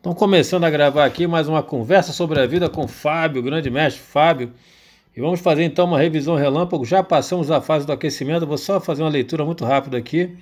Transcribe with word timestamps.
Estão 0.00 0.14
começando 0.14 0.64
a 0.64 0.70
gravar 0.70 1.04
aqui 1.04 1.26
mais 1.26 1.46
uma 1.46 1.62
conversa 1.62 2.10
sobre 2.10 2.40
a 2.40 2.46
vida 2.46 2.70
com 2.70 2.88
Fábio, 2.88 3.42
grande 3.42 3.68
mestre 3.68 4.00
Fábio. 4.00 4.50
E 5.14 5.20
vamos 5.20 5.40
fazer 5.40 5.62
então 5.62 5.84
uma 5.84 5.98
revisão 5.98 6.36
relâmpago. 6.36 6.86
Já 6.86 7.02
passamos 7.02 7.50
a 7.50 7.60
fase 7.60 7.86
do 7.86 7.92
aquecimento, 7.92 8.46
vou 8.46 8.56
só 8.56 8.80
fazer 8.80 9.02
uma 9.02 9.10
leitura 9.10 9.44
muito 9.44 9.62
rápida 9.62 9.98
aqui. 9.98 10.38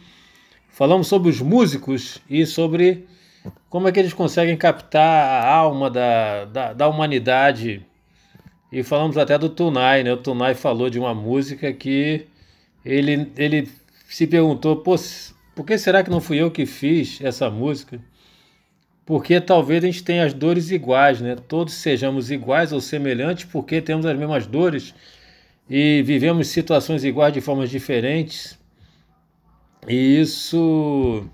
Falamos 0.70 1.08
sobre 1.08 1.28
os 1.28 1.40
músicos 1.40 2.22
e 2.30 2.46
sobre 2.46 3.04
como 3.68 3.88
é 3.88 3.90
que 3.90 3.98
eles 3.98 4.12
conseguem 4.12 4.56
captar 4.56 5.02
a 5.02 5.52
alma 5.52 5.90
da, 5.90 6.44
da, 6.44 6.72
da 6.72 6.88
humanidade. 6.88 7.84
E 8.70 8.84
falamos 8.84 9.18
até 9.18 9.36
do 9.36 9.48
Tunai, 9.48 10.04
né? 10.04 10.12
O 10.12 10.18
Tunai 10.18 10.54
falou 10.54 10.88
de 10.88 11.00
uma 11.00 11.12
música 11.12 11.72
que 11.72 12.28
ele, 12.84 13.32
ele 13.36 13.68
se 14.08 14.24
perguntou, 14.24 14.76
Pô, 14.76 14.94
por 15.56 15.66
que 15.66 15.76
será 15.76 16.04
que 16.04 16.10
não 16.10 16.20
fui 16.20 16.40
eu 16.40 16.48
que 16.48 16.64
fiz 16.64 17.20
essa 17.20 17.50
música? 17.50 18.00
Porque 19.08 19.40
talvez 19.40 19.82
a 19.82 19.86
gente 19.86 20.04
tenha 20.04 20.22
as 20.26 20.34
dores 20.34 20.70
iguais, 20.70 21.18
né? 21.18 21.34
Todos 21.34 21.72
sejamos 21.72 22.30
iguais 22.30 22.74
ou 22.74 22.80
semelhantes 22.80 23.46
porque 23.46 23.80
temos 23.80 24.04
as 24.04 24.14
mesmas 24.18 24.46
dores 24.46 24.94
e 25.66 26.02
vivemos 26.02 26.48
situações 26.48 27.02
iguais 27.04 27.32
de 27.32 27.40
formas 27.40 27.70
diferentes. 27.70 28.58
E 29.88 30.20
isso. 30.20 31.26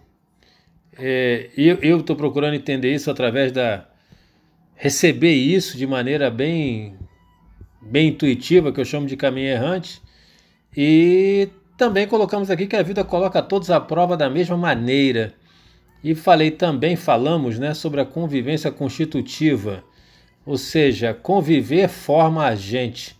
É, 0.96 1.50
eu 1.56 1.98
estou 1.98 2.14
procurando 2.14 2.54
entender 2.54 2.94
isso 2.94 3.10
através 3.10 3.50
da. 3.50 3.88
receber 4.76 5.34
isso 5.34 5.76
de 5.76 5.84
maneira 5.84 6.30
bem, 6.30 6.96
bem 7.82 8.10
intuitiva, 8.10 8.72
que 8.72 8.80
eu 8.80 8.84
chamo 8.84 9.08
de 9.08 9.16
caminho 9.16 9.48
errante. 9.48 10.00
E 10.76 11.48
também 11.76 12.06
colocamos 12.06 12.50
aqui 12.50 12.68
que 12.68 12.76
a 12.76 12.84
vida 12.84 13.02
coloca 13.02 13.42
todos 13.42 13.68
à 13.68 13.80
prova 13.80 14.16
da 14.16 14.30
mesma 14.30 14.56
maneira. 14.56 15.34
E 16.04 16.14
falei 16.14 16.50
também, 16.50 16.96
falamos 16.96 17.58
né, 17.58 17.72
sobre 17.72 17.98
a 17.98 18.04
convivência 18.04 18.70
constitutiva, 18.70 19.82
ou 20.44 20.58
seja, 20.58 21.14
conviver 21.14 21.88
forma 21.88 22.44
a 22.44 22.54
gente. 22.54 23.16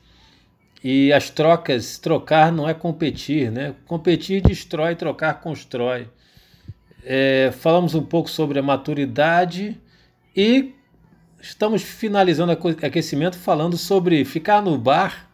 E 0.82 1.10
as 1.10 1.30
trocas, 1.30 1.96
trocar 1.96 2.52
não 2.52 2.68
é 2.68 2.74
competir, 2.74 3.50
né? 3.50 3.74
Competir 3.86 4.42
destrói, 4.42 4.94
trocar 4.94 5.41
constrói. 5.41 6.08
É, 7.02 7.50
falamos 7.58 7.94
um 7.94 8.02
pouco 8.02 8.28
sobre 8.28 8.58
a 8.58 8.62
maturidade 8.62 9.80
e 10.36 10.74
estamos 11.41 11.82
finalizando 11.82 12.52
o 12.52 12.86
aquecimento 12.86 13.38
falando 13.38 13.78
sobre 13.78 14.26
ficar 14.26 14.60
no 14.60 14.76
bar 14.76 15.30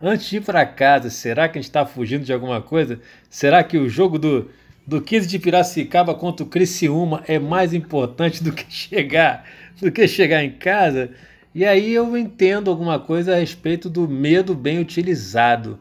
antes 0.00 0.30
de 0.30 0.36
ir 0.36 0.42
para 0.42 0.64
casa. 0.64 1.10
Será 1.10 1.48
que 1.48 1.58
a 1.58 1.60
gente 1.60 1.68
está 1.68 1.84
fugindo 1.84 2.24
de 2.24 2.32
alguma 2.32 2.62
coisa? 2.62 3.00
Será 3.28 3.64
que 3.64 3.76
o 3.76 3.88
jogo 3.88 4.20
do, 4.20 4.48
do 4.86 5.00
15 5.00 5.26
de 5.28 5.38
Piracicaba 5.38 6.14
contra 6.14 6.44
o 6.44 6.48
Criciúma 6.48 7.22
é 7.26 7.38
mais 7.38 7.72
importante 7.72 8.42
do 8.42 8.52
que 8.52 8.66
chegar, 8.72 9.44
do 9.80 9.90
que 9.92 10.06
chegar 10.08 10.42
em 10.42 10.50
casa. 10.50 11.10
E 11.54 11.64
aí 11.64 11.92
eu 11.92 12.16
entendo 12.16 12.70
alguma 12.70 12.98
coisa 12.98 13.34
a 13.34 13.38
respeito 13.38 13.88
do 13.88 14.08
medo 14.08 14.54
bem 14.54 14.78
utilizado. 14.78 15.78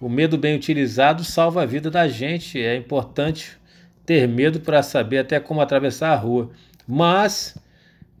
O 0.00 0.08
medo 0.08 0.38
bem 0.38 0.54
utilizado 0.54 1.24
salva 1.24 1.62
a 1.62 1.66
vida 1.66 1.90
da 1.90 2.06
gente. 2.06 2.60
É 2.60 2.76
importante 2.76 3.58
ter 4.06 4.26
medo 4.28 4.60
para 4.60 4.82
saber 4.82 5.18
até 5.18 5.40
como 5.40 5.60
atravessar 5.60 6.12
a 6.12 6.16
rua. 6.16 6.50
Mas 6.86 7.58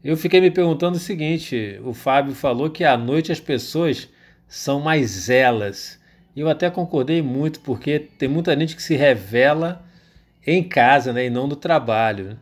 eu 0.02 0.16
fiquei 0.16 0.40
me 0.40 0.50
perguntando 0.50 0.96
o 0.96 1.00
seguinte: 1.00 1.80
o 1.84 1.94
Fábio 1.94 2.34
falou 2.34 2.68
que 2.68 2.84
à 2.84 2.96
noite 2.96 3.32
as 3.32 3.40
pessoas 3.40 4.08
são 4.46 4.80
mais 4.80 5.30
elas. 5.30 5.98
Eu 6.36 6.48
até 6.48 6.68
concordei 6.68 7.22
muito, 7.22 7.60
porque 7.60 7.98
tem 7.98 8.28
muita 8.28 8.58
gente 8.58 8.76
que 8.76 8.82
se 8.82 8.94
revela 8.94 9.84
em 10.56 10.62
casa, 10.62 11.12
né, 11.12 11.26
e 11.26 11.30
não 11.30 11.46
no 11.46 11.56
trabalho. 11.56 12.38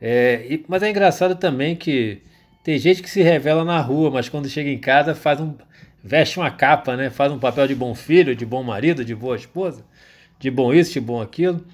É, 0.00 0.46
e, 0.48 0.64
mas 0.68 0.82
é 0.82 0.90
engraçado 0.90 1.36
também 1.36 1.76
que 1.76 2.22
tem 2.64 2.78
gente 2.78 3.02
que 3.02 3.10
se 3.10 3.22
revela 3.22 3.64
na 3.64 3.80
rua, 3.80 4.10
mas 4.10 4.28
quando 4.28 4.48
chega 4.48 4.70
em 4.70 4.78
casa 4.78 5.14
faz 5.14 5.40
um 5.40 5.54
veste 6.02 6.38
uma 6.38 6.50
capa, 6.50 6.96
né? 6.96 7.10
Faz 7.10 7.30
um 7.30 7.38
papel 7.38 7.66
de 7.68 7.74
bom 7.74 7.94
filho, 7.94 8.34
de 8.34 8.44
bom 8.44 8.62
marido, 8.62 9.04
de 9.04 9.14
boa 9.14 9.36
esposa, 9.36 9.84
de 10.38 10.50
bom 10.50 10.72
isso, 10.74 10.92
de 10.92 11.00
bom 11.00 11.20
aquilo. 11.20 11.64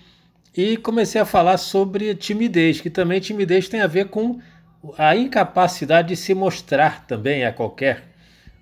E 0.56 0.76
comecei 0.76 1.20
a 1.20 1.24
falar 1.24 1.56
sobre 1.56 2.14
timidez, 2.14 2.80
que 2.80 2.90
também 2.90 3.20
timidez 3.20 3.68
tem 3.68 3.80
a 3.80 3.86
ver 3.86 4.08
com 4.08 4.40
a 4.96 5.16
incapacidade 5.16 6.08
de 6.08 6.16
se 6.16 6.34
mostrar 6.34 7.06
também 7.06 7.44
a 7.44 7.52
qualquer 7.52 8.04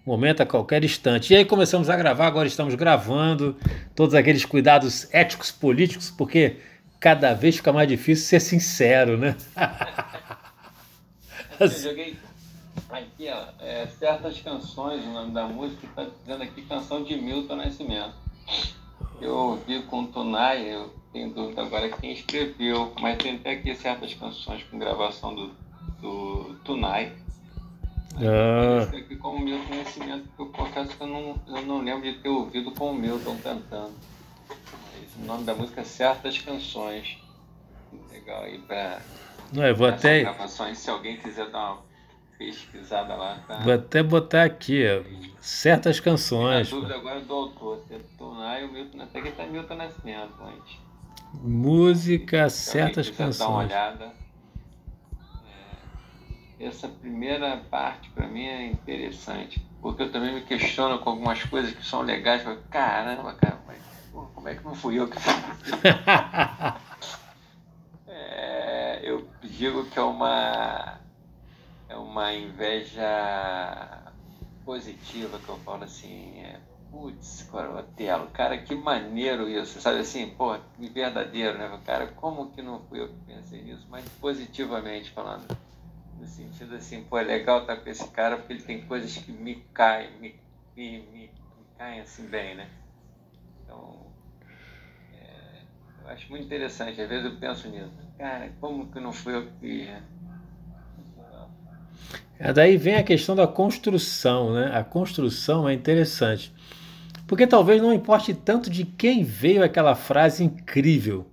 momento, 0.04 0.42
a 0.42 0.46
qualquer 0.46 0.84
instante. 0.84 1.32
E 1.32 1.36
aí 1.36 1.44
começamos 1.44 1.90
a 1.90 1.96
gravar, 1.96 2.26
agora 2.26 2.46
estamos 2.46 2.74
gravando 2.74 3.56
todos 3.94 4.14
aqueles 4.14 4.44
cuidados 4.44 5.08
éticos 5.12 5.50
políticos, 5.50 6.10
porque 6.16 6.56
cada 7.00 7.34
vez 7.34 7.56
fica 7.56 7.72
mais 7.72 7.88
difícil 7.88 8.26
ser 8.26 8.40
sincero, 8.40 9.16
né? 9.16 9.36
Eu 11.58 11.68
joguei 11.68 12.16
aqui, 12.90 13.28
ó, 13.30 13.46
é, 13.58 13.86
certas 13.86 14.40
canções, 14.40 15.04
o 15.04 15.10
nome 15.10 15.32
da 15.32 15.46
música, 15.46 15.86
está 15.86 16.06
dizendo 16.20 16.42
aqui 16.42 16.62
canção 16.62 17.02
de 17.02 17.16
Milton 17.16 17.56
Nascimento. 17.56 18.14
Eu 19.20 19.34
ouvi 19.34 19.82
com 19.82 20.02
o 20.02 20.06
Tunai, 20.08 20.74
eu 20.74 20.94
tenho 21.12 21.30
dúvida 21.30 21.62
agora 21.62 21.88
quem 21.88 22.12
escreveu, 22.12 22.92
mas 23.00 23.16
tem 23.16 23.36
até 23.36 23.52
aqui 23.52 23.74
certas 23.74 24.12
canções 24.14 24.62
com 24.64 24.78
gravação 24.78 25.34
do, 25.34 25.50
do 26.00 26.56
Tunai. 26.64 27.12
Ah. 28.18 28.82
aqui 28.96 29.16
com 29.16 29.28
o 29.28 29.40
Milton 29.40 29.74
Nascimento, 29.74 30.28
porque 30.36 30.42
eu 30.42 30.64
confesso 30.64 30.96
que 30.96 31.02
eu 31.02 31.06
não, 31.06 31.40
eu 31.48 31.62
não 31.62 31.82
lembro 31.82 32.02
de 32.02 32.18
ter 32.18 32.28
ouvido 32.28 32.70
com 32.72 32.90
o 32.90 32.94
Milton 32.94 33.36
cantando. 33.42 33.92
O 35.18 35.24
nome 35.24 35.44
da 35.44 35.54
música 35.54 35.80
é 35.80 35.84
Certas 35.84 36.38
Canções. 36.38 37.18
Legal 38.10 38.42
aí 38.42 38.58
pra. 38.60 39.00
Não, 39.52 39.64
eu 39.64 39.76
vou 39.76 39.86
até. 39.86 40.20
Gravações, 40.20 40.78
se 40.78 40.90
alguém 40.90 41.16
quiser 41.16 41.50
dar 41.50 41.72
uma 41.72 41.82
pesquisada 42.38 43.14
lá. 43.14 43.38
Tá? 43.46 43.58
Vou 43.60 43.72
até 43.72 44.02
botar 44.02 44.44
aqui, 44.44 44.84
ó, 44.86 45.02
certas 45.40 46.00
canções. 46.00 46.68
A 46.68 46.70
dúvida 46.70 46.94
agora 46.96 47.18
é 47.18 47.22
do 47.22 47.34
autor, 47.34 47.82
se 47.86 47.94
é 47.94 48.00
Tonai 48.18 48.64
ou 48.64 48.72
Milton, 48.72 49.00
até 49.02 49.20
que 49.22 49.32
tá 49.32 49.44
Milton 49.46 49.74
Nascimento 49.74 50.34
antes. 50.42 50.78
Música, 51.34 52.48
se 52.48 52.70
certas 52.70 53.10
canções. 53.10 53.38
Dar 53.38 53.48
uma 53.48 53.58
olhada. 53.64 54.12
É, 56.58 56.66
essa 56.66 56.88
primeira 56.88 57.56
parte 57.70 58.10
para 58.10 58.26
mim 58.26 58.44
é 58.44 58.66
interessante, 58.66 59.64
porque 59.80 60.02
eu 60.02 60.12
também 60.12 60.34
me 60.34 60.42
questiono 60.42 60.98
com 60.98 61.10
algumas 61.10 61.42
coisas 61.44 61.72
que 61.72 61.84
são 61.84 62.02
legais. 62.02 62.42
Caramba, 62.70 63.34
cara, 63.34 63.60
mas 63.66 63.78
como 64.34 64.48
é 64.48 64.54
que 64.54 64.64
não 64.64 64.74
fui 64.74 64.98
eu 64.98 65.08
que 65.08 65.20
fiz? 65.20 65.34
é, 68.08 69.00
eu 69.02 69.28
digo 69.42 69.84
que 69.86 69.98
é 69.98 70.02
uma 70.02 70.98
é 71.88 71.96
uma 71.96 72.32
inveja 72.32 74.02
positiva 74.64 75.38
que 75.38 75.48
eu 75.48 75.56
falo 75.58 75.84
assim, 75.84 76.40
é, 76.40 76.58
putz, 76.90 77.46
Corotelo, 77.50 78.26
cara, 78.28 78.58
que 78.58 78.74
maneiro 78.74 79.48
isso, 79.48 79.80
sabe 79.80 80.00
assim, 80.00 80.30
pô, 80.30 80.58
que 80.76 80.88
verdadeiro, 80.88 81.56
né, 81.56 81.80
cara, 81.84 82.08
como 82.08 82.50
que 82.50 82.60
não 82.60 82.80
fui 82.80 83.00
eu 83.00 83.08
que 83.08 83.20
pensei 83.26 83.62
nisso, 83.62 83.86
mas 83.88 84.04
positivamente 84.20 85.10
falando, 85.10 85.56
no 86.18 86.26
sentido 86.26 86.74
assim, 86.74 87.04
pô, 87.04 87.18
é 87.18 87.22
legal 87.22 87.60
estar 87.60 87.76
com 87.76 87.88
esse 87.88 88.08
cara 88.08 88.36
porque 88.36 88.54
ele 88.54 88.62
tem 88.62 88.84
coisas 88.86 89.16
que 89.16 89.30
me 89.30 89.56
caem, 89.72 90.10
me, 90.18 90.34
me, 90.76 90.98
me, 90.98 91.20
me 91.20 91.30
caem 91.78 92.00
assim 92.00 92.26
bem, 92.26 92.56
né, 92.56 92.68
então, 93.62 94.05
acho 96.08 96.30
muito 96.30 96.44
interessante. 96.44 97.00
Às 97.00 97.08
vezes 97.08 97.24
eu 97.24 97.36
penso 97.36 97.68
nisso. 97.68 97.90
Cara, 98.18 98.50
como 98.60 98.90
que 98.90 99.00
não 99.00 99.12
fui 99.12 99.34
eu 99.34 99.46
que 99.46 99.52
fiz? 99.60 99.88
É, 102.38 102.52
daí 102.52 102.76
vem 102.76 102.96
a 102.96 103.02
questão 103.02 103.34
da 103.34 103.46
construção, 103.46 104.52
né? 104.52 104.70
A 104.74 104.84
construção 104.84 105.68
é 105.68 105.72
interessante. 105.72 106.52
Porque 107.26 107.46
talvez 107.46 107.80
não 107.82 107.92
importe 107.92 108.34
tanto 108.34 108.70
de 108.70 108.84
quem 108.84 109.24
veio 109.24 109.64
aquela 109.64 109.94
frase 109.94 110.44
incrível, 110.44 111.26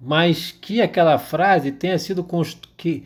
mas 0.00 0.52
que 0.52 0.80
aquela 0.80 1.18
frase 1.18 1.72
tenha 1.72 1.98
sido 1.98 2.26
que 2.76 3.04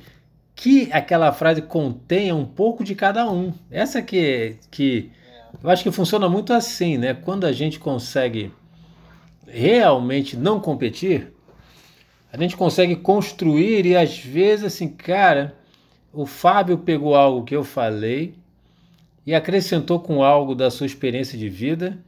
que 0.55 0.93
aquela 0.93 1.33
frase 1.33 1.63
contenha 1.63 2.35
um 2.35 2.45
pouco 2.45 2.85
de 2.85 2.95
cada 2.95 3.29
um. 3.31 3.55
Essa 3.71 4.03
que 4.03 4.57
que 4.71 5.11
eu 5.63 5.71
acho 5.71 5.83
que 5.83 5.91
funciona 5.91 6.29
muito 6.29 6.53
assim, 6.53 6.99
né? 6.99 7.15
Quando 7.15 7.47
a 7.47 7.53
gente 7.53 7.79
consegue 7.79 8.53
realmente 9.47 10.37
não 10.37 10.61
competir, 10.61 11.33
a 12.33 12.37
gente 12.39 12.57
consegue 12.57 12.97
construir 12.97 13.85
e 13.85 13.97
às 13.97 14.19
vezes 14.19 14.65
assim, 14.65 14.89
cara, 14.89 15.55
o 16.13 16.25
Fábio 16.25 16.79
pegou 16.79 17.15
algo 17.15 17.45
que 17.45 17.55
eu 17.55 17.63
falei 17.63 18.35
e 19.27 19.35
acrescentou 19.35 20.01
com 20.01 20.23
algo 20.23 20.55
da 20.55 20.71
sua 20.71 20.87
experiência 20.87 21.39
de 21.39 21.49
vida 21.49 21.99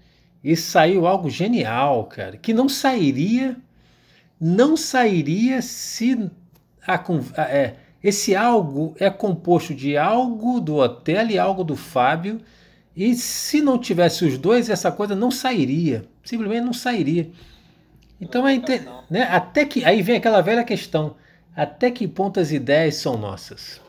e 0.42 0.56
saiu 0.56 1.06
algo 1.06 1.28
genial, 1.28 2.04
cara, 2.04 2.36
que 2.36 2.52
não 2.52 2.68
sairia, 2.68 3.56
não 4.40 4.76
sairia 4.76 5.62
se 5.62 6.30
a, 6.86 6.94
a, 6.94 7.42
é, 7.42 7.76
esse 8.02 8.34
algo 8.34 8.94
é 8.98 9.08
composto 9.08 9.74
de 9.74 9.96
algo 9.96 10.60
do 10.60 10.76
hotel 10.76 11.28
e 11.30 11.38
algo 11.38 11.64
do 11.64 11.76
Fábio 11.76 12.40
e 12.94 13.14
se 13.14 13.60
não 13.60 13.78
tivesse 13.78 14.24
os 14.24 14.38
dois, 14.38 14.68
essa 14.70 14.92
coisa 14.92 15.14
não 15.14 15.30
sairia. 15.30 16.04
Simplesmente 16.24 16.64
não 16.64 16.72
sairia. 16.72 17.30
Então 18.20 18.46
é 18.46 18.56
né? 19.10 19.22
até 19.24 19.64
que 19.64 19.84
aí 19.84 20.02
vem 20.02 20.16
aquela 20.16 20.40
velha 20.40 20.64
questão: 20.64 21.16
até 21.54 21.90
que 21.90 22.08
ponto 22.08 22.40
as 22.40 22.50
ideias 22.50 22.96
são 22.96 23.16
nossas? 23.16 23.80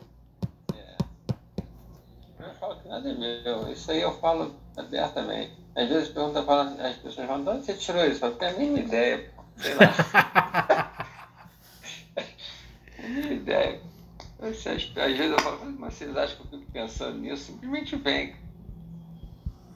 nada 2.96 3.10
é 3.10 3.14
meu. 3.14 3.70
Isso 3.70 3.90
aí 3.90 4.00
eu 4.00 4.12
falo 4.18 4.54
abertamente. 4.76 5.52
Às 5.74 5.88
vezes 5.88 6.08
pergunta, 6.08 6.40
as 6.40 6.96
pessoas 6.96 7.26
falam, 7.26 7.44
de 7.44 7.50
onde 7.50 7.66
você 7.66 7.74
tirou 7.74 8.06
isso? 8.06 8.24
Eu 8.24 8.34
tenho 8.36 8.54
a 8.54 8.58
mínima 8.58 8.78
ideia, 8.78 9.30
sei 9.56 9.74
lá. 9.74 11.06
a 12.98 13.02
mínima 13.02 13.34
ideia. 13.34 13.80
Às 14.40 14.62
vezes 14.62 14.96
eu 14.96 15.38
falo, 15.40 15.76
mas 15.78 15.94
vocês 15.94 16.16
acham 16.16 16.36
que 16.36 16.54
eu 16.54 16.60
fico 16.60 16.72
pensando 16.72 17.18
nisso? 17.18 17.52
Simplesmente 17.52 17.96
vem. 17.96 18.36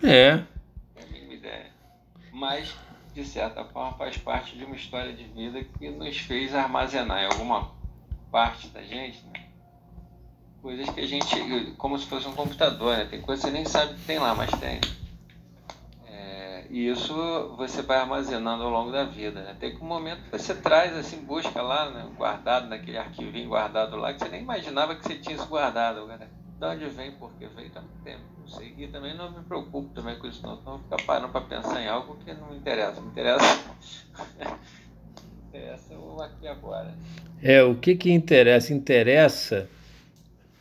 É. 0.02 0.42
Mas, 2.40 2.74
de 3.14 3.22
certa 3.22 3.62
forma, 3.66 3.92
faz 3.98 4.16
parte 4.16 4.56
de 4.56 4.64
uma 4.64 4.74
história 4.74 5.12
de 5.12 5.24
vida 5.24 5.62
que 5.62 5.90
nos 5.90 6.16
fez 6.16 6.54
armazenar 6.54 7.22
em 7.22 7.26
alguma 7.26 7.70
parte 8.32 8.68
da 8.68 8.82
gente, 8.82 9.22
né? 9.26 9.44
Coisas 10.62 10.88
que 10.88 11.00
a 11.00 11.06
gente, 11.06 11.72
como 11.76 11.98
se 11.98 12.06
fosse 12.06 12.26
um 12.26 12.32
computador, 12.32 12.96
né? 12.96 13.04
Tem 13.04 13.20
coisas 13.20 13.44
que 13.44 13.50
você 13.50 13.54
nem 13.54 13.66
sabe 13.66 13.92
que 13.92 14.06
tem 14.06 14.18
lá, 14.18 14.34
mas 14.34 14.50
tem. 14.58 14.80
E 16.70 16.88
isso 16.88 17.12
você 17.56 17.82
vai 17.82 17.98
armazenando 17.98 18.62
ao 18.62 18.70
longo 18.70 18.92
da 18.92 19.02
vida. 19.02 19.42
Né? 19.42 19.56
Tem 19.58 19.76
um 19.76 19.84
momento 19.84 20.22
que 20.22 20.30
você 20.30 20.54
traz, 20.54 20.96
assim, 20.96 21.20
busca 21.24 21.60
lá, 21.60 21.90
né? 21.90 22.08
guardado 22.16 22.68
naquele 22.68 22.96
arquivinho 22.96 23.48
guardado 23.48 23.96
lá, 23.96 24.12
que 24.14 24.20
você 24.20 24.28
nem 24.28 24.42
imaginava 24.42 24.94
que 24.94 25.02
você 25.02 25.16
tinha 25.16 25.34
isso 25.34 25.46
guardado. 25.46 26.06
Cara. 26.06 26.30
De 26.60 26.66
onde 26.66 26.84
vem, 26.90 27.12
por 27.12 27.32
que 27.38 27.46
veio, 27.46 27.70
tá 27.70 27.80
muito 27.80 28.04
tempo. 28.04 28.20
Não 28.38 28.46
sei. 28.46 28.74
E 28.76 28.86
também 28.88 29.16
não 29.16 29.32
me 29.32 29.42
preocupo 29.44 29.88
também 29.94 30.18
com 30.18 30.26
isso, 30.26 30.42
não. 30.46 30.58
Então 30.60 30.78
ficar 30.78 31.02
parando 31.06 31.32
para 31.32 31.40
pensar 31.40 31.80
em 31.80 31.88
algo 31.88 32.18
que 32.22 32.34
não 32.34 32.50
me 32.50 32.58
interessa. 32.58 33.00
Me 33.00 33.08
interessa. 33.08 33.60
interessa 35.48 35.94
o 35.94 36.20
aqui 36.20 36.46
agora. 36.46 36.94
É, 37.42 37.62
o 37.62 37.74
que 37.76 37.96
que 37.96 38.12
interessa? 38.12 38.74
Interessa. 38.74 39.70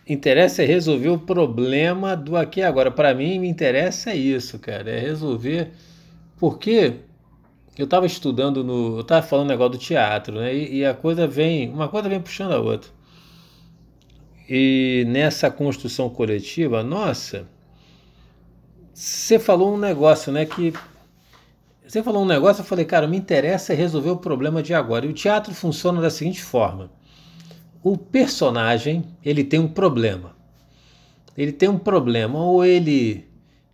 Interessa 0.08 0.64
é 0.64 0.66
resolver 0.66 1.10
o 1.10 1.20
problema 1.20 2.16
do 2.16 2.38
aqui 2.38 2.62
agora. 2.62 2.90
Para 2.90 3.14
mim, 3.14 3.38
me 3.38 3.50
interessa 3.50 4.12
é 4.12 4.16
isso, 4.16 4.58
cara. 4.58 4.90
É 4.90 5.00
resolver 5.00 5.74
porque 6.38 6.94
eu 7.78 7.84
estava 7.84 8.06
estudando 8.06 8.64
no. 8.64 8.96
Eu 8.96 9.02
estava 9.02 9.22
falando 9.22 9.50
negócio 9.50 9.74
do 9.74 9.78
teatro, 9.78 10.36
né? 10.36 10.56
E, 10.56 10.78
e, 10.78 10.86
a 10.86 10.94
coisa 10.94 11.28
vem. 11.28 11.70
Uma 11.70 11.90
coisa 11.90 12.08
vem 12.08 12.22
puxando 12.22 12.54
a 12.54 12.60
outra. 12.60 12.90
E 14.50 15.06
nessa 15.08 15.52
construção 15.52 16.10
coletiva, 16.10 16.82
nossa, 16.82 17.48
você 18.92 19.38
falou 19.38 19.76
um 19.76 19.78
negócio, 19.78 20.32
né? 20.32 20.44
Que. 20.44 20.74
Você 21.88 22.02
falou 22.02 22.24
um 22.24 22.26
negócio, 22.26 22.62
eu 22.62 22.66
falei, 22.66 22.84
cara, 22.84 23.08
me 23.08 23.18
interessa 23.18 23.76
resolver 23.76 24.10
o 24.10 24.18
problema 24.18 24.64
de 24.64 24.74
agora. 24.74 25.06
E 25.06 25.10
o 25.10 25.14
teatro 25.14 25.54
funciona 25.54 26.02
da 26.02 26.10
seguinte 26.10 26.42
forma: 26.42 26.90
o 27.84 27.96
personagem 27.96 29.06
ele 29.24 29.44
tem 29.44 29.60
um 29.60 29.68
problema. 29.68 30.36
Ele 31.38 31.52
tem 31.52 31.70
um 31.70 31.78
problema, 31.78 32.44
ou 32.44 32.66
ele 32.66 33.30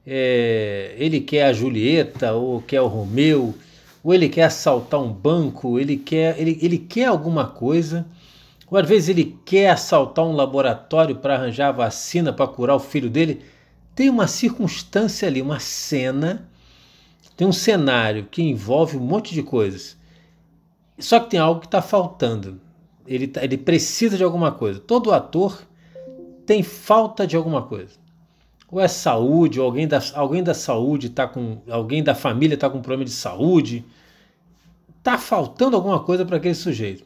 é, 0.06 0.94
ele 0.98 1.22
quer 1.22 1.45
a 1.45 1.54
Julieta, 1.54 2.33
ou 2.33 2.62
quer 2.62 2.81
o 2.81 2.88
Romeu, 2.88 3.56
ou 4.04 4.13
ele 4.13 4.30
quer 4.30 4.44
assaltar 4.44 5.01
um 5.01 5.12
banco, 5.12 5.80
ele 5.80 5.98
quer, 5.98 6.39
ele, 6.39 6.60
ele 6.62 6.77
quer 6.77 7.06
alguma 7.06 7.48
coisa, 7.48 8.06
ou 8.69 8.77
às 8.77 8.88
vezes 8.88 9.09
ele 9.09 9.38
quer 9.45 9.69
assaltar 9.69 10.25
um 10.25 10.31
laboratório 10.31 11.15
para 11.15 11.35
arranjar 11.35 11.69
a 11.69 11.71
vacina 11.71 12.33
para 12.33 12.47
curar 12.47 12.75
o 12.75 12.79
filho 12.79 13.09
dele. 13.09 13.41
Tem 13.94 14.09
uma 14.09 14.27
circunstância 14.27 15.27
ali, 15.27 15.41
uma 15.41 15.59
cena, 15.59 16.50
tem 17.38 17.47
um 17.47 17.53
cenário 17.53 18.27
que 18.29 18.41
envolve 18.41 18.97
um 18.97 19.01
monte 19.01 19.33
de 19.33 19.44
coisas. 19.44 19.97
Só 20.97 21.19
que 21.19 21.31
tem 21.31 21.39
algo 21.39 21.62
que 21.62 21.67
está 21.67 21.81
faltando. 21.81 22.59
Ele, 23.06 23.27
tá, 23.27 23.44
ele 23.44 23.57
precisa 23.57 24.17
de 24.17 24.23
alguma 24.23 24.51
coisa. 24.51 24.79
Todo 24.79 25.13
ator 25.13 25.62
tem 26.45 26.63
falta 26.63 27.27
de 27.27 27.35
alguma 27.35 27.62
coisa 27.62 28.06
ou 28.75 28.81
é 28.81 28.88
saúde, 28.88 29.59
ou 29.59 29.65
alguém 29.65 29.88
da, 29.88 30.00
alguém 30.15 30.44
da 30.44 30.53
saúde 30.53 31.09
tá 31.09 31.27
com. 31.27 31.59
alguém 31.69 32.03
da 32.03 32.15
família 32.15 32.56
está 32.56 32.69
com 32.69 32.81
problema 32.81 33.06
de 33.06 33.12
saúde. 33.12 33.85
Tá 35.01 35.17
faltando 35.17 35.77
alguma 35.77 36.00
coisa 36.00 36.25
para 36.25 36.38
aquele 36.38 36.56
sujeito. 36.56 37.06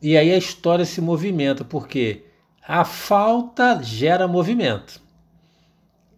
E 0.00 0.16
aí 0.16 0.32
a 0.32 0.36
história 0.36 0.84
se 0.84 1.00
movimenta, 1.00 1.64
porque 1.64 2.22
a 2.66 2.84
falta 2.84 3.82
gera 3.82 4.28
movimento. 4.28 5.00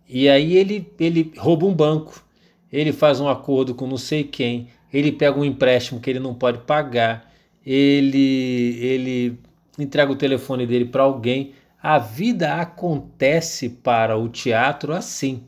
E 0.08 0.28
aí 0.28 0.56
ele, 0.56 0.92
ele 0.98 1.32
rouba 1.36 1.66
um 1.66 1.74
banco, 1.74 2.24
ele 2.72 2.92
faz 2.92 3.20
um 3.20 3.28
acordo 3.28 3.74
com 3.74 3.86
não 3.86 3.96
sei 3.96 4.24
quem, 4.24 4.68
ele 4.92 5.12
pega 5.12 5.38
um 5.38 5.44
empréstimo 5.44 6.00
que 6.00 6.10
ele 6.10 6.18
não 6.18 6.34
pode 6.34 6.58
pagar, 6.58 7.32
ele, 7.64 8.76
ele 8.80 9.38
entrega 9.78 10.10
o 10.10 10.16
telefone 10.16 10.66
dele 10.66 10.86
para 10.86 11.04
alguém 11.04 11.54
a 11.82 11.98
vida 11.98 12.56
acontece 12.56 13.68
para 13.68 14.16
o 14.16 14.28
teatro 14.28 14.92
assim. 14.92 15.42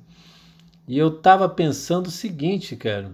E 0.88 0.96
eu 0.96 1.08
estava 1.08 1.48
pensando 1.48 2.06
o 2.06 2.10
seguinte, 2.10 2.74
cara. 2.74 3.12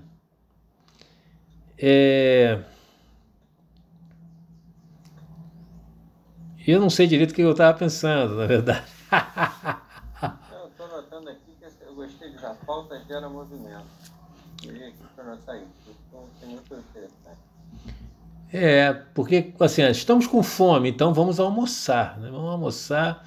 É... 1.76 2.60
Eu 6.68 6.78
não 6.78 6.90
sei 6.90 7.06
direito 7.06 7.30
o 7.30 7.34
que 7.34 7.40
eu 7.40 7.52
estava 7.52 7.78
pensando, 7.78 8.34
na 8.34 8.44
verdade. 8.44 8.84
eu 10.52 10.68
estou 10.68 10.86
notando 10.86 11.30
aqui 11.30 11.50
que 11.58 11.64
eu 11.82 11.94
gostei 11.94 12.30
de 12.30 12.36
a 12.44 12.54
falta 12.66 13.02
gera 13.08 13.26
movimento. 13.26 13.86
Queria 14.58 14.88
aqui 14.88 14.98
para 15.16 15.24
notar 15.24 15.56
isso. 15.56 15.96
Então, 16.06 16.24
é 16.42 16.44
muito 16.44 16.74
interessante. 16.74 17.38
É, 18.52 18.92
porque 19.14 19.54
assim, 19.58 19.80
estamos 19.88 20.26
com 20.26 20.42
fome, 20.42 20.90
então 20.90 21.14
vamos 21.14 21.40
almoçar, 21.40 22.18
né? 22.18 22.28
Vamos 22.30 22.50
almoçar. 22.50 23.26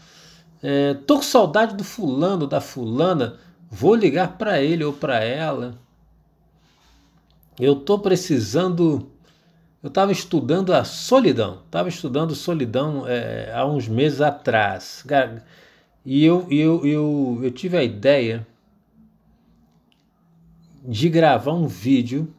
É, 0.62 0.94
tô 0.94 1.16
com 1.16 1.24
saudade 1.24 1.76
do 1.76 1.84
fulano, 1.84 2.46
da 2.46 2.62
fulana, 2.62 3.40
vou 3.72 3.96
ligar 3.96 4.38
para 4.38 4.62
ele 4.62 4.84
ou 4.84 4.94
para 4.94 5.20
ela. 5.24 5.80
Eu 7.60 7.76
tô 7.76 7.98
precisando. 7.98 9.11
Eu 9.82 9.88
estava 9.88 10.12
estudando 10.12 10.74
a 10.74 10.84
solidão, 10.84 11.62
estava 11.66 11.90
estudando 11.90 12.36
solidão 12.36 13.08
é, 13.08 13.52
há 13.54 13.66
uns 13.66 13.88
meses 13.88 14.22
atrás. 14.22 15.04
E 16.06 16.24
eu, 16.24 16.48
eu, 16.52 16.86
eu, 16.86 17.40
eu 17.44 17.52
tive 17.52 17.78
a 17.78 17.84
ideia 17.84 18.46
de 20.84 21.10
gravar 21.10 21.54
um 21.54 21.68
vídeo 21.68 22.34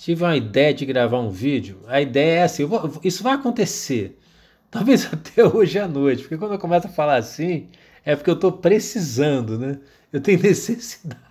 tive 0.00 0.24
uma 0.24 0.34
ideia 0.34 0.72
de 0.72 0.86
gravar 0.86 1.20
um 1.20 1.28
vídeo. 1.28 1.82
A 1.86 2.00
ideia 2.00 2.40
é 2.40 2.42
assim: 2.44 2.64
vou, 2.64 2.98
isso 3.04 3.22
vai 3.22 3.34
acontecer. 3.34 4.18
Talvez 4.70 5.06
até 5.12 5.44
hoje 5.44 5.78
à 5.78 5.86
noite, 5.86 6.22
porque 6.22 6.38
quando 6.38 6.52
eu 6.52 6.58
começo 6.58 6.86
a 6.86 6.90
falar 6.90 7.16
assim, 7.16 7.68
é 8.04 8.16
porque 8.16 8.30
eu 8.30 8.34
estou 8.34 8.52
precisando, 8.52 9.58
né? 9.58 9.78
Eu 10.12 10.20
tenho 10.20 10.40
necessidade. 10.42 11.20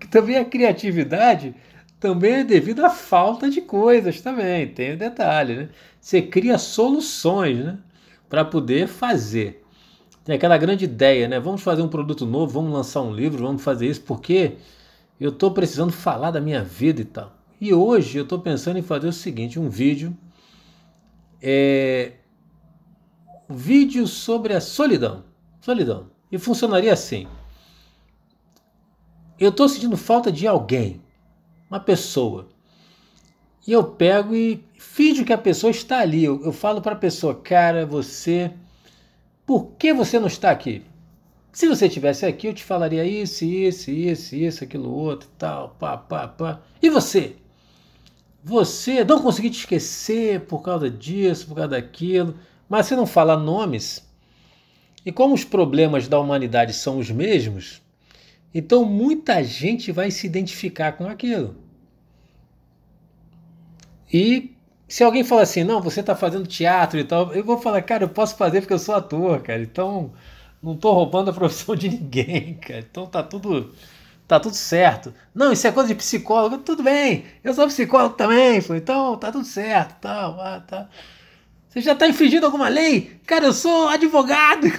Que 0.00 0.08
também 0.08 0.36
a 0.36 0.44
criatividade 0.44 1.54
também 2.00 2.32
é 2.34 2.44
devido 2.44 2.84
à 2.84 2.90
falta 2.90 3.50
de 3.50 3.60
coisas 3.60 4.20
também, 4.20 4.68
tem 4.68 4.92
o 4.92 4.94
um 4.94 4.98
detalhe, 4.98 5.56
né? 5.56 5.68
Você 6.00 6.22
cria 6.22 6.56
soluções, 6.58 7.58
né? 7.58 7.78
Para 8.28 8.44
poder 8.44 8.86
fazer. 8.86 9.64
Tem 10.24 10.36
aquela 10.36 10.56
grande 10.58 10.84
ideia, 10.84 11.26
né? 11.26 11.40
Vamos 11.40 11.62
fazer 11.62 11.82
um 11.82 11.88
produto 11.88 12.24
novo, 12.26 12.52
vamos 12.52 12.72
lançar 12.72 13.00
um 13.00 13.12
livro, 13.12 13.44
vamos 13.44 13.62
fazer 13.62 13.88
isso, 13.88 14.02
porque 14.02 14.58
eu 15.18 15.30
estou 15.30 15.50
precisando 15.50 15.92
falar 15.92 16.30
da 16.30 16.40
minha 16.40 16.62
vida 16.62 17.00
e 17.00 17.04
tal. 17.04 17.32
E 17.60 17.74
hoje 17.74 18.18
eu 18.18 18.22
estou 18.22 18.38
pensando 18.38 18.78
em 18.78 18.82
fazer 18.82 19.08
o 19.08 19.12
seguinte: 19.12 19.58
um 19.58 19.68
vídeo. 19.68 20.16
É, 21.42 22.12
um 23.48 23.54
vídeo 23.54 24.06
sobre 24.06 24.54
a 24.54 24.60
solidão. 24.60 25.24
Solidão. 25.60 26.10
E 26.30 26.38
funcionaria 26.38 26.92
assim. 26.92 27.26
Eu 29.38 29.50
estou 29.50 29.68
sentindo 29.68 29.96
falta 29.96 30.30
de 30.30 30.46
alguém, 30.46 31.00
uma 31.70 31.80
pessoa. 31.80 32.48
E 33.66 33.72
eu 33.72 33.84
pego 33.84 34.34
e 34.34 34.64
finjo 34.78 35.24
que 35.24 35.32
a 35.32 35.38
pessoa 35.38 35.70
está 35.70 36.00
ali. 36.00 36.24
Eu, 36.24 36.42
eu 36.44 36.52
falo 36.52 36.80
para 36.80 36.92
a 36.92 36.98
pessoa, 36.98 37.34
cara, 37.34 37.84
você. 37.84 38.50
Por 39.44 39.72
que 39.78 39.92
você 39.92 40.18
não 40.18 40.26
está 40.26 40.50
aqui? 40.50 40.82
Se 41.52 41.66
você 41.66 41.88
tivesse 41.88 42.24
aqui, 42.24 42.46
eu 42.46 42.54
te 42.54 42.62
falaria 42.62 43.04
isso, 43.04 43.44
isso, 43.44 43.90
isso, 43.90 44.36
isso, 44.36 44.64
aquilo 44.64 44.90
outro, 44.94 45.28
tal, 45.36 45.76
pá, 45.78 45.96
pá, 45.96 46.28
pá. 46.28 46.60
E 46.80 46.88
você? 46.88 47.36
Você 48.44 49.04
não 49.04 49.20
consegui 49.20 49.50
te 49.50 49.60
esquecer 49.60 50.42
por 50.42 50.62
causa 50.62 50.88
disso, 50.88 51.48
por 51.48 51.56
causa 51.56 51.70
daquilo, 51.70 52.36
mas 52.68 52.86
você 52.86 52.94
não 52.94 53.06
fala 53.06 53.36
nomes. 53.36 54.06
E 55.04 55.10
como 55.10 55.34
os 55.34 55.44
problemas 55.44 56.06
da 56.06 56.18
humanidade 56.20 56.72
são 56.72 56.98
os 56.98 57.10
mesmos, 57.10 57.82
então 58.54 58.84
muita 58.84 59.42
gente 59.44 59.92
vai 59.92 60.10
se 60.10 60.26
identificar 60.26 60.92
com 60.92 61.06
aquilo. 61.06 61.56
E 64.12 64.54
se 64.88 65.04
alguém 65.04 65.22
falar 65.24 65.42
assim, 65.42 65.64
não, 65.64 65.80
você 65.82 66.00
está 66.00 66.16
fazendo 66.16 66.46
teatro 66.46 66.98
e 66.98 67.04
tal, 67.04 67.32
eu 67.34 67.44
vou 67.44 67.58
falar, 67.58 67.82
cara, 67.82 68.04
eu 68.04 68.08
posso 68.08 68.36
fazer 68.36 68.60
porque 68.60 68.72
eu 68.74 68.78
sou 68.78 68.94
ator, 68.94 69.42
cara. 69.42 69.62
Então 69.62 70.12
não 70.62 70.76
tô 70.76 70.92
roubando 70.92 71.30
a 71.30 71.34
profissão 71.34 71.76
de 71.76 71.88
ninguém, 71.88 72.54
cara. 72.60 72.80
Então 72.80 73.06
tá 73.06 73.22
tudo 73.22 73.72
tá 74.26 74.40
tudo 74.40 74.54
certo. 74.54 75.14
Não, 75.34 75.52
isso 75.52 75.66
é 75.66 75.72
coisa 75.72 75.88
de 75.88 75.94
psicólogo. 75.94 76.58
Tudo 76.58 76.82
bem, 76.82 77.26
eu 77.44 77.54
sou 77.54 77.66
psicólogo 77.66 78.16
também. 78.16 78.58
Então 78.76 79.16
tá 79.18 79.32
tudo 79.32 79.44
certo. 79.44 80.00
Tal, 80.00 80.40
ah, 80.40 80.60
tá. 80.60 80.88
Você 81.68 81.80
já 81.80 81.94
tá 81.94 82.08
infringindo 82.08 82.46
alguma 82.46 82.68
lei? 82.68 83.20
Cara, 83.26 83.46
eu 83.46 83.52
sou 83.52 83.88
advogado. 83.88 84.66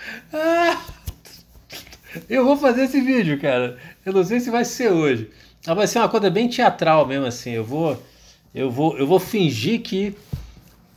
Ah, 0.32 0.80
eu 2.28 2.44
vou 2.44 2.56
fazer 2.56 2.84
esse 2.84 3.00
vídeo, 3.00 3.40
cara. 3.40 3.76
Eu 4.04 4.12
não 4.12 4.24
sei 4.24 4.40
se 4.40 4.50
vai 4.50 4.64
ser 4.64 4.90
hoje. 4.90 5.30
Mas 5.66 5.76
vai 5.76 5.86
ser 5.86 5.98
uma 5.98 6.08
coisa 6.08 6.30
bem 6.30 6.48
teatral 6.48 7.06
mesmo, 7.06 7.26
assim. 7.26 7.50
Eu 7.50 7.64
vou, 7.64 8.00
eu 8.54 8.70
vou, 8.70 8.98
eu 8.98 9.06
vou 9.06 9.18
fingir 9.18 9.80
que 9.82 10.16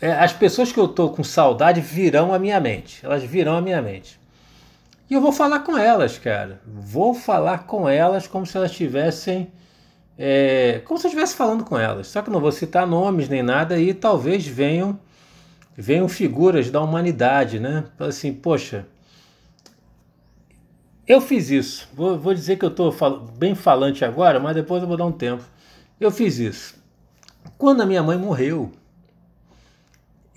é, 0.02 0.12
as 0.12 0.34
pessoas 0.34 0.72
que 0.72 0.80
eu 0.80 0.88
tô 0.88 1.10
com 1.10 1.24
saudade 1.24 1.82
virão 1.82 2.34
à 2.34 2.40
minha 2.40 2.60
mente. 2.60 3.00
Elas 3.04 3.24
virão 3.24 3.58
à 3.58 3.62
minha 3.62 3.82
mente. 3.82 4.20
E 5.10 5.14
eu 5.14 5.22
vou 5.22 5.32
falar 5.32 5.60
com 5.60 5.78
elas, 5.78 6.18
cara. 6.18 6.62
Vou 6.66 7.14
falar 7.14 7.60
com 7.60 7.88
elas 7.88 8.28
como 8.28 8.46
se 8.46 8.58
elas 8.58 8.72
tivessem. 8.72 9.52
É, 10.18 10.82
como 10.86 11.00
se 11.00 11.06
eu 11.06 11.10
estivesse 11.10 11.36
falando 11.36 11.64
com 11.64 11.78
elas. 11.78 12.08
Só 12.08 12.22
que 12.22 12.30
não 12.30 12.40
vou 12.40 12.52
citar 12.52 12.88
nomes 12.88 13.28
nem 13.30 13.44
nada 13.44 13.80
e 13.80 13.94
talvez 13.94 14.46
venham 14.46 15.00
venham 15.76 16.08
figuras 16.08 16.70
da 16.70 16.82
humanidade, 16.82 17.60
né? 17.60 17.86
Assim, 18.00 18.32
poxa, 18.32 18.86
eu 21.08 21.22
fiz 21.22 21.50
isso. 21.50 21.90
Vou, 21.94 22.18
vou 22.18 22.34
dizer 22.34 22.58
que 22.58 22.66
eu 22.66 22.70
estou 22.70 22.92
fal 22.92 23.20
bem 23.20 23.56
falante 23.56 24.06
agora, 24.06 24.40
mas 24.40 24.56
depois 24.56 24.82
eu 24.82 24.88
vou 24.88 24.98
dar 24.98 25.06
um 25.06 25.12
tempo. 25.12 25.44
Eu 26.00 26.12
fiz 26.12 26.38
isso. 26.40 26.76
Quando 27.58 27.82
a 27.82 27.86
minha 27.86 28.02
mãe 28.04 28.18
morreu, 28.18 28.72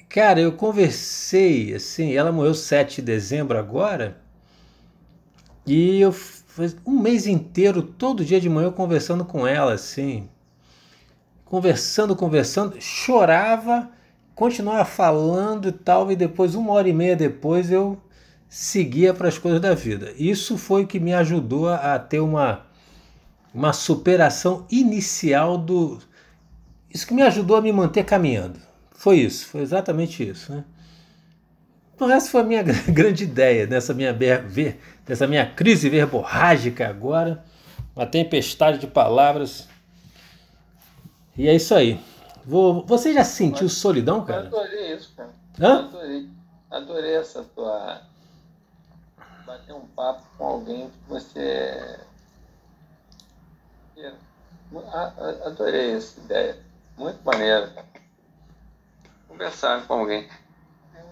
cara, 0.09 0.41
eu 0.41 0.53
conversei, 0.53 1.75
assim, 1.75 2.15
ela 2.15 2.33
morreu 2.33 2.55
7 2.55 2.97
de 2.97 3.03
dezembro 3.03 3.59
agora, 3.59 4.19
e 5.67 6.01
eu 6.01 6.15
um 6.87 6.99
mês 6.99 7.27
inteiro, 7.27 7.83
todo 7.83 8.25
dia 8.25 8.41
de 8.41 8.49
manhã, 8.49 8.69
eu 8.69 8.73
conversando 8.73 9.25
com 9.25 9.47
ela, 9.47 9.75
assim, 9.75 10.29
conversando, 11.45 12.17
conversando, 12.17 12.81
chorava, 12.81 13.91
continuava 14.35 14.85
falando 14.85 15.69
e 15.69 15.73
tal, 15.73 16.11
e 16.11 16.17
depois, 16.17 16.55
uma 16.55 16.73
hora 16.73 16.89
e 16.89 16.93
meia 16.93 17.15
depois, 17.15 17.71
eu 17.71 17.99
seguia 18.49 19.13
para 19.13 19.29
as 19.29 19.39
coisas 19.39 19.61
da 19.61 19.75
vida. 19.75 20.13
Isso 20.17 20.57
foi 20.57 20.85
o 20.85 20.87
que 20.87 21.01
me 21.01 21.13
ajudou 21.15 21.69
a 21.69 21.99
ter 21.99 22.21
uma, 22.21 22.67
uma 23.53 23.73
superação 23.73 24.67
inicial 24.71 25.59
do. 25.59 25.99
Isso 26.93 27.07
que 27.07 27.15
me 27.15 27.23
ajudou 27.23 27.57
a 27.57 27.61
me 27.61 27.73
manter 27.73 28.05
caminhando. 28.05 28.59
Foi 28.93 29.19
isso, 29.19 29.47
foi 29.49 29.61
exatamente 29.61 30.27
isso. 30.27 30.53
Né? 30.53 30.65
Então, 31.95 32.11
essa 32.11 32.31
foi 32.31 32.41
a 32.41 32.45
minha 32.45 32.63
grande 32.89 33.25
ideia 33.25 33.67
nessa 33.67 33.93
minha, 33.93 34.17
dessa 35.05 35.27
minha 35.27 35.47
crise 35.47 35.89
verborrágica 35.89 36.89
agora. 36.89 37.45
Uma 37.95 38.07
tempestade 38.07 38.79
de 38.79 38.87
palavras. 38.87 39.69
E 41.37 41.49
é 41.49 41.55
isso 41.55 41.75
aí. 41.75 41.99
Vou, 42.45 42.85
você 42.87 43.13
já 43.13 43.25
sentiu 43.25 43.69
solidão, 43.69 44.25
cara? 44.25 44.49
Eu 44.51 44.59
adorei 44.59 44.95
isso, 44.95 45.13
cara. 45.17 45.31
Hã? 45.59 45.87
Adorei. 45.87 46.29
Adorei 46.71 47.15
essa 47.17 47.43
tua 47.43 48.03
bater 49.47 49.73
um 49.73 49.87
papo 49.87 50.23
com 50.37 50.45
alguém 50.45 50.91
que 50.91 51.09
você. 51.09 51.99
Adorei 55.45 55.95
essa 55.95 56.21
ideia. 56.21 56.59
Muito 56.99 57.25
maneiro. 57.25 57.71
Conversar 59.29 59.87
com 59.87 59.95
alguém. 59.95 60.29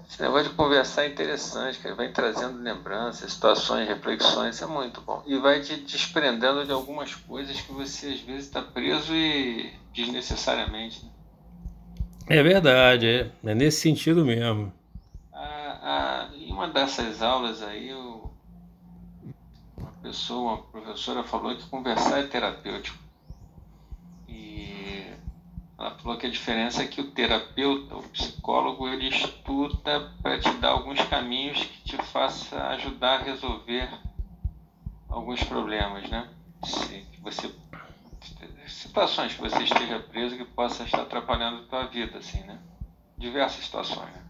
Esse 0.08 0.20
negócio 0.20 0.50
de 0.50 0.54
conversar 0.54 1.04
é 1.04 1.08
interessante, 1.08 1.78
que 1.78 1.90
vai 1.92 2.12
trazendo 2.12 2.62
lembranças, 2.62 3.32
situações, 3.32 3.88
reflexões, 3.88 4.60
é 4.60 4.66
muito 4.66 5.00
bom. 5.00 5.22
E 5.26 5.38
vai 5.38 5.62
te 5.62 5.76
desprendendo 5.76 6.64
de 6.66 6.72
algumas 6.72 7.14
coisas 7.14 7.58
que 7.60 7.72
você 7.72 8.08
às 8.08 8.20
vezes 8.20 8.46
está 8.46 8.60
preso 8.60 9.14
e 9.14 9.72
desnecessariamente. 9.94 11.04
Né? 11.04 11.10
É 12.28 12.42
verdade, 12.42 13.06
é, 13.06 13.50
é 13.50 13.54
nesse 13.54 13.80
sentido 13.80 14.24
mesmo. 14.24 14.72
Ah, 15.32 16.30
em 16.34 16.50
uma 16.52 16.68
dessas 16.68 17.20
aulas 17.20 17.62
aí, 17.62 17.92
pessoa, 20.04 20.52
uma 20.52 20.62
professora 20.64 21.24
falou 21.24 21.56
que 21.56 21.66
conversar 21.70 22.18
é 22.18 22.26
terapêutico. 22.26 22.98
E 24.28 25.02
ela 25.78 25.96
falou 25.96 26.18
que 26.18 26.26
a 26.26 26.30
diferença 26.30 26.82
é 26.82 26.86
que 26.86 27.00
o 27.00 27.10
terapeuta, 27.10 27.96
o 27.96 28.02
psicólogo, 28.10 28.86
ele 28.86 29.08
estuda 29.08 30.12
para 30.22 30.38
te 30.38 30.50
dar 30.58 30.72
alguns 30.72 31.00
caminhos 31.06 31.58
que 31.58 31.84
te 31.84 31.96
faça 31.96 32.62
ajudar 32.68 33.20
a 33.20 33.22
resolver 33.22 33.88
alguns 35.08 35.42
problemas, 35.42 36.08
né? 36.10 36.28
Se, 36.64 37.00
que 37.10 37.20
você 37.22 37.50
situações 38.68 39.34
que 39.34 39.40
você 39.40 39.62
esteja 39.62 39.98
preso 40.00 40.36
que 40.36 40.44
possa 40.44 40.84
estar 40.84 41.02
atrapalhando 41.02 41.62
a 41.62 41.66
tua 41.66 41.86
vida, 41.86 42.18
assim, 42.18 42.40
né? 42.42 42.58
Diversas 43.16 43.64
situações, 43.64 44.12
né? 44.12 44.22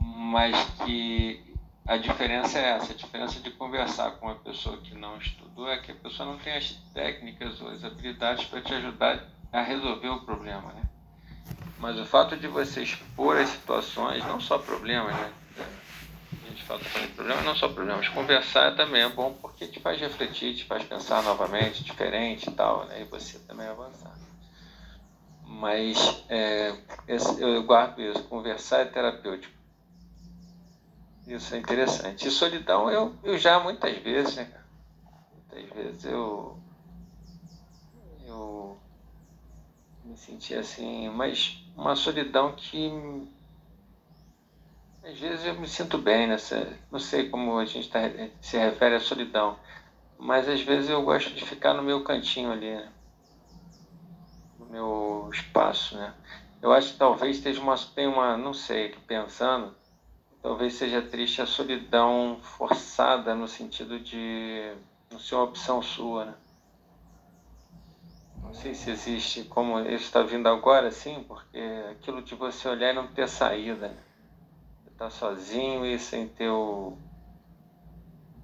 Mas 0.00 0.56
que 0.84 1.51
a 1.84 1.96
diferença 1.96 2.58
é 2.58 2.76
essa, 2.76 2.92
a 2.92 2.96
diferença 2.96 3.40
de 3.40 3.50
conversar 3.50 4.12
com 4.12 4.26
uma 4.26 4.36
pessoa 4.36 4.76
que 4.78 4.94
não 4.94 5.18
estudou 5.18 5.68
é 5.68 5.78
que 5.78 5.90
a 5.90 5.94
pessoa 5.94 6.28
não 6.28 6.38
tem 6.38 6.54
as 6.54 6.70
técnicas 6.94 7.60
ou 7.60 7.68
as 7.68 7.84
habilidades 7.84 8.44
para 8.44 8.60
te 8.60 8.72
ajudar 8.74 9.24
a 9.52 9.62
resolver 9.62 10.08
o 10.08 10.20
problema, 10.20 10.72
né? 10.72 10.82
Mas 11.78 11.98
o 11.98 12.06
fato 12.06 12.36
de 12.36 12.46
você 12.46 12.82
expor 12.82 13.36
as 13.36 13.48
situações, 13.48 14.24
não 14.24 14.38
só 14.40 14.58
problemas, 14.58 15.12
né? 15.12 15.32
A 16.44 16.48
gente 16.48 16.62
fala 16.62 16.80
de 16.80 17.08
problemas, 17.08 17.44
não 17.44 17.56
só 17.56 17.68
problemas. 17.68 18.08
Conversar 18.08 18.76
também 18.76 19.02
é 19.02 19.08
bom 19.08 19.36
porque 19.42 19.66
te 19.66 19.80
faz 19.80 19.98
refletir, 19.98 20.54
te 20.54 20.64
faz 20.64 20.84
pensar 20.84 21.22
novamente, 21.24 21.82
diferente 21.82 22.48
e 22.48 22.52
tal, 22.52 22.84
né? 22.86 23.02
E 23.02 23.04
você 23.04 23.40
também 23.40 23.66
avançar. 23.66 24.16
Mas 25.44 26.24
é, 26.28 26.72
eu 27.38 27.64
guardo 27.64 28.00
isso, 28.00 28.22
conversar 28.24 28.82
é 28.82 28.84
terapêutico 28.84 29.61
isso 31.26 31.54
é 31.54 31.58
interessante. 31.58 32.26
E 32.26 32.30
solidão 32.30 32.90
eu, 32.90 33.14
eu 33.22 33.38
já 33.38 33.60
muitas 33.60 33.96
vezes, 33.98 34.36
né? 34.36 34.52
Muitas 35.32 35.70
vezes 35.70 36.04
eu, 36.04 36.58
eu 38.26 38.78
me 40.04 40.16
senti 40.16 40.54
assim, 40.54 41.08
mas 41.10 41.62
uma 41.76 41.94
solidão 41.94 42.52
que 42.52 42.90
às 45.04 45.18
vezes 45.18 45.44
eu 45.44 45.54
me 45.58 45.66
sinto 45.68 45.98
bem 45.98 46.28
nessa. 46.28 46.78
Não 46.90 46.98
sei 46.98 47.28
como 47.28 47.58
a 47.58 47.64
gente 47.64 47.88
tá, 47.90 48.00
se 48.40 48.56
refere 48.56 48.94
à 48.94 49.00
solidão, 49.00 49.58
mas 50.18 50.48
às 50.48 50.60
vezes 50.60 50.88
eu 50.88 51.02
gosto 51.02 51.32
de 51.34 51.44
ficar 51.44 51.74
no 51.74 51.82
meu 51.82 52.04
cantinho 52.04 52.52
ali, 52.52 52.70
né? 52.70 52.92
no 54.58 54.66
meu 54.66 55.30
espaço, 55.32 55.96
né? 55.96 56.14
Eu 56.60 56.72
acho 56.72 56.92
que 56.92 56.98
talvez 56.98 57.36
esteja 57.36 57.60
uma, 57.60 57.76
tem 57.76 58.06
uma, 58.06 58.36
não 58.36 58.54
sei, 58.54 58.90
pensando, 59.06 59.74
talvez 60.42 60.74
seja 60.74 61.00
triste 61.00 61.40
a 61.40 61.46
solidão 61.46 62.38
forçada 62.42 63.34
no 63.34 63.46
sentido 63.46 64.00
de 64.00 64.74
não 65.10 65.18
ser 65.18 65.36
uma 65.36 65.44
opção 65.44 65.80
sua, 65.80 66.24
né? 66.24 66.34
Não 68.42 68.52
sei 68.52 68.74
se 68.74 68.90
existe 68.90 69.44
como 69.44 69.78
isso 69.80 70.04
está 70.04 70.22
vindo 70.22 70.48
agora, 70.48 70.90
sim, 70.90 71.24
porque 71.26 71.58
aquilo 71.90 72.20
de 72.20 72.34
você 72.34 72.68
olhar 72.68 72.90
e 72.90 72.94
não 72.94 73.06
ter 73.06 73.28
saída, 73.28 73.88
né? 73.88 73.96
Você 74.82 74.90
tá 74.90 75.08
sozinho 75.08 75.86
e 75.86 75.98
sem 75.98 76.28
ter 76.28 76.50
o... 76.50 76.98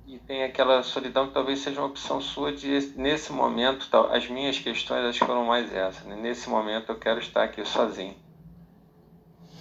E 0.07 0.19
tem 0.21 0.45
aquela 0.45 0.83
solidão 0.83 1.27
que 1.27 1.35
talvez 1.35 1.59
seja 1.59 1.81
uma 1.81 1.89
opção 1.89 2.19
sua 2.23 2.51
de, 2.51 2.95
nesse 2.97 3.31
momento, 3.31 3.95
as 4.11 4.27
minhas 4.31 4.59
questões 4.59 5.05
acho 5.05 5.19
que 5.19 5.27
foram 5.27 5.45
mais 5.45 5.71
essas, 5.75 6.05
né? 6.05 6.17
Nesse 6.17 6.49
momento 6.49 6.91
eu 6.91 6.99
quero 6.99 7.19
estar 7.19 7.43
aqui 7.43 7.63
sozinho. 7.67 8.17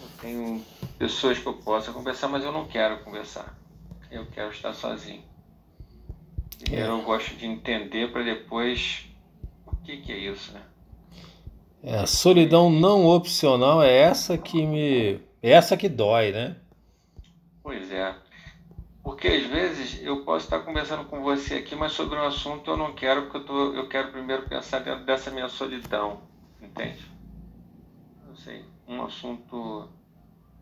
Eu 0.02 0.10
tenho 0.22 0.66
pessoas 0.98 1.38
que 1.38 1.46
eu 1.46 1.54
possa 1.54 1.92
conversar, 1.92 2.28
mas 2.28 2.44
eu 2.44 2.52
não 2.52 2.66
quero 2.66 3.00
conversar. 3.04 3.58
Eu 4.10 4.26
quero 4.28 4.52
estar 4.52 4.74
sozinho. 4.74 5.24
Primeiro 6.60 6.92
é. 6.92 6.94
eu 6.94 7.02
gosto 7.04 7.36
de 7.36 7.46
entender 7.46 8.12
para 8.12 8.24
depois 8.24 9.06
o 9.66 9.76
que, 9.78 9.98
que 9.98 10.12
é 10.12 10.18
isso, 10.18 10.52
né? 10.54 10.62
É, 11.84 12.00
a 12.00 12.08
solidão 12.08 12.70
não 12.70 13.06
opcional 13.06 13.82
é 13.82 13.96
essa 13.96 14.38
que 14.38 14.66
me. 14.66 15.20
É 15.42 15.52
essa 15.52 15.78
que 15.78 15.88
dói, 15.88 16.32
né? 16.32 16.58
Pois 17.62 17.92
é. 17.92 18.16
Porque 19.04 19.28
às 19.28 19.46
vezes 19.46 20.02
eu 20.04 20.26
posso 20.26 20.46
estar 20.46 20.60
conversando 20.60 21.06
com 21.06 21.22
você 21.22 21.56
aqui, 21.56 21.76
mas 21.76 21.94
sobre 21.94 22.18
um 22.18 22.26
assunto 22.26 22.72
eu 22.72 22.76
não 22.76 22.94
quero, 22.94 23.24
porque 23.24 23.38
eu, 23.38 23.46
tô, 23.46 23.74
eu 23.74 23.88
quero 23.88 24.12
primeiro 24.12 24.50
pensar 24.50 24.80
dentro 24.80 25.06
dessa 25.06 25.32
minha 25.32 25.48
solidão. 25.48 26.22
Entende? 26.62 27.06
Não 28.28 28.36
sei. 28.36 28.66
Um 28.88 29.04
assunto 29.04 29.88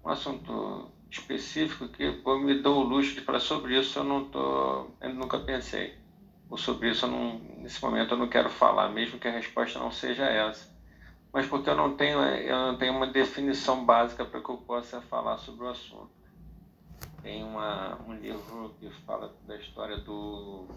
um 0.06 0.10
assunto 0.10 0.92
específico 1.10 1.88
que 1.88 2.04
eu 2.04 2.40
me 2.40 2.62
dou 2.62 2.82
o 2.82 2.88
luxo 2.88 3.16
de 3.16 3.22
falar 3.22 3.40
sobre 3.40 3.80
isso, 3.80 3.98
eu 4.00 4.04
não 4.04 4.26
tô, 4.26 4.92
eu 5.02 5.14
nunca 5.14 5.40
pensei. 5.40 5.98
Ou 6.50 6.58
sobre 6.58 6.92
isso, 6.92 7.08
não, 7.08 7.40
nesse 7.58 7.82
momento 7.84 8.14
eu 8.14 8.18
não 8.18 8.30
quero 8.30 8.50
falar, 8.50 8.90
mesmo 8.90 9.18
que 9.18 9.28
a 9.28 9.32
resposta 9.32 9.80
não 9.80 9.92
seja 9.92 10.26
essa. 10.26 10.74
Mas 11.34 11.48
porque 11.48 11.70
eu 11.70 11.76
não 11.76 11.98
tenho, 11.98 12.20
eu 12.20 12.56
não 12.56 12.78
tenho 12.78 12.96
uma 12.96 13.08
definição 13.08 13.84
básica 13.84 14.24
para 14.24 14.40
que 14.40 14.50
eu 14.50 14.58
possa 14.58 15.02
falar 15.02 15.38
sobre 15.38 15.66
o 15.66 15.70
assunto. 15.70 16.12
Tem 17.24 17.44
uma, 17.44 18.00
um 18.08 18.14
livro 18.14 18.76
que 18.80 18.90
fala 19.06 19.36
da 19.48 19.58
história 19.58 19.98
do 19.98 20.68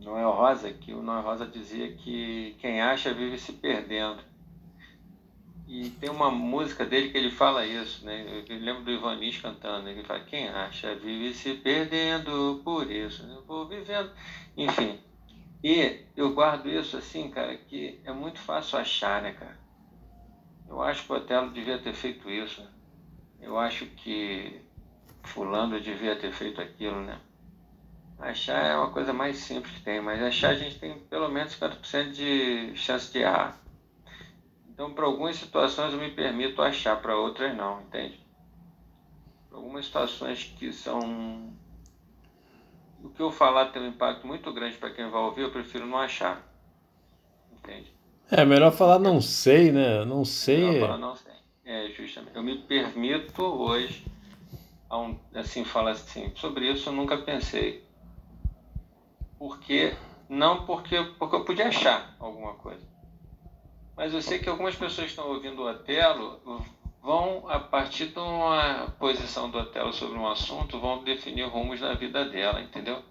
Noel 0.00 0.30
Rosa, 0.30 0.72
que 0.72 0.94
o 0.94 1.02
Noel 1.02 1.22
Rosa 1.22 1.46
dizia 1.46 1.94
que 1.94 2.56
quem 2.58 2.80
acha 2.80 3.12
vive 3.12 3.38
se 3.38 3.52
perdendo. 3.52 4.22
E 5.66 5.90
tem 5.90 6.08
uma 6.08 6.30
música 6.30 6.84
dele 6.84 7.10
que 7.10 7.18
ele 7.18 7.30
fala 7.30 7.66
isso, 7.66 8.04
né? 8.04 8.44
Eu 8.48 8.58
lembro 8.58 8.84
do 8.84 8.90
Ivanis 8.90 9.38
cantando, 9.38 9.88
ele 9.88 10.04
fala, 10.04 10.20
quem 10.20 10.48
acha 10.48 10.94
vive 10.94 11.34
se 11.34 11.54
perdendo 11.54 12.60
por 12.64 12.88
isso, 12.88 13.24
eu 13.24 13.44
vou 13.44 13.66
vivendo. 13.66 14.10
Enfim. 14.56 15.00
E 15.64 16.04
eu 16.16 16.32
guardo 16.32 16.68
isso 16.68 16.96
assim, 16.96 17.28
cara, 17.30 17.56
que 17.56 18.00
é 18.04 18.12
muito 18.12 18.38
fácil 18.38 18.78
achar, 18.78 19.20
né, 19.20 19.32
cara? 19.32 19.58
Eu 20.68 20.80
acho 20.82 21.04
que 21.04 21.12
o 21.12 21.16
Otelo 21.16 21.50
devia 21.50 21.78
ter 21.78 21.92
feito 21.94 22.30
isso. 22.30 22.60
Né? 22.60 22.68
Eu 23.40 23.58
acho 23.58 23.86
que 23.86 24.60
fulano 25.24 25.80
devia 25.80 26.14
ter 26.14 26.32
feito 26.32 26.60
aquilo, 26.60 27.00
né? 27.00 27.18
Achar 28.18 28.64
é 28.64 28.76
uma 28.76 28.90
coisa 28.90 29.12
mais 29.12 29.36
simples 29.38 29.74
que 29.74 29.82
tem, 29.82 30.00
mas 30.00 30.22
achar 30.22 30.50
a 30.50 30.54
gente 30.54 30.78
tem 30.78 30.98
pelo 31.00 31.28
menos 31.28 31.54
50% 31.56 32.12
de 32.12 32.76
chance 32.76 33.12
de 33.12 33.18
errar. 33.18 33.60
Então, 34.76 34.92
para 34.92 35.06
algumas 35.06 35.36
situações 35.36 35.94
eu 35.94 35.98
me 35.98 36.10
permito 36.10 36.60
achar, 36.60 37.00
para 37.00 37.16
outras 37.16 37.56
não, 37.56 37.80
entende? 37.80 38.20
Para 39.48 39.56
algumas 39.56 39.86
situações 39.86 40.54
que 40.58 40.70
são. 40.70 41.50
O 43.02 43.08
que 43.08 43.22
eu 43.22 43.30
falar 43.30 43.72
tem 43.72 43.80
um 43.80 43.88
impacto 43.88 44.26
muito 44.26 44.52
grande 44.52 44.76
para 44.76 44.90
quem 44.90 45.08
vai 45.08 45.22
ouvir, 45.22 45.40
eu 45.40 45.50
prefiro 45.50 45.86
não 45.86 45.96
achar. 45.96 46.46
Entende? 47.50 47.90
É 48.30 48.44
melhor 48.44 48.70
falar 48.70 48.98
não 48.98 49.18
sei, 49.18 49.72
né? 49.72 50.04
Não 50.04 50.26
sei. 50.26 50.66
Melhor 50.66 50.88
falar 50.88 50.98
não 50.98 51.16
sei. 51.16 51.32
É, 51.64 51.88
justamente. 51.88 52.36
Eu 52.36 52.42
me 52.42 52.58
permito 52.58 53.42
hoje, 53.42 54.04
assim, 55.34 55.64
falar 55.64 55.92
assim, 55.92 56.30
sobre 56.36 56.70
isso 56.70 56.90
eu 56.90 56.92
nunca 56.92 57.16
pensei 57.16 57.82
porque 59.38 59.96
não 60.28 60.66
porque, 60.66 61.02
porque 61.18 61.34
eu 61.34 61.44
podia 61.46 61.68
achar 61.68 62.14
alguma 62.18 62.52
coisa. 62.54 62.95
Mas 63.96 64.12
eu 64.12 64.20
sei 64.20 64.38
que 64.38 64.48
algumas 64.48 64.74
pessoas 64.74 65.06
que 65.06 65.12
estão 65.12 65.28
ouvindo 65.28 65.62
o 65.62 65.70
Otelo 65.70 66.40
vão, 67.02 67.48
a 67.48 67.58
partir 67.58 68.08
de 68.08 68.18
uma 68.18 68.94
posição 68.98 69.50
do 69.50 69.58
Otelo 69.58 69.92
sobre 69.92 70.18
um 70.18 70.28
assunto, 70.28 70.78
vão 70.78 71.02
definir 71.02 71.48
rumos 71.48 71.80
na 71.80 71.94
vida 71.94 72.24
dela, 72.24 72.60
entendeu? 72.60 73.02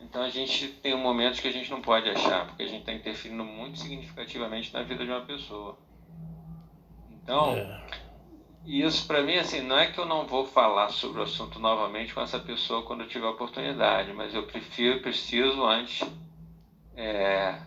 Então 0.00 0.22
a 0.22 0.28
gente 0.28 0.68
tem 0.68 0.96
momentos 0.96 1.40
que 1.40 1.48
a 1.48 1.52
gente 1.52 1.70
não 1.70 1.80
pode 1.80 2.08
achar, 2.10 2.46
porque 2.46 2.62
a 2.62 2.66
gente 2.66 2.80
está 2.80 2.92
interferindo 2.92 3.44
muito 3.44 3.78
significativamente 3.78 4.72
na 4.72 4.82
vida 4.82 5.04
de 5.04 5.10
uma 5.10 5.22
pessoa. 5.22 5.78
Então, 7.10 7.52
é. 7.56 8.04
Isso 8.66 9.06
para 9.06 9.22
mim, 9.22 9.36
assim, 9.36 9.60
não 9.60 9.78
é 9.78 9.92
que 9.92 9.98
eu 9.98 10.06
não 10.06 10.26
vou 10.26 10.46
falar 10.46 10.88
sobre 10.88 11.20
o 11.20 11.24
assunto 11.24 11.58
novamente 11.58 12.14
com 12.14 12.22
essa 12.22 12.38
pessoa 12.38 12.82
quando 12.82 13.02
eu 13.02 13.08
tiver 13.08 13.26
oportunidade, 13.26 14.10
mas 14.14 14.34
eu 14.34 14.46
prefiro, 14.46 15.02
preciso 15.02 15.62
antes. 15.64 16.08
É, 16.96 17.60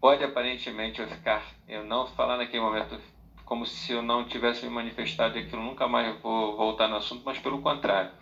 pode 0.00 0.24
aparentemente 0.24 1.00
eu 1.00 1.06
ficar, 1.06 1.44
eu 1.68 1.84
não 1.84 2.06
falar 2.06 2.36
naquele 2.36 2.62
momento 2.62 2.98
como 3.44 3.66
se 3.66 3.92
eu 3.92 4.00
não 4.00 4.24
tivesse 4.24 4.64
me 4.64 4.72
manifestado 4.72 5.36
e 5.36 5.42
aquilo 5.42 5.62
nunca 5.62 5.86
mais 5.86 6.18
vou 6.20 6.56
voltar 6.56 6.88
no 6.88 6.96
assunto, 6.96 7.22
mas 7.24 7.38
pelo 7.38 7.60
contrário. 7.60 8.12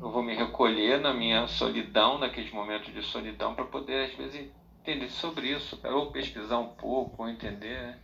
Eu 0.00 0.10
vou 0.10 0.22
me 0.22 0.34
recolher 0.34 0.98
na 0.98 1.12
minha 1.12 1.46
solidão, 1.46 2.18
naqueles 2.18 2.50
momentos 2.50 2.92
de 2.92 3.02
solidão, 3.02 3.54
para 3.54 3.66
poder, 3.66 4.08
às 4.08 4.14
vezes, 4.16 4.50
entender 4.80 5.08
sobre 5.10 5.48
isso, 5.48 5.78
ou 5.84 6.10
pesquisar 6.10 6.58
um 6.58 6.68
pouco, 6.68 7.22
ou 7.22 7.28
entender. 7.28 7.82
Né? 7.82 7.98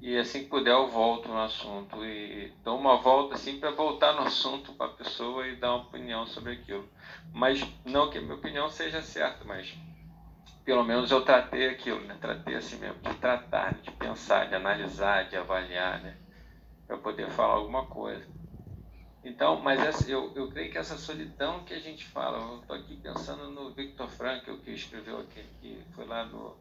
E 0.00 0.18
assim 0.18 0.42
que 0.42 0.50
puder 0.50 0.72
eu 0.72 0.88
volto 0.88 1.28
no 1.28 1.40
assunto 1.40 2.04
e 2.04 2.52
dou 2.62 2.76
uma 2.76 2.98
volta 2.98 3.34
assim 3.34 3.58
para 3.58 3.70
voltar 3.70 4.12
no 4.12 4.22
assunto 4.22 4.74
para 4.74 4.86
a 4.86 4.94
pessoa 4.94 5.46
e 5.46 5.56
dar 5.56 5.74
uma 5.74 5.86
opinião 5.86 6.26
sobre 6.26 6.52
aquilo. 6.52 6.86
Mas 7.32 7.66
não 7.84 8.10
que 8.10 8.18
a 8.18 8.20
minha 8.20 8.34
opinião 8.34 8.68
seja 8.68 9.00
certa, 9.00 9.42
mas 9.44 9.74
pelo 10.66 10.82
menos 10.82 11.12
eu 11.12 11.24
tratei 11.24 11.68
aquilo, 11.70 12.00
né? 12.00 12.18
Tratei 12.20 12.56
assim 12.56 12.76
mesmo, 12.78 13.00
de 13.00 13.14
tratar, 13.14 13.80
de 13.80 13.90
pensar, 13.92 14.48
de 14.48 14.56
analisar, 14.56 15.28
de 15.28 15.36
avaliar, 15.36 16.02
né? 16.02 16.16
Para 16.88 16.98
poder 16.98 17.30
falar 17.30 17.54
alguma 17.54 17.86
coisa. 17.86 18.26
Então, 19.24 19.60
mas 19.60 19.80
essa, 19.80 20.10
eu, 20.10 20.32
eu 20.34 20.50
creio 20.50 20.72
que 20.72 20.76
essa 20.76 20.98
solidão 20.98 21.64
que 21.64 21.72
a 21.72 21.78
gente 21.78 22.04
fala, 22.04 22.38
eu 22.38 22.60
estou 22.60 22.74
aqui 22.74 22.96
pensando 22.96 23.48
no 23.50 23.72
Victor 23.74 24.08
Frankl, 24.08 24.56
que 24.56 24.72
escreveu 24.72 25.20
aqui, 25.20 25.44
que 25.60 25.84
foi 25.94 26.04
lá 26.04 26.24
no 26.24 26.56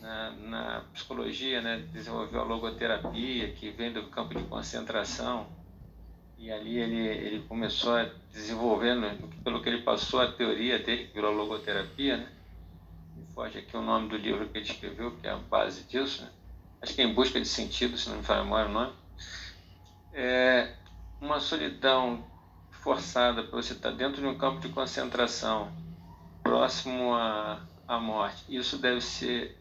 na, 0.00 0.30
na 0.30 0.80
psicologia, 0.92 1.60
né, 1.60 1.84
desenvolveu 1.92 2.40
a 2.40 2.44
logoterapia, 2.44 3.52
que 3.52 3.70
vem 3.70 3.92
do 3.92 4.08
campo 4.10 4.32
de 4.32 4.44
concentração. 4.44 5.48
E 6.38 6.52
ali 6.52 6.78
ele, 6.78 7.04
ele 7.04 7.42
começou 7.48 7.96
a 7.96 8.08
desenvolvendo, 8.30 9.08
pelo 9.42 9.60
que 9.60 9.68
ele 9.68 9.82
passou, 9.82 10.20
a 10.20 10.30
teoria 10.30 10.78
dele, 10.78 11.06
que 11.06 11.14
virou 11.14 11.32
logoterapia, 11.32 12.18
né? 12.18 12.35
E 13.36 13.38
foge 13.38 13.58
aqui 13.58 13.76
o 13.76 13.82
nome 13.82 14.08
do 14.08 14.16
livro 14.16 14.48
que 14.48 14.56
ele 14.56 14.64
escreveu, 14.64 15.14
que 15.18 15.26
é 15.26 15.30
a 15.30 15.36
base 15.36 15.82
disso, 15.84 16.22
né? 16.22 16.30
Acho 16.80 16.94
que 16.94 17.02
é 17.02 17.04
Em 17.04 17.12
Busca 17.12 17.38
de 17.38 17.46
Sentido, 17.46 17.98
se 17.98 18.08
não 18.08 18.16
me 18.16 18.22
falha 18.22 18.42
memória 18.42 18.70
o 18.70 18.72
nome. 18.72 18.94
É 20.14 20.74
uma 21.20 21.38
solidão 21.38 22.24
forçada 22.70 23.42
para 23.42 23.60
você 23.60 23.74
estar 23.74 23.90
dentro 23.90 24.22
de 24.22 24.26
um 24.26 24.38
campo 24.38 24.60
de 24.60 24.70
concentração, 24.70 25.70
próximo 26.42 27.14
à, 27.14 27.60
à 27.86 27.98
morte. 27.98 28.42
Isso 28.48 28.78
deve 28.78 29.02
ser 29.02 29.58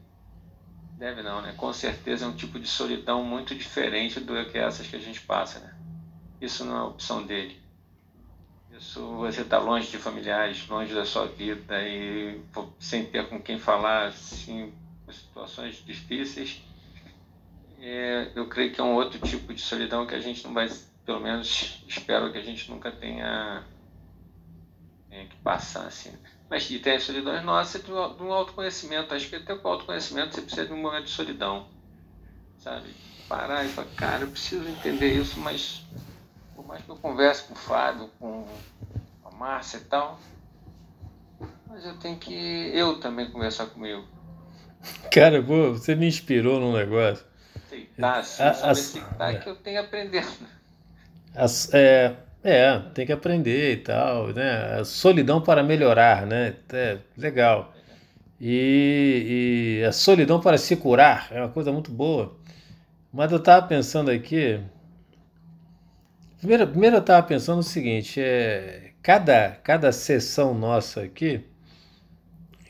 Deve 0.97 1.21
não, 1.21 1.41
né? 1.41 1.53
Com 1.57 1.73
certeza 1.73 2.25
é 2.25 2.27
um 2.29 2.35
tipo 2.35 2.57
de 2.57 2.67
solidão 2.67 3.21
muito 3.21 3.53
diferente 3.53 4.21
do 4.21 4.45
que 4.49 4.57
essas 4.57 4.87
que 4.87 4.95
a 4.95 4.99
gente 4.99 5.19
passa, 5.19 5.59
né? 5.59 5.75
Isso 6.39 6.63
não 6.63 6.77
é 6.77 6.81
opção 6.83 7.25
dele. 7.25 7.64
Isso 8.77 9.01
você 9.15 9.41
está 9.41 9.57
longe 9.57 9.89
de 9.89 9.97
familiares, 9.97 10.67
longe 10.67 10.93
da 10.93 11.05
sua 11.05 11.27
vida 11.27 11.81
e 11.87 12.41
sem 12.79 13.05
ter 13.05 13.27
com 13.29 13.41
quem 13.41 13.57
falar, 13.57 14.07
assim, 14.07 14.73
situações 15.09 15.83
difíceis. 15.85 16.61
É, 17.79 18.31
eu 18.35 18.47
creio 18.47 18.73
que 18.73 18.81
é 18.81 18.83
um 18.83 18.95
outro 18.95 19.19
tipo 19.19 19.53
de 19.53 19.61
solidão 19.61 20.05
que 20.05 20.15
a 20.15 20.19
gente 20.19 20.43
não 20.43 20.53
vai, 20.53 20.67
pelo 21.05 21.19
menos 21.19 21.83
espero 21.87 22.31
que 22.31 22.37
a 22.37 22.43
gente 22.43 22.69
nunca 22.69 22.91
tenha, 22.91 23.63
tenha 25.09 25.27
que 25.27 25.35
passar 25.37 25.87
assim. 25.87 26.11
Mas 26.49 26.69
e 26.69 26.79
tem 26.79 26.95
as 26.95 27.03
solidões 27.03 27.43
nossas 27.43 27.83
de 27.83 27.91
um 27.91 28.33
autoconhecimento. 28.33 29.13
Acho 29.13 29.29
que 29.29 29.35
até 29.35 29.55
com 29.55 29.67
o 29.67 29.71
autoconhecimento 29.71 30.35
você 30.35 30.41
precisa 30.41 30.67
de 30.67 30.73
um 30.73 30.81
momento 30.81 31.05
de 31.05 31.11
solidão. 31.11 31.69
Sabe? 32.59 32.89
Parar 33.27 33.65
e 33.65 33.69
falar, 33.69 33.87
cara, 33.95 34.23
eu 34.23 34.29
preciso 34.29 34.67
entender 34.67 35.13
isso, 35.13 35.39
mas 35.39 35.83
por 36.65 36.69
mais 36.69 36.83
que 36.83 36.89
eu 36.89 36.95
converse 36.95 37.43
com 37.43 37.53
o 37.53 37.57
Fábio, 37.57 38.09
com 38.19 38.43
a 39.23 39.29
Márcia 39.29 39.77
e 39.77 39.81
tal, 39.81 40.19
mas 41.67 41.85
eu 41.85 41.95
tenho 41.97 42.17
que 42.17 42.33
eu 42.73 42.99
também 42.99 43.29
conversar 43.29 43.67
comigo. 43.67 44.03
Cara, 45.11 45.41
pô, 45.43 45.73
você 45.73 45.93
me 45.93 46.07
inspirou 46.07 46.59
num 46.59 46.73
negócio. 46.73 47.23
Aceitar, 47.67 48.23
sim, 48.23 48.41
a, 48.41 48.49
aceitar 48.71 49.35
é. 49.35 49.37
que 49.37 49.47
eu 49.47 49.55
tenho 49.55 49.79
aprendendo. 49.79 50.27
As, 51.35 51.71
é, 51.71 52.15
é, 52.43 52.79
tem 52.95 53.05
que 53.05 53.11
aprender 53.11 53.73
e 53.73 53.77
tal, 53.77 54.27
né? 54.29 54.79
A 54.79 54.85
solidão 54.85 55.41
para 55.41 55.61
melhorar, 55.61 56.25
né? 56.25 56.55
É 56.73 56.97
legal. 57.15 57.73
E, 58.41 59.81
e, 59.81 59.85
a 59.85 59.91
solidão 59.91 60.41
para 60.41 60.57
se 60.57 60.75
curar 60.75 61.27
é 61.31 61.39
uma 61.41 61.49
coisa 61.49 61.71
muito 61.71 61.91
boa. 61.91 62.35
Mas 63.13 63.31
eu 63.31 63.37
estava 63.37 63.67
pensando 63.67 64.09
aqui. 64.09 64.59
Primeiro, 66.45 66.67
primeiro 66.67 66.97
eu 66.97 67.01
estava 67.01 67.25
pensando 67.25 67.57
o 67.57 67.63
seguinte: 67.63 68.21
é, 68.21 68.91
cada, 69.01 69.49
cada 69.63 69.91
sessão 69.91 70.53
nossa 70.53 71.01
aqui, 71.01 71.43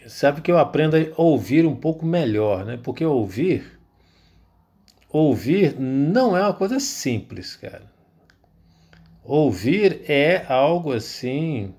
sabe 0.07 0.39
que 0.39 0.49
eu 0.49 0.57
aprendo 0.57 0.95
a 0.95 1.21
ouvir 1.21 1.65
um 1.65 1.75
pouco 1.75 2.05
melhor, 2.05 2.63
né? 2.63 2.79
Porque 2.81 3.03
ouvir, 3.03 3.77
ouvir 5.09 5.77
não 5.77 6.37
é 6.37 6.41
uma 6.41 6.53
coisa 6.53 6.79
simples, 6.79 7.57
cara. 7.57 7.83
Ouvir 9.21 10.09
é 10.09 10.45
algo 10.47 10.93
assim. 10.93 11.75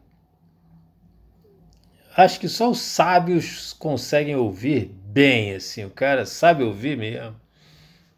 Acho 2.15 2.39
que 2.39 2.49
só 2.49 2.71
os 2.71 2.81
sábios 2.81 3.73
conseguem 3.73 4.37
ouvir 4.37 4.95
bem, 5.07 5.55
assim. 5.55 5.87
O 5.87 5.91
cara 5.91 6.27
sabe 6.27 6.63
ouvir 6.63 6.99
mesmo. 6.99 7.35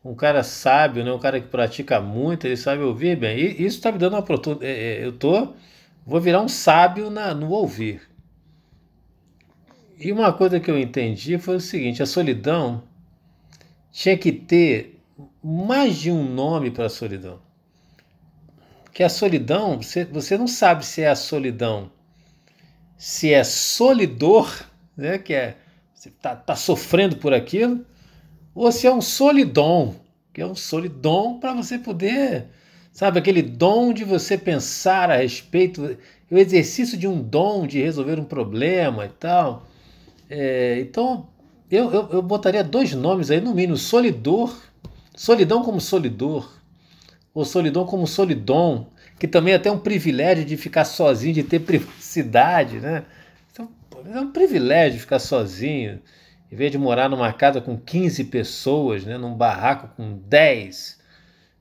Um 0.08 0.14
cara 0.14 0.42
sábio, 0.42 1.04
né? 1.04 1.12
um 1.12 1.18
cara 1.18 1.40
que 1.40 1.48
pratica 1.48 2.00
muito, 2.00 2.46
ele 2.46 2.56
sabe 2.56 2.82
ouvir 2.82 3.16
bem. 3.16 3.38
E 3.38 3.64
isso 3.64 3.76
está 3.76 3.92
me 3.92 3.98
dando 3.98 4.14
uma 4.14 4.20
oportunidade. 4.20 4.70
É, 4.70 5.00
é, 5.00 5.04
eu 5.04 5.12
tô, 5.12 5.54
vou 6.06 6.20
virar 6.20 6.40
um 6.40 6.48
sábio 6.48 7.10
na, 7.10 7.34
no 7.34 7.50
ouvir. 7.50 8.02
E 9.98 10.12
uma 10.12 10.32
coisa 10.32 10.60
que 10.60 10.70
eu 10.70 10.78
entendi 10.78 11.36
foi 11.38 11.56
o 11.56 11.60
seguinte: 11.60 12.02
a 12.02 12.06
solidão 12.06 12.84
tinha 13.90 14.16
que 14.16 14.32
ter 14.32 15.00
mais 15.42 15.98
de 15.98 16.10
um 16.10 16.24
nome 16.24 16.70
para 16.70 16.86
a 16.86 16.90
solidão 16.90 17.40
que 18.98 19.04
a 19.04 19.08
solidão, 19.08 19.80
você, 19.80 20.04
você 20.04 20.36
não 20.36 20.48
sabe 20.48 20.84
se 20.84 21.02
é 21.02 21.08
a 21.08 21.14
solidão, 21.14 21.88
se 22.96 23.32
é 23.32 23.44
solidor, 23.44 24.52
né, 24.96 25.18
que 25.18 25.32
é 25.32 25.56
você 25.94 26.08
está 26.08 26.34
tá 26.34 26.56
sofrendo 26.56 27.16
por 27.16 27.32
aquilo, 27.32 27.86
ou 28.58 28.72
se 28.72 28.86
é 28.86 28.92
um 28.92 29.00
solidom, 29.00 29.94
que 30.32 30.40
é 30.40 30.46
um 30.46 30.54
solidom 30.54 31.38
para 31.38 31.54
você 31.54 31.78
poder, 31.78 32.46
sabe, 32.92 33.18
aquele 33.18 33.42
dom 33.42 33.92
de 33.92 34.04
você 34.04 34.36
pensar 34.36 35.10
a 35.10 35.16
respeito, 35.16 35.96
o 36.30 36.36
exercício 36.36 36.98
de 36.98 37.06
um 37.06 37.22
dom 37.22 37.66
de 37.66 37.80
resolver 37.80 38.18
um 38.18 38.24
problema 38.24 39.06
e 39.06 39.10
tal. 39.10 39.66
É, 40.28 40.78
então, 40.80 41.28
eu, 41.70 41.90
eu, 41.92 42.08
eu 42.12 42.22
botaria 42.22 42.64
dois 42.64 42.92
nomes 42.92 43.30
aí 43.30 43.40
no 43.40 43.54
mínimo, 43.54 43.76
solidor, 43.76 44.54
Solidão 45.18 45.64
como 45.64 45.80
solidor, 45.80 46.48
ou 47.34 47.44
solidão 47.44 47.84
como 47.84 48.06
solidão, 48.06 48.86
que 49.18 49.26
também 49.26 49.52
é 49.52 49.56
até 49.56 49.68
um 49.68 49.80
privilégio 49.80 50.44
de 50.44 50.56
ficar 50.56 50.84
sozinho, 50.84 51.34
de 51.34 51.42
ter 51.42 51.58
privacidade, 51.58 52.78
né? 52.78 53.04
Então, 53.50 53.68
é 54.14 54.20
um 54.20 54.30
privilégio 54.30 55.00
ficar 55.00 55.18
sozinho, 55.18 56.00
em 56.50 56.56
vez 56.56 56.72
de 56.72 56.78
morar 56.78 57.08
numa 57.08 57.32
casa 57.32 57.60
com 57.60 57.76
15 57.76 58.24
pessoas, 58.24 59.04
né? 59.04 59.18
num 59.18 59.34
barraco 59.34 59.88
com 59.96 60.16
10. 60.16 60.98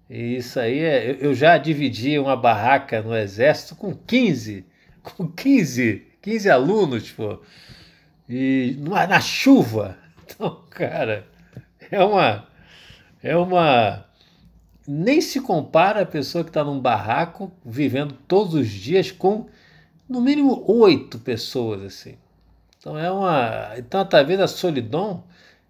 E 0.09 0.37
isso 0.37 0.59
aí, 0.59 0.79
é, 0.79 1.17
eu 1.19 1.33
já 1.33 1.57
dividi 1.57 2.17
uma 2.17 2.35
barraca 2.35 3.01
no 3.01 3.15
exército 3.15 3.75
com 3.75 3.93
15, 3.93 4.65
com 5.03 5.27
15, 5.27 6.07
15 6.21 6.49
alunos, 6.49 7.11
pô. 7.11 7.41
E 8.29 8.77
na 8.81 9.19
chuva. 9.19 9.97
Então, 10.29 10.61
cara, 10.69 11.25
é 11.89 12.03
uma 12.03 12.45
é 13.23 13.35
uma 13.35 14.05
nem 14.85 15.21
se 15.21 15.39
compara 15.39 16.01
a 16.01 16.05
pessoa 16.05 16.43
que 16.43 16.49
está 16.49 16.65
num 16.65 16.81
barraco 16.81 17.49
vivendo 17.65 18.13
todos 18.27 18.53
os 18.53 18.69
dias 18.69 19.09
com 19.09 19.47
no 20.07 20.19
mínimo 20.19 20.63
oito 20.67 21.17
pessoas 21.17 21.81
assim. 21.81 22.17
Então 22.79 22.97
é 22.97 23.11
uma, 23.11 23.73
então 23.77 24.05
talvez 24.05 24.39
a 24.39 24.47
solidão 24.47 25.23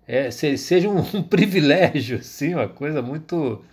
é, 0.07 0.31
seja 0.31 0.89
um, 0.89 0.99
um, 1.17 1.23
privilégio 1.23 2.19
assim, 2.19 2.53
uma 2.53 2.67
coisa 2.67 3.01
muito, 3.01 3.63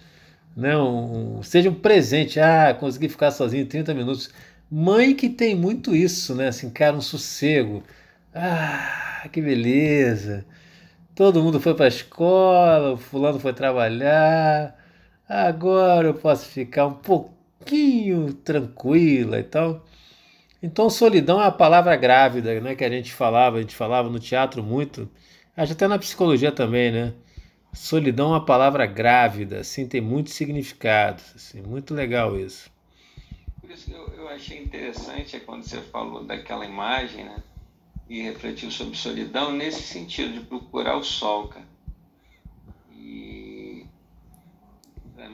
né, 0.57 0.77
um, 0.77 1.43
seja 1.43 1.71
um 1.71 1.75
presente. 1.75 2.41
Ah, 2.41 2.75
consegui 2.79 3.09
ficar 3.09 3.31
sozinho 3.31 3.67
30 3.67 3.95
minutos. 3.95 4.31
Mãe 4.71 5.15
que 5.15 5.29
tem 5.29 5.55
muito 5.55 5.95
isso, 5.95 6.35
né? 6.35 6.49
Assim, 6.49 6.71
cara, 6.71 6.97
um 6.97 7.01
sossego. 7.01 7.83
Ah, 8.35 9.29
que 9.33 9.41
beleza. 9.41 10.45
Todo 11.15 11.43
mundo 11.43 11.61
foi 11.61 11.75
para 11.75 11.87
a 11.87 11.89
escola, 11.89 12.95
o 12.95 12.97
fulano 12.97 13.41
foi 13.41 13.53
trabalhar 13.53 14.77
agora 15.29 16.09
eu 16.09 16.15
posso 16.15 16.47
ficar 16.47 16.87
um 16.87 16.95
pouquinho 16.95 18.33
tranquila 18.35 19.39
e 19.39 19.45
tal. 19.45 19.85
Então, 20.65 20.89
solidão 20.89 21.43
é 21.43 21.47
a 21.47 21.51
palavra 21.51 21.95
grávida, 21.95 22.59
né, 22.59 22.75
que 22.75 22.83
a 22.83 22.89
gente 22.89 23.13
falava, 23.13 23.59
a 23.59 23.61
gente 23.61 23.77
falava 23.77 24.09
no 24.09 24.19
teatro 24.19 24.63
muito, 24.63 25.07
acho 25.55 25.75
até 25.75 25.87
na 25.87 25.99
psicologia 25.99 26.51
também, 26.51 26.91
né? 26.91 27.13
Solidão 27.75 28.29
é 28.29 28.31
uma 28.31 28.47
palavra 28.47 28.87
grávida, 28.87 29.61
assim, 29.61 29.87
tem 29.87 30.01
muitos 30.01 30.33
significados, 30.33 31.35
assim, 31.37 31.61
muito 31.61 31.93
legal 31.93 32.41
isso. 32.41 32.71
Por 33.61 33.71
isso 33.71 33.85
que 33.85 33.93
eu, 33.93 34.09
eu 34.17 34.27
achei 34.29 34.59
interessante 34.59 35.37
é 35.37 35.41
quando 35.41 35.65
você 35.65 35.83
falou 35.83 36.25
daquela 36.25 36.65
imagem, 36.65 37.25
né? 37.25 37.43
E 38.09 38.23
refletiu 38.23 38.71
sobre 38.71 38.97
solidão 38.97 39.53
nesse 39.53 39.83
sentido 39.83 40.33
de 40.33 40.41
procurar 40.47 40.97
o 40.97 41.05
sol, 41.05 41.49
cara. 41.49 41.75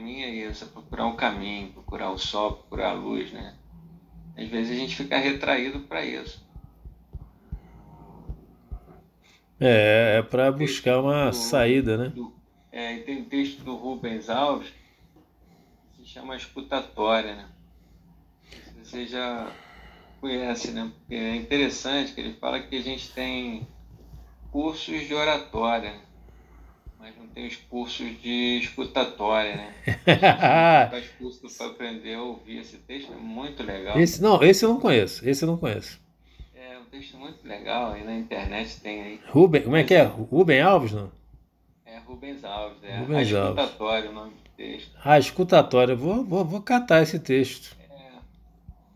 mim 0.01 0.23
é 0.23 0.29
isso, 0.29 0.65
é 0.65 0.67
procurar 0.67 1.05
um 1.05 1.15
caminho, 1.15 1.71
procurar 1.71 2.11
o 2.11 2.17
sol, 2.17 2.53
procurar 2.53 2.89
a 2.89 2.93
luz, 2.93 3.31
né? 3.31 3.55
Às 4.37 4.47
vezes 4.47 4.71
a 4.71 4.75
gente 4.75 4.95
fica 4.95 5.17
retraído 5.17 5.81
para 5.81 6.05
isso. 6.05 6.45
É, 9.59 10.17
é 10.17 10.21
para 10.23 10.51
buscar 10.51 10.99
uma 10.99 11.29
do, 11.29 11.35
saída, 11.35 11.97
né? 11.97 12.09
Do, 12.09 12.33
é, 12.71 12.97
tem 12.99 13.21
um 13.21 13.25
texto 13.25 13.63
do 13.63 13.75
Rubens 13.75 14.29
Alves 14.29 14.73
que 15.93 16.01
se 16.01 16.05
chama 16.07 16.35
Escutatória, 16.35 17.35
né? 17.35 17.49
Você 18.81 19.05
já 19.05 19.51
conhece, 20.19 20.71
né? 20.71 20.91
Porque 20.97 21.15
é 21.15 21.35
interessante 21.35 22.13
que 22.13 22.21
ele 22.21 22.33
fala 22.33 22.59
que 22.59 22.75
a 22.75 22.81
gente 22.81 23.11
tem 23.11 23.67
cursos 24.51 25.07
de 25.07 25.13
oratória, 25.13 25.91
né? 25.91 26.01
Mas 27.01 27.17
não 27.17 27.27
tem 27.29 27.47
os 27.47 27.55
cursos 27.55 28.21
de 28.21 28.59
escutatória, 28.59 29.55
né? 29.55 29.73
Faz 30.91 31.09
curso 31.17 31.57
para 31.57 31.65
aprender 31.65 32.13
a 32.13 32.21
ouvir 32.21 32.59
esse 32.59 32.77
texto, 32.77 33.11
é 33.11 33.15
muito 33.15 33.63
legal. 33.63 33.99
Esse, 33.99 34.21
não, 34.21 34.41
esse 34.43 34.63
eu 34.63 34.69
não 34.69 34.79
conheço, 34.79 35.27
esse 35.27 35.43
eu 35.43 35.47
não 35.47 35.57
conheço. 35.57 35.99
É 36.53 36.77
um 36.77 36.85
texto 36.85 37.17
muito 37.17 37.45
legal, 37.45 37.93
aí 37.93 38.03
na 38.03 38.15
internet 38.15 38.79
tem 38.81 39.01
aí. 39.01 39.19
Ruben, 39.27 39.63
como 39.63 39.75
é 39.75 39.83
que 39.83 39.95
é? 39.95 40.03
Ruben 40.03 40.61
Alves, 40.61 40.91
não? 40.91 41.11
É 41.83 41.97
Rubens 41.97 42.43
Alves, 42.43 42.83
é. 42.83 42.99
Rubens 42.99 43.17
a 43.17 43.21
escutatória 43.23 44.09
o 44.11 44.13
nome 44.13 44.31
do 44.31 44.49
texto. 44.55 44.91
Ah, 45.03 45.17
escutatória, 45.17 45.95
vou, 45.95 46.23
vou, 46.23 46.45
vou 46.45 46.61
catar 46.61 47.01
esse 47.01 47.19
texto. 47.19 47.75
É, 47.79 48.11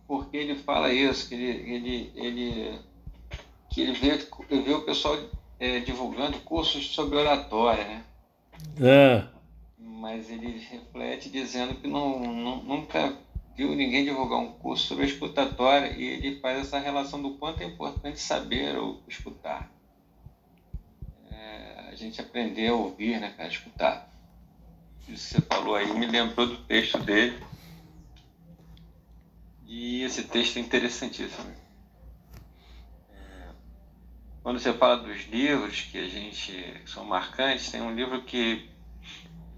porque 0.07 0.37
ele 0.37 0.53
fala 0.53 0.93
isso, 0.93 1.27
que 1.27 1.33
ele, 1.33 1.73
ele, 1.73 2.11
ele, 2.15 2.79
que 3.71 3.81
ele 3.81 3.93
vê, 3.93 4.19
ele 4.51 4.61
vê 4.61 4.73
o 4.75 4.83
pessoal 4.83 5.17
é, 5.59 5.79
divulgando 5.79 6.39
cursos 6.39 6.93
sobre 6.93 7.17
oratória, 7.17 7.85
né? 7.85 8.03
É. 8.81 9.23
Mas 9.77 10.29
ele 10.29 10.59
reflete 10.59 11.29
dizendo 11.29 11.75
que 11.75 11.87
não, 11.87 12.19
não, 12.19 12.63
nunca 12.63 13.17
viu 13.55 13.73
ninguém 13.75 14.03
divulgar 14.03 14.39
um 14.39 14.51
curso 14.53 14.87
sobre 14.87 15.05
escutatória 15.05 15.93
e 15.97 16.03
ele 16.03 16.39
faz 16.39 16.59
essa 16.59 16.79
relação 16.79 17.21
do 17.21 17.37
quanto 17.37 17.61
é 17.61 17.65
importante 17.65 18.19
saber 18.19 18.77
ou 18.77 19.01
escutar. 19.07 19.71
É, 21.31 21.89
a 21.89 21.95
gente 21.95 22.19
aprender 22.19 22.67
a 22.67 22.75
ouvir, 22.75 23.19
né, 23.19 23.33
cara, 23.35 23.49
escutar. 23.49 24.09
Isso 25.07 25.35
que 25.35 25.41
você 25.41 25.41
falou 25.41 25.75
aí 25.75 25.91
me 25.93 26.05
lembrou 26.05 26.47
do 26.47 26.57
texto 26.65 26.97
dele. 26.99 27.41
E 29.67 30.03
esse 30.03 30.23
texto 30.23 30.57
é 30.57 30.59
interessantíssimo 30.59 31.64
quando 34.45 34.60
você 34.60 34.71
fala 34.71 34.97
dos 34.97 35.23
livros 35.23 35.81
que 35.81 35.97
a 35.97 36.08
gente 36.08 36.51
que 36.51 36.88
são 36.88 37.03
marcantes, 37.03 37.71
tem 37.71 37.81
um 37.81 37.95
livro 37.95 38.21
que, 38.21 38.69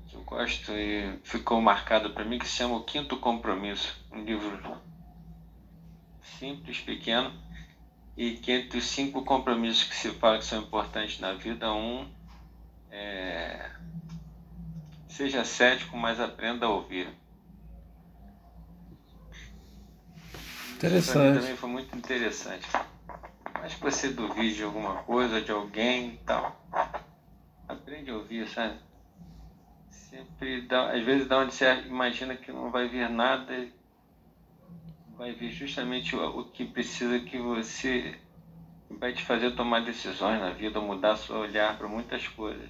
que 0.07 0.15
eu 0.15 0.21
gosto 0.21 0.71
e 0.71 1.19
ficou 1.25 1.59
marcado 1.59 2.11
para 2.11 2.23
mim 2.23 2.39
que 2.39 2.47
se 2.47 2.53
chama 2.53 2.77
O 2.77 2.85
Quinto 2.85 3.17
Compromisso, 3.17 3.93
um 4.09 4.23
livro 4.23 4.81
simples, 6.39 6.79
pequeno, 6.79 7.33
e 8.15 8.35
que 8.35 8.49
entre 8.49 8.77
os 8.77 8.85
cinco 8.85 9.25
compromissos 9.25 9.83
que 9.83 9.93
se 9.93 10.09
fala 10.11 10.37
que 10.37 10.45
são 10.45 10.61
importantes 10.61 11.19
na 11.19 11.33
vida, 11.33 11.69
um 11.73 12.09
é 12.89 13.69
seja 15.09 15.43
cético, 15.43 15.97
mas 15.97 16.17
aprenda 16.17 16.65
a 16.65 16.69
ouvir. 16.69 17.09
Interessante. 20.75 20.99
Isso 20.99 21.41
também 21.41 21.57
foi 21.57 21.69
muito 21.69 21.97
interessante. 21.97 22.65
Mas 23.61 23.75
que 23.75 23.81
você 23.81 24.09
duvide 24.09 24.55
de 24.55 24.63
alguma 24.63 25.03
coisa, 25.03 25.41
de 25.41 25.51
alguém 25.51 26.13
e 26.13 26.17
tal. 26.17 26.61
Aprende 27.67 28.11
a 28.11 28.15
ouvir, 28.15 28.47
sabe? 28.47 28.79
Sempre 29.89 30.61
dá, 30.61 30.91
às 30.91 31.03
vezes 31.03 31.27
dá 31.27 31.39
onde 31.39 31.53
você 31.53 31.81
imagina 31.81 32.35
que 32.35 32.51
não 32.51 32.71
vai 32.71 32.87
vir 32.87 33.09
nada, 33.09 33.67
vai 35.17 35.33
vir 35.33 35.51
justamente 35.51 36.15
o, 36.15 36.39
o 36.39 36.51
que 36.51 36.65
precisa 36.65 37.19
que 37.19 37.37
você 37.37 38.17
vai 38.89 39.13
te 39.13 39.23
fazer 39.23 39.51
tomar 39.51 39.83
decisões 39.83 40.39
na 40.39 40.51
vida, 40.51 40.79
mudar 40.79 41.17
seu 41.17 41.35
olhar 41.35 41.77
para 41.77 41.87
muitas 41.87 42.27
coisas. 42.27 42.69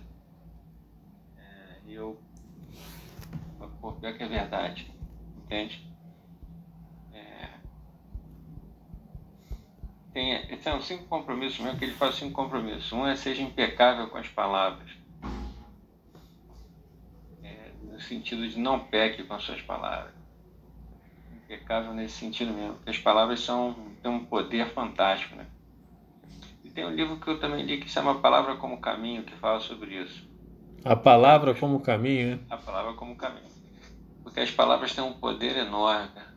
É, 1.38 1.80
e 1.86 1.94
eu, 1.94 2.20
por 3.80 4.00
pior 4.00 4.18
que 4.18 4.24
é 4.24 4.28
verdade, 4.28 4.92
entende? 5.38 5.87
Tem, 10.18 10.60
são 10.64 10.82
cinco 10.82 11.06
compromissos 11.06 11.60
mesmo, 11.60 11.78
que 11.78 11.86
ele 11.86 11.94
faz 11.94 12.16
cinco 12.16 12.34
compromissos. 12.34 12.92
Um 12.92 13.06
é 13.06 13.16
seja 13.16 13.44
impecável 13.44 14.08
com 14.08 14.18
as 14.18 14.28
palavras. 14.28 14.90
É, 17.44 17.70
no 17.84 18.00
sentido 18.02 18.50
de 18.50 18.58
não 18.58 18.80
peque 18.80 19.24
com 19.24 19.36
as 19.36 19.44
suas 19.44 19.62
palavras. 19.62 20.16
Impecável 21.32 21.94
nesse 21.94 22.16
sentido 22.16 22.52
mesmo, 22.52 22.74
porque 22.74 22.90
as 22.90 22.98
palavras 22.98 23.42
são, 23.42 23.76
têm 24.02 24.12
um 24.12 24.26
poder 24.26 24.74
fantástico, 24.74 25.36
né? 25.36 25.46
E 26.64 26.70
tem 26.72 26.84
um 26.84 26.96
livro 26.96 27.18
que 27.18 27.28
eu 27.28 27.40
também 27.40 27.64
li 27.64 27.78
que 27.78 27.88
chama 27.88 28.14
A 28.14 28.16
Palavra 28.16 28.56
como 28.56 28.82
Caminho, 28.82 29.24
que 29.24 29.36
fala 29.36 29.60
sobre 29.60 30.02
isso. 30.02 30.28
A 30.84 30.96
palavra 30.96 31.54
como 31.54 31.80
caminho, 31.80 32.38
né? 32.38 32.40
A 32.50 32.58
palavra 32.58 32.94
como 32.94 33.16
caminho. 33.16 33.52
Porque 34.24 34.40
as 34.40 34.50
palavras 34.50 34.96
têm 34.96 35.04
um 35.04 35.14
poder 35.14 35.56
enorme, 35.58 36.10
cara. 36.10 36.34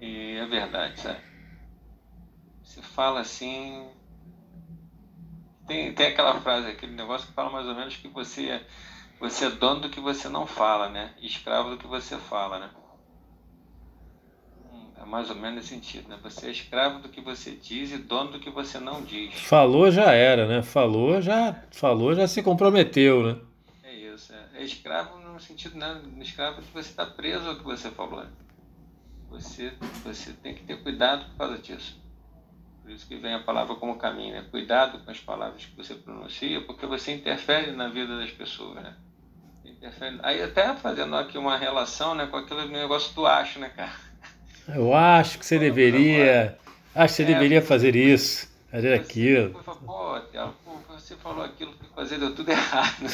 E 0.00 0.36
é 0.36 0.46
verdade, 0.46 1.00
sabe? 1.00 1.31
Você 2.72 2.80
fala 2.80 3.20
assim. 3.20 3.86
Tem, 5.66 5.92
tem 5.92 6.06
aquela 6.06 6.40
frase, 6.40 6.68
aquele 6.68 6.92
negócio 6.92 7.26
que 7.26 7.34
fala 7.34 7.50
mais 7.50 7.66
ou 7.66 7.74
menos 7.74 7.96
que 7.96 8.08
você, 8.08 8.62
você 9.20 9.44
é 9.44 9.50
dono 9.50 9.82
do 9.82 9.90
que 9.90 10.00
você 10.00 10.26
não 10.26 10.46
fala, 10.46 10.88
né? 10.88 11.12
Escravo 11.20 11.70
do 11.70 11.76
que 11.76 11.86
você 11.86 12.16
fala, 12.16 12.58
né? 12.58 12.70
Hum, 14.72 14.86
é 15.02 15.04
mais 15.04 15.28
ou 15.28 15.36
menos 15.36 15.56
nesse 15.56 15.68
sentido, 15.68 16.08
né? 16.08 16.18
Você 16.22 16.46
é 16.46 16.50
escravo 16.50 17.00
do 17.00 17.10
que 17.10 17.20
você 17.20 17.50
diz 17.50 17.92
e 17.92 17.98
dono 17.98 18.32
do 18.32 18.40
que 18.40 18.48
você 18.48 18.78
não 18.78 19.02
diz. 19.02 19.34
Falou 19.34 19.90
já 19.90 20.12
era, 20.12 20.48
né? 20.48 20.62
Falou 20.62 21.20
já, 21.20 21.62
falou 21.70 22.14
já 22.14 22.26
se 22.26 22.42
comprometeu, 22.42 23.22
né? 23.22 23.38
É 23.82 23.94
isso. 23.94 24.32
É, 24.32 24.62
é 24.62 24.64
escravo 24.64 25.18
no 25.18 25.38
sentido, 25.38 25.76
né? 25.76 26.00
Escravo 26.20 26.62
que 26.62 26.72
você 26.72 26.88
está 26.88 27.04
preso 27.04 27.50
ao 27.50 27.56
que 27.56 27.64
você 27.64 27.90
falou. 27.90 28.24
Né? 28.24 28.30
Você, 29.28 29.74
você 30.02 30.32
tem 30.32 30.54
que 30.54 30.64
ter 30.64 30.82
cuidado 30.82 31.26
por 31.32 31.36
causa 31.36 31.58
disso. 31.58 32.01
Por 32.82 32.90
isso 32.90 33.06
que 33.06 33.16
vem 33.16 33.34
a 33.34 33.38
palavra 33.38 33.76
como 33.76 33.96
caminho, 33.96 34.34
né? 34.34 34.44
Cuidado 34.50 34.98
com 35.04 35.10
as 35.10 35.20
palavras 35.20 35.64
que 35.64 35.76
você 35.76 35.94
pronuncia, 35.94 36.60
porque 36.62 36.84
você 36.84 37.12
interfere 37.12 37.70
na 37.72 37.88
vida 37.88 38.18
das 38.18 38.30
pessoas, 38.30 38.74
né? 38.74 38.94
Aí 40.22 40.42
até 40.42 40.74
fazendo 40.74 41.16
aqui 41.16 41.38
uma 41.38 41.56
relação 41.56 42.14
né, 42.14 42.26
com 42.26 42.36
aquele 42.36 42.66
negócio 42.66 43.14
do 43.14 43.26
acho, 43.26 43.58
né, 43.58 43.68
cara? 43.68 43.92
Eu 44.68 44.94
acho 44.94 45.38
que 45.38 45.46
você 45.46 45.58
deveria. 45.58 46.56
Acho 46.94 47.14
que 47.14 47.22
você 47.22 47.22
é, 47.22 47.26
deveria 47.26 47.62
fazer 47.62 47.96
isso, 47.96 48.48
fazer 48.70 48.94
aquilo. 48.94 49.50
Pô, 49.84 50.20
você 50.90 51.16
falou 51.16 51.44
aquilo 51.44 51.72
que 51.72 51.86
fazer 51.94 52.18
deu 52.18 52.34
tudo 52.34 52.50
errado. 52.52 53.06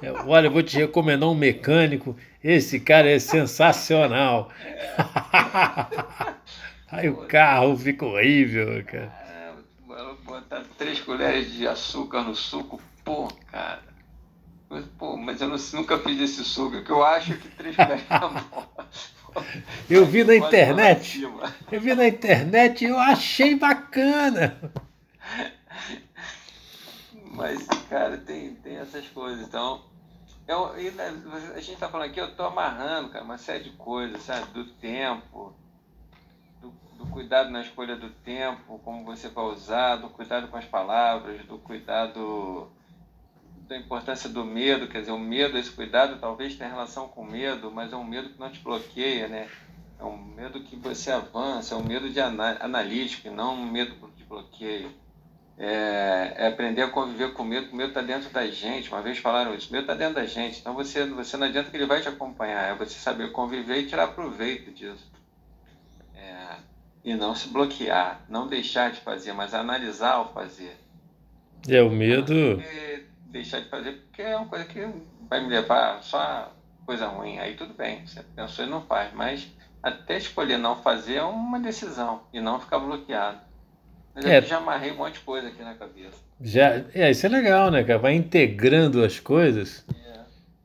Olha, 0.26 0.46
eu 0.46 0.50
vou 0.50 0.62
te 0.62 0.78
recomendar 0.78 1.28
um 1.28 1.34
mecânico. 1.34 2.16
Esse 2.42 2.80
cara 2.80 3.10
é 3.10 3.18
sensacional. 3.18 4.50
Aí 6.88 7.08
o 7.08 7.26
carro 7.26 7.76
fica 7.76 8.04
horrível, 8.04 8.84
cara. 8.84 9.12
É, 9.28 9.52
botar 10.24 10.62
três 10.78 11.00
colheres 11.00 11.52
de 11.52 11.66
açúcar 11.66 12.22
no 12.22 12.34
suco, 12.34 12.80
pô, 13.04 13.28
cara. 13.50 13.82
Pô, 14.98 15.16
mas 15.16 15.40
eu 15.40 15.48
não, 15.48 15.56
nunca 15.74 15.98
fiz 15.98 16.20
esse 16.20 16.44
suco, 16.44 16.82
que 16.82 16.90
eu 16.90 17.04
acho 17.04 17.36
que 17.38 17.48
três 17.48 17.74
colheres 17.76 18.04
é 18.10 18.18
bom. 18.18 18.66
Eu 19.88 20.06
vi 20.06 20.24
na 20.24 20.36
internet. 20.36 21.22
Eu 21.70 21.80
vi 21.80 21.94
na 21.94 22.06
internet 22.06 22.84
e 22.84 22.88
eu 22.88 22.98
achei 22.98 23.54
bacana. 23.54 24.58
Mas, 27.32 27.66
cara, 27.88 28.16
tem, 28.16 28.54
tem 28.54 28.76
essas 28.76 29.06
coisas. 29.08 29.46
Então, 29.46 29.84
eu, 30.48 30.74
né, 30.92 31.12
a 31.54 31.60
gente 31.60 31.78
tá 31.78 31.88
falando 31.88 32.08
aqui, 32.08 32.20
eu 32.20 32.34
tô 32.34 32.44
amarrando, 32.44 33.10
cara, 33.10 33.24
uma 33.24 33.38
série 33.38 33.64
de 33.64 33.70
coisas, 33.70 34.22
sabe? 34.22 34.52
Do 34.52 34.64
tempo, 34.64 35.54
cuidado 37.16 37.48
na 37.48 37.62
escolha 37.62 37.96
do 37.96 38.10
tempo, 38.10 38.78
como 38.84 39.02
você 39.02 39.30
vai 39.30 39.46
usar, 39.46 39.96
do 39.96 40.10
cuidado 40.10 40.48
com 40.48 40.56
as 40.58 40.66
palavras, 40.66 41.42
do 41.46 41.56
cuidado 41.56 42.70
da 43.66 43.74
importância 43.74 44.28
do 44.28 44.44
medo, 44.44 44.86
quer 44.86 45.00
dizer, 45.00 45.12
o 45.12 45.18
medo, 45.18 45.56
esse 45.56 45.70
cuidado 45.70 46.20
talvez 46.20 46.56
tenha 46.56 46.68
relação 46.68 47.08
com 47.08 47.22
o 47.22 47.30
medo, 47.30 47.70
mas 47.72 47.90
é 47.90 47.96
um 47.96 48.04
medo 48.04 48.28
que 48.28 48.38
não 48.38 48.50
te 48.50 48.60
bloqueia, 48.60 49.28
né? 49.28 49.48
É 49.98 50.04
um 50.04 50.18
medo 50.18 50.60
que 50.60 50.76
você 50.76 51.10
avança, 51.10 51.74
é 51.74 51.78
um 51.78 51.82
medo 51.82 52.10
de 52.10 52.20
analítico, 52.20 53.30
não 53.30 53.54
um 53.54 53.72
medo 53.72 53.94
de 54.14 54.22
bloqueio. 54.22 54.92
É, 55.56 56.34
é, 56.36 56.48
aprender 56.48 56.82
a 56.82 56.90
conviver 56.90 57.32
com 57.32 57.44
o 57.44 57.46
medo, 57.46 57.72
o 57.72 57.76
medo 57.76 57.88
está 57.88 58.02
dentro 58.02 58.28
da 58.28 58.46
gente. 58.46 58.90
Uma 58.90 59.00
vez 59.00 59.16
falaram 59.16 59.54
isso, 59.54 59.70
o 59.70 59.72
medo 59.72 59.84
está 59.84 59.94
dentro 59.94 60.16
da 60.16 60.26
gente. 60.26 60.60
Então 60.60 60.74
você, 60.74 61.06
você 61.06 61.38
não 61.38 61.46
adianta 61.46 61.70
que 61.70 61.78
ele 61.78 61.86
vai 61.86 62.02
te 62.02 62.10
acompanhar, 62.10 62.70
é 62.70 62.74
você 62.74 62.98
saber 62.98 63.32
conviver 63.32 63.78
e 63.78 63.86
tirar 63.86 64.08
proveito 64.08 64.70
disso. 64.70 65.15
É, 67.06 67.10
e 67.10 67.14
não 67.14 67.34
se 67.34 67.48
bloquear, 67.48 68.20
não 68.28 68.48
deixar 68.48 68.90
de 68.90 69.00
fazer, 69.00 69.32
mas 69.32 69.54
analisar 69.54 70.20
o 70.20 70.32
fazer. 70.32 70.76
É 71.68 71.82
o 71.82 71.90
medo 71.90 72.60
deixar 73.26 73.60
de 73.60 73.68
fazer 73.68 73.92
porque 73.92 74.22
é 74.22 74.36
uma 74.36 74.46
coisa 74.46 74.64
que 74.64 74.86
vai 75.28 75.42
me 75.42 75.48
levar 75.48 76.02
só 76.02 76.52
coisa 76.84 77.06
ruim. 77.06 77.38
Aí 77.38 77.54
tudo 77.54 77.74
bem, 77.74 78.06
você 78.06 78.22
pensou 78.34 78.64
e 78.64 78.68
não 78.68 78.82
faz. 78.82 79.12
Mas 79.12 79.48
até 79.82 80.16
escolher 80.16 80.56
não 80.56 80.82
fazer 80.82 81.16
é 81.16 81.22
uma 81.22 81.60
decisão 81.60 82.22
e 82.32 82.40
não 82.40 82.60
ficar 82.60 82.78
bloqueado. 82.78 83.38
Mas 84.14 84.24
é. 84.24 84.38
eu 84.38 84.42
já 84.42 84.56
amarrei 84.56 84.92
um 84.92 84.96
monte 84.96 85.14
de 85.14 85.20
coisa 85.20 85.48
aqui 85.48 85.62
na 85.62 85.74
cabeça. 85.74 86.16
Já, 86.40 86.82
é, 86.94 87.10
isso 87.10 87.26
é 87.26 87.28
legal, 87.28 87.70
né, 87.70 87.84
cara? 87.84 87.98
Vai 87.98 88.14
integrando 88.14 89.04
as 89.04 89.20
coisas 89.20 89.84
é. 89.90 90.20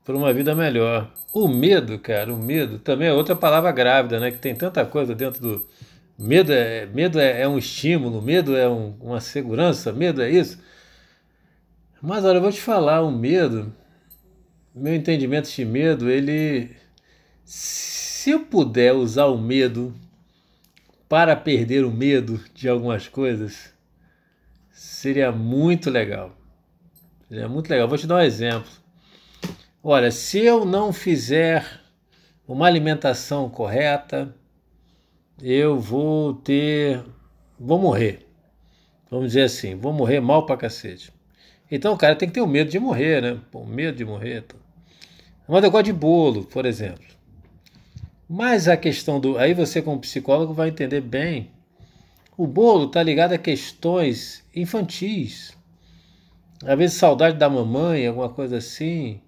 para 0.05 0.15
uma 0.15 0.31
vida 0.31 0.55
melhor. 0.55 1.11
O 1.33 1.47
medo, 1.47 1.99
cara, 1.99 2.33
o 2.33 2.37
medo 2.37 2.79
também 2.79 3.07
é 3.07 3.13
outra 3.13 3.35
palavra 3.35 3.71
grávida, 3.71 4.19
né? 4.19 4.31
Que 4.31 4.37
tem 4.37 4.55
tanta 4.55 4.85
coisa 4.85 5.13
dentro 5.13 5.41
do. 5.41 5.67
Medo 6.23 6.53
é, 6.53 6.85
medo 6.85 7.19
é, 7.19 7.41
é 7.41 7.47
um 7.47 7.57
estímulo, 7.57 8.21
medo 8.21 8.55
é 8.55 8.69
um, 8.69 8.95
uma 9.01 9.19
segurança, 9.19 9.91
medo 9.91 10.21
é 10.21 10.29
isso. 10.29 10.61
Mas 11.99 12.23
olha, 12.23 12.37
eu 12.37 12.41
vou 12.41 12.51
te 12.51 12.61
falar, 12.61 13.01
o 13.01 13.09
medo, 13.09 13.73
meu 14.75 14.93
entendimento 14.93 15.49
de 15.49 15.65
medo, 15.65 16.11
ele. 16.11 16.75
Se 17.43 18.29
eu 18.29 18.41
puder 18.41 18.93
usar 18.93 19.25
o 19.25 19.37
medo 19.39 19.95
para 21.09 21.35
perder 21.35 21.83
o 21.83 21.91
medo 21.91 22.39
de 22.53 22.69
algumas 22.69 23.07
coisas, 23.07 23.73
seria 24.71 25.31
muito 25.31 25.89
legal. 25.89 26.37
Seria 27.29 27.49
muito 27.49 27.67
legal. 27.67 27.87
Vou 27.87 27.97
te 27.97 28.05
dar 28.05 28.17
um 28.17 28.21
exemplo. 28.21 28.69
Olha, 29.83 30.11
se 30.11 30.37
eu 30.37 30.65
não 30.65 30.93
fizer 30.93 31.81
uma 32.47 32.67
alimentação 32.67 33.49
correta, 33.49 34.35
eu 35.41 35.79
vou 35.79 36.33
ter. 36.33 37.03
Vou 37.59 37.79
morrer. 37.79 38.27
Vamos 39.09 39.27
dizer 39.27 39.43
assim, 39.43 39.75
vou 39.75 39.91
morrer 39.91 40.19
mal 40.19 40.45
pra 40.45 40.55
cacete. 40.55 41.11
Então 41.69 41.93
o 41.93 41.97
cara 41.97 42.15
tem 42.15 42.27
que 42.27 42.33
ter 42.33 42.41
o 42.41 42.47
medo 42.47 42.69
de 42.69 42.79
morrer, 42.79 43.21
né? 43.21 43.39
Pô, 43.51 43.65
medo 43.65 43.97
de 43.97 44.05
morrer. 44.05 44.41
Tá? 44.43 44.55
Mas 45.47 45.63
eu 45.63 45.71
gosto 45.71 45.85
de 45.85 45.93
bolo, 45.93 46.45
por 46.45 46.65
exemplo. 46.65 47.03
Mas 48.29 48.67
a 48.67 48.77
questão 48.77 49.19
do. 49.19 49.37
Aí 49.37 49.53
você, 49.53 49.81
como 49.81 49.99
psicólogo, 49.99 50.53
vai 50.53 50.69
entender 50.69 51.01
bem. 51.01 51.51
O 52.37 52.47
bolo 52.47 52.85
está 52.85 53.03
ligado 53.03 53.33
a 53.33 53.37
questões 53.37 54.43
infantis. 54.55 55.57
Às 56.63 56.77
vezes 56.77 56.97
saudade 56.97 57.37
da 57.37 57.49
mamãe, 57.49 58.07
alguma 58.07 58.29
coisa 58.29 58.57
assim. 58.57 59.19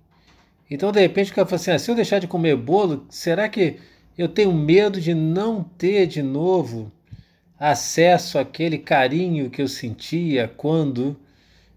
Então, 0.69 0.91
de 0.91 1.01
repente, 1.01 1.31
o 1.31 1.35
cara 1.35 1.47
fala 1.47 1.57
assim: 1.57 1.71
ah, 1.71 1.79
se 1.79 1.91
eu 1.91 1.95
deixar 1.95 2.19
de 2.19 2.27
comer 2.27 2.55
bolo, 2.55 3.05
será 3.09 3.49
que 3.49 3.79
eu 4.17 4.27
tenho 4.27 4.53
medo 4.53 5.01
de 5.01 5.13
não 5.13 5.63
ter 5.63 6.07
de 6.07 6.21
novo 6.21 6.91
acesso 7.59 8.37
àquele 8.37 8.77
carinho 8.77 9.49
que 9.49 9.61
eu 9.61 9.67
sentia 9.67 10.47
quando 10.47 11.15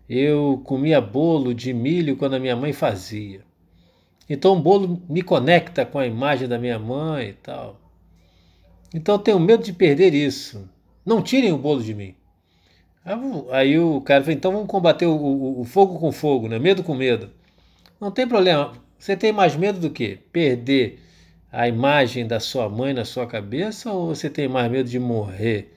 eu 0.08 0.60
comia 0.64 1.00
bolo 1.00 1.54
de 1.54 1.72
milho 1.72 2.16
quando 2.16 2.34
a 2.34 2.38
minha 2.38 2.56
mãe 2.56 2.72
fazia. 2.72 3.40
Então 4.28 4.54
o 4.54 4.60
bolo 4.60 5.00
me 5.08 5.22
conecta 5.22 5.86
com 5.86 5.98
a 5.98 6.06
imagem 6.06 6.48
da 6.48 6.58
minha 6.58 6.78
mãe 6.78 7.28
e 7.28 7.32
tal. 7.34 7.80
Então 8.94 9.14
eu 9.14 9.18
tenho 9.18 9.40
medo 9.40 9.64
de 9.64 9.72
perder 9.72 10.14
isso. 10.14 10.68
Não 11.04 11.22
tirem 11.22 11.52
o 11.52 11.58
bolo 11.58 11.82
de 11.82 11.94
mim. 11.94 12.14
Aí 13.52 13.78
o 13.78 14.00
cara 14.00 14.22
falou, 14.24 14.36
então 14.36 14.50
vamos 14.50 14.66
combater 14.66 15.06
o, 15.06 15.14
o, 15.14 15.60
o, 15.60 15.64
fogo 15.64 15.98
com 16.00 16.10
fogo, 16.10 16.48
né? 16.48 16.58
medo 16.58 16.82
com 16.82 16.94
medo. 16.94 17.30
Não 18.00 18.10
tem 18.10 18.26
problema. 18.26 18.72
Você 18.98 19.16
tem 19.16 19.30
mais 19.30 19.54
medo 19.54 19.78
do 19.78 19.90
que? 19.90 20.16
Perder 20.32 21.05
a 21.56 21.68
imagem 21.68 22.26
da 22.26 22.40
sua 22.40 22.68
mãe 22.68 22.92
na 22.92 23.04
sua 23.04 23.26
cabeça 23.26 23.90
ou 23.92 24.14
você 24.14 24.28
tem 24.28 24.48
mais 24.48 24.70
medo 24.70 24.88
de 24.88 24.98
morrer 24.98 25.76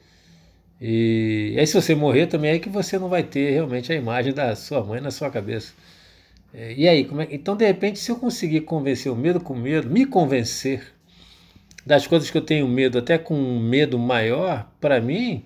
e 0.81 1.55
aí, 1.59 1.67
se 1.67 1.73
você 1.73 1.93
morrer, 1.93 2.27
também 2.27 2.51
é 2.51 2.59
que 2.59 2.69
você 2.69 2.97
não 2.97 3.09
vai 3.09 3.21
ter 3.21 3.51
realmente 3.51 3.91
a 3.91 3.95
imagem 3.95 4.33
da 4.33 4.55
sua 4.55 4.81
mãe 4.83 5.01
na 5.01 5.11
sua 5.11 5.29
cabeça. 5.29 5.73
É, 6.53 6.73
e 6.73 6.87
aí, 6.87 7.01
é? 7.01 7.35
então, 7.35 7.55
de 7.55 7.65
repente, 7.65 7.99
se 7.99 8.09
eu 8.09 8.15
conseguir 8.15 8.61
convencer 8.61 9.11
o 9.11 9.15
medo 9.15 9.41
com 9.41 9.53
medo, 9.55 9.89
me 9.89 10.05
convencer 10.05 10.93
das 11.85 12.07
coisas 12.07 12.31
que 12.31 12.37
eu 12.37 12.41
tenho 12.41 12.67
medo, 12.67 12.97
até 12.97 13.17
com 13.17 13.35
um 13.35 13.59
medo 13.59 13.99
maior, 13.99 14.71
para 14.79 15.01
mim, 15.01 15.43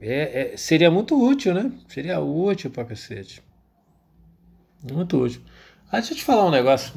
é, 0.00 0.52
é, 0.54 0.56
seria 0.56 0.90
muito 0.90 1.20
útil, 1.22 1.52
né? 1.52 1.70
Seria 1.88 2.18
útil 2.18 2.70
pra 2.70 2.84
cacete. 2.84 3.42
Muito 4.90 5.18
útil. 5.18 5.42
Ah, 5.90 5.98
deixa 5.98 6.14
eu 6.14 6.16
te 6.16 6.24
falar 6.24 6.46
um 6.46 6.50
negócio 6.50 6.94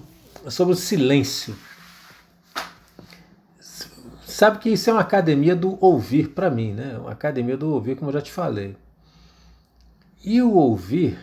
sobre 0.50 0.74
o 0.74 0.78
silêncio. 0.78 1.56
Sabe 4.38 4.60
que 4.60 4.70
isso 4.70 4.88
é 4.88 4.94
uma 4.94 5.02
academia 5.02 5.56
do 5.56 5.84
ouvir 5.84 6.30
para 6.30 6.48
mim, 6.48 6.72
né? 6.72 6.96
Uma 7.00 7.10
academia 7.10 7.58
do 7.58 7.74
ouvir, 7.74 7.96
como 7.96 8.12
eu 8.12 8.14
já 8.14 8.22
te 8.22 8.32
falei. 8.32 8.78
E 10.24 10.40
o 10.44 10.54
ouvir, 10.54 11.18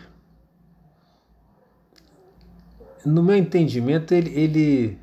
no 3.05 3.23
meu 3.23 3.37
entendimento, 3.37 4.13
ele, 4.13 4.37
ele, 4.37 4.99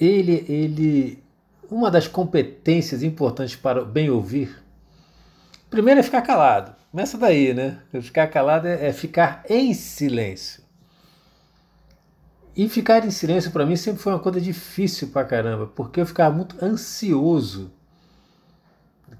ele, 0.00 0.46
ele, 0.48 1.24
uma 1.70 1.90
das 1.90 2.08
competências 2.08 3.02
importantes 3.02 3.54
para 3.54 3.84
bem 3.84 4.08
ouvir, 4.08 4.64
primeiro 5.68 6.00
é 6.00 6.02
ficar 6.02 6.22
calado. 6.22 6.74
Começa 6.90 7.18
daí, 7.18 7.52
né? 7.52 7.82
Ficar 8.00 8.28
calado 8.28 8.68
é, 8.68 8.86
é 8.86 8.90
ficar 8.90 9.44
em 9.50 9.74
silêncio. 9.74 10.65
E 12.56 12.68
ficar 12.70 13.04
em 13.04 13.10
silêncio 13.10 13.50
para 13.50 13.66
mim 13.66 13.76
sempre 13.76 14.00
foi 14.00 14.14
uma 14.14 14.18
coisa 14.18 14.40
difícil 14.40 15.08
pra 15.08 15.24
caramba, 15.24 15.66
porque 15.66 16.00
eu 16.00 16.06
ficava 16.06 16.34
muito 16.34 16.56
ansioso. 16.64 17.70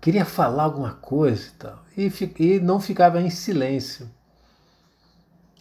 Queria 0.00 0.24
falar 0.24 0.64
alguma 0.64 0.94
coisa 0.94 1.48
e 1.48 1.50
tal. 1.50 1.84
E, 1.96 2.10
e 2.38 2.60
não 2.60 2.80
ficava 2.80 3.20
em 3.20 3.28
silêncio. 3.28 4.08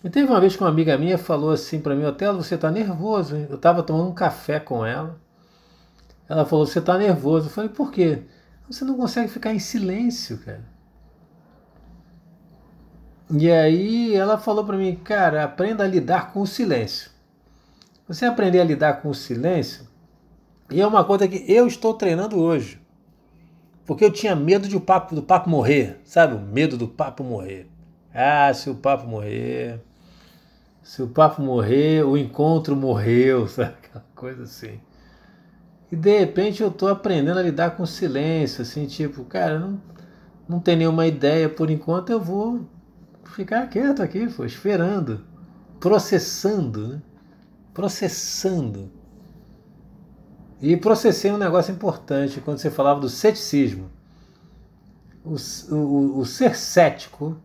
E 0.04 0.10
teve 0.10 0.28
uma 0.28 0.40
vez 0.40 0.56
que 0.56 0.62
uma 0.64 0.70
amiga 0.70 0.98
minha 0.98 1.18
falou 1.18 1.52
assim 1.52 1.82
para 1.82 1.96
mim, 1.96 2.06
Otelo, 2.06 2.44
você 2.44 2.58
tá 2.58 2.72
nervoso, 2.72 3.36
hein? 3.36 3.48
Eu 3.50 3.58
tava 3.58 3.84
tomando 3.84 4.10
um 4.10 4.14
café 4.14 4.60
com 4.60 4.86
ela. 4.86 5.20
Ela 6.30 6.46
falou, 6.46 6.66
você 6.66 6.80
tá 6.80 6.98
nervoso. 6.98 7.48
Eu 7.48 7.52
falei, 7.52 7.70
por 7.70 7.92
quê? 7.92 8.24
Você 8.70 8.86
não 8.86 8.96
consegue 8.96 9.28
ficar 9.28 9.54
em 9.54 9.60
silêncio, 9.60 10.38
cara. 10.40 10.64
E 13.32 13.52
aí 13.52 14.16
ela 14.16 14.38
falou 14.38 14.64
para 14.64 14.78
mim, 14.78 14.96
cara, 14.96 15.44
aprenda 15.44 15.84
a 15.84 15.88
lidar 15.88 16.32
com 16.32 16.42
o 16.42 16.48
silêncio. 16.48 17.15
Você 18.08 18.26
aprender 18.26 18.60
a 18.60 18.64
lidar 18.64 19.02
com 19.02 19.10
o 19.10 19.16
silêncio, 19.16 19.88
e 20.70 20.80
é 20.80 20.86
uma 20.86 21.04
coisa 21.04 21.28
que 21.28 21.44
eu 21.52 21.66
estou 21.66 21.94
treinando 21.96 22.40
hoje. 22.40 22.80
Porque 23.84 24.06
eu 24.06 24.12
tinha 24.12 24.36
medo 24.36 24.68
de 24.68 24.76
o 24.76 24.82
papo, 24.82 25.16
do 25.16 25.24
papo 25.24 25.50
morrer, 25.50 26.00
sabe? 26.04 26.36
O 26.36 26.40
medo 26.40 26.78
do 26.78 26.88
papo 26.88 27.24
morrer. 27.24 27.68
Ah, 28.14 28.54
se 28.54 28.70
o 28.70 28.76
papo 28.76 29.08
morrer. 29.08 29.82
Se 30.84 31.02
o 31.02 31.08
papo 31.08 31.42
morrer, 31.42 32.04
o 32.06 32.16
encontro 32.16 32.76
morreu, 32.76 33.48
sabe? 33.50 33.74
Aquela 33.84 34.06
coisa 34.16 34.44
assim. 34.44 34.80
E 35.92 35.96
de 35.96 36.20
repente 36.20 36.62
eu 36.62 36.70
tô 36.70 36.88
aprendendo 36.88 37.40
a 37.40 37.44
lidar 37.44 37.72
com 37.72 37.86
silêncio, 37.88 38.62
assim, 38.62 38.86
tipo, 38.86 39.24
cara, 39.26 39.60
não, 39.60 39.82
não 40.48 40.60
tem 40.60 40.76
nenhuma 40.76 41.08
ideia 41.08 41.50
por 41.50 41.72
enquanto, 41.72 42.12
eu 42.12 42.20
vou 42.20 42.68
ficar 43.24 43.68
quieto 43.68 44.02
aqui, 44.02 44.28
pô, 44.28 44.46
esperando, 44.46 45.24
processando, 45.80 46.88
né? 46.88 47.02
Processando. 47.76 48.90
E 50.62 50.78
processei 50.78 51.30
um 51.32 51.38
negócio 51.38 51.74
importante 51.74 52.40
quando 52.40 52.58
você 52.58 52.72
falava 52.72 53.02
do 53.02 53.10
ceticismo. 53.10 53.92
O, 55.24 55.36
o, 55.76 56.20
o 56.20 56.26
ser 56.26 56.56
cético, 56.56 57.36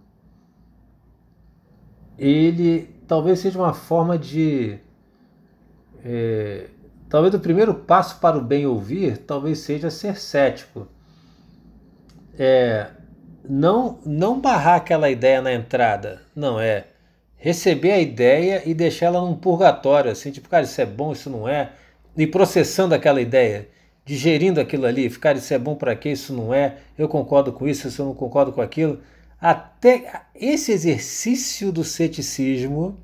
ele 2.17 2.95
talvez 3.09 3.41
seja 3.41 3.59
uma 3.59 3.75
forma 3.75 4.17
de. 4.17 4.79
É, 6.05 6.69
talvez 7.09 7.35
o 7.35 7.41
primeiro 7.41 7.75
passo 7.75 8.21
para 8.21 8.39
o 8.39 8.41
bem 8.41 8.65
ouvir 8.67 9.19
talvez 9.19 9.59
seja 9.59 9.91
ser 9.91 10.17
cético. 10.17 10.87
É, 12.39 12.91
não, 13.49 13.99
não 14.07 14.41
barrar 14.41 14.77
aquela 14.77 15.11
ideia 15.11 15.43
na 15.43 15.53
entrada. 15.53 16.23
Não, 16.37 16.61
é 16.61 16.87
receber 17.41 17.91
a 17.91 17.99
ideia 17.99 18.63
e 18.65 18.73
deixar 18.73 19.07
ela 19.07 19.21
num 19.21 19.35
purgatório, 19.35 20.13
assim, 20.13 20.31
tipo, 20.31 20.49
cara, 20.49 20.63
isso 20.63 20.81
é 20.81 20.87
bom, 20.87 21.11
isso 21.11 21.29
não 21.29 21.49
é 21.49 21.73
e 22.17 22.27
processando 22.27 22.95
aquela 22.95 23.21
ideia, 23.21 23.69
digerindo 24.05 24.61
aquilo 24.61 24.87
ali, 24.87 25.09
ficar 25.09 25.37
isso 25.37 25.53
é 25.55 25.59
bom 25.59 25.75
para 25.75 25.97
quê, 25.97 26.11
isso 26.11 26.33
não 26.33 26.53
é, 26.53 26.77
eu 26.99 27.09
concordo 27.09 27.53
com 27.53 27.67
isso, 27.67 27.89
eu 28.01 28.07
não 28.07 28.15
concordo 28.15 28.53
com 28.53 28.61
aquilo. 28.61 29.01
Até 29.41 30.23
esse 30.35 30.73
exercício 30.73 31.73
do 31.73 31.83
ceticismo 31.83 32.99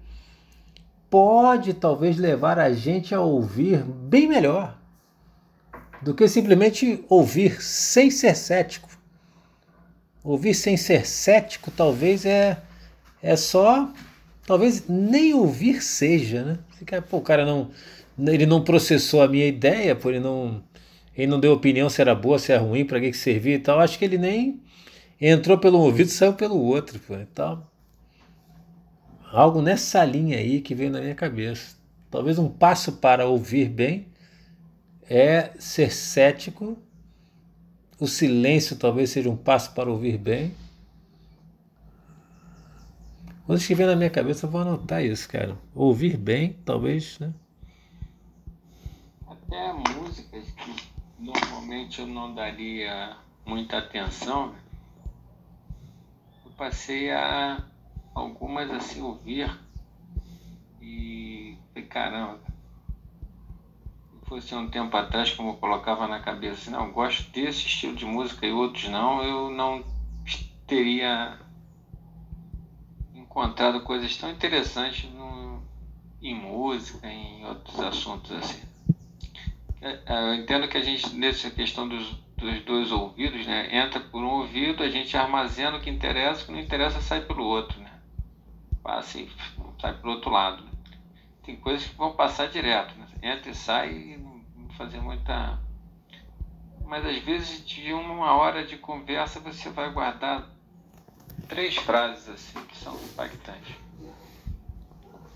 pode 1.09 1.73
talvez 1.75 2.19
levar 2.19 2.59
a 2.59 2.73
gente 2.73 3.15
a 3.15 3.21
ouvir 3.21 3.83
bem 3.83 4.29
melhor 4.29 4.77
do 6.03 6.15
que 6.15 6.29
simplesmente 6.29 7.03
ouvir 7.09 7.63
sem 7.63 8.11
ser 8.11 8.37
cético. 8.37 8.89
Ouvir 10.23 10.55
sem 10.55 10.77
ser 10.77 11.07
cético 11.07 11.71
talvez 11.71 12.27
é, 12.27 12.61
é 13.23 13.35
só, 13.35 13.91
talvez 14.47 14.89
nem 14.89 15.35
ouvir 15.35 15.83
seja, 15.83 16.45
né? 16.45 16.59
Fica, 16.79 17.03
pô, 17.03 17.19
o 17.19 17.23
cara 17.23 17.45
não, 17.45 17.71
ele 18.19 18.47
não 18.47 18.63
processou 18.63 19.21
a 19.23 19.29
minha 19.29 19.47
ideia, 19.47 19.95
por 19.97 20.15
ele 20.15 20.23
não, 20.23 20.63
ele 21.15 21.27
não 21.27 21.41
deu 21.41 21.53
opinião 21.53 21.91
se 21.91 22.01
era 22.01 22.15
boa, 22.15 22.39
se 22.39 22.53
era 22.53 22.63
ruim, 22.63 22.85
para 22.85 23.01
que, 23.01 23.11
que 23.11 23.17
servia 23.17 23.57
e 23.57 23.59
tal. 23.59 23.81
Acho 23.81 23.99
que 23.99 24.05
ele 24.05 24.19
nem 24.19 24.63
entrou 25.21 25.59
pelo 25.59 25.81
ouvido 25.81 26.07
e 26.07 26.13
saiu 26.13 26.35
pelo 26.35 26.57
outro. 26.57 26.99
Pô. 27.01 27.15
Então, 27.15 27.67
algo 29.33 29.61
nessa 29.61 30.05
linha 30.05 30.39
aí 30.39 30.61
que 30.61 30.75
veio 30.75 30.91
na 30.91 31.01
minha 31.01 31.15
cabeça. 31.15 31.77
Talvez 32.11 32.39
um 32.39 32.49
passo 32.49 32.93
para 32.93 33.27
ouvir 33.27 33.69
bem 33.69 34.07
é 35.09 35.51
ser 35.59 35.93
cético. 35.93 36.79
O 37.99 38.07
silêncio 38.07 38.77
talvez 38.77 39.11
seja 39.11 39.29
um 39.29 39.37
passo 39.37 39.73
para 39.73 39.91
ouvir 39.91 40.19
bem. 40.19 40.55
Quando 43.47 43.59
estiver 43.61 43.87
na 43.87 43.97
minha 43.97 44.11
cabeça, 44.11 44.45
eu 44.45 44.51
vou 44.51 44.61
anotar 44.61 45.05
isso, 45.05 45.29
cara. 45.29 45.57
Ouvir 45.75 46.17
bem, 46.17 46.55
talvez, 46.65 47.19
né? 47.21 47.33
até 49.47 49.73
músicas 49.73 50.51
que 50.51 50.93
normalmente 51.19 52.01
eu 52.01 52.07
não 52.07 52.35
daria 52.35 53.17
muita 53.45 53.79
atenção, 53.79 54.49
né? 54.53 54.59
eu 56.45 56.51
passei 56.53 57.11
a 57.13 57.65
algumas 58.15 58.71
assim 58.71 59.01
ouvir 59.01 59.49
e 60.81 61.57
falei, 61.73 61.89
caramba, 61.89 62.41
se 64.11 64.29
fosse 64.29 64.55
um 64.55 64.69
tempo 64.69 64.97
atrás 64.97 65.33
como 65.33 65.51
eu 65.51 65.57
colocava 65.57 66.09
na 66.09 66.21
cabeça, 66.21 66.71
não, 66.71 66.91
gosto 66.91 67.31
desse 67.31 67.67
estilo 67.67 67.95
de 67.95 68.05
música 68.05 68.47
e 68.47 68.53
outros 68.53 68.89
não, 68.89 69.23
eu 69.23 69.51
não 69.51 69.85
teria 70.67 71.39
encontrado 73.37 73.83
coisas 73.83 74.17
tão 74.17 74.31
interessantes 74.31 75.13
no, 75.13 75.63
em 76.23 76.35
música, 76.35 77.07
em 77.07 77.45
outros 77.45 77.79
assuntos 77.81 78.33
assim. 78.33 78.63
É, 79.83 80.01
é, 80.07 80.31
eu 80.31 80.35
entendo 80.37 80.67
que 80.67 80.79
a 80.79 80.83
gente, 80.83 81.15
nessa 81.15 81.51
questão 81.51 81.87
dos, 81.87 82.13
dos 82.35 82.65
dois 82.65 82.91
ouvidos, 82.91 83.47
né, 83.47 83.77
entra 83.77 84.01
por 84.01 84.25
um 84.25 84.39
ouvido, 84.39 84.83
a 84.83 84.89
gente 84.89 85.15
armazena 85.19 85.77
o 85.77 85.81
que 85.83 85.91
interessa, 85.91 86.43
o 86.43 86.47
que 86.47 86.53
não 86.53 86.59
interessa 86.59 87.03
sai 87.03 87.21
pelo 87.21 87.45
outro, 87.45 87.79
né? 87.79 87.93
Passa 88.83 89.21
e 89.21 89.31
sai 89.83 89.93
pelo 89.93 90.15
outro 90.15 90.31
lado. 90.31 90.65
Né? 90.65 90.71
Tem 91.45 91.57
coisas 91.57 91.87
que 91.87 91.95
vão 91.95 92.17
passar 92.17 92.49
direto, 92.49 92.95
né? 92.99 93.07
entra 93.23 93.51
e 93.51 93.55
sai 93.55 93.93
e 93.93 94.17
não 94.17 94.71
fazer 94.79 94.99
muita. 94.99 95.61
Mas 96.87 97.05
às 97.05 97.19
vezes 97.19 97.67
de 97.67 97.93
uma 97.93 98.33
hora 98.33 98.65
de 98.65 98.79
conversa 98.79 99.41
você 99.41 99.69
vai 99.69 99.93
guardar 99.93 100.56
três 101.49 101.77
frases 101.77 102.29
assim 102.29 102.67
que 102.67 102.77
são 102.77 102.95
impactantes, 102.95 103.75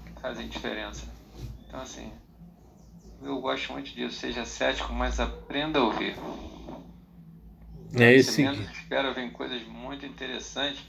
que 0.07 0.20
fazem 0.20 0.49
diferença. 0.49 1.07
Então 1.66 1.81
assim 1.81 2.12
eu 3.23 3.40
gosto 3.40 3.73
muito 3.73 3.90
disso. 3.92 4.18
Seja 4.18 4.44
cético, 4.44 4.92
mas 4.92 5.20
aprenda 5.20 5.79
a 5.79 5.85
ouvir. 5.85 6.16
É 7.94 8.14
esse. 8.14 8.42
Espera 8.42 9.12
vem 9.12 9.31
coisas 9.31 9.62
muito 9.66 10.07
interessantes. 10.07 10.83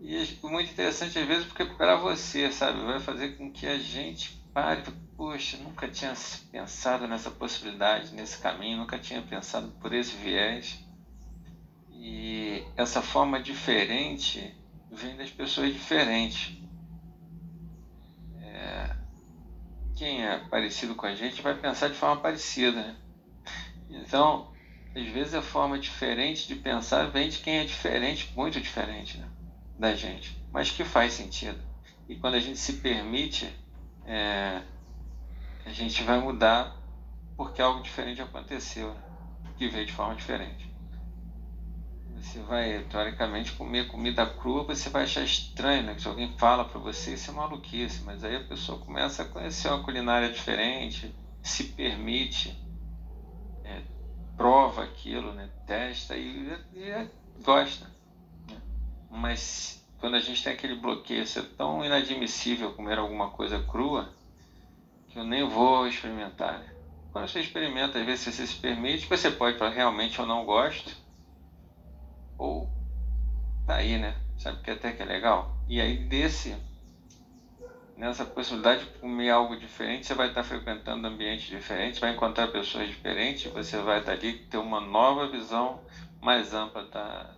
E 0.00 0.38
muito 0.42 0.70
interessante 0.70 1.18
às 1.18 1.26
vezes 1.26 1.46
porque 1.46 1.64
para 1.64 1.96
você, 1.96 2.50
sabe, 2.52 2.80
vai 2.84 3.00
fazer 3.00 3.36
com 3.36 3.50
que 3.50 3.66
a 3.66 3.78
gente 3.78 4.40
pare, 4.54 4.82
poxa, 5.16 5.56
nunca 5.58 5.88
tinha 5.88 6.14
pensado 6.52 7.06
nessa 7.08 7.30
possibilidade, 7.30 8.14
nesse 8.14 8.38
caminho, 8.38 8.78
nunca 8.78 8.98
tinha 8.98 9.20
pensado 9.22 9.68
por 9.80 9.92
esse 9.92 10.14
viés. 10.16 10.84
E 11.98 12.64
essa 12.76 13.02
forma 13.02 13.40
diferente 13.40 14.54
vem 14.90 15.16
das 15.16 15.30
pessoas 15.30 15.72
diferentes. 15.72 16.58
quem 19.98 20.24
é 20.24 20.38
parecido 20.38 20.94
com 20.94 21.06
a 21.06 21.14
gente 21.14 21.42
vai 21.42 21.54
pensar 21.54 21.88
de 21.88 21.96
forma 21.96 22.22
parecida. 22.22 22.80
Né? 22.80 22.96
Então, 23.90 24.48
às 24.94 25.06
vezes 25.08 25.34
a 25.34 25.42
forma 25.42 25.76
diferente 25.76 26.46
de 26.46 26.54
pensar 26.54 27.10
vem 27.10 27.28
de 27.28 27.38
quem 27.38 27.58
é 27.58 27.64
diferente, 27.64 28.32
muito 28.36 28.60
diferente 28.60 29.18
né? 29.18 29.28
da 29.76 29.94
gente, 29.94 30.40
mas 30.52 30.70
que 30.70 30.84
faz 30.84 31.12
sentido. 31.12 31.58
E 32.08 32.14
quando 32.14 32.34
a 32.34 32.40
gente 32.40 32.58
se 32.58 32.74
permite, 32.74 33.52
é, 34.06 34.62
a 35.66 35.70
gente 35.70 36.02
vai 36.04 36.20
mudar 36.20 36.76
porque 37.36 37.60
algo 37.60 37.82
diferente 37.82 38.22
aconteceu, 38.22 38.94
né? 38.94 39.02
que 39.56 39.68
veio 39.68 39.84
de 39.84 39.92
forma 39.92 40.14
diferente. 40.14 40.67
Você 42.28 42.40
vai, 42.40 42.82
teoricamente, 42.90 43.52
comer 43.52 43.88
comida 43.88 44.26
crua, 44.26 44.62
você 44.62 44.90
vai 44.90 45.04
achar 45.04 45.22
estranho, 45.22 45.84
né? 45.84 45.94
Que 45.94 46.02
se 46.02 46.08
alguém 46.08 46.28
fala 46.36 46.62
para 46.62 46.78
você, 46.78 47.14
isso 47.14 47.30
é 47.30 47.34
maluquice. 47.34 48.02
Mas 48.04 48.22
aí 48.22 48.36
a 48.36 48.44
pessoa 48.44 48.78
começa 48.78 49.22
a 49.22 49.24
conhecer 49.24 49.68
uma 49.68 49.82
culinária 49.82 50.28
diferente, 50.28 51.14
se 51.42 51.64
permite, 51.64 52.54
é, 53.64 53.80
prova 54.36 54.82
aquilo, 54.82 55.32
né? 55.32 55.48
Testa 55.66 56.16
e, 56.16 56.52
e 56.74 57.08
gosta. 57.42 57.90
Né? 58.46 58.60
Mas 59.10 59.82
quando 59.98 60.16
a 60.16 60.20
gente 60.20 60.44
tem 60.44 60.52
aquele 60.52 60.74
bloqueio, 60.74 61.22
isso 61.22 61.38
é 61.38 61.42
tão 61.56 61.82
inadmissível 61.82 62.74
comer 62.74 62.98
alguma 62.98 63.30
coisa 63.30 63.58
crua, 63.58 64.12
que 65.08 65.18
eu 65.18 65.24
nem 65.24 65.48
vou 65.48 65.88
experimentar, 65.88 66.58
né? 66.58 66.74
Quando 67.10 67.26
você 67.26 67.40
experimenta, 67.40 67.98
às 67.98 68.04
vezes 68.04 68.34
você 68.34 68.46
se 68.46 68.56
permite, 68.56 69.08
você 69.08 69.30
pode 69.30 69.56
falar, 69.56 69.70
realmente 69.70 70.18
eu 70.18 70.26
não 70.26 70.44
gosto, 70.44 71.07
ou 72.38 72.68
tá 73.66 73.76
aí, 73.76 73.98
né? 73.98 74.14
Sabe 74.38 74.60
que 74.62 74.70
até 74.70 74.92
que 74.92 75.02
é 75.02 75.04
legal? 75.04 75.46
E 75.68 75.80
aí 75.80 75.94
desse 75.94 76.56
nessa 77.98 78.24
possibilidade 78.24 78.84
de 78.86 78.98
comer 79.00 79.30
algo 79.30 79.56
diferente, 79.56 80.06
você 80.06 80.14
vai 80.14 80.28
estar 80.28 80.44
frequentando 80.44 81.06
ambientes 81.06 81.48
diferentes, 81.48 81.98
vai 81.98 82.10
encontrar 82.10 82.46
pessoas 82.46 82.88
diferentes, 82.88 83.50
você 83.52 83.76
vai 83.78 83.98
estar 83.98 84.12
ali 84.12 84.34
ter 84.48 84.56
uma 84.56 84.80
nova 84.80 85.26
visão 85.26 85.80
mais 86.22 86.52
ampla 86.54 86.84
da, 86.84 87.34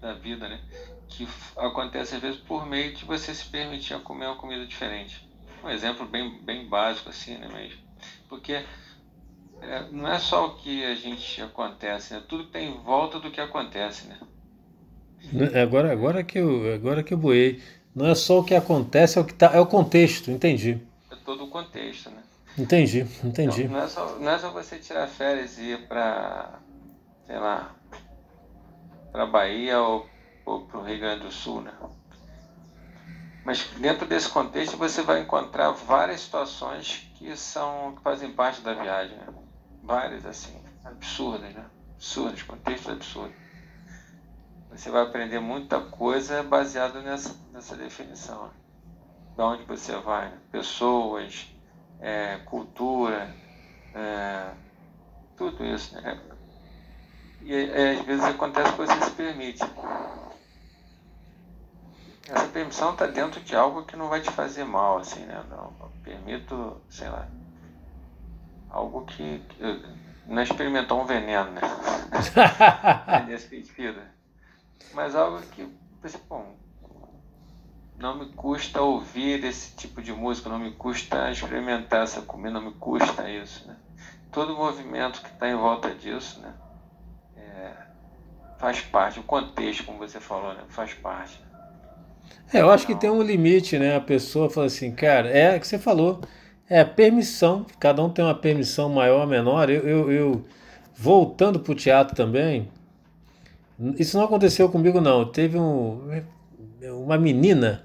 da 0.00 0.14
vida, 0.14 0.48
né? 0.48 0.60
Que 1.08 1.26
acontece 1.56 2.14
às 2.14 2.20
vezes 2.22 2.38
por 2.38 2.64
meio 2.64 2.90
de 2.90 3.04
você 3.04 3.34
se 3.34 3.44
permitir 3.44 3.98
comer 4.00 4.26
uma 4.26 4.36
comida 4.36 4.64
diferente. 4.64 5.22
Um 5.62 5.68
exemplo 5.68 6.06
bem, 6.06 6.42
bem 6.42 6.66
básico 6.66 7.10
assim, 7.10 7.36
né 7.36 7.46
mesmo? 7.48 7.78
Porque 8.28 8.62
é, 9.62 9.86
não 9.90 10.08
é 10.08 10.18
só 10.18 10.46
o 10.46 10.56
que 10.56 10.84
a 10.84 10.94
gente 10.94 11.40
acontece, 11.40 12.14
né? 12.14 12.22
Tudo 12.28 12.46
tem 12.46 12.70
em 12.70 12.82
volta 12.82 13.20
do 13.20 13.30
que 13.30 13.40
acontece, 13.40 14.06
né? 14.08 14.18
É, 15.54 15.62
agora, 15.62 15.92
agora 15.92 16.24
que 16.24 16.38
eu, 16.38 16.74
agora 16.74 17.02
que 17.02 17.14
eu 17.14 17.18
boei, 17.18 17.62
não 17.94 18.06
é 18.06 18.14
só 18.14 18.40
o 18.40 18.44
que 18.44 18.54
acontece, 18.54 19.18
é 19.18 19.20
o 19.20 19.24
que 19.24 19.34
tá, 19.34 19.52
é 19.54 19.60
o 19.60 19.66
contexto, 19.66 20.30
entendi. 20.30 20.80
É 21.10 21.16
todo 21.24 21.44
o 21.44 21.48
contexto, 21.48 22.10
né? 22.10 22.22
Entendi, 22.58 23.06
entendi. 23.24 23.64
Não, 23.64 23.78
não, 23.78 23.84
é, 23.84 23.88
só, 23.88 24.18
não 24.18 24.30
é 24.30 24.38
só 24.38 24.50
você 24.50 24.78
tirar 24.78 25.06
férias 25.06 25.56
e 25.58 25.72
ir 25.72 25.86
para, 25.86 26.58
sei 27.26 27.38
lá, 27.38 27.74
para 29.10 29.26
Bahia 29.26 29.80
ou, 29.80 30.06
ou 30.44 30.66
para 30.66 30.80
o 30.80 30.82
Rio 30.82 30.98
Grande 30.98 31.22
do 31.22 31.30
Sul, 31.30 31.62
né? 31.62 31.72
Mas 33.44 33.64
dentro 33.78 34.06
desse 34.06 34.28
contexto 34.28 34.76
você 34.76 35.02
vai 35.02 35.20
encontrar 35.20 35.70
várias 35.70 36.20
situações 36.20 37.10
que 37.16 37.34
são 37.36 37.94
que 37.96 38.02
fazem 38.02 38.32
parte 38.32 38.60
da 38.60 38.74
viagem, 38.74 39.16
né? 39.16 39.26
Várias 39.82 40.24
assim, 40.24 40.62
absurdas, 40.84 41.54
né? 41.54 41.64
Absurdas, 41.96 42.42
contextos 42.42 42.92
absurdos. 42.92 43.36
Você 44.70 44.90
vai 44.90 45.02
aprender 45.02 45.38
muita 45.38 45.80
coisa 45.80 46.42
baseado 46.42 47.02
nessa, 47.02 47.36
nessa 47.52 47.76
definição. 47.76 48.50
Da 49.36 49.46
onde 49.46 49.64
você 49.64 49.96
vai, 49.96 50.28
né? 50.28 50.38
pessoas, 50.50 51.46
é, 52.00 52.38
cultura, 52.44 53.34
é, 53.94 54.50
tudo 55.36 55.64
isso, 55.64 55.94
né? 56.00 56.20
E 57.42 57.54
é, 57.54 57.92
às 57.92 58.04
vezes 58.04 58.24
acontece 58.24 58.72
que 58.72 58.78
você 58.78 59.00
se 59.00 59.10
permite. 59.10 59.62
Essa 62.28 62.46
permissão 62.48 62.92
está 62.92 63.06
dentro 63.06 63.40
de 63.40 63.56
algo 63.56 63.84
que 63.84 63.96
não 63.96 64.08
vai 64.08 64.20
te 64.20 64.30
fazer 64.30 64.64
mal, 64.64 64.98
assim, 64.98 65.24
né? 65.24 65.44
Não, 65.50 65.72
permito, 66.02 66.80
sei 66.88 67.08
lá, 67.08 67.26
algo 68.72 69.04
que, 69.04 69.40
que 69.50 69.82
não 70.26 70.42
experimentou 70.42 71.00
um 71.00 71.04
veneno, 71.04 71.50
né? 71.52 71.60
Nesse 73.28 73.48
sentido. 73.48 74.00
Mas 74.94 75.14
algo 75.14 75.40
que, 75.42 75.68
bom, 76.28 76.56
não 77.98 78.18
me 78.18 78.26
custa 78.32 78.80
ouvir 78.80 79.44
esse 79.44 79.76
tipo 79.76 80.02
de 80.02 80.12
música, 80.12 80.48
não 80.48 80.58
me 80.58 80.72
custa 80.72 81.30
experimentar 81.30 82.02
essa 82.02 82.22
comida, 82.22 82.50
não 82.50 82.62
me 82.62 82.72
custa 82.72 83.28
isso, 83.28 83.68
né? 83.68 83.76
Todo 84.32 84.54
o 84.54 84.56
movimento 84.56 85.20
que 85.20 85.28
está 85.28 85.48
em 85.48 85.54
volta 85.54 85.94
disso, 85.94 86.40
né? 86.40 86.54
É, 87.36 87.72
faz 88.58 88.80
parte, 88.80 89.20
o 89.20 89.22
contexto, 89.22 89.84
como 89.84 89.98
você 89.98 90.18
falou, 90.18 90.54
né? 90.54 90.62
Faz 90.68 90.94
parte. 90.94 91.40
É, 92.52 92.60
eu 92.60 92.70
acho 92.70 92.86
que 92.86 92.94
tem 92.94 93.10
um 93.10 93.22
limite, 93.22 93.78
né? 93.78 93.96
A 93.96 94.00
pessoa 94.00 94.48
fala 94.48 94.66
assim, 94.66 94.94
cara, 94.94 95.28
é 95.28 95.56
o 95.56 95.60
que 95.60 95.66
você 95.66 95.78
falou, 95.78 96.20
é 96.72 96.82
permissão, 96.84 97.66
cada 97.78 98.02
um 98.02 98.08
tem 98.08 98.24
uma 98.24 98.34
permissão 98.34 98.88
maior 98.88 99.20
ou 99.20 99.26
menor. 99.26 99.68
Eu, 99.68 99.86
eu, 99.86 100.10
eu 100.10 100.44
voltando 100.94 101.60
para 101.60 101.72
o 101.72 101.74
teatro 101.74 102.16
também, 102.16 102.66
isso 103.98 104.16
não 104.16 104.24
aconteceu 104.24 104.70
comigo, 104.70 104.98
não. 104.98 105.26
Teve 105.26 105.58
um, 105.58 106.00
uma 107.04 107.18
menina 107.18 107.84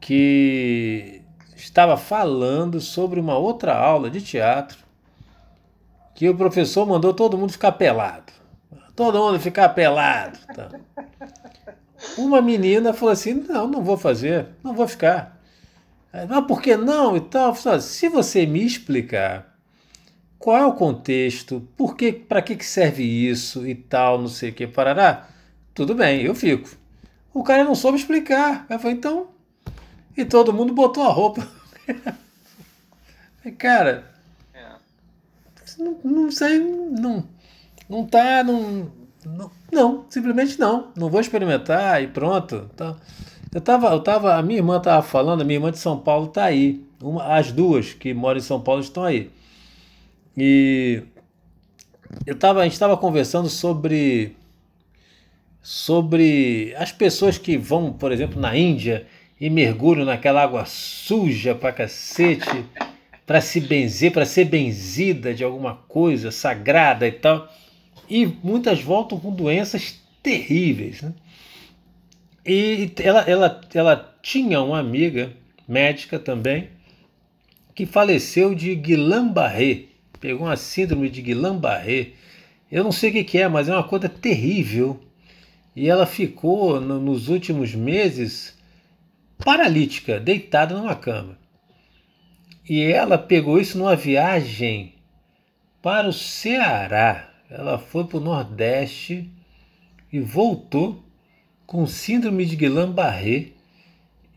que 0.00 1.22
estava 1.54 1.96
falando 1.96 2.80
sobre 2.80 3.20
uma 3.20 3.38
outra 3.38 3.76
aula 3.76 4.10
de 4.10 4.20
teatro 4.20 4.78
que 6.16 6.28
o 6.28 6.36
professor 6.36 6.84
mandou 6.84 7.14
todo 7.14 7.38
mundo 7.38 7.52
ficar 7.52 7.72
pelado. 7.72 8.32
Todo 8.96 9.20
mundo 9.20 9.38
ficar 9.38 9.68
pelado. 9.68 10.36
Tá. 10.52 10.68
Uma 12.18 12.42
menina 12.42 12.92
falou 12.92 13.12
assim: 13.12 13.34
não, 13.34 13.68
não 13.68 13.84
vou 13.84 13.96
fazer, 13.96 14.48
não 14.64 14.74
vou 14.74 14.88
ficar. 14.88 15.39
Mas 16.12 16.44
por 16.46 16.60
que 16.60 16.76
não 16.76 17.16
e 17.16 17.20
tal? 17.20 17.54
Se 17.54 18.08
você 18.08 18.44
me 18.46 18.64
explicar 18.64 19.56
qual 20.38 20.56
é 20.56 20.66
o 20.66 20.72
contexto, 20.72 21.68
por 21.76 21.96
que, 21.96 22.12
para 22.12 22.42
que, 22.42 22.56
que 22.56 22.64
serve 22.64 23.04
isso 23.04 23.66
e 23.66 23.74
tal, 23.74 24.18
não 24.18 24.28
sei 24.28 24.50
o 24.50 24.52
que, 24.52 24.66
parará, 24.66 25.28
tudo 25.74 25.94
bem, 25.94 26.22
eu 26.22 26.34
fico. 26.34 26.68
O 27.32 27.44
cara 27.44 27.62
não 27.62 27.74
soube 27.74 27.98
explicar. 27.98 28.66
Eu 28.68 28.78
falei, 28.78 28.96
então. 28.96 29.28
E 30.16 30.24
todo 30.24 30.52
mundo 30.52 30.74
botou 30.74 31.04
a 31.04 31.12
roupa. 31.12 31.46
cara, 33.56 34.10
é. 34.52 34.66
não, 35.78 35.98
não 36.02 36.30
sei, 36.30 36.58
não, 36.58 37.24
não 37.88 38.06
tá, 38.06 38.42
não, 38.42 38.90
não, 39.24 39.50
não, 39.70 40.06
simplesmente 40.10 40.58
não. 40.58 40.92
Não 40.96 41.08
vou 41.08 41.20
experimentar 41.20 42.02
e 42.02 42.08
pronto. 42.08 42.68
Tá. 42.76 42.96
Eu 43.52 43.60
tava, 43.60 43.88
eu 43.88 44.00
tava, 44.00 44.36
a 44.36 44.42
minha 44.42 44.58
irmã 44.58 44.80
tava 44.80 45.02
falando, 45.02 45.42
a 45.42 45.44
minha 45.44 45.56
irmã 45.56 45.70
de 45.70 45.78
São 45.78 45.98
Paulo 45.98 46.28
tá 46.28 46.44
aí. 46.44 46.82
Uma, 47.02 47.36
as 47.36 47.50
duas 47.50 47.92
que 47.92 48.14
moram 48.14 48.38
em 48.38 48.42
São 48.42 48.60
Paulo 48.60 48.80
estão 48.80 49.04
aí. 49.04 49.30
E 50.36 51.02
eu 52.26 52.38
tava, 52.38 52.60
a 52.60 52.64
gente 52.64 52.74
estava 52.74 52.96
conversando 52.96 53.48
sobre 53.48 54.36
sobre 55.62 56.74
as 56.78 56.90
pessoas 56.90 57.36
que 57.36 57.58
vão, 57.58 57.92
por 57.92 58.12
exemplo, 58.12 58.40
na 58.40 58.56
Índia 58.56 59.06
e 59.38 59.50
mergulham 59.50 60.06
naquela 60.06 60.42
água 60.42 60.64
suja 60.64 61.54
pra 61.54 61.72
cacete, 61.72 62.64
para 63.26 63.40
se 63.40 63.60
benzer, 63.60 64.12
para 64.12 64.24
ser 64.24 64.46
benzida 64.46 65.34
de 65.34 65.44
alguma 65.44 65.74
coisa 65.88 66.30
sagrada 66.30 67.06
e 67.06 67.12
tal 67.12 67.48
e 68.10 68.26
muitas 68.42 68.82
voltam 68.82 69.18
com 69.20 69.32
doenças 69.32 70.00
terríveis. 70.20 71.00
Né? 71.00 71.12
E 72.44 72.90
ela, 73.02 73.20
ela, 73.22 73.60
ela 73.74 74.14
tinha 74.22 74.60
uma 74.60 74.78
amiga 74.78 75.32
médica 75.68 76.18
também 76.18 76.70
que 77.74 77.86
faleceu 77.86 78.54
de 78.54 78.74
Guillain-Barré, 78.74 79.84
pegou 80.18 80.46
uma 80.46 80.56
síndrome 80.56 81.08
de 81.08 81.22
Guillain-Barré. 81.22 82.08
Eu 82.70 82.84
não 82.84 82.92
sei 82.92 83.10
o 83.10 83.24
que, 83.24 83.38
é, 83.38 83.48
mas 83.48 83.68
é 83.68 83.72
uma 83.72 83.84
coisa 83.84 84.08
terrível. 84.08 85.00
E 85.74 85.88
ela 85.88 86.06
ficou 86.06 86.80
no, 86.80 87.00
nos 87.00 87.28
últimos 87.28 87.74
meses 87.74 88.58
paralítica, 89.38 90.20
deitada 90.20 90.76
numa 90.76 90.94
cama. 90.94 91.38
E 92.68 92.82
ela 92.82 93.16
pegou 93.16 93.60
isso 93.60 93.78
numa 93.78 93.96
viagem 93.96 94.94
para 95.82 96.08
o 96.08 96.12
Ceará 96.12 97.30
ela 97.50 97.78
foi 97.78 98.04
para 98.04 98.18
o 98.18 98.20
Nordeste 98.20 99.28
e 100.12 100.20
voltou 100.20 101.02
com 101.70 101.86
síndrome 101.86 102.44
de 102.44 102.56
Guillain-Barré. 102.56 103.52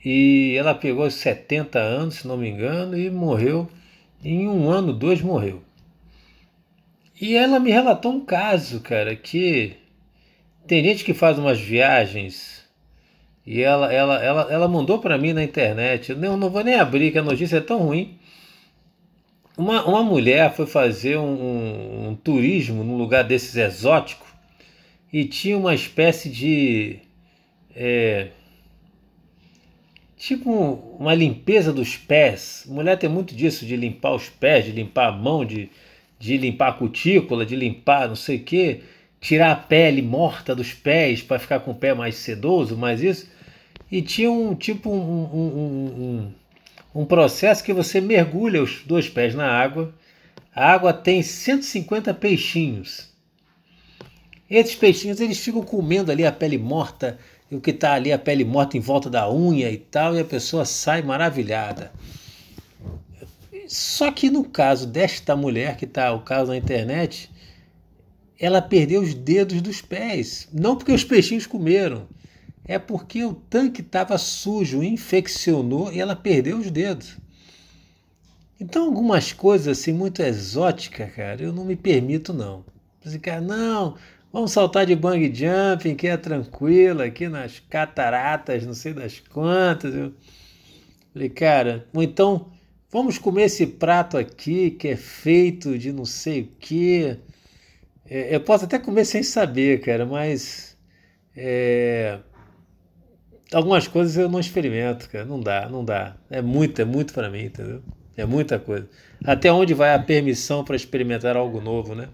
E 0.06 0.54
ela 0.56 0.76
pegou 0.76 1.10
70 1.10 1.80
anos, 1.80 2.16
se 2.18 2.28
não 2.28 2.38
me 2.38 2.48
engano, 2.48 2.96
e 2.96 3.10
morreu. 3.10 3.68
Em 4.24 4.48
um 4.48 4.70
ano, 4.70 4.94
dois 4.94 5.20
morreu. 5.20 5.64
E 7.20 7.36
ela 7.36 7.60
me 7.60 7.72
relatou 7.72 8.12
um 8.12 8.24
caso, 8.24 8.82
cara, 8.82 9.16
que 9.16 9.74
tem 10.68 10.84
gente 10.84 11.04
que 11.04 11.12
faz 11.12 11.40
umas 11.40 11.60
viagens 11.60 12.66
e 13.44 13.64
ela, 13.64 13.92
ela, 13.92 14.24
ela, 14.24 14.48
ela 14.52 14.68
mandou 14.68 15.00
para 15.00 15.18
mim 15.18 15.34
na 15.34 15.44
internet. 15.44 16.12
Eu 16.12 16.18
não, 16.18 16.38
não 16.38 16.52
vou 16.52 16.64
nem 16.64 16.76
abrir, 16.76 17.12
que 17.12 17.18
a 17.18 17.24
notícia 17.24 17.58
é 17.58 17.62
tão 17.62 17.80
ruim. 17.80 18.20
Uma, 19.58 19.84
uma 19.86 20.04
mulher 20.04 20.54
foi 20.54 20.68
fazer 20.68 21.18
um, 21.18 21.34
um, 21.34 22.10
um 22.10 22.16
turismo 22.16 22.84
num 22.84 22.96
lugar 22.96 23.24
desses 23.24 23.56
exótico 23.56 24.28
e 25.12 25.26
tinha 25.26 25.58
uma 25.58 25.74
espécie 25.74 26.30
de. 26.30 27.00
É, 27.76 28.30
tipo 30.18 30.52
uma 31.00 31.14
limpeza 31.14 31.74
dos 31.74 31.98
pés. 31.98 32.66
Mulher 32.68 32.98
tem 32.98 33.10
muito 33.10 33.36
disso, 33.36 33.66
de 33.66 33.76
limpar 33.76 34.14
os 34.14 34.30
pés, 34.30 34.66
de 34.66 34.72
limpar 34.72 35.10
a 35.10 35.12
mão, 35.12 35.44
de, 35.46 35.70
de 36.20 36.38
limpar 36.38 36.70
a 36.70 36.74
cutícula, 36.74 37.46
de 37.46 37.56
limpar 37.56 38.08
não 38.08 38.16
sei 38.16 38.38
o 38.38 38.44
que, 38.44 38.82
tirar 39.20 39.52
a 39.52 39.56
pele 39.56 40.02
morta 40.02 40.56
dos 40.56 40.74
pés 40.74 41.22
para 41.22 41.40
ficar 41.40 41.60
com 41.60 41.72
o 41.72 41.76
pé 41.76 41.94
mais 41.94 42.16
sedoso, 42.16 42.78
mais 42.78 43.02
isso. 43.02 43.32
E 43.92 44.02
tinha 44.02 44.32
um 44.32 44.56
tipo 44.56 44.90
um, 44.90 45.24
um, 45.34 46.28
um 46.28 46.34
um 46.96 47.06
processo 47.06 47.64
que 47.64 47.74
você 47.74 48.00
mergulha 48.00 48.62
os 48.62 48.84
dois 48.86 49.10
pés 49.10 49.34
na 49.34 49.48
água. 49.48 49.94
A 50.56 50.72
água 50.72 50.94
tem 50.94 51.24
150 51.24 52.14
peixinhos. 52.14 53.10
Esses 54.50 54.76
peixinhos 54.76 55.20
eles 55.20 55.40
ficam 55.40 55.64
comendo 55.64 56.12
ali 56.12 56.24
a 56.24 56.32
pele 56.32 56.60
morta, 56.60 57.18
o 57.56 57.62
que 57.62 57.72
está 57.72 57.94
ali 57.94 58.12
a 58.12 58.20
pele 58.20 58.44
morta 58.44 58.78
em 58.78 58.80
volta 58.80 59.10
da 59.10 59.32
unha 59.32 59.70
e 59.70 59.78
tal, 59.78 60.16
e 60.16 60.20
a 60.20 60.26
pessoa 60.26 60.66
sai 60.66 61.02
maravilhada. 61.02 61.92
Só 63.68 64.12
que 64.12 64.30
no 64.30 64.44
caso 64.44 64.86
desta 64.86 65.36
mulher, 65.36 65.78
que 65.78 65.86
está 65.86 66.12
o 66.14 66.22
caso 66.22 66.52
na 66.52 66.58
internet, 66.58 67.30
ela 68.40 68.62
perdeu 68.62 69.02
os 69.02 69.14
dedos 69.14 69.62
dos 69.62 69.82
pés. 69.82 70.48
Não 70.52 70.76
porque 70.76 70.92
os 70.92 71.04
peixinhos 71.04 71.48
comeram, 71.48 72.08
é 72.66 72.78
porque 72.78 73.24
o 73.24 73.34
tanque 73.34 73.82
estava 73.82 74.18
sujo, 74.18 74.84
infeccionou 74.84 75.92
e 75.92 76.00
ela 76.00 76.16
perdeu 76.16 76.58
os 76.58 76.70
dedos. 76.70 77.18
Então, 78.60 78.86
algumas 78.86 79.34
coisas 79.34 79.80
assim 79.80 79.92
muito 79.92 80.22
exóticas, 80.22 81.12
cara, 81.14 81.42
eu 81.42 81.52
não 81.52 81.66
me 81.66 81.76
permito 81.76 82.34
não. 82.34 82.64
Assim, 83.06 83.20
cara, 83.20 83.42
não, 83.42 83.96
vamos 84.34 84.52
saltar 84.52 84.88
de 84.88 84.96
bang 84.96 85.32
jumping, 85.34 85.96
que 85.96 86.08
é 86.08 86.18
tranquilo, 86.18 87.04
aqui 87.04 87.30
nas 87.30 87.60
cataratas, 87.60 88.66
não 88.66 88.74
sei 88.74 88.94
das 88.94 89.20
quantas. 89.20 89.94
Eu 89.94 90.12
falei, 91.14 91.30
cara, 91.30 91.88
ou 91.94 92.02
então 92.02 92.52
vamos 92.92 93.20
comer 93.20 93.44
esse 93.44 93.68
prato 93.68 94.18
aqui 94.18 94.72
que 94.72 94.88
é 94.88 94.96
feito 94.96 95.78
de 95.78 95.94
não 95.94 96.06
sei 96.06 96.42
o 96.42 96.48
que. 96.60 97.16
É, 98.06 98.36
eu 98.36 98.42
posso 98.42 98.66
até 98.66 98.80
comer 98.80 99.06
sem 99.06 99.22
saber, 99.22 99.82
cara, 99.82 100.06
mas 100.06 100.76
é, 101.36 102.20
algumas 103.54 103.88
coisas 103.88 104.18
eu 104.18 104.28
não 104.30 104.40
experimento, 104.40 105.10
cara. 105.10 105.26
Não 105.26 105.40
dá, 105.40 105.70
não 105.70 105.86
dá. 105.86 106.18
É 106.30 106.42
muito, 106.42 106.82
é 106.82 106.86
muito 106.86 107.14
para 107.14 107.30
mim, 107.30 107.46
entendeu? 107.46 107.84
É 108.18 108.26
muita 108.26 108.60
coisa. 108.60 108.90
Até 109.24 109.52
onde 109.52 109.74
vai 109.74 109.94
a 109.94 110.00
permissão 110.00 110.64
para 110.64 110.76
experimentar 110.76 111.38
algo 111.38 111.62
novo, 111.62 111.96
né? 111.96 112.10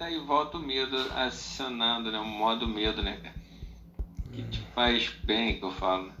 Aí 0.00 0.16
tá 0.18 0.24
volta 0.24 0.56
o 0.56 0.60
medo 0.60 0.96
acionando, 1.12 2.12
né? 2.12 2.18
O 2.18 2.24
modo 2.24 2.68
medo, 2.68 3.02
né, 3.02 3.34
que 4.32 4.42
te 4.44 4.60
faz 4.72 5.08
bem, 5.24 5.58
que 5.58 5.64
eu 5.64 5.72
falo. 5.72 6.12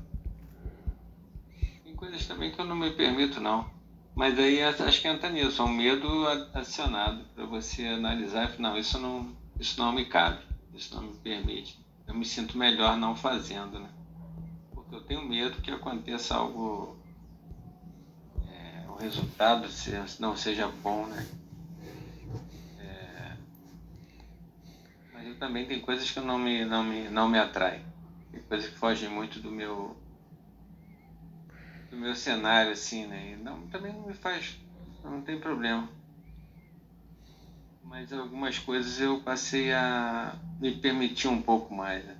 Tem 1.84 1.94
coisas 1.94 2.26
também 2.26 2.50
que 2.50 2.60
eu 2.60 2.64
não 2.64 2.74
me 2.74 2.90
permito, 2.90 3.40
não. 3.40 3.70
Mas 4.18 4.36
aí 4.36 4.60
acho 4.60 5.00
que 5.00 5.06
entra 5.06 5.30
nisso, 5.30 5.62
é 5.62 5.64
um 5.64 5.68
medo 5.68 6.26
adicionado 6.52 7.24
para 7.32 7.46
você 7.46 7.86
analisar 7.86 8.52
e 8.52 8.60
não, 8.60 8.76
isso 8.76 8.98
não, 8.98 9.32
isso 9.60 9.78
não 9.78 9.92
me 9.92 10.06
cabe, 10.06 10.42
isso 10.74 10.92
não 10.96 11.04
me 11.04 11.14
permite. 11.18 11.78
Eu 12.04 12.14
me 12.14 12.24
sinto 12.24 12.58
melhor 12.58 12.96
não 12.96 13.14
fazendo, 13.14 13.78
né? 13.78 13.88
Porque 14.74 14.92
eu 14.96 15.02
tenho 15.02 15.22
medo 15.22 15.62
que 15.62 15.70
aconteça 15.70 16.34
algo, 16.34 16.98
é, 18.44 18.88
o 18.88 18.96
resultado 18.96 19.68
não 20.18 20.36
seja 20.36 20.66
bom, 20.66 21.06
né? 21.06 21.28
É, 22.80 23.36
também 25.34 25.66
tem 25.66 25.80
coisas 25.80 26.10
que 26.10 26.20
não 26.20 26.38
me, 26.38 26.64
não 26.64 26.84
me, 26.84 27.08
não 27.08 27.28
me 27.28 27.38
atraem. 27.38 27.82
Tem 28.30 28.40
coisas 28.42 28.70
que 28.70 28.78
fogem 28.78 29.08
muito 29.08 29.40
do 29.40 29.50
meu 29.50 29.96
do 31.90 31.96
meu 31.96 32.14
cenário, 32.14 32.72
assim, 32.72 33.06
né? 33.06 33.32
E 33.32 33.36
não, 33.42 33.66
também 33.68 33.92
não 33.92 34.06
me 34.06 34.14
faz. 34.14 34.58
Não 35.02 35.22
tem 35.22 35.40
problema. 35.40 35.88
Mas 37.82 38.12
algumas 38.12 38.58
coisas 38.58 39.00
eu 39.00 39.20
passei 39.20 39.72
a 39.72 40.34
me 40.60 40.72
permitir 40.72 41.28
um 41.28 41.40
pouco 41.40 41.74
mais. 41.74 42.04
Né? 42.04 42.16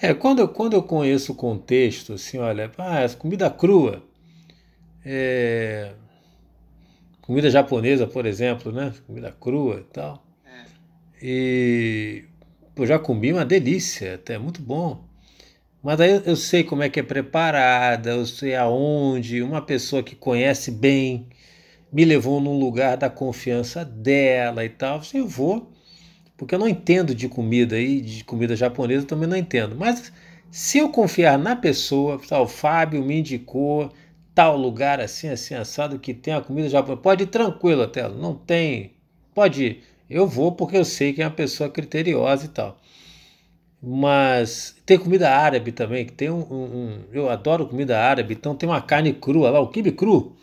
É, 0.00 0.14
quando 0.14 0.38
eu, 0.38 0.48
quando 0.48 0.74
eu 0.74 0.82
conheço 0.82 1.32
o 1.32 1.34
contexto, 1.34 2.14
assim, 2.14 2.38
olha, 2.38 2.70
ah, 2.78 3.08
comida 3.18 3.50
crua, 3.50 4.02
é, 5.04 5.94
comida 7.20 7.50
japonesa, 7.50 8.06
por 8.06 8.24
exemplo, 8.24 8.70
né? 8.70 8.94
Comida 9.06 9.32
crua 9.32 9.80
e 9.80 9.84
tal. 9.84 10.29
E 11.22 12.24
eu 12.76 12.86
já 12.86 12.98
comi 12.98 13.32
uma 13.32 13.44
delícia, 13.44 14.14
até 14.14 14.38
muito 14.38 14.62
bom. 14.62 15.04
Mas 15.82 16.00
aí 16.00 16.22
eu 16.26 16.36
sei 16.36 16.64
como 16.64 16.82
é 16.82 16.88
que 16.88 17.00
é 17.00 17.02
preparada, 17.02 18.10
eu 18.10 18.26
sei 18.26 18.54
aonde, 18.54 19.42
uma 19.42 19.62
pessoa 19.62 20.02
que 20.02 20.14
conhece 20.14 20.70
bem 20.70 21.28
me 21.92 22.04
levou 22.04 22.40
num 22.40 22.58
lugar 22.58 22.96
da 22.96 23.10
confiança 23.10 23.84
dela 23.84 24.64
e 24.64 24.68
tal. 24.68 24.98
Assim, 25.00 25.18
eu 25.18 25.28
vou, 25.28 25.72
porque 26.36 26.54
eu 26.54 26.58
não 26.58 26.68
entendo 26.68 27.14
de 27.14 27.28
comida 27.28 27.76
aí, 27.76 28.00
de 28.00 28.24
comida 28.24 28.56
japonesa 28.56 29.04
eu 29.04 29.08
também 29.08 29.28
não 29.28 29.36
entendo. 29.36 29.76
Mas 29.76 30.12
se 30.50 30.78
eu 30.78 30.90
confiar 30.90 31.38
na 31.38 31.56
pessoa, 31.56 32.20
tal, 32.28 32.44
o 32.44 32.48
Fábio 32.48 33.02
me 33.04 33.18
indicou 33.20 33.92
tal 34.34 34.56
lugar 34.56 35.00
assim, 35.00 35.28
assim, 35.28 35.54
assado, 35.54 35.98
que 35.98 36.14
tem 36.14 36.34
a 36.34 36.40
comida 36.40 36.68
japonesa, 36.68 37.02
pode 37.02 37.24
ir 37.24 37.26
tranquilo 37.28 37.82
até, 37.82 38.08
não 38.08 38.34
tem, 38.34 38.94
pode 39.34 39.64
ir. 39.64 39.84
Eu 40.10 40.26
vou 40.26 40.52
porque 40.52 40.76
eu 40.76 40.84
sei 40.84 41.12
que 41.12 41.22
é 41.22 41.26
uma 41.26 41.30
pessoa 41.30 41.70
criteriosa 41.70 42.46
e 42.46 42.48
tal. 42.48 42.76
Mas 43.82 44.76
tem 44.84 44.98
comida 44.98 45.30
árabe 45.30 45.72
também, 45.72 46.04
que 46.04 46.12
tem 46.12 46.30
um, 46.30 46.40
um, 46.40 47.04
Eu 47.12 47.30
adoro 47.30 47.66
comida 47.66 47.98
árabe, 47.98 48.34
então 48.34 48.54
tem 48.54 48.68
uma 48.68 48.82
carne 48.82 49.12
crua 49.12 49.50
lá, 49.50 49.60
o 49.60 49.68
quibe 49.68 49.92
cru. 49.92 50.36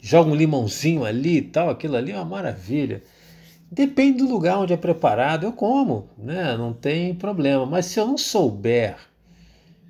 Joga 0.00 0.30
um 0.30 0.34
limãozinho 0.34 1.04
ali 1.04 1.38
e 1.38 1.42
tal, 1.42 1.70
aquilo 1.70 1.96
ali 1.96 2.12
é 2.12 2.16
uma 2.16 2.24
maravilha. 2.24 3.02
Depende 3.70 4.18
do 4.18 4.28
lugar 4.28 4.58
onde 4.58 4.72
é 4.72 4.76
preparado, 4.76 5.44
eu 5.44 5.52
como, 5.52 6.08
né? 6.18 6.56
Não 6.56 6.72
tem 6.72 7.14
problema. 7.14 7.64
Mas 7.64 7.86
se 7.86 7.98
eu 7.98 8.06
não 8.06 8.18
souber 8.18 8.96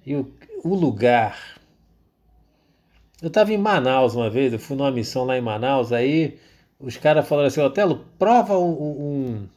eu, 0.07 0.31
o 0.62 0.75
lugar. 0.75 1.59
Eu 3.20 3.29
estava 3.29 3.53
em 3.53 3.59
Manaus 3.59 4.14
uma 4.14 4.31
vez, 4.31 4.53
eu 4.53 4.59
fui 4.59 4.77
numa 4.77 4.91
missão 4.91 5.25
lá 5.25 5.37
em 5.37 5.41
Manaus, 5.41 5.93
aí 5.93 6.39
os 6.85 6.97
caras 6.97 7.26
falaram 7.26 7.49
assim, 7.49 7.61
Otelo, 7.61 8.05
prova 8.18 8.59
um, 8.59 8.72
um 8.72 9.49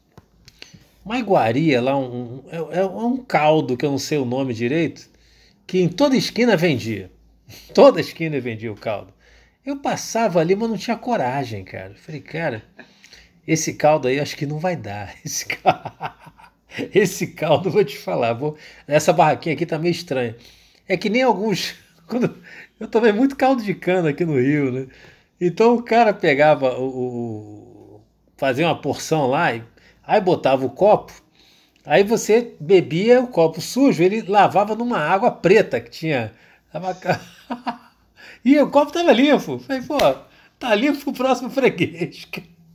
uma 1.06 1.18
iguaria 1.18 1.82
lá, 1.82 1.98
um, 1.98 2.44
é, 2.52 2.80
é, 2.80 2.86
um 2.86 3.18
caldo 3.18 3.78
que 3.78 3.86
eu 3.86 3.92
não 3.92 3.98
sei 3.98 4.18
o 4.18 4.26
nome 4.26 4.54
direito, 4.54 5.10
que 5.66 5.80
em 5.80 5.88
toda 5.88 6.18
esquina 6.18 6.58
vendia. 6.58 7.10
Toda 7.74 8.02
esquina 8.02 8.42
vendia 8.42 8.72
o 8.72 8.76
caldo. 8.76 9.14
Eu 9.66 9.78
passava 9.78 10.42
ali, 10.42 10.54
mas 10.54 10.70
não 10.70 10.78
tinha 10.78 10.98
coragem, 10.98 11.64
cara. 11.64 11.96
falei, 11.96 12.20
cara, 12.20 12.62
esse 13.48 13.74
caldo 13.74 14.10
aí 14.10 14.20
acho 14.20 14.36
que 14.36 14.46
não 14.46 14.60
vai 14.60 14.76
dar. 14.76 15.16
Esse 15.24 15.46
caldo, 15.46 16.14
esse 16.94 17.28
caldo 17.28 17.72
vou 17.72 17.84
te 17.84 17.98
falar. 17.98 18.34
Vou... 18.34 18.58
Essa 18.88 19.14
barraquinha 19.14 19.56
aqui 19.56 19.66
tá 19.66 19.80
meio 19.80 19.92
estranha. 19.92 20.36
É 20.88 20.98
que 20.98 21.10
nem 21.10 21.24
alguns. 21.24 21.76
Quando... 22.06 22.38
Eu 22.80 22.88
tomei 22.88 23.12
muito 23.12 23.36
caldo 23.36 23.64
de 23.64 23.74
cana 23.74 24.10
aqui 24.10 24.24
no 24.26 24.40
Rio, 24.40 24.72
né? 24.72 24.88
Então 25.40 25.76
o 25.76 25.84
cara 25.84 26.14
pegava 26.14 26.80
o, 26.80 26.88
o 26.88 28.02
fazia 28.38 28.66
uma 28.68 28.80
porção 28.80 29.28
lá 29.28 29.54
e 29.54 29.64
Aí 30.08 30.22
botava 30.22 30.66
o 30.66 30.70
copo, 30.70 31.12
aí 31.86 32.02
você 32.02 32.56
bebia 32.62 33.20
o 33.22 33.28
copo 33.28 33.60
sujo, 33.60 34.02
ele 34.02 34.22
lavava 34.22 34.74
numa 34.74 35.00
água 35.00 35.30
preta 35.30 35.82
que 35.82 35.90
tinha. 35.90 36.34
e 38.46 38.58
o 38.58 38.70
copo 38.70 38.88
estava 38.88 39.12
limpo. 39.12 39.60
Falei, 39.60 39.82
pô, 39.82 39.98
tá 40.58 40.74
limpo 40.74 41.10
o 41.10 41.14
próximo 41.14 41.50
freguês. 41.50 42.26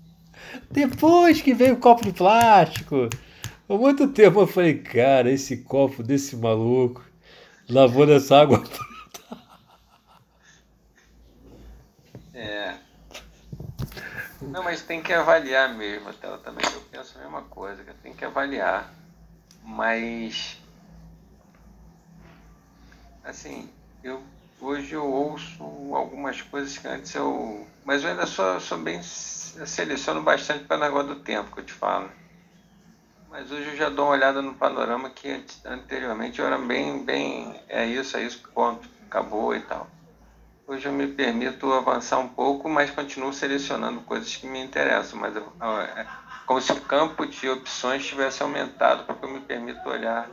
Depois 0.71 1.41
que 1.41 1.55
veio 1.55 1.75
o 1.75 1.79
copo 1.79 2.05
de 2.05 2.13
plástico, 2.13 3.09
por 3.67 3.81
muito 3.81 4.09
tempo 4.09 4.41
eu 4.41 4.47
falei, 4.47 4.75
cara, 4.75 5.31
esse 5.31 5.57
copo 5.59 6.03
desse 6.03 6.37
maluco 6.37 7.03
lavou 7.67 8.07
nessa 8.07 8.39
água 8.39 8.59
preta. 8.59 8.92
É. 12.43 12.75
Não, 14.41 14.65
mas 14.65 14.83
tem 14.83 15.01
que 15.01 15.13
avaliar 15.13 15.73
mesmo. 15.75 16.09
Até 16.09 16.27
eu 16.27 16.39
também 16.39 16.65
eu 16.73 16.81
penso 16.91 17.17
a 17.17 17.23
mesma 17.23 17.43
coisa, 17.43 17.85
que 17.85 17.95
tem 17.95 18.13
que 18.13 18.25
avaliar. 18.25 18.93
Mas 19.63 20.59
assim, 23.23 23.71
eu 24.03 24.21
hoje 24.61 24.95
eu 24.95 25.07
ouço 25.07 25.63
algumas 25.95 26.43
coisas 26.43 26.77
que 26.77 26.89
antes 26.89 27.15
eu. 27.15 27.65
Mas 27.85 28.03
eu 28.03 28.11
ainda 28.11 28.27
sou, 28.27 28.59
sou 28.59 28.79
bem. 28.79 29.01
Seleciono 29.03 30.23
bastante 30.23 30.65
para 30.65 30.79
negócio 30.79 31.15
do 31.15 31.21
tempo 31.21 31.55
que 31.55 31.61
eu 31.61 31.67
te 31.67 31.73
falo. 31.73 32.11
Mas 33.29 33.53
hoje 33.53 33.69
eu 33.69 33.77
já 33.77 33.89
dou 33.89 34.07
uma 34.07 34.15
olhada 34.15 34.43
no 34.43 34.55
panorama 34.55 35.11
que 35.11 35.45
anteriormente 35.65 36.41
eu 36.41 36.47
era 36.47 36.59
bem, 36.59 37.05
bem. 37.05 37.63
É 37.69 37.87
isso, 37.87 38.17
é 38.17 38.25
isso, 38.25 38.43
ponto. 38.53 38.89
Acabou 39.07 39.55
e 39.55 39.61
tal. 39.61 39.87
Hoje 40.67 40.87
eu 40.87 40.93
me 40.93 41.09
permito 41.09 41.73
avançar 41.73 42.19
um 42.19 42.29
pouco, 42.29 42.69
mas 42.69 42.91
continuo 42.91 43.33
selecionando 43.33 44.01
coisas 44.03 44.37
que 44.37 44.47
me 44.47 44.61
interessam. 44.61 45.19
Mas 45.19 45.35
é 45.37 45.41
como 46.47 46.61
se 46.61 46.73
o 46.73 46.81
campo 46.83 47.27
de 47.27 47.49
opções 47.49 48.05
tivesse 48.05 48.43
aumentado, 48.43 49.05
porque 49.05 49.25
eu 49.25 49.29
me 49.29 49.41
permito 49.41 49.89
olhar 49.89 50.29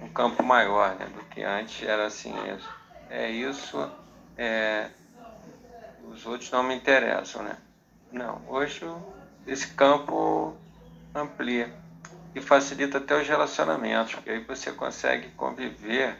um 0.00 0.08
campo 0.08 0.42
maior 0.42 0.94
né, 0.96 1.06
do 1.06 1.22
que 1.26 1.42
antes. 1.42 1.82
Era 1.82 2.06
assim, 2.06 2.32
é 3.10 3.30
isso, 3.30 3.76
é, 4.36 4.88
os 6.04 6.24
outros 6.24 6.50
não 6.50 6.62
me 6.62 6.74
interessam. 6.74 7.42
Né? 7.42 7.54
Não, 8.10 8.40
hoje 8.48 8.80
esse 9.46 9.68
campo 9.68 10.56
amplia 11.14 11.70
e 12.34 12.40
facilita 12.40 12.96
até 12.98 13.20
os 13.20 13.28
relacionamentos, 13.28 14.14
porque 14.14 14.30
aí 14.30 14.38
você 14.38 14.72
consegue 14.72 15.28
conviver 15.36 16.16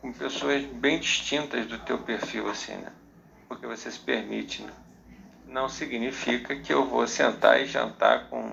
com 0.00 0.12
pessoas 0.12 0.64
bem 0.64 0.98
distintas 0.98 1.66
do 1.66 1.78
teu 1.78 1.98
perfil, 1.98 2.48
assim, 2.48 2.74
né? 2.74 2.92
Porque 3.48 3.66
você 3.66 3.90
se 3.90 3.98
permite, 3.98 4.62
né? 4.62 4.72
Não 5.46 5.68
significa 5.68 6.56
que 6.56 6.72
eu 6.72 6.86
vou 6.86 7.06
sentar 7.06 7.60
e 7.60 7.66
jantar 7.66 8.28
com, 8.28 8.52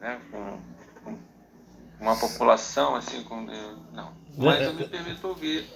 né, 0.00 0.20
com, 0.30 0.60
com 1.04 1.18
uma 2.00 2.16
população, 2.16 2.96
assim, 2.96 3.22
com... 3.22 3.42
Não. 3.92 4.12
Mas 4.36 4.62
eu 4.62 4.74
me 4.74 4.88
permito 4.88 5.28
ouvir. 5.28 5.66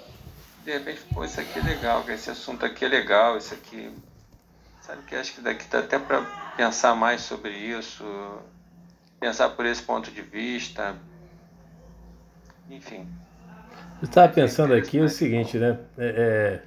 De 0.64 0.72
repente, 0.72 1.02
pô, 1.12 1.24
isso 1.24 1.40
aqui 1.40 1.58
é 1.58 1.62
legal, 1.62 2.04
esse 2.08 2.30
assunto 2.30 2.64
aqui 2.64 2.84
é 2.84 2.88
legal, 2.88 3.36
isso 3.36 3.54
aqui... 3.54 3.94
Sabe 4.80 5.02
que 5.02 5.14
acho 5.16 5.34
que 5.34 5.40
daqui 5.40 5.66
dá 5.68 5.80
até 5.80 5.98
para 5.98 6.22
pensar 6.56 6.94
mais 6.94 7.20
sobre 7.20 7.50
isso, 7.50 8.04
pensar 9.18 9.50
por 9.50 9.66
esse 9.66 9.82
ponto 9.82 10.10
de 10.12 10.22
vista, 10.22 10.96
enfim. 12.70 13.08
Eu 14.00 14.06
estava 14.06 14.28
pensando 14.30 14.74
aqui 14.74 15.00
o 15.00 15.08
seguinte, 15.08 15.56
né? 15.56 15.78
É, 15.96 16.60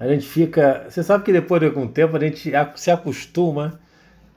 é, 0.00 0.04
a 0.04 0.08
gente 0.08 0.26
fica. 0.26 0.86
Você 0.88 1.02
sabe 1.02 1.24
que 1.24 1.32
depois 1.32 1.60
de 1.60 1.66
algum 1.66 1.86
tempo 1.86 2.16
a 2.16 2.20
gente 2.20 2.50
se 2.76 2.90
acostuma 2.90 3.78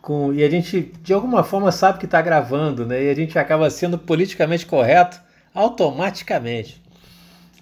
com. 0.02 0.34
E 0.34 0.44
a 0.44 0.50
gente, 0.50 0.94
de 1.02 1.14
alguma 1.14 1.44
forma, 1.44 1.72
sabe 1.72 2.00
que 2.00 2.06
está 2.06 2.22
gravando, 2.22 2.86
né? 2.86 3.04
E 3.04 3.10
a 3.10 3.14
gente 3.14 3.40
acaba 3.40 3.70
sendo 3.70 3.98
politicamente 3.98 4.66
correto 4.66 5.22
automaticamente. 5.54 6.82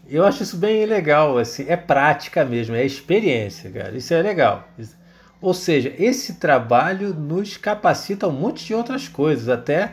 Eu 0.09 0.25
acho 0.25 0.41
isso 0.41 0.57
bem 0.57 0.85
legal, 0.85 1.37
assim, 1.37 1.65
é 1.67 1.75
prática 1.75 2.45
mesmo, 2.45 2.75
é 2.75 2.85
experiência, 2.85 3.69
cara. 3.69 3.95
Isso 3.95 4.13
é 4.13 4.21
legal. 4.21 4.67
Ou 5.41 5.53
seja, 5.53 5.93
esse 5.99 6.35
trabalho 6.35 7.13
nos 7.13 7.57
capacita 7.57 8.25
a 8.25 8.29
um 8.29 8.31
monte 8.31 8.65
de 8.65 8.73
outras 8.73 9.07
coisas, 9.07 9.49
até 9.49 9.91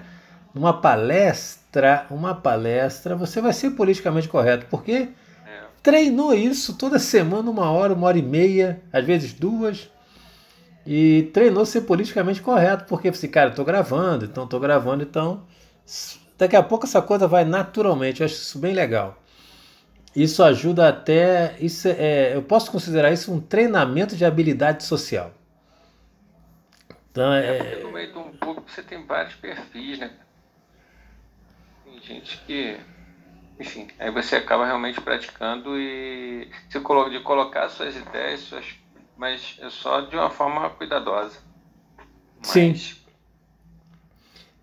numa 0.54 0.80
palestra, 0.80 2.06
uma 2.10 2.34
palestra, 2.34 3.16
você 3.16 3.40
vai 3.40 3.52
ser 3.52 3.70
politicamente 3.70 4.28
correto, 4.28 4.66
porque 4.70 4.92
é. 5.46 5.62
treinou 5.82 6.32
isso 6.32 6.78
toda 6.78 6.98
semana, 6.98 7.50
uma 7.50 7.70
hora, 7.72 7.92
uma 7.92 8.06
hora 8.06 8.18
e 8.18 8.22
meia, 8.22 8.80
às 8.92 9.04
vezes 9.04 9.32
duas, 9.32 9.90
e 10.86 11.30
treinou 11.32 11.66
ser 11.66 11.80
politicamente 11.82 12.40
correto, 12.40 12.84
porque 12.84 13.10
você, 13.10 13.26
cara, 13.26 13.50
estou 13.50 13.64
gravando, 13.64 14.24
então 14.24 14.44
estou 14.44 14.60
gravando, 14.60 15.02
então 15.02 15.42
daqui 16.38 16.54
a 16.54 16.62
pouco 16.62 16.86
essa 16.86 17.02
coisa 17.02 17.26
vai 17.26 17.44
naturalmente. 17.44 18.20
Eu 18.20 18.26
acho 18.26 18.34
isso 18.34 18.58
bem 18.58 18.74
legal. 18.74 19.20
Isso 20.14 20.44
ajuda 20.44 20.88
até. 20.88 21.56
Isso 21.58 21.88
é, 21.88 22.36
eu 22.36 22.42
posso 22.42 22.70
considerar 22.70 23.12
isso 23.12 23.32
um 23.32 23.40
treinamento 23.40 24.14
de 24.14 24.24
habilidade 24.24 24.84
social. 24.84 25.32
Então, 27.10 27.32
é, 27.32 27.58
é... 27.58 27.82
No 27.82 27.92
meio 27.92 28.12
de 28.12 28.18
um 28.18 28.32
pouco 28.32 28.62
você 28.68 28.82
tem 28.82 29.04
vários 29.06 29.34
perfis, 29.34 29.98
né? 29.98 30.10
Gente 32.06 32.38
que. 32.46 32.78
Enfim, 33.58 33.88
aí 33.98 34.10
você 34.10 34.36
acaba 34.36 34.66
realmente 34.66 35.00
praticando 35.00 35.78
e 35.78 36.50
se 36.68 36.80
coloca 36.80 37.10
de 37.10 37.20
colocar 37.20 37.68
suas 37.68 37.94
ideias, 37.96 38.40
suas, 38.40 38.66
mas 39.16 39.56
é 39.60 39.70
só 39.70 40.00
de 40.00 40.16
uma 40.16 40.28
forma 40.28 40.68
cuidadosa. 40.70 41.38
Mas, 42.38 42.48
Sim. 42.48 42.96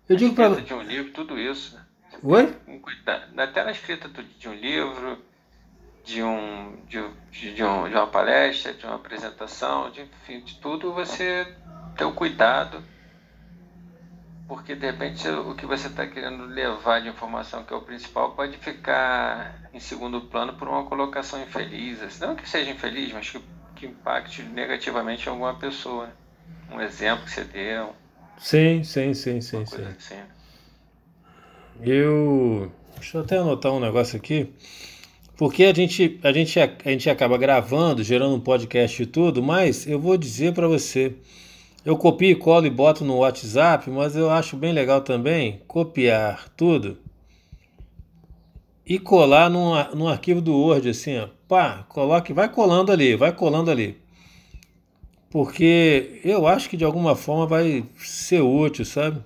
Eu 0.08 0.16
digo 0.16 0.34
para 0.34 0.60
de 0.60 0.74
um 0.74 0.82
livro, 0.82 1.10
tudo 1.12 1.38
isso. 1.38 1.74
Né? 1.74 1.82
Oi? 2.22 2.54
Até 3.38 3.64
na 3.64 3.70
escrita 3.70 4.08
de 4.08 4.48
um 4.48 4.54
livro, 4.54 5.18
de, 6.04 6.22
um, 6.22 6.76
de, 6.86 7.02
de, 7.30 7.64
um, 7.64 7.88
de 7.88 7.94
uma 7.94 8.06
palestra, 8.06 8.74
de 8.74 8.84
uma 8.84 8.96
apresentação, 8.96 9.90
de, 9.90 10.02
enfim, 10.02 10.40
de 10.40 10.56
tudo, 10.56 10.92
você 10.92 11.46
ter 11.96 12.04
o 12.04 12.12
cuidado, 12.12 12.82
porque 14.46 14.74
de 14.74 14.86
repente 14.86 15.26
o 15.28 15.54
que 15.54 15.66
você 15.66 15.86
está 15.86 16.06
querendo 16.06 16.44
levar 16.46 17.00
de 17.00 17.08
informação, 17.08 17.64
que 17.64 17.72
é 17.72 17.76
o 17.76 17.82
principal, 17.82 18.32
pode 18.32 18.56
ficar 18.58 19.68
em 19.72 19.80
segundo 19.80 20.20
plano 20.22 20.54
por 20.54 20.68
uma 20.68 20.84
colocação 20.84 21.42
infeliz. 21.42 22.02
Assim. 22.02 22.24
Não 22.24 22.36
que 22.36 22.48
seja 22.48 22.70
infeliz, 22.70 23.12
mas 23.12 23.30
que, 23.30 23.40
que 23.76 23.86
impacte 23.86 24.42
negativamente 24.42 25.28
alguma 25.28 25.54
pessoa. 25.54 26.10
Um 26.70 26.80
exemplo 26.80 27.24
que 27.24 27.30
você 27.30 27.44
deu. 27.44 27.94
Sim, 28.38 28.82
sim, 28.82 29.14
sim, 29.14 29.40
sim, 29.40 29.64
sim. 29.66 29.84
Assim. 29.84 30.18
Eu. 31.80 32.72
Deixa 32.96 33.18
eu 33.18 33.22
até 33.22 33.38
anotar 33.38 33.72
um 33.72 33.80
negócio 33.80 34.16
aqui. 34.16 34.52
Porque 35.36 35.64
a 35.64 35.74
gente, 35.74 36.20
a, 36.22 36.32
gente, 36.32 36.60
a 36.60 36.68
gente 36.84 37.10
acaba 37.10 37.36
gravando, 37.36 38.02
gerando 38.04 38.34
um 38.34 38.40
podcast 38.40 39.02
e 39.02 39.06
tudo, 39.06 39.42
mas 39.42 39.86
eu 39.86 39.98
vou 39.98 40.16
dizer 40.16 40.52
para 40.52 40.68
você, 40.68 41.16
eu 41.84 41.96
copio 41.96 42.30
e 42.30 42.34
colo 42.34 42.66
e 42.66 42.70
boto 42.70 43.04
no 43.04 43.18
WhatsApp, 43.18 43.90
mas 43.90 44.14
eu 44.16 44.30
acho 44.30 44.56
bem 44.56 44.72
legal 44.72 45.00
também 45.00 45.60
copiar 45.66 46.48
tudo 46.56 46.98
e 48.86 48.98
colar 48.98 49.48
num, 49.48 49.72
num 49.94 50.08
arquivo 50.08 50.40
do 50.40 50.54
Word, 50.54 50.88
assim, 50.88 51.18
ó, 51.18 51.28
pá, 51.48 51.84
coloque, 51.88 52.32
vai 52.32 52.48
colando 52.48 52.92
ali, 52.92 53.16
vai 53.16 53.32
colando 53.32 53.70
ali. 53.70 53.96
Porque 55.30 56.20
eu 56.24 56.46
acho 56.46 56.68
que 56.68 56.76
de 56.76 56.84
alguma 56.84 57.16
forma 57.16 57.46
vai 57.46 57.84
ser 57.96 58.42
útil, 58.42 58.84
sabe? 58.84 59.22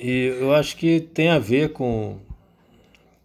E 0.00 0.36
eu 0.40 0.54
acho 0.54 0.76
que 0.76 1.00
tem 1.00 1.28
a 1.28 1.38
ver 1.38 1.72
com 1.72 2.18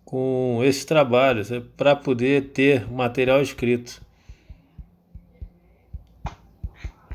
com 0.07 0.61
esse 0.63 0.85
trabalho, 0.85 1.43
para 1.75 1.93
poder 1.93 2.51
ter 2.51 2.89
material 2.89 3.41
escrito. 3.41 4.01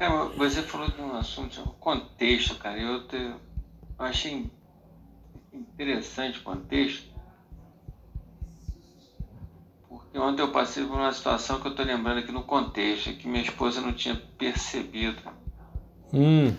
Cara, 0.03 0.25
você 0.37 0.63
falou 0.63 0.91
de 0.91 1.01
um 1.01 1.15
assunto, 1.15 1.61
um 1.61 1.75
contexto, 1.75 2.57
cara. 2.57 2.77
Eu, 2.77 3.07
te, 3.07 3.15
eu 3.15 3.41
achei 4.01 4.51
interessante 5.53 6.41
o 6.41 6.43
contexto. 6.43 7.07
Porque 9.89 10.19
ontem 10.19 10.43
eu 10.43 10.51
passei 10.51 10.85
por 10.85 10.97
uma 10.97 11.13
situação 11.13 11.61
que 11.61 11.69
eu 11.69 11.71
estou 11.71 11.87
lembrando 11.87 12.19
aqui 12.19 12.33
no 12.33 12.43
contexto, 12.43 13.13
que 13.13 13.29
minha 13.29 13.45
esposa 13.45 13.81
não 13.81 13.93
tinha 13.93 14.17
percebido. 14.37 15.23
Hum 16.13 16.53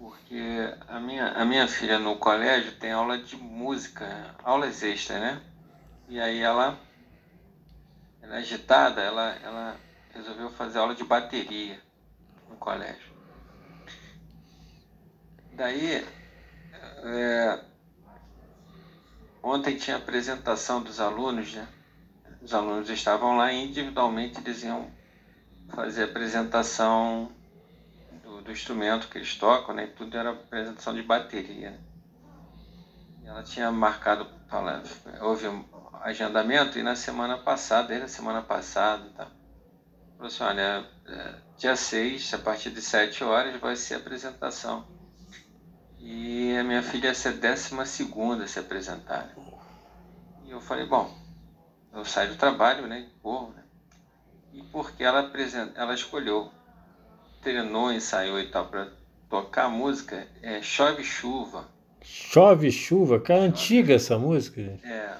porque 0.00 0.74
a 0.88 0.98
minha, 0.98 1.28
a 1.28 1.44
minha 1.44 1.68
filha 1.68 2.00
no 2.00 2.16
colégio 2.16 2.72
tem 2.76 2.90
aula 2.90 3.18
de 3.18 3.36
música, 3.36 4.34
aulas 4.42 4.82
extras, 4.82 5.20
né? 5.20 5.40
E 6.08 6.18
aí 6.18 6.40
ela, 6.40 6.76
ela 8.20 8.34
é 8.34 8.38
agitada, 8.38 9.00
ela, 9.00 9.36
ela 9.44 9.76
resolveu 10.12 10.50
fazer 10.50 10.80
aula 10.80 10.94
de 10.94 11.04
bateria 11.04 11.78
no 12.52 12.58
colégio. 12.58 13.12
Daí, 15.54 16.06
é, 17.04 17.64
ontem 19.42 19.76
tinha 19.76 19.96
apresentação 19.96 20.82
dos 20.82 21.00
alunos, 21.00 21.54
né? 21.54 21.66
Os 22.40 22.52
alunos 22.54 22.88
estavam 22.90 23.36
lá 23.36 23.52
e 23.52 23.64
individualmente 23.64 24.40
eles 24.40 24.62
iam 24.62 24.90
fazer 25.68 26.04
apresentação 26.04 27.30
do 28.44 28.50
instrumento 28.50 29.08
que 29.08 29.18
eles 29.18 29.36
tocam, 29.36 29.74
né? 29.74 29.86
Tudo 29.86 30.16
era 30.16 30.30
apresentação 30.30 30.94
de 30.94 31.02
bateria. 31.02 31.70
Né? 31.70 31.78
E 33.22 33.26
ela 33.28 33.42
tinha 33.42 33.70
marcado, 33.70 34.26
falando, 34.48 34.88
houve 35.20 35.46
um 35.46 35.64
agendamento 36.00 36.78
e 36.78 36.82
na 36.82 36.96
semana 36.96 37.38
passada, 37.38 37.88
desde 37.88 38.06
a 38.06 38.08
semana 38.08 38.42
passada, 38.42 39.08
tá? 39.10 39.30
falou 40.16 40.26
assim, 40.26 40.42
olha, 40.44 40.84
é, 41.06 41.34
dia 41.62 41.76
6, 41.76 42.34
a 42.34 42.38
partir 42.38 42.70
de 42.70 42.82
7 42.82 43.22
horas, 43.22 43.60
vai 43.60 43.76
ser 43.76 43.94
a 43.94 43.98
apresentação. 43.98 44.84
E 45.96 46.56
a 46.56 46.64
minha 46.64 46.82
filha 46.82 47.06
ia 47.06 47.14
ser 47.14 47.28
a 47.28 47.32
décima 47.32 47.86
segunda 47.86 48.48
se 48.48 48.58
apresentar. 48.58 49.26
Né? 49.26 49.44
E 50.44 50.50
eu 50.50 50.60
falei, 50.60 50.86
bom, 50.86 51.16
eu 51.94 52.04
saio 52.04 52.30
do 52.30 52.36
trabalho, 52.36 52.88
né? 52.88 53.08
Corro, 53.22 53.52
né? 53.54 53.62
E 54.52 54.60
porque 54.72 55.04
ela, 55.04 55.30
ela 55.76 55.94
escolheu 55.94 56.50
treinou, 57.40 57.92
ensaiou 57.92 58.40
e 58.40 58.48
tal 58.48 58.66
para 58.66 58.88
tocar 59.30 59.66
a 59.66 59.68
música 59.68 60.26
é 60.42 60.60
Chove 60.62 61.04
Chuva. 61.04 61.68
Chove 62.02 62.72
Chuva? 62.72 63.20
Que 63.20 63.32
é 63.32 63.38
antiga 63.38 63.94
essa 63.94 64.18
música. 64.18 64.60
É. 64.82 65.16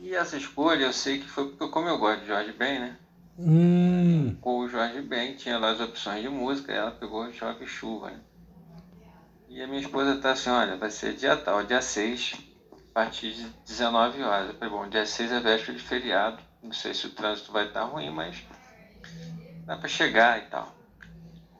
E 0.00 0.14
essa 0.14 0.38
escolha 0.38 0.84
eu 0.84 0.92
sei 0.94 1.18
que 1.18 1.28
foi 1.28 1.50
porque, 1.50 1.68
como 1.68 1.88
eu 1.88 1.98
gosto 1.98 2.22
de 2.22 2.28
Jorge 2.28 2.52
Ben, 2.52 2.80
né? 2.80 2.96
Hum. 3.40 4.36
O 4.42 4.66
Jorge 4.66 5.00
Ben, 5.00 5.36
tinha 5.36 5.58
lá 5.58 5.70
as 5.70 5.80
opções 5.80 6.22
de 6.22 6.28
música, 6.28 6.72
e 6.72 6.76
ela 6.76 6.90
pegou 6.90 7.32
Chove 7.32 7.66
Chuva, 7.66 8.10
né? 8.10 8.20
E 9.48 9.62
a 9.62 9.66
minha 9.68 9.80
esposa 9.80 10.20
tá 10.20 10.32
assim, 10.32 10.50
olha, 10.50 10.76
vai 10.76 10.90
ser 10.90 11.14
dia 11.14 11.36
tal, 11.36 11.62
dia 11.62 11.80
6, 11.80 12.34
a 12.72 12.76
partir 12.92 13.32
de 13.32 13.44
19 13.64 14.22
horas. 14.22 14.48
Eu 14.48 14.54
falei, 14.54 14.74
bom, 14.74 14.88
dia 14.88 15.06
6 15.06 15.30
é 15.30 15.40
véspera 15.40 15.78
de 15.78 15.84
feriado, 15.84 16.42
não 16.60 16.72
sei 16.72 16.92
se 16.92 17.06
o 17.06 17.10
trânsito 17.10 17.52
vai 17.52 17.66
estar 17.68 17.84
ruim, 17.84 18.10
mas 18.10 18.44
dá 19.64 19.76
para 19.76 19.88
chegar 19.88 20.38
e 20.38 20.46
tal. 20.46 20.74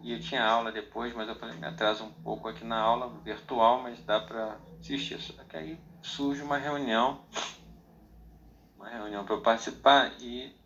E 0.00 0.12
eu 0.12 0.20
tinha 0.20 0.44
aula 0.44 0.72
depois, 0.72 1.14
mas 1.14 1.28
eu 1.28 1.36
falei, 1.36 1.56
me 1.56 1.66
atraso 1.66 2.04
um 2.04 2.10
pouco 2.10 2.48
aqui 2.48 2.64
na 2.64 2.78
aula 2.78 3.08
virtual, 3.24 3.80
mas 3.80 4.02
dá 4.04 4.18
para 4.18 4.58
assistir. 4.80 5.20
Só 5.20 5.32
que 5.44 5.56
aí 5.56 5.78
surge 6.02 6.42
uma 6.42 6.58
reunião, 6.58 7.20
uma 8.76 8.88
reunião 8.88 9.24
para 9.24 9.34
eu 9.36 9.42
participar 9.42 10.12
e 10.20 10.57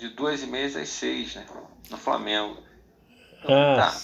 de 0.00 0.08
duas 0.08 0.42
e 0.42 0.46
meia 0.46 0.66
às 0.66 0.88
seis, 0.88 1.36
né? 1.36 1.46
No 1.88 1.96
Flamengo. 1.96 2.60
Então, 3.38 3.54
ah. 3.54 3.76
tá. 3.76 4.00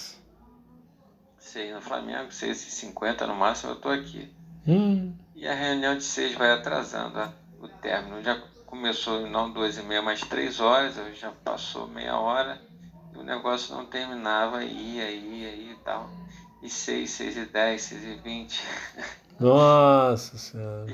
Seis 1.37 1.73
no 1.73 1.81
Flamengo, 1.81 2.31
seis 2.31 2.65
e 2.65 2.71
cinquenta 2.71 3.27
no 3.27 3.35
máximo 3.35 3.73
eu 3.73 3.81
tô 3.81 3.89
aqui. 3.89 4.33
Hum. 4.65 5.13
E 5.35 5.47
a 5.47 5.53
reunião 5.53 5.97
de 5.97 6.03
seis 6.03 6.35
vai 6.35 6.51
atrasando 6.51 7.19
ó, 7.19 7.65
o 7.65 7.67
término. 7.67 8.23
Já 8.23 8.39
começou 8.65 9.27
não 9.27 9.51
duas 9.51 9.77
e 9.77 9.83
meia, 9.83 10.01
mas 10.01 10.21
três 10.21 10.59
horas, 10.59 10.95
já 11.17 11.31
passou 11.43 11.87
meia 11.87 12.17
hora 12.17 12.61
o 13.17 13.23
negócio 13.23 13.75
não 13.75 13.85
terminava, 13.85 14.63
ia, 14.63 15.09
ia, 15.09 15.49
ia 15.55 15.71
e 15.71 15.75
tal. 15.83 16.09
E 16.61 16.69
6, 16.69 17.09
6 17.09 17.37
e 17.37 17.45
10, 17.45 17.81
6 17.81 18.03
e 18.03 18.15
20. 18.15 18.63
Nossa 19.39 20.37
Senhora. 20.37 20.85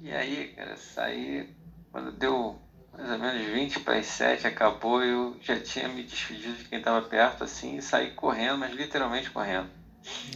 E, 0.00 0.06
e 0.06 0.12
aí, 0.12 0.48
cara, 0.54 0.76
saí, 0.76 1.54
quando 1.90 2.12
deu 2.12 2.60
mais 2.98 3.12
ou 3.12 3.18
menos 3.18 3.46
20 3.46 3.80
para 3.80 3.96
as 3.96 4.06
7, 4.06 4.46
acabou, 4.48 5.02
eu 5.04 5.36
já 5.40 5.58
tinha 5.60 5.88
me 5.88 6.02
despedido 6.02 6.56
de 6.56 6.64
quem 6.64 6.80
estava 6.80 7.00
perto, 7.00 7.44
assim, 7.44 7.76
e 7.76 7.82
saí 7.82 8.10
correndo, 8.10 8.58
mas 8.58 8.74
literalmente 8.74 9.30
correndo. 9.30 9.70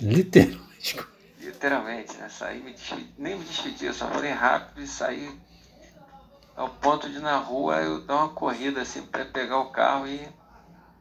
Literalmente? 0.01 1.05
Literalmente, 1.41 2.17
né? 2.19 2.29
Saí, 2.29 2.63
me 2.63 2.73
despedi, 2.73 3.13
nem 3.19 3.37
me 3.37 3.45
despedi, 3.45 3.87
eu 3.87 3.93
só 3.93 4.07
falei 4.07 4.31
rápido 4.31 4.81
e 4.81 4.87
saí 4.87 5.29
ao 6.55 6.69
ponto 6.69 7.11
de 7.11 7.19
na 7.19 7.37
rua 7.37 7.81
eu 7.81 8.01
dar 8.03 8.17
uma 8.17 8.29
corrida 8.29 8.83
assim 8.83 9.03
para 9.03 9.25
pegar 9.25 9.59
o 9.59 9.71
carro 9.71 10.07
e 10.07 10.29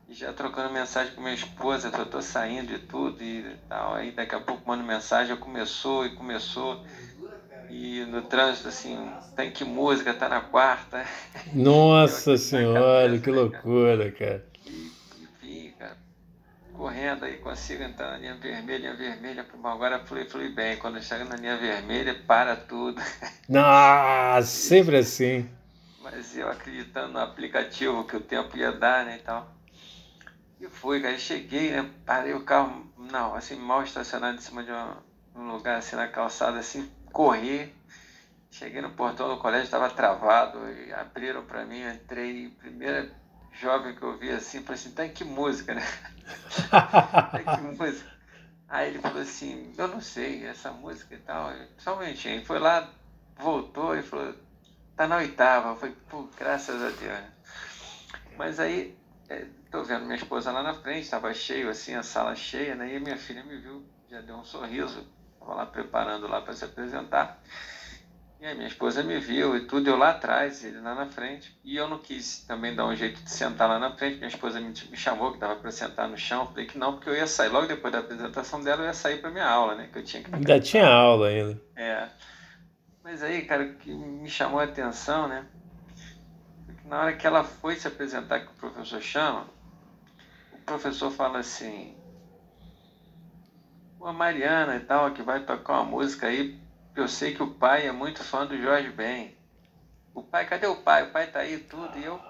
já 0.09 0.33
trocando 0.33 0.73
mensagem 0.73 1.13
com 1.13 1.21
minha 1.21 1.33
esposa, 1.33 1.89
eu 1.89 2.05
tô 2.05 2.21
saindo 2.21 2.73
e 2.73 2.79
tudo 2.79 3.21
e 3.23 3.55
tal. 3.69 3.95
Aí 3.95 4.11
daqui 4.11 4.35
a 4.35 4.39
pouco 4.39 4.67
mando 4.67 4.83
mensagem, 4.83 5.35
começou 5.37 6.05
e 6.05 6.15
começou. 6.15 6.83
E 7.71 8.03
no 8.03 8.21
trânsito, 8.23 8.67
assim, 8.67 9.09
tem 9.33 9.49
que 9.49 9.63
música, 9.63 10.13
tá 10.13 10.27
na 10.27 10.41
quarta. 10.41 11.05
Nossa 11.55 12.37
senhora, 12.37 13.05
cabeça, 13.05 13.23
que 13.23 13.31
né, 13.31 13.37
loucura, 13.37 14.11
cara. 14.11 14.45
E, 14.65 14.91
enfim, 15.23 15.73
cara, 15.79 15.95
correndo 16.73 17.23
aí, 17.23 17.37
consigo 17.37 17.81
entrar 17.81 18.11
na 18.11 18.17
linha 18.17 18.35
vermelha, 18.35 18.77
linha 18.77 18.95
vermelha, 18.95 19.45
agora 19.63 19.99
flui, 19.99 20.25
flui 20.25 20.49
bem. 20.49 20.75
Quando 20.75 21.01
chega 21.01 21.23
na 21.23 21.37
linha 21.37 21.55
vermelha, 21.55 22.13
para 22.27 22.57
tudo. 22.57 23.01
Nossa, 23.47 24.47
sempre 24.47 24.97
assim. 24.97 25.49
Mas 26.01 26.37
eu 26.37 26.49
acreditando 26.49 27.13
no 27.13 27.19
aplicativo 27.19 28.03
que 28.03 28.17
o 28.17 28.21
tempo 28.21 28.57
ia 28.57 28.73
dar, 28.73 29.05
né, 29.05 29.15
e 29.15 29.23
tal. 29.23 29.49
E 30.59 30.67
fui, 30.67 30.99
cara. 30.99 31.17
Cheguei, 31.17 31.71
né? 31.71 31.89
Parei 32.05 32.33
o 32.33 32.43
carro, 32.43 32.85
não, 32.97 33.33
assim, 33.33 33.55
mal 33.55 33.81
estacionado 33.81 34.35
em 34.35 34.41
cima 34.41 34.61
de 34.61 34.71
uma, 34.71 34.97
num 35.33 35.53
lugar 35.53 35.77
assim 35.77 35.95
na 35.95 36.09
calçada, 36.09 36.59
assim, 36.59 36.91
corri. 37.11 37.73
Cheguei 38.49 38.81
no 38.81 38.91
portão 38.91 39.29
do 39.29 39.41
colégio, 39.41 39.65
estava 39.65 39.89
travado, 39.89 40.69
e 40.69 40.93
abriram 40.93 41.45
para 41.45 41.65
mim, 41.65 41.79
eu 41.79 41.93
entrei, 41.93 42.49
primeira 42.49 43.09
jovem 43.53 43.95
que 43.95 44.01
eu 44.01 44.17
vi 44.17 44.29
assim, 44.29 44.61
falei 44.61 44.79
assim, 44.79 44.91
tá 44.91 45.07
que 45.07 45.23
música, 45.23 45.73
né? 45.73 45.81
tá 46.69 47.39
que 47.57 47.61
música. 47.61 48.11
Aí 48.67 48.89
ele 48.89 48.99
falou 48.99 49.21
assim, 49.21 49.73
eu 49.77 49.87
não 49.87 49.99
sei, 49.99 50.45
essa 50.45 50.71
música 50.71 51.13
e 51.13 51.17
tal. 51.19 51.51
Só 51.77 51.93
um 51.93 51.95
momentinho. 51.95 52.35
Ele 52.35 52.45
foi 52.45 52.57
lá, 52.57 52.89
voltou 53.37 53.95
e 53.95 54.01
falou, 54.01 54.33
tá 54.95 55.07
na 55.07 55.17
oitava. 55.17 55.69
Eu 55.69 55.75
falei, 55.75 55.95
pô, 56.09 56.27
graças 56.37 56.81
a 56.81 56.89
Deus. 56.89 57.19
Mas 58.37 58.59
aí, 58.61 58.97
é, 59.27 59.45
tô 59.69 59.83
vendo 59.83 60.05
minha 60.05 60.15
esposa 60.15 60.51
lá 60.51 60.63
na 60.63 60.73
frente, 60.73 61.01
estava 61.01 61.33
cheio 61.33 61.69
assim, 61.69 61.95
a 61.95 62.03
sala 62.03 62.33
cheia, 62.33 62.75
né? 62.75 62.95
E 62.95 62.99
minha 62.99 63.17
filha 63.17 63.43
me 63.43 63.57
viu, 63.57 63.85
já 64.09 64.21
deu 64.21 64.35
um 64.35 64.45
sorriso, 64.45 65.05
estava 65.41 65.55
lá 65.55 65.65
preparando 65.65 66.27
lá 66.27 66.41
para 66.41 66.53
se 66.53 66.63
apresentar. 66.63 67.41
E 68.39 68.45
aí 68.45 68.55
minha 68.55 68.67
esposa 68.67 69.03
me 69.03 69.19
viu 69.19 69.55
e 69.55 69.67
tudo, 69.67 69.87
eu 69.87 69.95
lá 69.95 70.09
atrás, 70.09 70.63
ele 70.63 70.79
lá 70.79 70.95
na 70.95 71.05
frente. 71.05 71.55
E 71.63 71.75
eu 71.75 71.87
não 71.87 71.99
quis 71.99 72.43
também 72.47 72.73
dar 72.73 72.87
um 72.87 72.95
jeito 72.95 73.21
de 73.21 73.29
sentar 73.29 73.69
lá 73.69 73.77
na 73.77 73.95
frente. 73.95 74.17
Minha 74.17 74.29
esposa 74.29 74.59
me, 74.59 74.69
me 74.69 74.97
chamou, 74.97 75.31
que 75.31 75.37
dava 75.37 75.57
para 75.57 75.69
sentar 75.69 76.09
no 76.09 76.17
chão. 76.17 76.47
Falei 76.47 76.65
que 76.65 76.75
não, 76.75 76.93
porque 76.93 77.07
eu 77.07 77.15
ia 77.15 77.27
sair. 77.27 77.49
Logo 77.49 77.67
depois 77.67 77.93
da 77.93 77.99
apresentação 77.99 78.63
dela, 78.63 78.81
eu 78.81 78.85
ia 78.85 78.93
sair 78.93 79.21
para 79.21 79.29
minha 79.29 79.47
aula, 79.47 79.75
né? 79.75 79.89
Que 79.93 79.99
eu 79.99 80.03
tinha 80.03 80.23
que 80.23 80.33
Ainda 80.33 80.59
tinha 80.59 80.87
aula 80.87 81.27
ainda. 81.27 81.61
É. 81.75 82.07
Mas 83.03 83.21
aí, 83.21 83.43
cara, 83.43 83.63
o 83.63 83.75
que 83.75 83.93
me 83.93 84.29
chamou 84.29 84.59
a 84.59 84.63
atenção, 84.63 85.27
né? 85.27 85.45
Na 86.85 86.99
hora 86.99 87.13
que 87.13 87.27
ela 87.27 87.43
foi 87.43 87.75
se 87.75 87.87
apresentar, 87.87 88.39
que 88.39 88.47
o 88.47 88.55
professor 88.55 89.01
chama, 89.01 89.45
o 90.53 90.61
professor 90.65 91.11
fala 91.11 91.39
assim: 91.39 91.95
a 94.07 94.13
Mariana 94.13 94.75
e 94.75 94.81
tal, 94.81 95.11
que 95.11 95.21
vai 95.21 95.43
tocar 95.43 95.73
uma 95.73 95.85
música 95.85 96.27
aí 96.27 96.59
eu 96.95 97.07
sei 97.07 97.33
que 97.33 97.41
o 97.41 97.53
pai 97.53 97.87
é 97.87 97.91
muito 97.91 98.23
fã 98.23 98.45
do 98.45 98.57
Jorge 98.57 98.89
Ben. 98.91 99.35
O 100.13 100.21
pai, 100.21 100.45
cadê 100.45 100.67
o 100.67 100.75
pai? 100.75 101.03
O 101.03 101.11
pai 101.11 101.31
tá 101.31 101.39
aí 101.39 101.57
tudo. 101.57 101.97
E 101.97 102.03
eu 102.03 102.21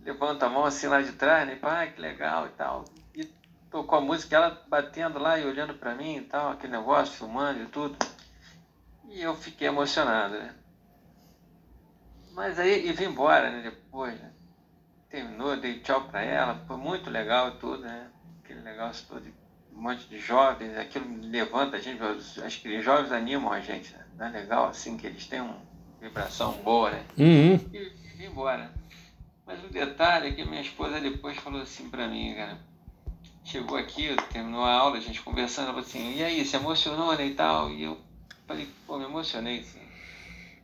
levanto 0.00 0.44
a 0.44 0.48
mão 0.48 0.64
assim 0.64 0.86
lá 0.86 1.02
de 1.02 1.12
trás, 1.12 1.46
né? 1.46 1.56
Pai, 1.56 1.92
que 1.92 2.00
legal 2.00 2.46
e 2.46 2.50
tal. 2.50 2.84
E 3.14 3.24
tocou 3.70 3.98
a 3.98 4.00
música, 4.00 4.36
ela 4.36 4.62
batendo 4.68 5.18
lá 5.18 5.38
e 5.38 5.44
olhando 5.44 5.74
para 5.74 5.94
mim 5.96 6.18
e 6.18 6.22
tal, 6.22 6.52
aquele 6.52 6.72
negócio, 6.72 7.14
filmando 7.14 7.62
e 7.62 7.66
tudo. 7.66 7.96
E 9.08 9.20
eu 9.20 9.34
fiquei 9.34 9.66
emocionado, 9.66 10.38
né? 10.38 10.54
Mas 12.32 12.58
aí, 12.58 12.86
e 12.88 12.92
vim 12.92 13.06
embora, 13.06 13.50
né? 13.50 13.62
Depois, 13.62 14.18
né? 14.18 14.32
Terminou, 15.10 15.56
dei 15.56 15.80
tchau 15.80 16.04
para 16.04 16.22
ela, 16.22 16.64
foi 16.66 16.76
muito 16.76 17.10
legal 17.10 17.48
e 17.48 17.58
tudo, 17.58 17.82
né? 17.82 18.10
Aquele 18.42 18.60
negócio 18.60 19.06
todo 19.08 19.41
um 19.82 19.90
monte 19.90 20.06
de 20.06 20.16
jovens, 20.16 20.78
aquilo 20.78 21.04
levanta 21.22 21.76
a 21.76 21.80
gente, 21.80 22.00
acho 22.40 22.60
que 22.60 22.78
os 22.78 22.84
jovens 22.84 23.10
animam 23.10 23.52
a 23.52 23.58
gente, 23.58 23.92
né? 23.92 24.04
Não 24.16 24.26
é 24.26 24.30
legal 24.30 24.66
assim 24.66 24.96
que 24.96 25.08
eles 25.08 25.26
têm 25.26 25.40
uma 25.40 25.58
vibração 26.00 26.52
boa, 26.62 26.92
né? 26.92 27.04
Uhum. 27.18 27.54
E, 27.72 27.92
e 28.20 28.24
embora. 28.24 28.72
Mas 29.44 29.62
o 29.64 29.66
detalhe 29.66 30.28
é 30.28 30.32
que 30.32 30.44
minha 30.44 30.60
esposa 30.60 31.00
depois 31.00 31.36
falou 31.36 31.60
assim 31.60 31.90
pra 31.90 32.06
mim, 32.06 32.32
cara. 32.32 32.60
Chegou 33.42 33.76
aqui, 33.76 34.14
terminou 34.32 34.64
a 34.64 34.72
aula, 34.72 34.98
a 34.98 35.00
gente 35.00 35.20
conversando, 35.20 35.64
ela 35.64 35.74
falou 35.74 35.88
assim, 35.88 36.16
e 36.16 36.22
aí, 36.22 36.44
se 36.44 36.54
emocionou, 36.54 37.16
né, 37.16 37.26
e 37.26 37.34
tal? 37.34 37.68
E 37.72 37.82
eu 37.82 38.00
falei, 38.46 38.68
pô, 38.86 38.98
me 38.98 39.04
emocionei, 39.04 39.64
sim. 39.64 39.82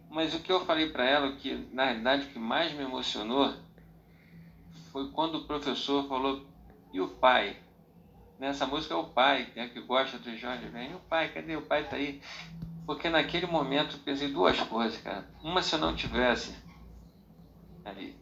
Mas 0.08 0.32
o 0.32 0.38
que 0.38 0.52
eu 0.52 0.64
falei 0.64 0.90
para 0.90 1.04
ela, 1.04 1.32
que 1.32 1.68
na 1.72 1.86
realidade 1.86 2.26
o 2.26 2.28
que 2.28 2.38
mais 2.38 2.72
me 2.72 2.84
emocionou, 2.84 3.52
foi 4.92 5.10
quando 5.10 5.38
o 5.38 5.44
professor 5.44 6.06
falou, 6.06 6.46
e 6.92 7.00
o 7.00 7.08
pai? 7.08 7.56
Nessa 8.38 8.66
música 8.66 8.94
é 8.94 8.96
o 8.96 9.04
pai, 9.04 9.48
né, 9.56 9.68
que 9.68 9.80
gosta 9.80 10.16
do 10.18 10.36
Jorge 10.36 10.66
Ben. 10.66 10.92
E 10.92 10.94
o 10.94 11.00
pai, 11.00 11.32
cadê 11.32 11.56
o 11.56 11.62
pai? 11.62 11.88
Tá 11.88 11.96
aí. 11.96 12.20
Porque 12.86 13.08
naquele 13.08 13.46
momento 13.46 13.96
eu 13.96 14.00
pensei 14.00 14.28
duas 14.28 14.58
coisas, 14.60 15.00
cara. 15.00 15.26
Uma, 15.42 15.60
se 15.60 15.74
eu 15.74 15.78
não 15.78 15.94
tivesse 15.94 16.54
ali. 17.84 18.16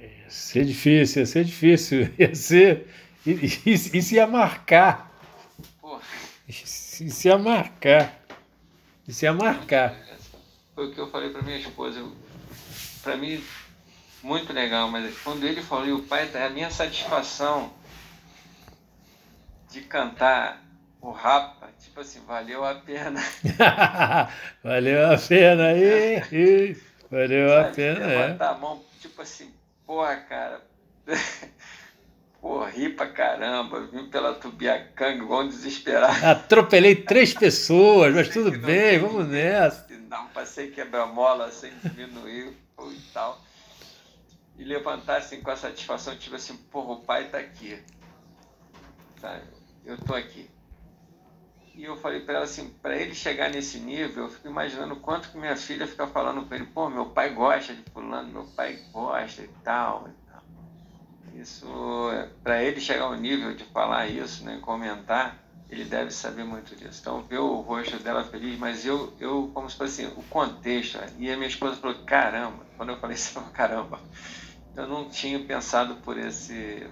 Ia 0.00 0.30
ser 0.30 0.64
difícil, 0.64 1.22
ia 1.22 1.26
ser 1.26 1.44
difícil. 1.44 2.14
Ia 2.18 2.34
ser. 2.34 2.86
Isso, 3.26 4.14
ia 4.14 4.26
marcar. 4.26 5.10
Isso 6.48 7.28
ia 7.28 7.36
marcar. 7.36 8.18
Isso 9.06 9.24
ia 9.24 9.32
marcar. 9.32 9.94
Foi 10.74 10.88
o 10.88 10.94
que 10.94 11.00
eu 11.00 11.10
falei 11.10 11.30
para 11.30 11.42
minha 11.42 11.58
esposa. 11.58 12.02
Para 13.02 13.16
mim, 13.16 13.42
muito 14.22 14.52
legal, 14.52 14.90
mas 14.90 15.16
quando 15.18 15.44
ele 15.46 15.62
falou, 15.62 15.86
e 15.86 15.92
o 15.92 16.02
pai, 16.02 16.28
a 16.34 16.50
minha 16.50 16.70
satisfação 16.70 17.72
de 19.70 19.80
cantar 19.82 20.62
o 21.00 21.10
Rapa, 21.10 21.68
tipo 21.78 22.00
assim, 22.00 22.20
valeu 22.26 22.64
a 22.64 22.74
pena. 22.74 23.20
valeu 24.62 25.12
a 25.12 25.16
pena 25.16 25.68
aí, 25.68 26.76
valeu 27.10 27.48
Sabe, 27.48 27.68
a 27.68 27.72
pena, 27.72 28.04
é. 28.04 28.18
Levantar 28.18 28.50
a 28.50 28.58
mão, 28.58 28.84
tipo 29.00 29.22
assim, 29.22 29.50
porra, 29.86 30.16
cara, 30.16 30.60
pô, 32.40 32.62
ri 32.64 32.90
pra 32.90 33.06
caramba, 33.06 33.86
vim 33.86 34.10
pela 34.10 34.34
Tubiacanga, 34.34 35.22
igual 35.22 35.48
desesperado. 35.48 36.26
Atropelei 36.26 36.96
três 36.96 37.32
pessoas, 37.32 38.14
mas 38.14 38.28
tudo 38.28 38.50
bem, 38.58 38.98
vamos 38.98 39.26
nessa. 39.28 39.86
Não, 40.10 40.26
passei 40.28 40.70
quebra-mola 40.70 41.50
sem 41.50 41.72
diminuir 41.84 42.52
e 42.78 43.00
tal 43.14 43.40
e 44.60 44.64
levantar 44.64 45.16
assim 45.16 45.40
com 45.40 45.50
a 45.50 45.56
satisfação, 45.56 46.14
tipo 46.16 46.36
assim, 46.36 46.54
porra, 46.54 46.92
o 46.92 47.00
pai 47.00 47.30
tá 47.30 47.38
aqui. 47.38 47.82
Sabe? 49.18 49.42
Eu 49.86 49.96
tô 49.96 50.14
aqui. 50.14 50.50
E 51.74 51.84
eu 51.84 51.96
falei 51.96 52.20
para 52.20 52.34
ela 52.34 52.44
assim, 52.44 52.68
para 52.82 52.94
ele 52.94 53.14
chegar 53.14 53.48
nesse 53.48 53.78
nível, 53.78 54.24
eu 54.24 54.28
fico 54.28 54.48
imaginando 54.48 54.96
quanto 54.96 55.30
que 55.30 55.38
minha 55.38 55.56
filha 55.56 55.86
fica 55.86 56.06
falando 56.06 56.44
para 56.46 56.58
ele, 56.58 56.66
pô, 56.66 56.90
meu 56.90 57.06
pai 57.06 57.30
gosta 57.30 57.74
de 57.74 57.82
fulano, 57.90 58.30
meu 58.30 58.44
pai 58.44 58.78
gosta 58.92 59.40
e 59.40 59.48
tal. 59.64 60.06
E 60.08 60.30
tal. 60.30 60.42
Isso, 61.40 61.66
para 62.42 62.62
ele 62.62 62.82
chegar 62.82 63.04
ao 63.04 63.16
nível 63.16 63.54
de 63.54 63.64
falar 63.64 64.08
isso, 64.08 64.44
né, 64.44 64.58
comentar, 64.60 65.38
ele 65.70 65.84
deve 65.84 66.10
saber 66.10 66.44
muito 66.44 66.76
disso. 66.76 67.00
Então, 67.00 67.22
ver 67.22 67.38
o 67.38 67.60
rosto 67.60 67.98
dela 68.00 68.24
feliz, 68.24 68.58
mas 68.58 68.84
eu, 68.84 69.14
eu 69.18 69.50
como 69.54 69.70
se 69.70 69.76
fosse 69.78 70.04
assim, 70.04 70.14
o 70.18 70.22
contexto. 70.24 70.98
E 71.18 71.30
a 71.30 71.36
minha 71.36 71.48
esposa 71.48 71.76
falou, 71.76 71.96
caramba, 72.04 72.66
quando 72.76 72.90
eu 72.90 72.98
falei 72.98 73.14
isso, 73.16 73.40
caramba 73.54 73.98
eu 74.80 74.88
não 74.88 75.08
tinha 75.08 75.38
pensado 75.38 75.96
por 75.96 76.18
esse, 76.18 76.86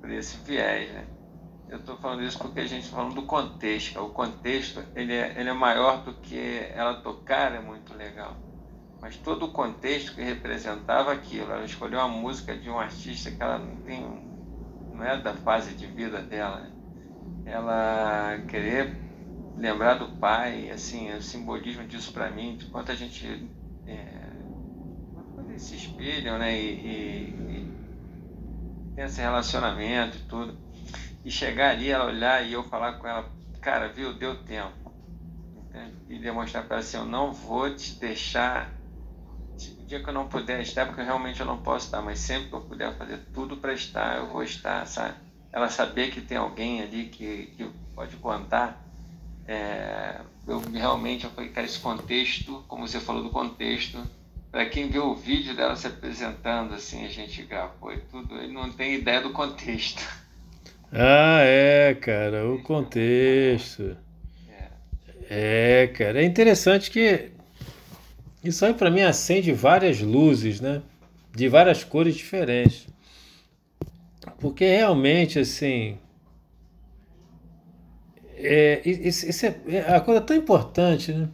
por 0.00 0.10
esse 0.10 0.36
viés, 0.38 0.90
né? 0.92 1.06
Eu 1.68 1.78
estou 1.78 1.96
falando 1.96 2.22
isso 2.24 2.38
porque 2.38 2.60
a 2.60 2.66
gente 2.66 2.84
está 2.84 2.96
falando 2.96 3.14
do 3.14 3.22
contexto. 3.22 4.00
O 4.00 4.10
contexto 4.10 4.82
ele 4.94 5.14
é, 5.14 5.34
ele 5.38 5.48
é 5.48 5.52
maior 5.52 6.02
do 6.02 6.14
que 6.14 6.66
ela 6.74 6.94
tocar, 6.94 7.54
é 7.54 7.60
muito 7.60 7.94
legal. 7.94 8.36
Mas 9.00 9.16
todo 9.16 9.46
o 9.46 9.52
contexto 9.52 10.14
que 10.14 10.20
representava 10.20 11.12
aquilo. 11.12 11.52
Ela 11.52 11.64
escolheu 11.64 12.00
uma 12.00 12.08
música 12.08 12.56
de 12.56 12.68
um 12.68 12.78
artista 12.78 13.30
que 13.30 13.40
ela 13.40 13.58
não 13.58 13.76
tem, 13.76 14.00
não 14.92 15.04
é 15.04 15.16
da 15.16 15.32
fase 15.32 15.74
de 15.74 15.86
vida 15.86 16.20
dela. 16.20 16.60
Né? 16.60 16.72
Ela 17.46 18.38
querer 18.48 18.96
lembrar 19.56 19.94
do 19.94 20.08
pai, 20.16 20.70
assim, 20.70 21.12
o 21.12 21.22
simbolismo 21.22 21.86
disso 21.86 22.12
para 22.12 22.30
mim, 22.30 22.56
de 22.56 22.66
quanto 22.66 22.90
a 22.90 22.96
gente 22.96 23.48
é, 23.86 24.19
se 25.60 25.76
espelham, 25.76 26.38
né? 26.38 26.58
E, 26.58 26.74
e, 26.74 26.90
e 27.38 28.94
tem 28.94 29.04
esse 29.04 29.20
relacionamento 29.20 30.16
e 30.16 30.20
tudo. 30.20 30.58
E 31.24 31.30
chegar 31.30 31.70
ali, 31.70 31.90
ela 31.90 32.06
olhar 32.06 32.44
e 32.44 32.52
eu 32.52 32.64
falar 32.64 32.94
com 32.94 33.06
ela, 33.06 33.30
cara, 33.60 33.88
viu, 33.88 34.14
deu 34.14 34.42
tempo. 34.44 34.92
Entende? 35.56 35.94
E 36.08 36.18
demonstrar 36.18 36.64
para 36.64 36.76
ela 36.76 36.84
assim, 36.84 36.96
eu 36.96 37.04
não 37.04 37.32
vou 37.32 37.74
te 37.74 37.94
deixar. 37.94 38.72
O 39.78 39.84
dia 39.84 40.02
que 40.02 40.08
eu 40.08 40.14
não 40.14 40.28
puder 40.28 40.60
estar, 40.60 40.86
porque 40.86 41.02
realmente 41.02 41.40
eu 41.40 41.46
não 41.46 41.58
posso 41.58 41.86
estar, 41.86 42.00
mas 42.00 42.18
sempre 42.18 42.48
que 42.48 42.54
eu 42.54 42.62
puder 42.62 42.96
fazer 42.96 43.18
tudo 43.34 43.56
para 43.56 43.74
estar, 43.74 44.16
eu 44.16 44.28
vou 44.28 44.42
estar, 44.42 44.86
sabe? 44.86 45.14
Ela 45.52 45.68
saber 45.68 46.10
que 46.10 46.20
tem 46.20 46.38
alguém 46.38 46.80
ali 46.80 47.06
que, 47.06 47.46
que 47.56 47.70
pode 47.94 48.16
contar. 48.16 48.82
É, 49.46 50.20
eu 50.46 50.60
realmente 50.60 51.24
eu 51.24 51.30
falei, 51.30 51.50
cara, 51.50 51.66
esse 51.66 51.80
contexto, 51.80 52.64
como 52.68 52.86
você 52.86 53.00
falou 53.00 53.22
do 53.22 53.30
contexto, 53.30 54.00
para 54.50 54.66
quem 54.66 54.88
viu 54.88 55.06
o 55.06 55.14
vídeo 55.14 55.54
dela 55.54 55.76
se 55.76 55.86
apresentando, 55.86 56.74
assim, 56.74 57.04
a 57.04 57.08
gente 57.08 57.42
gravou 57.42 57.92
e 57.92 57.98
tudo, 57.98 58.36
ele 58.36 58.52
não 58.52 58.70
tem 58.72 58.94
ideia 58.94 59.20
do 59.20 59.30
contexto. 59.30 60.02
Ah, 60.92 61.40
é, 61.42 61.94
cara, 61.94 62.48
o 62.50 62.60
contexto. 62.62 63.96
É, 65.28 65.84
é 65.84 65.86
cara, 65.86 66.20
é 66.20 66.24
interessante 66.24 66.90
que 66.90 67.30
isso 68.42 68.64
aí 68.64 68.74
para 68.74 68.90
mim 68.90 69.02
acende 69.02 69.52
várias 69.52 70.00
luzes, 70.00 70.60
né? 70.60 70.82
De 71.32 71.48
várias 71.48 71.84
cores 71.84 72.16
diferentes. 72.16 72.88
Porque 74.40 74.64
realmente, 74.64 75.38
assim. 75.38 75.96
É, 78.36 78.80
isso, 78.84 79.28
isso 79.28 79.46
é, 79.46 79.54
é 79.68 79.92
uma 79.92 80.00
coisa 80.00 80.20
tão 80.22 80.34
importante, 80.34 81.12
né? 81.12 81.28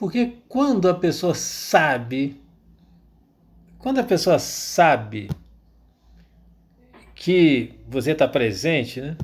Porque 0.00 0.38
quando 0.48 0.88
a 0.88 0.94
pessoa 0.94 1.34
sabe, 1.34 2.40
quando 3.78 3.98
a 3.98 4.02
pessoa 4.02 4.38
sabe 4.38 5.28
que 7.14 7.74
você 7.86 8.12
está 8.12 8.26
presente, 8.26 8.98
né? 8.98 9.14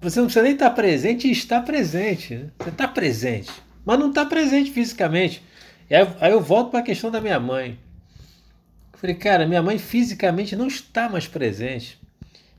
você 0.00 0.20
não 0.20 0.26
precisa 0.26 0.44
nem 0.44 0.52
estar 0.52 0.70
presente 0.70 1.26
e 1.26 1.32
estar 1.32 1.62
presente. 1.62 2.36
Né? 2.36 2.50
Você 2.56 2.68
está 2.68 2.86
presente, 2.86 3.50
mas 3.84 3.98
não 3.98 4.10
está 4.10 4.24
presente 4.24 4.70
fisicamente. 4.70 5.42
E 5.90 5.96
aí, 5.96 6.06
aí 6.20 6.30
eu 6.30 6.40
volto 6.40 6.70
para 6.70 6.78
a 6.78 6.84
questão 6.84 7.10
da 7.10 7.20
minha 7.20 7.40
mãe. 7.40 7.76
Eu 8.92 8.98
falei, 9.00 9.16
cara, 9.16 9.44
minha 9.44 9.60
mãe 9.60 9.76
fisicamente 9.76 10.54
não 10.54 10.68
está 10.68 11.08
mais 11.08 11.26
presente, 11.26 12.00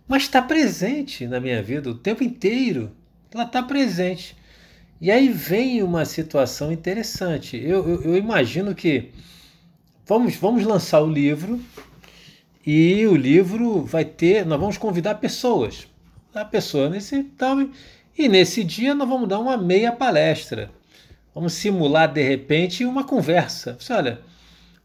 mas 0.05 0.23
está 0.23 0.41
presente 0.41 1.27
na 1.27 1.39
minha 1.39 1.63
vida 1.63 1.89
o 1.89 1.95
tempo 1.95 2.25
inteiro. 2.25 2.93
Ela 3.33 3.45
está 3.45 3.63
presente. 3.63 4.35
E 5.05 5.11
aí 5.11 5.29
vem 5.29 5.83
uma 5.83 6.03
situação 6.03 6.71
interessante. 6.71 7.55
Eu, 7.57 7.87
eu, 7.87 8.01
eu, 8.05 8.17
imagino 8.17 8.73
que 8.73 9.11
vamos, 10.03 10.35
vamos 10.35 10.63
lançar 10.63 10.99
o 10.99 11.07
livro 11.07 11.61
e 12.65 13.05
o 13.05 13.15
livro 13.15 13.85
vai 13.85 14.03
ter. 14.03 14.43
Nós 14.47 14.59
vamos 14.59 14.79
convidar 14.79 15.13
pessoas. 15.13 15.87
A 16.33 16.43
pessoa 16.43 16.89
nesse 16.89 17.21
tal. 17.21 17.69
E 18.17 18.27
nesse 18.27 18.63
dia 18.63 18.95
nós 18.95 19.07
vamos 19.07 19.29
dar 19.29 19.37
uma 19.37 19.55
meia 19.55 19.91
palestra. 19.91 20.71
Vamos 21.35 21.53
simular 21.53 22.11
de 22.11 22.23
repente 22.23 22.83
uma 22.83 23.03
conversa. 23.03 23.77
Você 23.79 23.93
olha, 23.93 24.21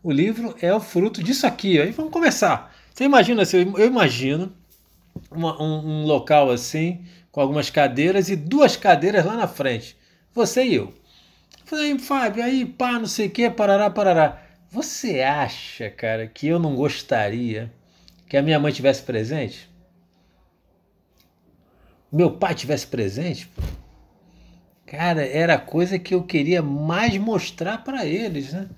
o 0.02 0.12
livro 0.12 0.54
é 0.60 0.74
o 0.74 0.80
fruto 0.80 1.22
disso 1.22 1.46
aqui. 1.46 1.80
Aí 1.80 1.92
vamos 1.92 2.12
começar. 2.12 2.76
Você 2.92 3.04
imagina 3.04 3.40
assim, 3.40 3.72
eu 3.74 3.86
imagino 3.86 4.52
uma, 5.30 5.58
um, 5.62 6.02
um 6.02 6.04
local 6.04 6.50
assim, 6.50 7.06
com 7.32 7.40
algumas 7.40 7.70
cadeiras 7.70 8.28
e 8.28 8.36
duas 8.36 8.76
cadeiras 8.76 9.24
lá 9.24 9.34
na 9.34 9.48
frente. 9.48 9.98
Você 10.33 10.64
e 10.64 10.74
eu. 10.74 10.95
Falei, 11.64 11.99
Fábio, 11.99 12.43
aí 12.43 12.64
pá, 12.64 12.93
não 12.93 13.07
sei 13.07 13.26
o 13.26 13.31
que, 13.31 13.49
parará, 13.51 13.91
parará. 13.91 14.43
Você 14.70 15.20
acha, 15.20 15.91
cara, 15.91 16.26
que 16.26 16.47
eu 16.47 16.59
não 16.59 16.76
gostaria 16.76 17.72
que 18.28 18.37
a 18.37 18.43
minha 18.43 18.59
mãe 18.59 18.72
tivesse 18.72 19.03
presente? 19.03 19.68
Meu 22.12 22.33
pai 22.33 22.55
tivesse 22.55 22.87
presente? 22.87 23.49
Cara, 24.87 25.24
era 25.24 25.55
a 25.55 25.61
coisa 25.61 25.99
que 25.99 26.14
eu 26.14 26.22
queria 26.24 26.62
mais 26.62 27.16
mostrar 27.16 27.85
para 27.85 28.05
eles, 28.05 28.53
né? 28.53 28.68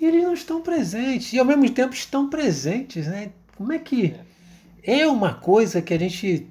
E 0.00 0.06
eles 0.06 0.22
não 0.22 0.32
estão 0.32 0.62
presentes. 0.62 1.32
E 1.32 1.38
ao 1.38 1.44
mesmo 1.44 1.68
tempo 1.70 1.94
estão 1.94 2.30
presentes, 2.30 3.06
né? 3.06 3.30
Como 3.56 3.72
é 3.72 3.78
que. 3.78 4.14
É 4.82 5.06
uma 5.06 5.34
coisa 5.34 5.82
que 5.82 5.92
a 5.92 5.98
gente 5.98 6.46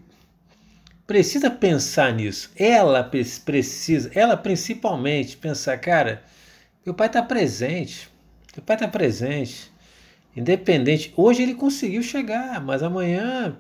precisa 1.06 1.50
pensar 1.50 2.14
nisso. 2.14 2.52
Ela 2.56 3.04
precisa, 3.04 4.12
ela 4.14 4.36
principalmente, 4.36 5.38
pensar, 5.38 5.78
cara, 5.78 6.24
meu 6.86 6.94
pai 6.94 7.08
está 7.08 7.22
presente, 7.22 8.10
meu 8.56 8.64
pai 8.64 8.76
está 8.76 8.88
presente, 8.88 9.72
independente. 10.36 11.14
Hoje 11.16 11.44
ele 11.44 11.56
conseguiu 11.56 12.02
chegar, 12.04 12.62
mas 12.62 12.84
amanhã, 12.84 13.56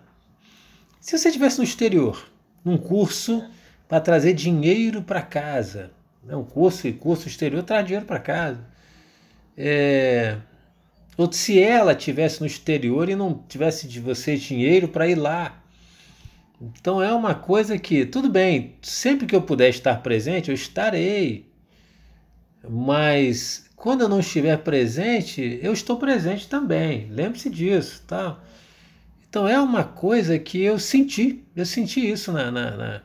se 1.00 1.18
você 1.18 1.30
estivesse 1.30 1.58
no 1.58 1.64
exterior, 1.64 2.30
num 2.64 2.78
curso 2.78 3.44
para 3.88 4.00
trazer 4.00 4.34
dinheiro 4.34 5.02
para 5.02 5.22
casa, 5.22 5.92
né? 6.24 6.36
um 6.36 6.44
curso, 6.44 6.92
curso 6.94 7.28
exterior 7.28 7.64
traz 7.64 7.86
dinheiro 7.86 8.06
para 8.06 8.20
casa. 8.20 8.66
É, 9.58 10.38
ou 11.18 11.32
se 11.32 11.62
ela 11.62 11.96
tivesse 11.96 12.42
no 12.42 12.48
exterior 12.48 13.08
e 13.08 13.16
não 13.16 13.42
tivesse 13.48 13.88
de 13.88 14.00
você 14.02 14.36
dinheiro 14.36 14.88
para 14.88 15.08
ir 15.08 15.16
lá, 15.16 15.64
então 16.62 17.02
é 17.02 17.14
uma 17.14 17.36
coisa 17.36 17.78
que, 17.78 18.06
tudo 18.06 18.30
bem, 18.30 18.76
sempre 18.82 19.26
que 19.26 19.36
eu 19.36 19.42
puder 19.42 19.70
estar 19.70 20.02
presente, 20.02 20.50
eu 20.50 20.56
estarei. 20.56 21.50
Mas 22.68 23.70
quando 23.76 24.02
eu 24.02 24.10
não 24.10 24.20
estiver 24.20 24.58
presente, 24.60 25.60
eu 25.62 25.74
estou 25.74 25.98
presente 25.98 26.48
também. 26.48 27.08
Lembre-se 27.12 27.50
disso, 27.50 28.04
tá? 28.08 28.40
Então 29.30 29.48
é 29.48 29.60
uma 29.60 29.84
coisa 29.84 30.40
que 30.40 30.62
eu 30.62 30.80
senti, 30.80 31.44
eu 31.56 31.66
senti 31.66 32.10
isso 32.10 32.32
na, 32.32 32.50
na, 32.50 32.78
na, 32.78 33.02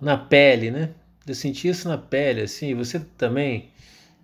na 0.00 0.18
pele, 0.18 0.70
né? 0.70 0.90
Eu 1.26 1.34
senti 1.34 1.68
isso 1.68 1.88
na 1.88 1.96
pele, 1.96 2.42
assim. 2.42 2.74
Você 2.74 3.00
também, 3.16 3.70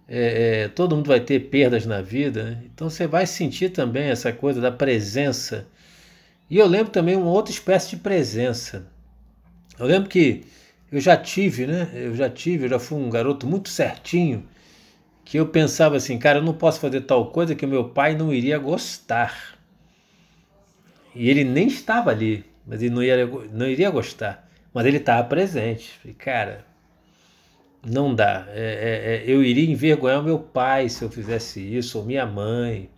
é, 0.06 0.64
é, 0.64 0.68
todo 0.68 0.94
mundo 0.94 1.08
vai 1.08 1.20
ter 1.20 1.40
perdas 1.48 1.86
na 1.86 2.02
vida, 2.02 2.44
né? 2.44 2.62
então 2.66 2.90
você 2.90 3.06
vai 3.06 3.26
sentir 3.26 3.70
também 3.70 4.10
essa 4.10 4.32
coisa 4.32 4.60
da 4.60 4.70
presença 4.70 5.66
e 6.50 6.58
eu 6.58 6.66
lembro 6.66 6.90
também 6.90 7.14
uma 7.14 7.30
outra 7.30 7.52
espécie 7.52 7.90
de 7.90 7.96
presença. 7.98 8.86
Eu 9.78 9.86
lembro 9.86 10.10
que 10.10 10.44
eu 10.90 11.00
já 11.00 11.16
tive, 11.16 11.66
né? 11.66 11.88
Eu 11.94 12.14
já 12.16 12.28
tive, 12.28 12.64
eu 12.64 12.68
já 12.68 12.78
fui 12.80 12.98
um 12.98 13.08
garoto 13.08 13.46
muito 13.46 13.68
certinho, 13.68 14.46
que 15.24 15.38
eu 15.38 15.46
pensava 15.46 15.96
assim, 15.96 16.18
cara, 16.18 16.38
eu 16.38 16.42
não 16.42 16.52
posso 16.52 16.80
fazer 16.80 17.02
tal 17.02 17.30
coisa 17.30 17.54
que 17.54 17.64
meu 17.66 17.90
pai 17.90 18.16
não 18.16 18.34
iria 18.34 18.58
gostar. 18.58 19.56
E 21.14 21.30
ele 21.30 21.44
nem 21.44 21.68
estava 21.68 22.10
ali, 22.10 22.44
mas 22.66 22.82
ele 22.82 22.94
não, 22.94 23.02
ia, 23.02 23.26
não 23.52 23.66
iria 23.68 23.90
gostar. 23.90 24.48
Mas 24.74 24.86
ele 24.86 24.96
estava 24.96 25.22
presente. 25.28 25.98
Falei, 26.00 26.14
cara, 26.14 26.64
não 27.86 28.12
dá. 28.14 28.46
É, 28.48 29.22
é, 29.24 29.30
é, 29.30 29.32
eu 29.32 29.42
iria 29.42 29.70
envergonhar 29.70 30.22
meu 30.22 30.38
pai 30.38 30.88
se 30.88 31.04
eu 31.04 31.10
fizesse 31.10 31.60
isso, 31.60 31.98
ou 31.98 32.04
minha 32.04 32.26
mãe, 32.26 32.90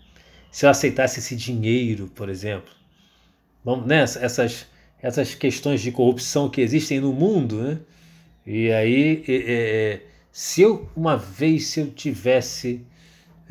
se 0.51 0.65
eu 0.67 0.71
aceitasse 0.71 1.21
esse 1.21 1.37
dinheiro, 1.37 2.11
por 2.15 2.29
exemplo. 2.31 2.82
Vamos, 3.65 3.87
né, 3.87 4.03
essas, 4.03 4.67
essas 5.01 5.35
questões 5.35 5.81
de 5.81 5.93
corrupção 5.93 6.49
que 6.49 6.61
existem 6.61 7.01
no 7.01 7.13
mundo, 7.13 7.63
né? 7.63 7.79
E 8.45 8.73
aí, 8.73 9.25
é, 9.29 9.35
é, 9.35 10.03
se 10.33 10.63
eu, 10.63 10.89
uma 10.97 11.17
vez, 11.17 11.69
se 11.69 11.81
eu 11.81 11.91
tivesse, 11.91 12.85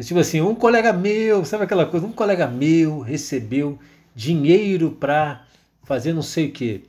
tipo 0.01 0.20
assim, 0.20 0.41
um 0.41 0.55
colega 0.55 0.91
meu, 0.91 1.45
sabe 1.45 1.64
aquela 1.64 1.86
coisa, 1.86 2.05
um 2.05 2.12
colega 2.12 2.47
meu 2.47 2.99
recebeu 2.99 3.80
dinheiro 4.14 4.91
para 4.91 5.47
fazer 5.84 6.14
não 6.14 6.22
sei 6.22 6.47
o 6.47 6.51
quê. 6.51 6.84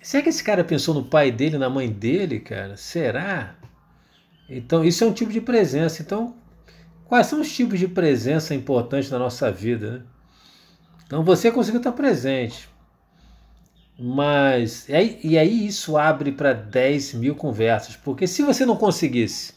Será 0.00 0.22
que 0.22 0.30
esse 0.30 0.42
cara 0.42 0.64
pensou 0.64 0.94
no 0.94 1.04
pai 1.04 1.30
dele, 1.30 1.58
na 1.58 1.68
mãe 1.68 1.90
dele, 1.90 2.40
cara? 2.40 2.76
Será? 2.76 3.56
Então, 4.48 4.84
isso 4.84 5.04
é 5.04 5.06
um 5.06 5.12
tipo 5.12 5.30
de 5.30 5.40
presença. 5.40 6.00
Então, 6.00 6.34
quais 7.04 7.26
são 7.26 7.40
os 7.42 7.54
tipos 7.54 7.78
de 7.78 7.88
presença 7.88 8.54
importantes 8.54 9.10
na 9.10 9.18
nossa 9.18 9.52
vida, 9.52 9.90
né? 9.90 10.02
Então 11.08 11.24
você 11.24 11.50
conseguiu 11.50 11.78
estar 11.78 11.92
presente. 11.92 12.68
Mas. 13.98 14.86
E 14.90 14.94
aí, 14.94 15.20
e 15.24 15.38
aí 15.38 15.66
isso 15.66 15.96
abre 15.96 16.30
para 16.30 16.52
10 16.52 17.14
mil 17.14 17.34
conversas. 17.34 17.96
Porque 17.96 18.26
se 18.26 18.42
você 18.42 18.66
não 18.66 18.76
conseguisse, 18.76 19.54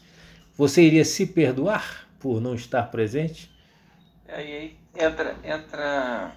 você 0.56 0.82
iria 0.82 1.04
se 1.04 1.26
perdoar 1.26 2.08
por 2.18 2.40
não 2.40 2.54
estar 2.54 2.84
presente? 2.84 3.54
Aí 4.26 4.78
entra. 4.96 5.36
entra 5.44 6.34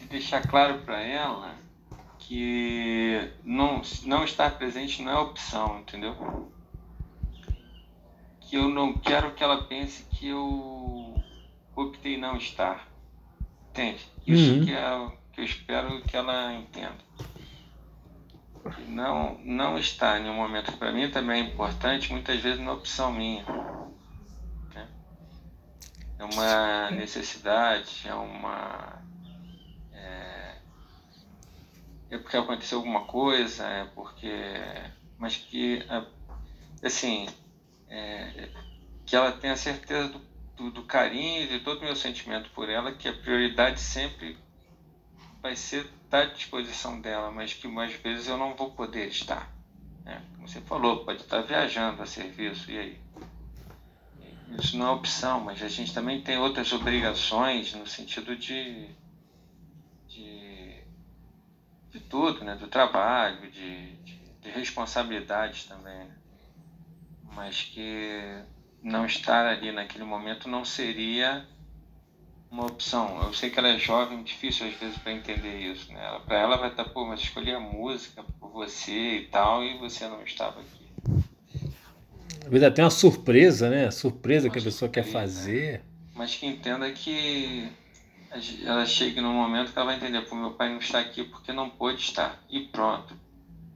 de 0.00 0.06
deixar 0.08 0.42
claro 0.48 0.80
para 0.80 1.00
ela 1.00 1.54
que 2.18 3.30
não, 3.44 3.82
não 4.04 4.24
estar 4.24 4.58
presente 4.58 5.00
não 5.00 5.12
é 5.12 5.18
opção, 5.20 5.78
entendeu? 5.78 6.50
Que 8.40 8.56
eu 8.56 8.68
não 8.68 8.94
quero 8.94 9.32
que 9.32 9.44
ela 9.44 9.62
pense 9.62 10.02
que 10.10 10.26
eu 10.26 11.14
optei 11.76 12.18
não 12.18 12.36
estar. 12.36 12.89
Entende? 13.80 14.06
Isso 14.26 14.52
uhum. 14.52 14.64
que, 14.66 14.72
é, 14.74 15.12
que 15.32 15.40
eu 15.40 15.44
espero 15.44 16.02
que 16.02 16.14
ela 16.14 16.52
entenda. 16.52 16.98
Não, 18.86 19.38
não 19.42 19.78
está 19.78 20.18
em 20.18 20.28
um 20.28 20.34
momento 20.34 20.70
que 20.70 20.76
para 20.76 20.92
mim 20.92 21.10
também 21.10 21.40
é 21.40 21.46
importante, 21.46 22.12
muitas 22.12 22.38
vezes 22.40 22.60
na 22.60 22.74
opção 22.74 23.10
minha. 23.10 23.42
Né? 24.74 24.86
É 26.18 26.24
uma 26.24 26.90
necessidade, 26.90 28.02
é 28.04 28.14
uma. 28.14 29.02
É, 29.94 30.56
é 32.10 32.18
porque 32.18 32.36
aconteceu 32.36 32.78
alguma 32.78 33.06
coisa, 33.06 33.66
é 33.66 33.84
porque. 33.94 34.60
Mas 35.18 35.36
que, 35.36 35.82
assim, 36.82 37.26
é, 37.88 38.50
que 39.06 39.16
ela 39.16 39.32
tenha 39.32 39.56
certeza 39.56 40.08
do 40.08 40.29
do, 40.60 40.70
do 40.70 40.82
carinho 40.82 41.44
e 41.44 41.46
de 41.48 41.60
todo 41.60 41.80
o 41.80 41.84
meu 41.84 41.96
sentimento 41.96 42.50
por 42.50 42.68
ela, 42.68 42.92
que 42.92 43.08
a 43.08 43.12
prioridade 43.14 43.80
sempre 43.80 44.36
vai 45.40 45.56
ser 45.56 45.86
estar 46.04 46.22
à 46.22 46.24
disposição 46.26 47.00
dela, 47.00 47.30
mas 47.30 47.54
que 47.54 47.66
mais 47.66 47.94
vezes 47.94 48.28
eu 48.28 48.36
não 48.36 48.54
vou 48.54 48.70
poder 48.72 49.08
estar. 49.08 49.50
Né? 50.04 50.22
Como 50.34 50.46
você 50.46 50.60
falou, 50.60 51.04
pode 51.04 51.22
estar 51.22 51.40
viajando 51.40 52.02
a 52.02 52.06
serviço, 52.06 52.70
e 52.70 52.78
aí? 52.78 53.00
Isso 54.58 54.76
não 54.76 54.88
é 54.88 54.90
opção, 54.90 55.40
mas 55.40 55.62
a 55.62 55.68
gente 55.68 55.94
também 55.94 56.20
tem 56.20 56.36
outras 56.36 56.72
obrigações 56.72 57.72
no 57.72 57.86
sentido 57.86 58.36
de, 58.36 58.88
de, 60.08 60.82
de 61.90 62.00
tudo, 62.00 62.44
né? 62.44 62.56
do 62.56 62.66
trabalho, 62.66 63.48
de, 63.50 63.92
de, 63.96 64.18
de 64.42 64.50
responsabilidades 64.50 65.64
também. 65.64 66.04
Né? 66.04 66.16
Mas 67.32 67.62
que 67.62 68.42
não 68.82 69.06
estar 69.06 69.46
ali 69.46 69.72
naquele 69.72 70.04
momento 70.04 70.48
não 70.48 70.64
seria 70.64 71.46
uma 72.50 72.66
opção. 72.66 73.22
Eu 73.22 73.32
sei 73.32 73.50
que 73.50 73.58
ela 73.58 73.68
é 73.68 73.78
jovem, 73.78 74.22
difícil 74.22 74.66
às 74.66 74.74
vezes 74.74 74.98
para 74.98 75.12
entender 75.12 75.58
isso, 75.70 75.92
né? 75.92 76.20
Para 76.26 76.38
ela 76.38 76.56
vai 76.56 76.70
estar, 76.70 76.84
pô, 76.84 77.06
mas 77.06 77.20
escolhi 77.20 77.54
a 77.54 77.60
música 77.60 78.24
por 78.40 78.50
você 78.50 79.18
e 79.18 79.26
tal, 79.26 79.62
e 79.62 79.78
você 79.78 80.08
não 80.08 80.22
estava 80.22 80.60
aqui. 80.60 81.24
Às 82.44 82.50
vezes 82.50 82.66
até 82.66 82.82
uma 82.82 82.90
surpresa, 82.90 83.70
né? 83.70 83.86
A 83.86 83.90
surpresa 83.90 84.48
uma 84.48 84.52
que 84.52 84.58
a 84.58 84.62
pessoa 84.62 84.88
surpresa, 84.88 85.06
quer 85.06 85.12
fazer. 85.12 85.84
Mas 86.14 86.34
que 86.34 86.46
entenda 86.46 86.90
que 86.90 87.70
ela 88.64 88.84
chega 88.86 89.20
num 89.20 89.34
momento 89.34 89.72
que 89.72 89.78
ela 89.78 89.86
vai 89.86 89.96
entender, 89.96 90.22
pô, 90.22 90.34
meu 90.34 90.52
pai 90.52 90.70
não 90.70 90.78
está 90.78 90.98
aqui 90.98 91.24
porque 91.24 91.52
não 91.52 91.70
pôde 91.70 92.00
estar. 92.00 92.42
E 92.50 92.60
pronto. 92.60 93.14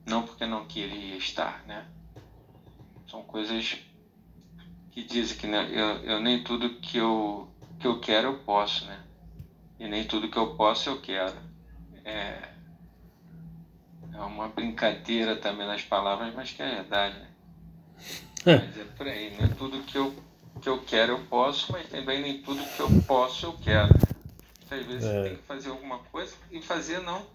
Não 0.07 0.23
porque 0.23 0.45
não 0.45 0.67
queria 0.67 1.17
estar, 1.17 1.63
né? 1.67 1.87
São 3.09 3.23
coisas 3.23 3.79
que 4.95 5.03
dizem 5.03 5.36
que 5.36 5.47
né, 5.49 5.68
eu, 5.72 6.05
eu 6.05 6.20
nem 6.20 6.45
tudo 6.45 6.76
que 6.76 6.99
eu, 6.99 7.49
que 7.80 7.86
eu 7.86 7.99
quero 7.99 8.28
eu 8.28 8.38
posso, 8.38 8.86
né? 8.86 9.03
E 9.76 9.88
nem 9.88 10.07
tudo 10.07 10.30
que 10.30 10.38
eu 10.38 10.55
posso 10.55 10.88
eu 10.88 11.01
quero. 11.01 11.34
É, 12.05 12.38
é 14.14 14.20
uma 14.20 14.49
brincadeira 14.49 15.34
também 15.34 15.66
nas 15.66 15.82
palavras, 15.82 16.32
mas 16.32 16.53
que 16.53 16.62
é 16.62 16.76
verdade, 16.76 17.18
né? 17.18 17.28
É. 18.47 18.59
Mas 18.59 18.78
é 18.78 18.84
por 18.84 19.09
aí, 19.09 19.36
nem 19.36 19.49
tudo 19.55 19.82
que 19.82 19.99
eu, 19.99 20.14
que 20.62 20.68
eu 20.68 20.80
quero 20.84 21.14
eu 21.14 21.24
posso, 21.26 21.72
mas 21.72 21.88
também 21.88 22.22
nem 22.22 22.40
tudo 22.40 22.64
que 22.64 22.80
eu 22.80 22.88
posso 23.05 23.47
eu 23.47 23.53
quero. 23.55 23.92
Às 24.70 24.86
vezes 24.86 25.05
é. 25.05 25.12
você 25.12 25.28
tem 25.28 25.36
que 25.38 25.42
fazer 25.42 25.70
alguma 25.70 25.99
coisa 25.99 26.36
e 26.53 26.62
fazer 26.62 27.01
não. 27.01 27.26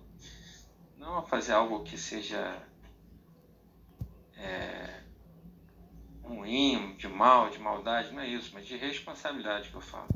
Não 0.98 1.22
fazer 1.24 1.52
algo 1.52 1.84
que 1.84 1.98
seja 1.98 2.58
é, 4.38 4.99
ruim, 6.30 6.96
de 6.98 7.08
mal, 7.08 7.50
de 7.50 7.60
maldade, 7.60 8.14
não 8.14 8.22
é 8.22 8.28
isso, 8.28 8.52
mas 8.54 8.66
de 8.66 8.78
responsabilidade 8.78 9.70
que 9.70 9.76
eu 9.76 9.82
falo. 9.82 10.08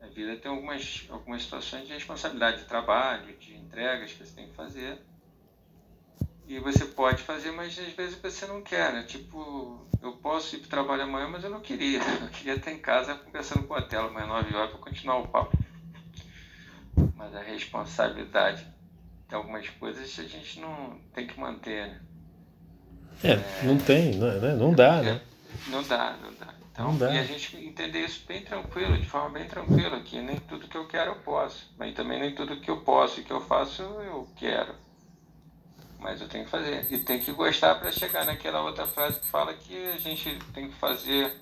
A 0.00 0.06
vida 0.06 0.36
tem 0.36 0.50
algumas, 0.50 1.06
algumas 1.10 1.42
situações 1.42 1.86
de 1.86 1.92
responsabilidade 1.92 2.58
de 2.58 2.64
trabalho, 2.64 3.36
de 3.38 3.54
entregas 3.56 4.12
que 4.12 4.24
você 4.24 4.34
tem 4.34 4.48
que 4.48 4.54
fazer. 4.54 4.98
E 6.46 6.58
você 6.58 6.84
pode 6.84 7.22
fazer, 7.22 7.52
mas 7.52 7.78
às 7.78 7.92
vezes 7.92 8.20
você 8.20 8.46
não 8.46 8.62
quer. 8.62 8.92
Né? 8.92 9.04
Tipo, 9.04 9.86
eu 10.02 10.12
posso 10.14 10.56
ir 10.56 10.58
para 10.58 10.66
o 10.66 10.70
trabalho 10.70 11.02
amanhã, 11.04 11.28
mas 11.28 11.44
eu 11.44 11.50
não 11.50 11.60
queria. 11.60 12.00
Eu 12.20 12.28
queria 12.28 12.54
estar 12.54 12.72
em 12.72 12.78
casa 12.78 13.14
conversando 13.14 13.66
com 13.66 13.74
a 13.74 13.82
tela 13.82 14.08
amanhã 14.08 14.26
9 14.26 14.54
horas 14.54 14.70
para 14.70 14.80
continuar 14.80 15.18
o 15.18 15.28
papo. 15.28 15.56
Mas 17.16 17.34
a 17.34 17.40
responsabilidade 17.40 18.66
de 19.28 19.34
algumas 19.34 19.68
coisas 19.70 20.18
a 20.18 20.24
gente 20.24 20.60
não 20.60 20.98
tem 21.14 21.26
que 21.26 21.38
manter, 21.38 21.88
né? 21.88 22.00
É, 23.22 23.32
é 23.32 23.62
não 23.62 23.78
tem, 23.78 24.16
não, 24.16 24.40
né? 24.40 24.54
não 24.54 24.74
dá, 24.74 24.96
é, 24.96 25.02
né? 25.02 25.20
Não 25.68 25.82
dá, 25.82 26.16
não 26.22 26.32
dá. 26.34 26.54
Então, 26.72 26.88
não 26.88 26.98
dá. 26.98 27.12
E 27.12 27.18
a 27.18 27.24
gente 27.24 27.56
entender 27.56 28.04
isso 28.04 28.24
bem 28.26 28.42
tranquilo, 28.42 28.96
de 28.96 29.06
forma 29.06 29.30
bem 29.30 29.46
tranquila, 29.46 30.00
que 30.00 30.20
nem 30.20 30.36
tudo 30.38 30.66
que 30.66 30.76
eu 30.76 30.86
quero 30.86 31.10
eu 31.10 31.16
posso, 31.16 31.70
mas 31.78 31.94
também 31.94 32.18
nem 32.18 32.34
tudo 32.34 32.56
que 32.56 32.70
eu 32.70 32.78
posso 32.78 33.20
e 33.20 33.24
que 33.24 33.30
eu 33.30 33.40
faço 33.40 33.82
eu 33.82 34.26
quero. 34.36 34.74
Mas 35.98 36.20
eu 36.20 36.28
tenho 36.28 36.44
que 36.44 36.50
fazer. 36.50 36.86
E 36.90 36.98
tem 36.98 37.20
que 37.20 37.32
gostar 37.32 37.76
para 37.76 37.92
chegar 37.92 38.24
naquela 38.24 38.62
outra 38.62 38.86
frase 38.86 39.20
que 39.20 39.26
fala 39.26 39.54
que 39.54 39.92
a 39.92 39.98
gente 39.98 40.38
tem 40.52 40.68
que 40.68 40.74
fazer. 40.74 41.32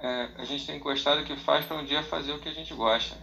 É, 0.00 0.28
a 0.36 0.44
gente 0.44 0.66
tem 0.66 0.76
que 0.76 0.84
gostar 0.84 1.16
do 1.16 1.24
que 1.24 1.36
faz 1.36 1.64
para 1.64 1.76
um 1.78 1.84
dia 1.84 2.02
fazer 2.02 2.32
o 2.32 2.38
que 2.38 2.48
a 2.48 2.52
gente 2.52 2.74
gosta. 2.74 3.16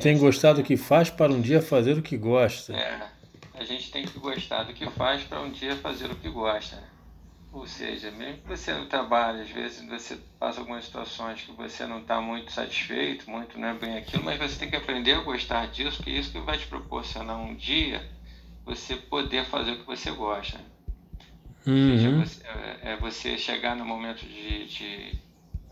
Tem 0.00 0.14
que 0.14 0.20
gostar 0.20 0.52
do 0.52 0.62
que 0.62 0.76
faz 0.76 1.10
para 1.10 1.32
um 1.32 1.40
dia 1.40 1.62
fazer 1.62 1.98
o 1.98 2.02
que 2.02 2.16
gosta. 2.16 2.74
É, 2.74 3.08
a 3.54 3.64
gente 3.64 3.90
tem 3.90 4.04
que 4.04 4.18
gostar 4.18 4.64
do 4.64 4.72
que 4.72 4.88
faz 4.90 5.22
para 5.24 5.40
um 5.40 5.50
dia 5.50 5.74
fazer 5.76 6.10
o 6.10 6.14
que 6.14 6.28
gosta. 6.28 6.95
Ou 7.56 7.66
seja, 7.66 8.10
mesmo 8.10 8.42
que 8.42 8.48
você 8.48 8.70
não 8.74 8.86
trabalhe, 8.86 9.40
às 9.40 9.50
vezes 9.50 9.82
você 9.88 10.18
passa 10.38 10.60
algumas 10.60 10.84
situações 10.84 11.40
que 11.40 11.52
você 11.52 11.86
não 11.86 12.00
está 12.00 12.20
muito 12.20 12.52
satisfeito, 12.52 13.30
muito 13.30 13.58
não 13.58 13.68
é 13.68 13.72
bem 13.72 13.96
aquilo, 13.96 14.22
mas 14.22 14.38
você 14.38 14.58
tem 14.58 14.68
que 14.68 14.76
aprender 14.76 15.14
a 15.14 15.22
gostar 15.22 15.66
disso, 15.66 15.96
porque 15.96 16.10
isso 16.10 16.30
que 16.30 16.38
vai 16.40 16.58
te 16.58 16.66
proporcionar 16.66 17.38
um 17.38 17.56
dia 17.56 18.06
você 18.62 18.94
poder 18.94 19.46
fazer 19.46 19.72
o 19.72 19.78
que 19.78 19.86
você 19.86 20.10
gosta. 20.10 20.58
Uhum. 21.66 21.96
Seja, 21.96 22.10
você, 22.10 22.42
é, 22.46 22.92
é 22.92 22.96
você 22.98 23.38
chegar 23.38 23.74
no 23.74 23.86
momento 23.86 24.26
de, 24.26 24.66
de 24.66 25.18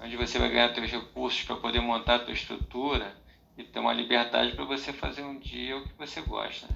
onde 0.01 0.17
você 0.17 0.39
vai 0.39 0.49
ganhar 0.49 0.75
seus 0.75 0.91
recursos 0.91 1.43
para 1.43 1.57
poder 1.57 1.81
montar 1.81 2.15
a 2.15 2.21
tua 2.21 2.33
estrutura 2.33 3.15
e 3.59 3.63
ter 3.63 3.79
uma 3.79 3.93
liberdade 3.93 4.55
para 4.55 4.65
você 4.65 4.91
fazer 4.91 5.23
um 5.23 5.39
dia 5.39 5.77
o 5.77 5.85
que 5.85 5.93
você 5.99 6.23
gosta, 6.23 6.67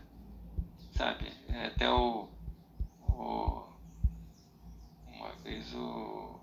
sabe? 0.93 1.33
É 1.49 1.69
até 1.69 1.91
o, 1.91 2.29
o 3.01 3.68
uma 5.19 5.31
vez 5.45 5.75
o 5.75 6.41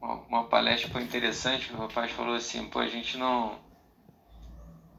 uma, 0.00 0.14
uma, 0.14 0.44
palestra 0.44 0.90
foi 0.90 1.02
interessante, 1.02 1.72
o 1.72 1.76
rapaz 1.76 2.10
falou 2.12 2.34
assim, 2.34 2.66
pô, 2.68 2.78
a 2.78 2.88
gente 2.88 3.16
não 3.18 3.58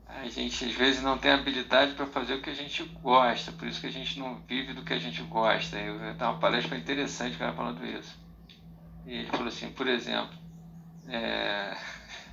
a 0.08 0.28
gente 0.28 0.66
às 0.66 0.74
vezes 0.74 1.02
não 1.02 1.18
tem 1.18 1.32
habilidade 1.32 1.94
para 1.94 2.06
fazer 2.06 2.36
o 2.36 2.42
que 2.42 2.50
a 2.50 2.56
gente 2.56 2.84
gosta, 3.02 3.52
por 3.52 3.68
isso 3.68 3.80
que 3.80 3.88
a 3.88 3.92
gente 3.92 4.20
não 4.20 4.36
vive 4.42 4.74
do 4.74 4.84
que 4.84 4.94
a 4.94 5.00
gente 5.00 5.22
gosta. 5.24 5.80
Eu 5.80 5.96
uma 5.96 6.38
palestra 6.38 6.78
interessante, 6.78 7.36
o 7.36 7.40
cara 7.40 7.54
falando 7.54 7.86
isso. 7.86 8.20
E 9.06 9.14
ele 9.14 9.28
falou 9.28 9.48
assim, 9.48 9.72
por 9.72 9.88
exemplo, 9.88 10.38
é, 11.08 11.78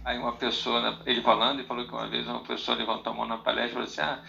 Aí 0.09 0.19
uma 0.19 0.33
pessoa, 0.33 1.03
ele 1.05 1.21
falando, 1.21 1.59
ele 1.59 1.69
falou 1.69 1.87
que 1.87 1.93
uma 1.93 2.09
vez 2.09 2.27
uma 2.27 2.41
pessoa 2.41 2.79
levantou 2.79 3.13
a 3.13 3.17
mão 3.17 3.27
na 3.27 3.37
palestra 3.37 3.67
e 3.67 3.73
falou 3.73 3.85
assim, 3.85 4.01
ah, 4.01 4.23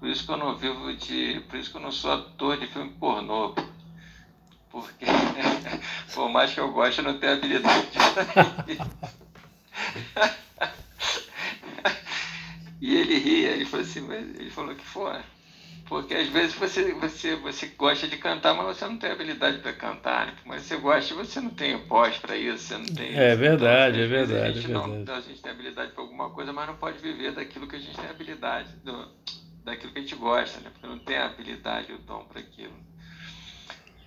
por 0.00 0.08
isso 0.08 0.26
que 0.26 0.32
eu 0.32 0.36
não 0.36 0.56
vivo 0.56 0.92
de. 0.96 1.40
Por 1.48 1.56
isso 1.56 1.70
que 1.70 1.76
eu 1.76 1.80
não 1.80 1.92
sou 1.92 2.12
ator 2.12 2.58
de 2.58 2.66
filme 2.66 2.90
pornô. 2.90 3.54
Porque 4.76 5.06
por 6.14 6.28
mais 6.28 6.52
que 6.52 6.60
eu 6.60 6.70
goste, 6.70 6.98
eu 6.98 7.04
não 7.06 7.18
tenho 7.18 7.32
habilidade 7.32 7.86
de 8.66 8.78
E 12.78 12.94
ele 12.94 13.18
ria, 13.18 13.52
ele 13.52 13.64
falou 13.64 13.86
assim, 13.86 14.06
ele 14.12 14.50
falou 14.50 14.74
que 14.74 14.84
foi. 14.84 15.18
Porque 15.86 16.12
às 16.12 16.28
vezes 16.28 16.54
você, 16.54 16.92
você, 16.92 17.36
você 17.36 17.68
gosta 17.68 18.06
de 18.06 18.18
cantar, 18.18 18.54
mas 18.54 18.76
você 18.76 18.86
não 18.86 18.98
tem 18.98 19.10
habilidade 19.10 19.60
para 19.60 19.72
cantar. 19.72 20.26
Né? 20.26 20.34
Mas 20.44 20.64
você 20.64 20.76
gosta, 20.76 21.14
você 21.14 21.40
não 21.40 21.48
tem 21.50 21.78
pós 21.86 22.18
para 22.18 22.36
isso, 22.36 22.64
você 22.64 22.76
não 22.76 22.84
tem. 22.84 23.18
É 23.18 23.34
verdade, 23.34 24.02
então, 24.02 24.04
é 24.04 24.08
verdade. 24.08 24.42
A 24.42 24.52
gente, 24.52 24.66
é 24.66 24.74
não, 24.74 25.04
a 25.14 25.20
gente 25.22 25.40
tem 25.40 25.52
habilidade 25.52 25.92
para 25.92 26.02
alguma 26.02 26.28
coisa, 26.28 26.52
mas 26.52 26.66
não 26.66 26.76
pode 26.76 26.98
viver 26.98 27.32
daquilo 27.32 27.66
que 27.66 27.76
a 27.76 27.80
gente 27.80 27.96
tem 27.96 28.10
habilidade, 28.10 28.76
do, 28.84 29.08
daquilo 29.64 29.94
que 29.94 30.00
a 30.00 30.02
gente 30.02 30.16
gosta, 30.16 30.60
né? 30.60 30.68
Porque 30.70 30.86
não 30.86 30.98
tem 30.98 31.16
habilidade, 31.16 31.94
o 31.94 31.98
dom 31.98 32.24
para 32.24 32.40
aquilo. 32.40 32.74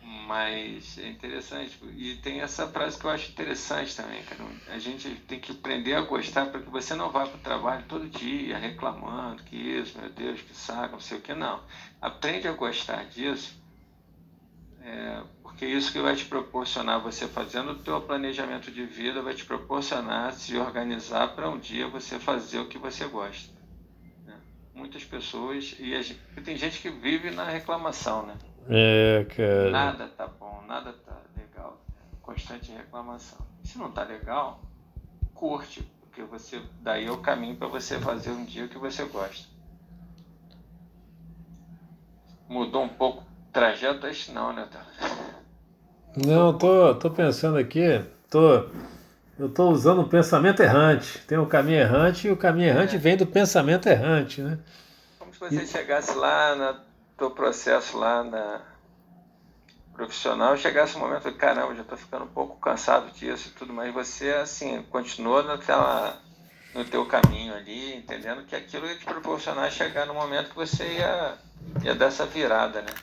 Mas 0.09 0.97
é 0.97 1.07
interessante. 1.07 1.77
E 1.95 2.15
tem 2.15 2.41
essa 2.41 2.67
frase 2.67 2.97
que 2.97 3.05
eu 3.05 3.11
acho 3.11 3.31
interessante 3.31 3.95
também, 3.95 4.23
cara. 4.23 4.43
A 4.67 4.79
gente 4.79 5.07
tem 5.27 5.39
que 5.39 5.51
aprender 5.51 5.93
a 5.93 6.01
gostar 6.01 6.47
para 6.47 6.61
que 6.61 6.69
você 6.69 6.95
não 6.95 7.11
vá 7.11 7.27
para 7.27 7.37
o 7.37 7.41
trabalho 7.41 7.85
todo 7.87 8.09
dia 8.09 8.57
reclamando 8.57 9.43
que 9.43 9.55
isso, 9.55 9.99
meu 9.99 10.09
Deus, 10.09 10.41
que 10.41 10.55
saco, 10.55 10.93
não 10.93 10.99
sei 10.99 11.19
o 11.19 11.21
que. 11.21 11.35
Não. 11.35 11.63
Aprende 12.01 12.47
a 12.47 12.53
gostar 12.53 13.05
disso, 13.05 13.55
é, 14.81 15.21
porque 15.43 15.67
isso 15.67 15.91
que 15.91 15.99
vai 15.99 16.15
te 16.15 16.25
proporcionar, 16.25 16.99
você 16.99 17.27
fazendo 17.27 17.73
o 17.73 17.79
teu 17.79 18.01
planejamento 18.01 18.71
de 18.71 18.85
vida, 18.87 19.21
vai 19.21 19.35
te 19.35 19.45
proporcionar 19.45 20.33
se 20.33 20.57
organizar 20.57 21.35
para 21.35 21.47
um 21.47 21.59
dia 21.59 21.87
você 21.87 22.17
fazer 22.17 22.57
o 22.57 22.67
que 22.67 22.79
você 22.79 23.05
gosta. 23.05 23.53
Né? 24.25 24.35
Muitas 24.73 25.05
pessoas, 25.05 25.75
e 25.77 26.01
gente, 26.01 26.19
tem 26.43 26.57
gente 26.57 26.79
que 26.81 26.89
vive 26.89 27.29
na 27.29 27.43
reclamação, 27.43 28.25
né? 28.25 28.35
É, 28.69 29.25
cara. 29.35 29.71
Nada 29.71 30.07
tá 30.09 30.27
bom, 30.27 30.61
nada 30.67 30.93
tá 30.93 31.17
legal. 31.35 31.81
Constante 32.21 32.71
reclamação. 32.71 33.39
Se 33.63 33.79
não 33.79 33.91
tá 33.91 34.03
legal, 34.03 34.61
curte, 35.33 35.81
porque 36.01 36.21
você 36.21 36.61
daí 36.81 37.05
é 37.07 37.11
o 37.11 37.17
caminho 37.17 37.55
para 37.55 37.67
você 37.67 37.97
fazer 37.99 38.29
um 38.29 38.45
dia 38.45 38.67
que 38.67 38.77
você 38.77 39.03
gosta. 39.05 39.47
Mudou 42.47 42.83
um 42.83 42.89
pouco 42.89 43.23
o 43.23 43.51
trajeto, 43.51 44.05
acho 44.05 44.31
não, 44.31 44.53
né, 44.53 44.67
Não, 46.15 46.55
tô, 46.55 46.93
tô 46.95 47.09
pensando 47.09 47.57
aqui, 47.57 48.03
tô, 48.29 48.69
eu 49.39 49.49
tô 49.49 49.69
usando 49.69 50.01
o 50.01 50.09
pensamento 50.09 50.61
errante. 50.61 51.19
Tem 51.25 51.37
o 51.37 51.45
caminho 51.47 51.79
errante 51.79 52.27
e 52.27 52.31
o 52.31 52.37
caminho 52.37 52.69
errante 52.69 52.95
é. 52.95 52.99
vem 52.99 53.17
do 53.17 53.25
pensamento 53.25 53.87
errante, 53.87 54.41
né? 54.41 54.59
Como 55.17 55.33
se 55.33 55.39
você 55.39 55.63
e... 55.63 55.67
chegasse 55.67 56.15
lá 56.15 56.55
na 56.55 56.88
teu 57.19 57.29
processo 57.29 57.97
lá 57.97 58.23
na 58.23 58.61
profissional, 59.93 60.55
chegasse 60.55 60.95
um 60.95 61.01
momento, 61.01 61.29
caramba, 61.33 61.75
já 61.75 61.81
estou 61.81 61.97
ficando 61.97 62.23
um 62.23 62.29
pouco 62.29 62.55
cansado 62.57 63.11
disso 63.11 63.49
e 63.49 63.51
tudo, 63.51 63.73
mas 63.73 63.93
você, 63.93 64.29
assim, 64.29 64.81
continuou 64.83 65.43
naquela, 65.43 66.17
no 66.73 66.85
teu 66.85 67.05
caminho 67.05 67.53
ali, 67.53 67.97
entendendo 67.97 68.45
que 68.45 68.55
aquilo 68.55 68.87
ia 68.87 68.97
te 68.97 69.03
proporcionar 69.03 69.69
chegar 69.69 70.05
no 70.05 70.13
momento 70.13 70.51
que 70.51 70.55
você 70.55 70.85
ia, 70.85 71.37
ia 71.83 71.93
dar 71.93 72.05
essa 72.05 72.25
virada, 72.25 72.81
né? 72.81 72.93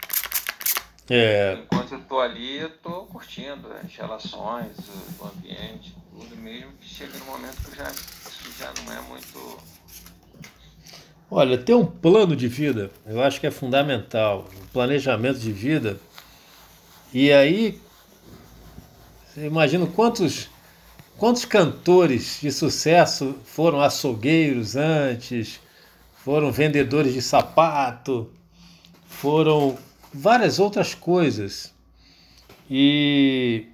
É. 1.11 1.59
Enquanto 1.63 1.93
eu 1.93 1.99
estou 1.99 2.21
ali, 2.21 2.61
eu 2.61 2.69
estou 2.69 3.07
curtindo 3.07 3.71
as 3.85 3.95
relações, 3.95 4.77
o 5.21 5.27
ambiente, 5.27 5.95
tudo 6.11 6.35
mesmo, 6.37 6.73
que 6.81 6.89
chega 6.89 7.17
no 7.19 7.27
momento 7.27 7.57
que 7.63 7.77
já, 7.77 7.91
isso 7.91 8.53
já 8.59 8.73
não 8.83 8.93
é 8.93 9.01
muito 9.03 9.59
Olha, 11.31 11.59
ter 11.59 11.75
um 11.75 11.85
plano 11.85 12.37
de 12.37 12.47
vida, 12.47 12.91
eu 13.05 13.21
acho 13.21 13.41
que 13.41 13.47
é 13.47 13.51
fundamental. 13.51 14.49
Um 14.63 14.67
planejamento 14.67 15.39
de 15.39 15.51
vida. 15.51 15.99
E 17.13 17.33
aí, 17.33 17.81
você 19.27 19.47
imagina 19.47 19.87
quantos, 19.87 20.49
quantos 21.19 21.45
cantores 21.45 22.39
de 22.41 22.53
sucesso 22.53 23.37
foram 23.45 23.81
açougueiros 23.81 24.77
antes, 24.77 25.61
foram 26.25 26.53
vendedores 26.53 27.13
de 27.13 27.21
sapato, 27.21 28.31
foram 29.09 29.77
várias 30.15 30.61
outras 30.61 30.95
coisas. 30.95 31.75
E 32.71 33.67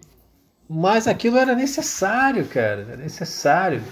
mas 0.68 1.06
aquilo 1.06 1.36
era 1.36 1.54
necessário, 1.54 2.46
cara, 2.46 2.86
era 2.88 2.96
necessário. 2.96 3.82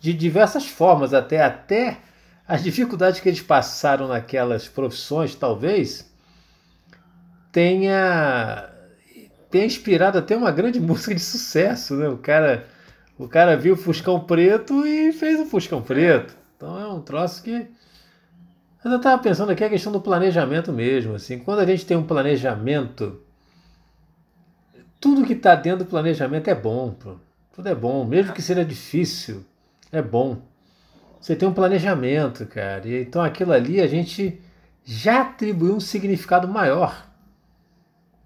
de 0.00 0.14
diversas 0.14 0.66
formas, 0.66 1.12
até, 1.12 1.42
até 1.42 1.98
as 2.46 2.62
dificuldades 2.62 3.20
que 3.20 3.28
eles 3.28 3.40
passaram 3.40 4.06
naquelas 4.06 4.68
profissões, 4.68 5.34
talvez, 5.34 6.10
tenha, 7.50 8.70
tenha 9.50 9.66
inspirado 9.66 10.18
até 10.18 10.36
uma 10.36 10.52
grande 10.52 10.78
música 10.80 11.14
de 11.14 11.20
sucesso, 11.20 11.96
né? 11.96 12.08
O 12.08 12.18
cara, 12.18 12.66
o 13.18 13.26
cara 13.26 13.56
viu 13.56 13.74
o 13.74 13.76
Fuscão 13.76 14.20
Preto 14.20 14.86
e 14.86 15.12
fez 15.12 15.40
o 15.40 15.46
Fuscão 15.46 15.82
Preto. 15.82 16.36
Então 16.56 16.78
é 16.78 16.86
um 16.86 17.00
troço 17.00 17.42
que. 17.42 17.66
Mas 18.82 18.92
eu 18.92 18.98
estava 18.98 19.20
pensando 19.20 19.50
aqui 19.50 19.64
a 19.64 19.68
questão 19.68 19.90
do 19.90 20.00
planejamento 20.00 20.72
mesmo. 20.72 21.14
Assim, 21.14 21.40
quando 21.40 21.58
a 21.58 21.66
gente 21.66 21.84
tem 21.84 21.96
um 21.96 22.06
planejamento, 22.06 23.20
tudo 25.00 25.26
que 25.26 25.32
está 25.32 25.56
dentro 25.56 25.84
do 25.84 25.90
planejamento 25.90 26.48
é 26.48 26.54
bom. 26.54 26.92
Pô. 26.92 27.16
Tudo 27.52 27.68
é 27.68 27.74
bom, 27.74 28.04
mesmo 28.04 28.32
que 28.32 28.42
seja 28.42 28.64
difícil, 28.64 29.44
é 29.90 30.02
bom. 30.02 30.42
Você 31.20 31.34
tem 31.34 31.48
um 31.48 31.52
planejamento, 31.52 32.46
cara. 32.46 32.86
E, 32.86 33.02
então 33.02 33.22
aquilo 33.22 33.52
ali 33.52 33.80
a 33.80 33.86
gente 33.86 34.40
já 34.84 35.22
atribuiu 35.22 35.74
um 35.74 35.80
significado 35.80 36.46
maior. 36.46 37.06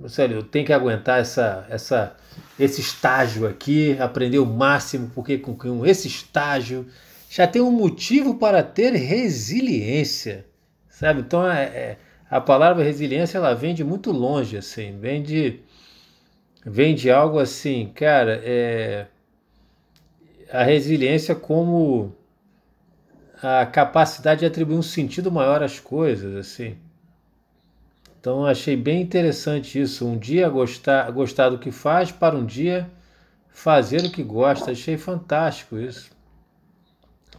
Sério, 0.09 0.37
eu 0.37 0.43
tenho 0.43 0.65
que 0.65 0.73
aguentar 0.73 1.21
essa, 1.21 1.67
essa, 1.69 2.17
esse 2.59 2.81
estágio 2.81 3.47
aqui, 3.47 3.99
aprender 3.99 4.39
o 4.39 4.47
máximo, 4.47 5.11
porque 5.15 5.37
com 5.39 5.85
esse 5.85 6.09
estágio 6.09 6.87
já 7.29 7.47
tem 7.47 7.61
um 7.61 7.71
motivo 7.71 8.37
para 8.37 8.63
ter 8.63 8.93
resiliência, 8.95 10.47
sabe? 10.89 11.21
Então 11.21 11.49
é, 11.49 11.65
é, 11.65 11.99
a 12.31 12.41
palavra 12.41 12.83
resiliência 12.83 13.39
ela 13.39 13.55
vem 13.55 13.75
de 13.75 13.85
muito 13.85 14.11
longe, 14.11 14.57
assim, 14.57 14.99
vem 14.99 15.23
de, 15.23 15.61
vem 16.65 16.95
de 16.95 17.11
algo 17.11 17.39
assim, 17.39 17.93
cara, 17.95 18.41
é, 18.43 19.07
a 20.51 20.65
resiliência 20.65 21.35
como 21.35 22.17
a 23.43 23.65
capacidade 23.67 24.41
de 24.41 24.47
atribuir 24.47 24.77
um 24.77 24.83
sentido 24.83 25.31
maior 25.31 25.63
às 25.63 25.81
coisas, 25.81 26.37
assim. 26.37 26.77
Então 28.21 28.45
achei 28.45 28.77
bem 28.77 29.01
interessante 29.01 29.81
isso. 29.81 30.07
Um 30.07 30.19
dia 30.19 30.49
gostar, 30.49 31.11
gostar 31.11 31.49
do 31.49 31.59
que 31.59 31.71
faz 31.71 32.13
para 32.13 32.37
um 32.37 32.45
dia 32.45 32.91
fazer 33.49 34.05
o 34.05 34.11
que 34.11 34.23
gosta. 34.23 34.73
Achei 34.73 34.99
fantástico 34.99 35.79
isso. 35.79 36.11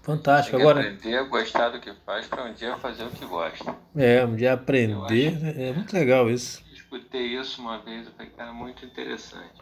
Fantástico. 0.02 0.58
Tem 0.58 0.66
Agora 0.66 0.80
aprender 0.82 1.18
a 1.18 1.24
gostar 1.24 1.70
do 1.70 1.80
que 1.80 1.93
faz 2.04 2.26
para 2.26 2.45
um 2.45 2.54
dia 2.54 2.76
fazer 2.78 3.04
o 3.04 3.12
que 3.12 3.26
gosta. 3.26 3.76
é 3.95 4.26
um 4.26 4.36
dia 4.36 4.54
aprender. 4.54 5.38
É 5.56 5.72
muito 5.72 5.93
legal 5.93 6.30
isso. 6.30 6.64
Escutei 6.74 7.39
isso 7.39 7.62
uma 7.62 7.78
vez, 7.78 8.08
eu 8.08 8.12
falei, 8.14 8.32
cara, 8.32 8.52
muito 8.52 8.84
interessante. 8.84 9.54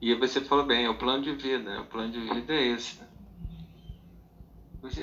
E 0.00 0.14
você 0.14 0.42
falou 0.42 0.66
bem, 0.66 0.84
é 0.84 0.90
o 0.90 0.94
plano 0.94 1.22
de 1.22 1.32
vida, 1.32 1.70
né? 1.70 1.80
o 1.80 1.86
plano 1.86 2.12
de 2.12 2.20
vida 2.20 2.52
é 2.52 2.66
esse. 2.68 3.00
Né? 3.00 3.05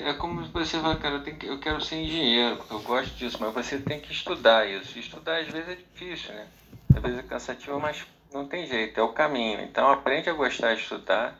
É 0.00 0.12
como 0.14 0.44
você 0.46 0.78
fala, 0.78 0.96
cara, 0.96 1.16
eu, 1.16 1.22
tenho 1.22 1.36
que, 1.36 1.46
eu 1.46 1.58
quero 1.58 1.80
ser 1.80 1.96
engenheiro, 1.96 2.58
eu 2.70 2.80
gosto 2.80 3.14
disso, 3.16 3.38
mas 3.40 3.52
você 3.52 3.78
tem 3.78 4.00
que 4.00 4.12
estudar 4.12 4.66
isso. 4.68 4.98
Estudar 4.98 5.40
às 5.40 5.48
vezes 5.48 5.68
é 5.68 5.74
difícil, 5.74 6.34
né? 6.34 6.46
Às 6.94 7.02
vezes 7.02 7.18
é 7.18 7.22
cansativo, 7.22 7.80
mas 7.80 8.06
não 8.32 8.46
tem 8.46 8.66
jeito, 8.66 8.98
é 8.98 9.02
o 9.02 9.12
caminho. 9.12 9.60
Então 9.60 9.90
aprende 9.90 10.30
a 10.30 10.32
gostar 10.32 10.74
de 10.74 10.80
estudar, 10.80 11.38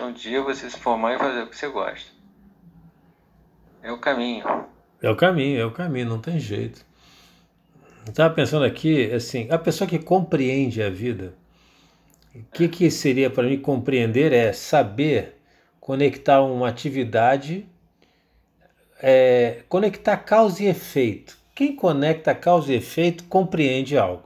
um 0.00 0.12
dia 0.12 0.42
você 0.42 0.68
se 0.70 0.78
formar 0.78 1.14
e 1.14 1.18
fazer 1.18 1.42
o 1.42 1.46
que 1.46 1.56
você 1.56 1.68
gosta. 1.68 2.10
É 3.82 3.90
o 3.90 3.98
caminho. 3.98 4.44
É 5.02 5.10
o 5.10 5.16
caminho, 5.16 5.60
é 5.60 5.64
o 5.64 5.72
caminho, 5.72 6.08
não 6.08 6.20
tem 6.20 6.38
jeito. 6.38 6.84
Estava 8.06 8.32
pensando 8.34 8.64
aqui, 8.64 9.12
assim, 9.12 9.48
a 9.50 9.58
pessoa 9.58 9.88
que 9.88 9.98
compreende 9.98 10.82
a 10.82 10.90
vida, 10.90 11.34
o 12.34 12.42
que, 12.52 12.68
que 12.68 12.90
seria 12.90 13.28
para 13.28 13.44
mim 13.44 13.58
compreender 13.58 14.32
é 14.32 14.52
saber 14.52 15.41
conectar 15.82 16.40
uma 16.42 16.68
atividade, 16.68 17.66
é, 19.02 19.62
conectar 19.68 20.16
causa 20.16 20.62
e 20.62 20.66
efeito. 20.68 21.36
Quem 21.56 21.74
conecta 21.74 22.32
causa 22.36 22.72
e 22.72 22.76
efeito 22.76 23.24
compreende 23.24 23.98
algo. 23.98 24.22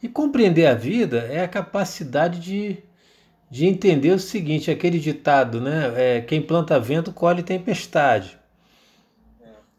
E 0.00 0.08
compreender 0.08 0.66
a 0.66 0.74
vida 0.74 1.28
é 1.32 1.42
a 1.42 1.48
capacidade 1.48 2.38
de, 2.38 2.78
de 3.50 3.66
entender 3.66 4.12
o 4.12 4.20
seguinte, 4.20 4.70
aquele 4.70 5.00
ditado, 5.00 5.60
né? 5.60 5.92
É, 5.96 6.20
quem 6.20 6.40
planta 6.40 6.78
vento 6.78 7.12
colhe 7.12 7.42
tempestade. 7.42 8.38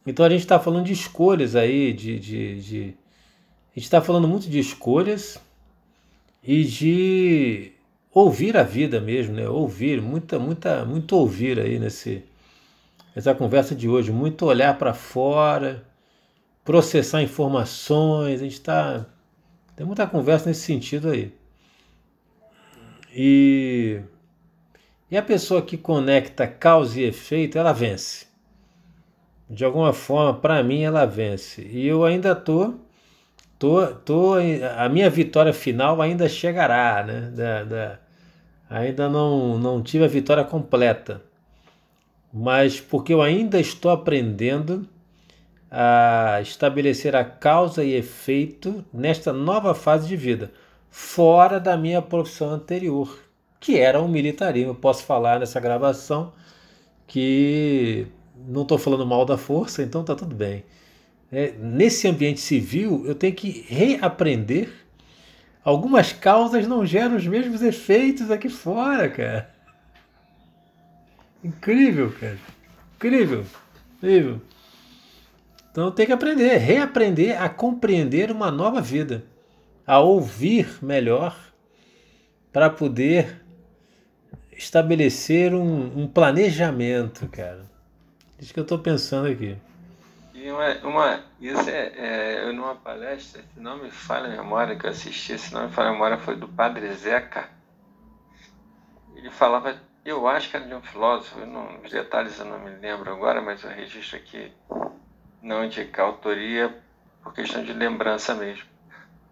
Então 0.05 0.25
a 0.25 0.29
gente 0.29 0.41
está 0.41 0.59
falando 0.59 0.85
de 0.85 0.91
escolhas 0.91 1.55
aí, 1.55 1.93
de, 1.93 2.19
de, 2.19 2.61
de 2.61 2.97
a 3.71 3.79
gente 3.79 3.85
está 3.85 4.01
falando 4.01 4.27
muito 4.27 4.49
de 4.49 4.59
escolhas 4.59 5.39
e 6.43 6.65
de 6.65 7.76
ouvir 8.19 8.57
a 8.57 8.63
vida 8.63 8.99
mesmo, 8.99 9.35
né? 9.35 9.47
Ouvir, 9.47 10.01
muita, 10.01 10.39
muita, 10.39 10.83
muito 10.85 11.15
ouvir 11.15 11.59
aí 11.59 11.77
nesse 11.79 12.23
essa 13.15 13.33
conversa 13.33 13.75
de 13.75 13.89
hoje, 13.89 14.11
muito 14.11 14.45
olhar 14.45 14.77
para 14.77 14.93
fora, 14.93 15.83
processar 16.63 17.21
informações, 17.23 18.41
a 18.41 18.43
gente 18.43 18.53
está 18.53 19.05
tem 19.75 19.85
muita 19.85 20.07
conversa 20.07 20.49
nesse 20.49 20.61
sentido 20.61 21.09
aí. 21.09 21.33
E 23.13 24.01
e 25.09 25.17
a 25.17 25.21
pessoa 25.21 25.61
que 25.61 25.77
conecta 25.77 26.45
causa 26.47 26.99
e 26.99 27.05
efeito, 27.05 27.57
ela 27.57 27.71
vence. 27.71 28.27
De 29.49 29.63
alguma 29.63 29.93
forma, 29.93 30.33
para 30.39 30.61
mim, 30.61 30.81
ela 30.83 31.05
vence. 31.05 31.61
E 31.61 31.87
eu 31.87 32.03
ainda 32.03 32.35
tô, 32.35 32.73
tô, 33.57 33.87
tô, 33.87 34.33
a 34.77 34.89
minha 34.89 35.09
vitória 35.09 35.53
final 35.53 36.01
ainda 36.01 36.27
chegará, 36.27 37.03
né? 37.03 37.31
Da, 37.33 37.63
da, 37.63 37.99
ainda 38.69 39.09
não, 39.09 39.57
não 39.57 39.81
tive 39.81 40.05
a 40.05 40.07
vitória 40.07 40.43
completa, 40.43 41.21
mas 42.33 42.79
porque 42.79 43.13
eu 43.13 43.21
ainda 43.21 43.59
estou 43.59 43.91
aprendendo 43.91 44.87
a 45.69 46.39
estabelecer 46.41 47.15
a 47.15 47.25
causa 47.25 47.83
e 47.83 47.93
efeito 47.93 48.85
nesta 48.93 49.33
nova 49.33 49.73
fase 49.73 50.07
de 50.07 50.15
vida, 50.15 50.51
fora 50.89 51.59
da 51.59 51.75
minha 51.75 52.01
profissão 52.01 52.51
anterior, 52.51 53.19
que 53.59 53.77
era 53.77 54.01
o 54.01 54.07
militarismo. 54.07 54.71
Eu 54.71 54.75
posso 54.75 55.03
falar 55.03 55.39
nessa 55.39 55.59
gravação 55.59 56.31
que 57.05 58.07
não 58.47 58.61
estou 58.63 58.77
falando 58.77 59.05
mal 59.05 59.25
da 59.25 59.37
força, 59.37 59.81
então 59.81 60.03
tá 60.03 60.15
tudo 60.15 60.35
bem. 60.35 60.63
É, 61.31 61.53
nesse 61.59 62.07
ambiente 62.07 62.39
civil, 62.39 63.03
eu 63.05 63.13
tenho 63.13 63.33
que 63.33 63.65
reaprender 63.67 64.86
Algumas 65.67 66.13
causas 66.13 66.65
não 66.65 66.85
geram 66.85 67.17
os 67.17 67.27
mesmos 67.27 67.61
efeitos 67.61 68.31
aqui 68.31 68.47
fora, 68.47 69.09
cara. 69.09 69.53
Incrível, 71.43 72.09
cara. 72.17 72.39
Incrível. 72.95 73.45
Incrível. 73.97 74.41
Então 75.69 75.91
tem 75.91 76.05
que 76.05 76.13
aprender, 76.13 76.55
reaprender 76.55 77.41
a 77.41 77.49
compreender 77.49 78.31
uma 78.31 78.49
nova 78.49 78.79
vida, 78.79 79.25
a 79.85 79.99
ouvir 79.99 80.69
melhor 80.81 81.37
para 82.53 82.69
poder 82.69 83.41
estabelecer 84.53 85.53
um, 85.53 86.03
um 86.03 86.07
planejamento, 86.07 87.27
cara. 87.27 87.65
Isso 88.39 88.53
que 88.53 88.59
eu 88.61 88.63
estou 88.63 88.79
pensando 88.79 89.27
aqui. 89.27 89.57
E 90.37 90.51
uma, 90.51 90.71
uma, 90.83 91.23
isso 91.41 91.67
é, 91.67 91.93
é, 91.97 92.43
eu 92.43 92.53
numa 92.53 92.75
palestra, 92.75 93.41
se 93.41 93.59
não 93.59 93.79
me 93.79 93.89
falha 93.89 94.27
a 94.27 94.43
memória, 94.43 94.75
que 94.75 94.85
eu 94.85 94.91
assisti, 94.91 95.35
se 95.35 95.51
não 95.51 95.65
me 95.65 95.73
falha 95.73 95.89
a 95.89 95.93
memória, 95.93 96.19
foi 96.19 96.35
do 96.35 96.47
Padre 96.47 96.93
Zeca. 96.93 97.49
Ele 99.15 99.31
falava, 99.31 99.81
eu 100.05 100.27
acho 100.27 100.51
que 100.51 100.55
era 100.55 100.67
de 100.67 100.75
um 100.75 100.81
filósofo, 100.83 101.43
não, 101.43 101.81
os 101.81 101.89
detalhes 101.89 102.37
eu 102.37 102.45
não 102.45 102.59
me 102.59 102.69
lembro 102.69 103.11
agora, 103.11 103.41
mas 103.41 103.63
o 103.63 103.67
registro 103.67 104.19
aqui 104.19 104.53
não 105.41 105.65
indica 105.65 106.03
a 106.03 106.05
autoria 106.05 106.83
por 107.23 107.33
questão 107.33 107.63
de 107.63 107.73
lembrança 107.73 108.35
mesmo. 108.35 108.69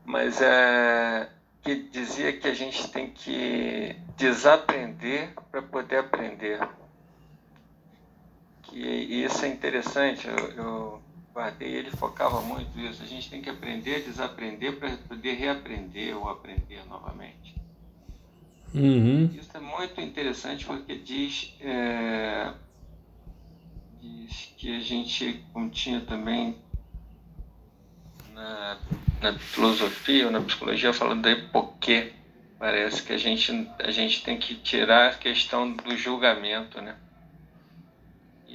Mas 0.03 0.41
é 0.41 1.29
que 1.61 1.75
dizia 1.75 2.33
que 2.33 2.47
a 2.47 2.53
gente 2.53 2.91
tem 2.91 3.11
que 3.11 3.95
desaprender 4.17 5.33
para 5.51 5.61
poder 5.61 5.97
aprender. 5.97 6.59
Que 8.67 8.79
isso 8.79 9.45
é 9.45 9.47
interessante. 9.47 10.27
Eu, 10.27 10.51
eu 10.51 11.01
guardei, 11.33 11.75
ele 11.75 11.91
focava 11.91 12.41
muito 12.41 12.79
isso. 12.79 13.03
A 13.03 13.05
gente 13.05 13.29
tem 13.29 13.41
que 13.41 13.49
aprender, 13.49 14.03
desaprender 14.03 14.77
para 14.77 14.95
poder 14.97 15.33
reaprender 15.33 16.15
ou 16.17 16.29
aprender 16.29 16.85
novamente. 16.87 17.55
Uhum. 18.73 19.29
Isso 19.33 19.55
é 19.55 19.59
muito 19.59 20.01
interessante 20.01 20.65
porque 20.65 20.97
diz, 20.97 21.55
é, 21.61 22.53
diz 24.01 24.53
que 24.57 24.75
a 24.75 24.79
gente, 24.79 25.45
como 25.53 25.69
tinha 25.69 26.01
também 26.01 26.57
na, 28.33 28.77
na 29.21 29.39
filosofia 29.39 30.25
ou 30.25 30.31
na 30.31 30.41
psicologia, 30.41 30.91
falando 30.91 31.21
da 31.21 31.31
epoquê, 31.31 32.11
parece 32.59 33.01
que 33.01 33.13
a 33.13 33.17
gente, 33.17 33.69
a 33.79 33.91
gente 33.91 34.23
tem 34.23 34.37
que 34.37 34.55
tirar 34.55 35.11
a 35.11 35.15
questão 35.15 35.71
do 35.71 35.95
julgamento, 35.97 36.81
né? 36.81 36.97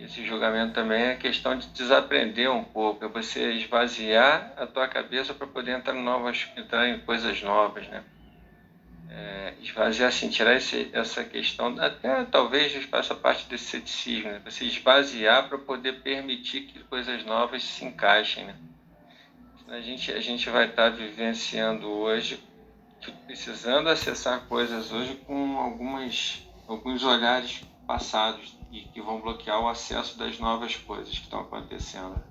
Esse 0.02 0.24
julgamento 0.24 0.72
também 0.72 1.02
é 1.02 1.16
questão 1.16 1.56
de 1.56 1.66
desaprender 1.68 2.50
um 2.50 2.64
pouco, 2.64 3.04
é 3.04 3.08
você 3.08 3.52
esvaziar 3.52 4.52
a 4.56 4.66
tua 4.66 4.88
cabeça 4.88 5.34
para 5.34 5.46
poder 5.46 5.72
entrar 5.72 5.94
em 5.94 6.02
novas, 6.02 6.48
entrar 6.56 6.88
em 6.88 6.98
coisas 7.00 7.42
novas, 7.42 7.86
né? 7.88 8.02
é, 9.10 9.54
esvaziar, 9.60 10.08
assim, 10.08 10.28
tirar 10.28 10.54
esse, 10.54 10.88
essa 10.92 11.24
questão, 11.24 11.74
até 11.80 12.24
talvez 12.24 12.88
essa 12.92 13.14
parte 13.14 13.48
desse 13.48 13.64
ceticismo, 13.64 14.30
né? 14.30 14.40
você 14.44 14.64
esvaziar 14.64 15.48
para 15.48 15.58
poder 15.58 16.00
permitir 16.00 16.62
que 16.62 16.78
coisas 16.84 17.24
novas 17.24 17.64
se 17.64 17.84
encaixem. 17.84 18.44
Né? 18.44 18.54
A 19.68 19.80
gente, 19.80 20.12
a 20.12 20.20
gente 20.20 20.48
vai 20.48 20.66
estar 20.66 20.90
tá 20.90 20.96
vivenciando 20.96 21.88
hoje, 21.88 22.40
precisando 23.26 23.88
acessar 23.88 24.46
coisas 24.46 24.92
hoje 24.92 25.16
com 25.26 25.58
algumas, 25.58 26.46
alguns 26.68 27.02
olhares 27.02 27.62
passados 27.86 28.59
e 28.70 28.82
que 28.82 29.00
vão 29.00 29.20
bloquear 29.20 29.60
o 29.60 29.68
acesso 29.68 30.18
das 30.18 30.38
novas 30.38 30.76
coisas 30.76 31.18
que 31.18 31.24
estão 31.24 31.40
acontecendo 31.40 32.22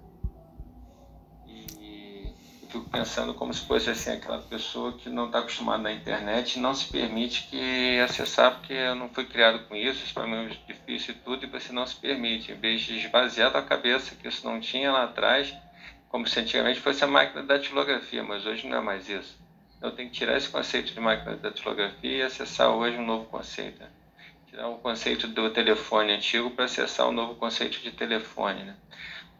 fico 2.70 2.88
pensando 2.88 3.34
como 3.34 3.52
se 3.52 3.66
fosse 3.66 3.90
assim 3.90 4.11
aquela 4.11 4.38
pessoa 4.38 4.94
que 4.94 5.10
não 5.10 5.26
está 5.26 5.40
acostumada 5.40 5.82
na 5.82 5.91
internet 5.91 6.60
não 6.60 6.74
se 6.74 6.86
permite 6.86 7.48
que 7.49 7.99
acessar 7.99 8.60
porque 8.60 8.74
eu 8.74 8.95
não 8.95 9.10
fui 9.10 9.26
criado 9.26 9.68
com 9.68 9.76
isso, 9.76 10.03
isso 10.03 10.14
para 10.14 10.28
mim 10.28 10.45
é 10.45 10.72
difícil 10.72 11.16
e 11.16 11.18
tudo, 11.18 11.45
e 11.45 11.49
você 11.49 11.74
não 11.74 11.86
se 11.88 11.95
permite, 11.95 12.52
em 12.52 12.56
vez 12.56 12.82
de 12.82 12.99
esvaziar 12.99 13.56
a 13.56 13.61
cabeça 13.61 14.16
que 14.16 14.28
isso 14.28 14.45
não 14.45 14.60
tinha 14.60 14.91
lá 14.91 15.06
atrás, 15.06 15.53
como 16.10 16.28
se 16.28 16.40
antigamente 16.40 16.80
fosse 16.80 17.03
a 17.03 17.07
máquina 17.07 17.41
da 17.41 17.56
datilografia, 17.56 18.24
mas 18.24 18.45
hoje 18.45 18.68
não 18.68 18.78
é 18.78 18.82
mais 18.82 19.10
isso. 19.10 19.38
Eu 19.82 19.91
tenho 19.91 20.10
que 20.10 20.16
tirar 20.16 20.38
esse 20.38 20.49
conceito 20.49 20.94
de 20.94 20.99
máquina 20.99 21.36
da 21.36 21.49
datilografia 21.49 22.18
e 22.18 22.22
acessar 22.22 22.70
hoje 22.70 22.98
um 22.98 23.06
novo 23.06 23.26
conceito. 23.26 23.80
Né? 23.80 23.90
Tirar 24.50 24.68
o 24.68 24.78
conceito 24.78 25.28
do 25.28 25.50
telefone 25.52 26.14
antigo 26.14 26.50
para 26.52 26.66
acessar 26.66 27.08
o 27.08 27.12
novo 27.12 27.36
conceito 27.36 27.80
de 27.82 27.92
telefone. 27.92 28.64
Né? 28.64 28.76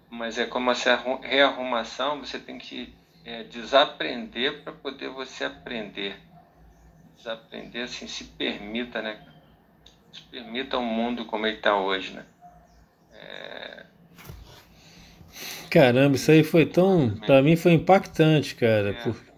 Mas 0.10 0.38
é 0.38 0.46
como 0.46 0.70
essa 0.70 0.96
rearrumação, 1.22 2.20
você 2.20 2.38
tem 2.38 2.58
que 2.58 2.94
é, 3.26 3.44
desaprender 3.44 4.62
para 4.64 4.72
poder 4.72 5.10
você 5.10 5.46
aprender. 5.46 6.16
Desaprender, 7.18 7.84
assim, 7.84 8.08
se 8.08 8.24
permita, 8.24 9.02
né? 9.02 9.20
Se 10.14 10.22
permita 10.22 10.78
o 10.78 10.84
mundo 10.84 11.26
como 11.26 11.46
ele 11.46 11.58
está 11.58 11.76
hoje, 11.76 12.14
né? 12.14 12.26
É... 13.14 13.86
Caramba, 15.70 16.16
isso 16.16 16.32
aí 16.32 16.44
foi 16.44 16.66
tão. 16.66 17.12
Para 17.26 17.42
mim 17.42 17.56
foi 17.56 17.74
impactante, 17.74 18.56
cara. 18.56 18.92
É. 18.92 18.94
Por... 18.94 19.29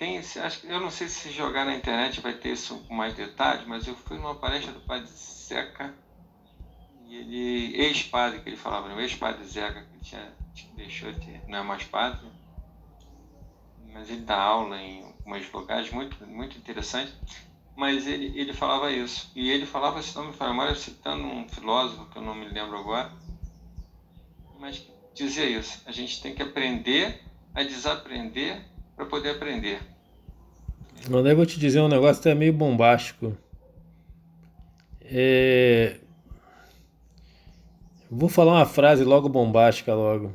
Tem 0.00 0.16
acho, 0.16 0.66
eu 0.66 0.80
não 0.80 0.90
sei 0.90 1.08
se 1.08 1.30
jogar 1.30 1.66
na 1.66 1.74
internet 1.74 2.22
vai 2.22 2.32
ter 2.32 2.54
isso 2.54 2.78
com 2.88 2.94
mais 2.94 3.12
detalhes, 3.12 3.66
mas 3.66 3.86
eu 3.86 3.94
fui 3.94 4.16
numa 4.16 4.34
palestra 4.34 4.72
do 4.72 4.80
Padre 4.80 5.06
Zeca, 5.06 5.94
e 7.04 7.16
ele, 7.16 7.76
ex-padre 7.82 8.40
que 8.40 8.48
ele 8.48 8.56
falava, 8.56 8.88
né? 8.88 9.02
ex-padre 9.02 9.44
Zeca, 9.44 9.84
que 9.84 9.98
tinha, 9.98 10.34
deixou 10.74 11.12
de 11.12 11.38
não 11.46 11.58
é 11.58 11.62
mais 11.62 11.84
padre, 11.84 12.26
mas 13.92 14.08
ele 14.08 14.22
dá 14.22 14.40
aula 14.40 14.80
em 14.80 15.04
alguns 15.04 15.52
lugares 15.52 15.90
muito, 15.90 16.26
muito 16.26 16.56
interessante. 16.56 17.12
Mas 17.76 18.06
ele, 18.06 18.32
ele 18.40 18.54
falava 18.54 18.90
isso. 18.90 19.30
E 19.34 19.50
ele 19.50 19.66
falava, 19.66 20.02
se 20.02 20.16
não 20.16 20.28
me 20.28 20.32
falha 20.32 20.74
citando 20.76 21.24
um 21.24 21.46
filósofo 21.46 22.06
que 22.06 22.16
eu 22.16 22.22
não 22.22 22.34
me 22.34 22.48
lembro 22.48 22.78
agora, 22.78 23.12
mas 24.58 24.82
dizia 25.14 25.44
isso. 25.44 25.82
A 25.84 25.92
gente 25.92 26.22
tem 26.22 26.34
que 26.34 26.42
aprender 26.42 27.22
a 27.54 27.62
desaprender 27.62 28.69
para 29.00 29.06
poder 29.06 29.30
aprender. 29.30 29.80
Eu 31.08 31.36
vou 31.36 31.46
te 31.46 31.58
dizer 31.58 31.80
um 31.80 31.88
negócio 31.88 32.20
até 32.20 32.34
meio 32.34 32.52
bombástico. 32.52 33.36
É... 35.02 35.96
Vou 38.10 38.28
falar 38.28 38.52
uma 38.52 38.66
frase 38.66 39.02
logo 39.04 39.28
bombástica 39.28 39.94
logo 39.94 40.34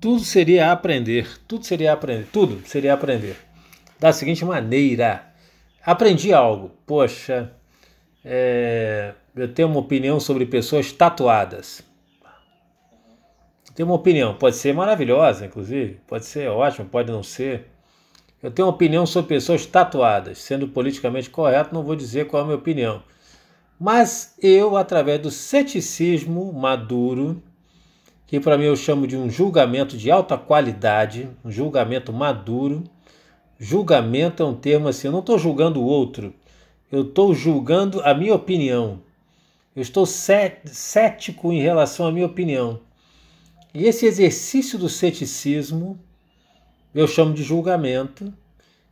tudo 0.00 0.20
seria 0.20 0.72
aprender, 0.72 1.26
tudo 1.48 1.64
seria 1.64 1.92
aprender, 1.92 2.28
tudo 2.32 2.62
seria 2.66 2.94
aprender. 2.94 3.36
Da 3.98 4.12
seguinte 4.12 4.44
maneira, 4.44 5.34
aprendi 5.84 6.32
algo, 6.32 6.70
poxa, 6.86 7.50
é, 8.24 9.14
eu 9.34 9.52
tenho 9.52 9.68
uma 9.68 9.80
opinião 9.80 10.20
sobre 10.20 10.44
pessoas 10.46 10.92
tatuadas. 10.92 11.82
Tenho 13.76 13.90
uma 13.90 13.96
opinião, 13.96 14.32
pode 14.32 14.56
ser 14.56 14.72
maravilhosa, 14.72 15.44
inclusive, 15.44 16.00
pode 16.06 16.24
ser 16.24 16.48
ótima, 16.48 16.88
pode 16.90 17.12
não 17.12 17.22
ser. 17.22 17.66
Eu 18.42 18.50
tenho 18.50 18.66
uma 18.66 18.72
opinião 18.74 19.04
sobre 19.04 19.28
pessoas 19.28 19.66
tatuadas. 19.66 20.38
Sendo 20.38 20.66
politicamente 20.66 21.28
correto, 21.28 21.74
não 21.74 21.82
vou 21.82 21.94
dizer 21.94 22.26
qual 22.26 22.40
é 22.40 22.42
a 22.42 22.46
minha 22.46 22.56
opinião. 22.56 23.02
Mas 23.78 24.34
eu, 24.42 24.78
através 24.78 25.20
do 25.20 25.30
ceticismo 25.30 26.50
maduro, 26.54 27.42
que 28.26 28.40
para 28.40 28.56
mim 28.56 28.64
eu 28.64 28.76
chamo 28.76 29.06
de 29.06 29.14
um 29.14 29.28
julgamento 29.28 29.94
de 29.98 30.10
alta 30.10 30.38
qualidade, 30.38 31.28
um 31.44 31.50
julgamento 31.50 32.14
maduro. 32.14 32.82
Julgamento 33.58 34.42
é 34.42 34.46
um 34.46 34.54
termo 34.54 34.88
assim, 34.88 35.08
eu 35.08 35.12
não 35.12 35.20
estou 35.20 35.38
julgando 35.38 35.82
o 35.82 35.84
outro, 35.84 36.32
eu 36.90 37.02
estou 37.02 37.34
julgando 37.34 38.00
a 38.00 38.14
minha 38.14 38.34
opinião. 38.34 39.02
Eu 39.74 39.82
estou 39.82 40.06
cético 40.06 41.52
em 41.52 41.60
relação 41.60 42.06
à 42.06 42.10
minha 42.10 42.24
opinião. 42.24 42.85
E 43.76 43.84
esse 43.84 44.06
exercício 44.06 44.78
do 44.78 44.88
ceticismo 44.88 46.00
eu 46.94 47.06
chamo 47.06 47.34
de 47.34 47.42
julgamento, 47.42 48.32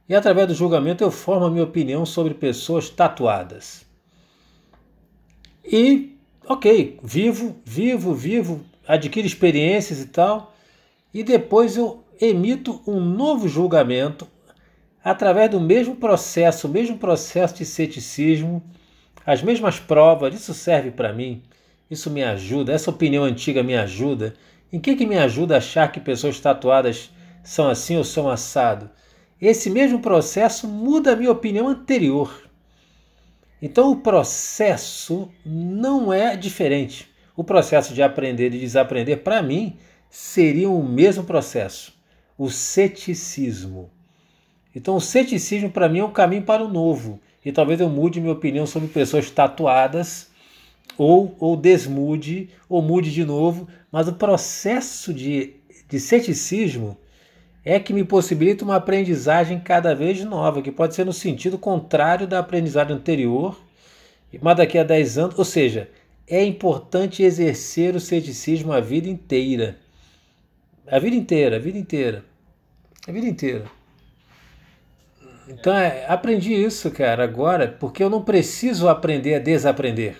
e 0.07 0.15
através 0.15 0.47
do 0.47 0.55
julgamento 0.55 1.03
eu 1.03 1.11
formo 1.11 1.47
a 1.47 1.51
minha 1.51 1.65
opinião 1.65 2.05
sobre 2.05 2.35
pessoas 2.35 2.91
tatuadas. 2.91 3.87
E, 5.65 6.19
ok, 6.47 7.01
vivo, 7.03 7.57
vivo, 7.65 8.13
vivo 8.13 8.61
adquiro 8.87 9.27
experiências 9.27 10.03
e 10.03 10.07
tal, 10.09 10.55
e 11.15 11.25
depois 11.25 11.79
eu 11.79 12.05
emito 12.21 12.83
um 12.87 13.01
novo 13.01 13.49
julgamento 13.49 14.29
através 15.03 15.51
do 15.51 15.59
mesmo 15.59 15.97
processo, 15.97 16.67
o 16.67 16.71
mesmo 16.71 16.99
processo 16.99 17.55
de 17.55 17.65
ceticismo, 17.65 18.63
as 19.25 19.43
mesmas 19.43 19.81
provas. 19.81 20.35
Isso 20.35 20.53
serve 20.53 20.91
para 20.91 21.11
mim, 21.11 21.43
isso 21.91 22.11
me 22.11 22.23
ajuda, 22.23 22.71
essa 22.71 22.91
opinião 22.91 23.25
antiga 23.25 23.63
me 23.63 23.75
ajuda. 23.75 24.35
Em 24.73 24.81
que, 24.81 24.97
que 24.97 25.07
me 25.07 25.17
ajuda 25.17 25.55
a 25.55 25.59
achar 25.59 25.91
que 25.91 26.01
pessoas 26.01 26.41
tatuadas 26.41 27.11
são 27.43 27.69
assim 27.69 27.97
ou 27.97 28.05
são 28.05 28.29
assado? 28.29 28.91
Esse 29.41 29.71
mesmo 29.71 30.01
processo 30.01 30.67
muda 30.67 31.13
a 31.13 31.17
minha 31.17 31.31
opinião 31.31 31.69
anterior. 31.69 32.49
Então 33.61 33.91
o 33.91 33.97
processo 33.97 35.31
não 35.45 36.13
é 36.13 36.37
diferente. 36.37 37.09
O 37.37 37.43
processo 37.43 37.95
de 37.95 38.03
aprender 38.03 38.55
e 38.55 38.61
desaprender, 38.61 39.23
para 39.23 39.43
mim, 39.43 39.77
seria 40.09 40.71
o 40.71 40.83
mesmo 40.83 41.25
processo, 41.25 41.93
o 42.39 42.49
ceticismo. 42.49 43.91
Então, 44.75 44.97
o 44.97 45.01
ceticismo, 45.01 45.71
para 45.71 45.89
mim, 45.89 46.01
é 46.01 46.05
um 46.05 46.13
caminho 46.13 46.43
para 46.43 46.65
o 46.65 46.69
novo. 46.69 47.21
E 47.45 47.53
talvez 47.53 47.81
eu 47.81 47.89
mude 47.89 48.21
minha 48.21 48.33
opinião 48.33 48.67
sobre 48.67 48.89
pessoas 48.89 49.31
tatuadas, 49.31 50.31
ou, 50.97 51.37
ou 51.39 51.57
desmude, 51.57 52.51
ou 52.69 52.83
mude 52.83 53.13
de 53.13 53.25
novo, 53.25 53.69
mas 53.91 54.09
o 54.09 54.15
processo 54.15 55.13
de, 55.13 55.55
de 55.89 56.01
ceticismo 56.01 56.97
é 57.65 57.81
que 57.81 57.93
me 57.93 58.05
possibilita 58.05 58.65
uma 58.65 58.77
aprendizagem 58.77 59.59
cada 59.59 59.95
vez 59.95 60.23
nova, 60.25 60.61
que 60.61 60.71
pode 60.71 60.95
ser 60.95 61.05
no 61.05 61.13
sentido 61.13 61.57
contrário 61.57 62.27
da 62.27 62.39
aprendizagem 62.39 62.95
anterior, 62.95 63.59
mas 64.43 64.57
daqui 64.57 64.77
a 64.77 64.85
10 64.85 65.19
anos, 65.19 65.39
ou 65.39 65.45
seja, 65.45 65.89
é 66.27 66.45
importante 66.45 67.23
exercer 67.23 67.95
o 67.95 68.01
ceticismo 68.01 68.73
a 68.73 68.81
vida 68.81 69.09
inteira. 69.09 69.79
A 70.87 70.99
vida 70.99 71.17
inteira, 71.17 71.57
a 71.57 71.59
vida 71.59 71.79
inteira. 71.79 72.25
A 73.07 73.13
vida 73.13 73.27
inteira. 73.27 73.65
Então, 75.49 75.75
é, 75.75 76.07
aprendi 76.09 76.55
isso, 76.55 76.91
cara, 76.91 77.23
agora, 77.25 77.69
porque 77.69 78.03
eu 78.03 78.09
não 78.09 78.23
preciso 78.23 78.89
aprender 78.89 79.35
a 79.35 79.39
desaprender. 79.39 80.17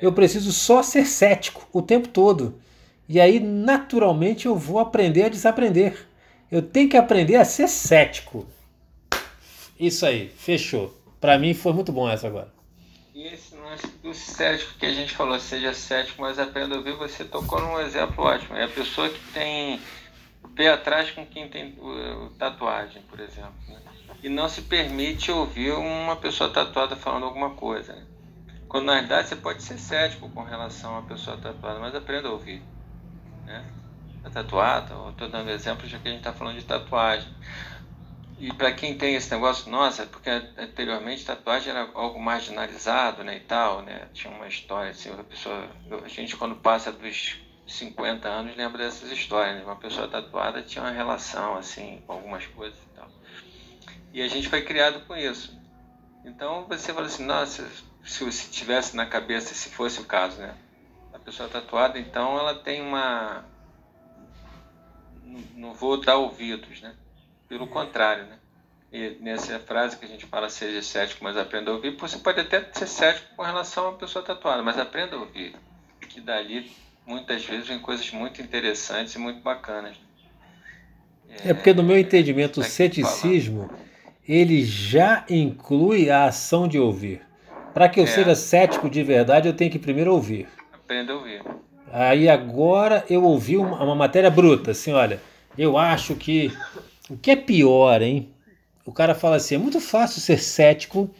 Eu 0.00 0.12
preciso 0.12 0.52
só 0.52 0.82
ser 0.82 1.06
cético 1.06 1.66
o 1.72 1.82
tempo 1.82 2.08
todo. 2.08 2.60
E 3.08 3.20
aí, 3.20 3.40
naturalmente, 3.40 4.46
eu 4.46 4.56
vou 4.56 4.78
aprender 4.78 5.24
a 5.24 5.28
desaprender. 5.28 6.06
Eu 6.50 6.62
tenho 6.62 6.88
que 6.88 6.96
aprender 6.96 7.36
a 7.36 7.44
ser 7.44 7.68
cético. 7.68 8.46
Isso 9.78 10.06
aí, 10.06 10.28
fechou. 10.28 10.96
Para 11.20 11.38
mim 11.38 11.52
foi 11.52 11.72
muito 11.72 11.92
bom 11.92 12.08
essa 12.08 12.26
agora. 12.26 12.52
E 13.14 13.26
esse 13.26 13.54
lance 13.56 13.86
do 14.02 14.14
cético 14.14 14.78
que 14.78 14.86
a 14.86 14.92
gente 14.92 15.14
falou, 15.14 15.38
seja 15.38 15.74
cético, 15.74 16.22
mas 16.22 16.38
aprenda 16.38 16.74
a 16.74 16.78
ouvir, 16.78 16.94
você 16.94 17.24
tocou 17.24 17.60
num 17.60 17.78
exemplo 17.80 18.24
ótimo. 18.24 18.56
É 18.56 18.64
a 18.64 18.68
pessoa 18.68 19.08
que 19.08 19.20
tem 19.32 19.80
o 20.42 20.48
pé 20.48 20.70
atrás 20.70 21.10
com 21.10 21.26
quem 21.26 21.48
tem 21.48 21.74
tatuagem, 22.38 23.02
por 23.02 23.20
exemplo. 23.20 23.52
Né? 23.68 23.78
E 24.22 24.28
não 24.28 24.48
se 24.48 24.62
permite 24.62 25.30
ouvir 25.30 25.72
uma 25.72 26.16
pessoa 26.16 26.50
tatuada 26.50 26.96
falando 26.96 27.24
alguma 27.24 27.50
coisa. 27.50 27.92
Né? 27.92 28.02
Quando 28.70 28.84
na 28.84 29.00
verdade 29.00 29.26
você 29.26 29.34
pode 29.34 29.64
ser 29.64 29.78
cético 29.78 30.30
com 30.30 30.44
relação 30.44 30.94
a 30.94 31.00
uma 31.00 31.08
pessoa 31.08 31.36
tatuada, 31.36 31.80
mas 31.80 31.92
aprenda 31.92 32.28
a 32.28 32.30
ouvir. 32.30 32.62
Né? 33.44 33.64
A 34.22 34.30
tatuada, 34.30 34.94
estou 35.10 35.28
dando 35.28 35.50
exemplo 35.50 35.88
já 35.88 35.98
que 35.98 36.06
a 36.06 36.10
gente 36.12 36.20
está 36.20 36.32
falando 36.32 36.56
de 36.56 36.64
tatuagem. 36.64 37.28
E 38.38 38.52
para 38.52 38.70
quem 38.70 38.96
tem 38.96 39.16
esse 39.16 39.28
negócio, 39.34 39.68
nossa, 39.68 40.06
porque 40.06 40.30
anteriormente 40.56 41.24
tatuagem 41.24 41.70
era 41.72 41.90
algo 41.94 42.20
marginalizado, 42.20 43.24
né, 43.24 43.38
e 43.38 43.40
tal, 43.40 43.82
né? 43.82 44.06
Tinha 44.14 44.32
uma 44.32 44.46
história 44.46 44.92
assim, 44.92 45.10
uma 45.10 45.24
pessoa, 45.24 45.68
a 46.04 46.08
gente 46.08 46.36
quando 46.36 46.54
passa 46.54 46.92
dos 46.92 47.40
50 47.66 48.28
anos 48.28 48.56
lembra 48.56 48.84
dessas 48.84 49.10
histórias, 49.10 49.56
né? 49.56 49.64
Uma 49.64 49.76
pessoa 49.76 50.06
tatuada 50.06 50.62
tinha 50.62 50.84
uma 50.84 50.92
relação 50.92 51.56
assim 51.56 52.04
com 52.06 52.12
algumas 52.12 52.46
coisas 52.46 52.78
e 52.78 52.96
tal. 52.96 53.08
E 54.12 54.22
a 54.22 54.28
gente 54.28 54.48
foi 54.48 54.62
criado 54.62 55.04
com 55.08 55.16
isso. 55.16 55.58
Então 56.24 56.66
você 56.68 56.94
fala 56.94 57.06
assim, 57.06 57.24
nossa, 57.24 57.68
se 58.10 58.24
você 58.24 58.48
tivesse 58.50 58.96
na 58.96 59.06
cabeça, 59.06 59.54
se 59.54 59.68
fosse 59.68 60.00
o 60.00 60.04
caso, 60.04 60.40
né? 60.40 60.52
A 61.14 61.18
pessoa 61.18 61.48
tatuada, 61.48 61.96
então 61.96 62.36
ela 62.36 62.56
tem 62.56 62.82
uma. 62.82 63.44
Não 65.54 65.72
vou 65.72 66.00
dar 66.00 66.16
ouvidos, 66.16 66.80
né? 66.80 66.92
Pelo 67.48 67.68
contrário, 67.68 68.24
né? 68.24 68.36
E 68.92 69.16
nessa 69.20 69.60
frase 69.60 69.96
que 69.96 70.04
a 70.04 70.08
gente 70.08 70.26
fala, 70.26 70.48
seja 70.48 70.82
cético, 70.82 71.22
mas 71.22 71.36
aprenda 71.36 71.70
a 71.70 71.74
ouvir, 71.74 71.96
você 71.96 72.18
pode 72.18 72.40
até 72.40 72.68
ser 72.72 72.88
cético 72.88 73.36
com 73.36 73.44
relação 73.44 73.86
a 73.86 73.88
uma 73.90 73.98
pessoa 73.98 74.24
tatuada, 74.24 74.60
mas 74.60 74.76
aprenda 74.76 75.14
a 75.14 75.20
ouvir. 75.20 75.54
Que 76.00 76.20
dali, 76.20 76.68
muitas 77.06 77.44
vezes, 77.44 77.68
vem 77.68 77.78
coisas 77.78 78.10
muito 78.10 78.42
interessantes 78.42 79.14
e 79.14 79.18
muito 79.18 79.40
bacanas. 79.40 79.96
É, 81.28 81.50
é 81.50 81.54
porque, 81.54 81.72
no 81.72 81.84
meu 81.84 81.96
entendimento, 81.96 82.60
o 82.60 82.64
ceticismo 82.64 83.70
ele 84.26 84.64
já 84.64 85.24
inclui 85.30 86.10
a 86.10 86.24
ação 86.24 86.66
de 86.66 86.76
ouvir. 86.76 87.29
Para 87.72 87.88
que 87.88 88.00
eu 88.00 88.04
é. 88.04 88.06
seja 88.06 88.34
cético 88.34 88.90
de 88.90 89.02
verdade, 89.02 89.48
eu 89.48 89.54
tenho 89.54 89.70
que 89.70 89.78
primeiro 89.78 90.12
ouvir. 90.12 90.48
Aprenda 90.72 91.12
a 91.12 91.16
ouvir. 91.16 91.42
Aí 91.92 92.28
agora 92.28 93.04
eu 93.08 93.24
ouvi 93.24 93.56
uma, 93.56 93.82
uma 93.82 93.94
matéria 93.94 94.30
bruta, 94.30 94.70
assim, 94.70 94.92
olha, 94.92 95.20
eu 95.58 95.76
acho 95.76 96.14
que 96.14 96.52
o 97.08 97.16
que 97.16 97.32
é 97.32 97.36
pior, 97.36 98.00
hein? 98.00 98.30
O 98.86 98.92
cara 98.92 99.14
fala 99.14 99.36
assim, 99.36 99.56
é 99.56 99.58
muito 99.58 99.80
fácil 99.80 100.20
ser 100.20 100.38
cético 100.38 101.10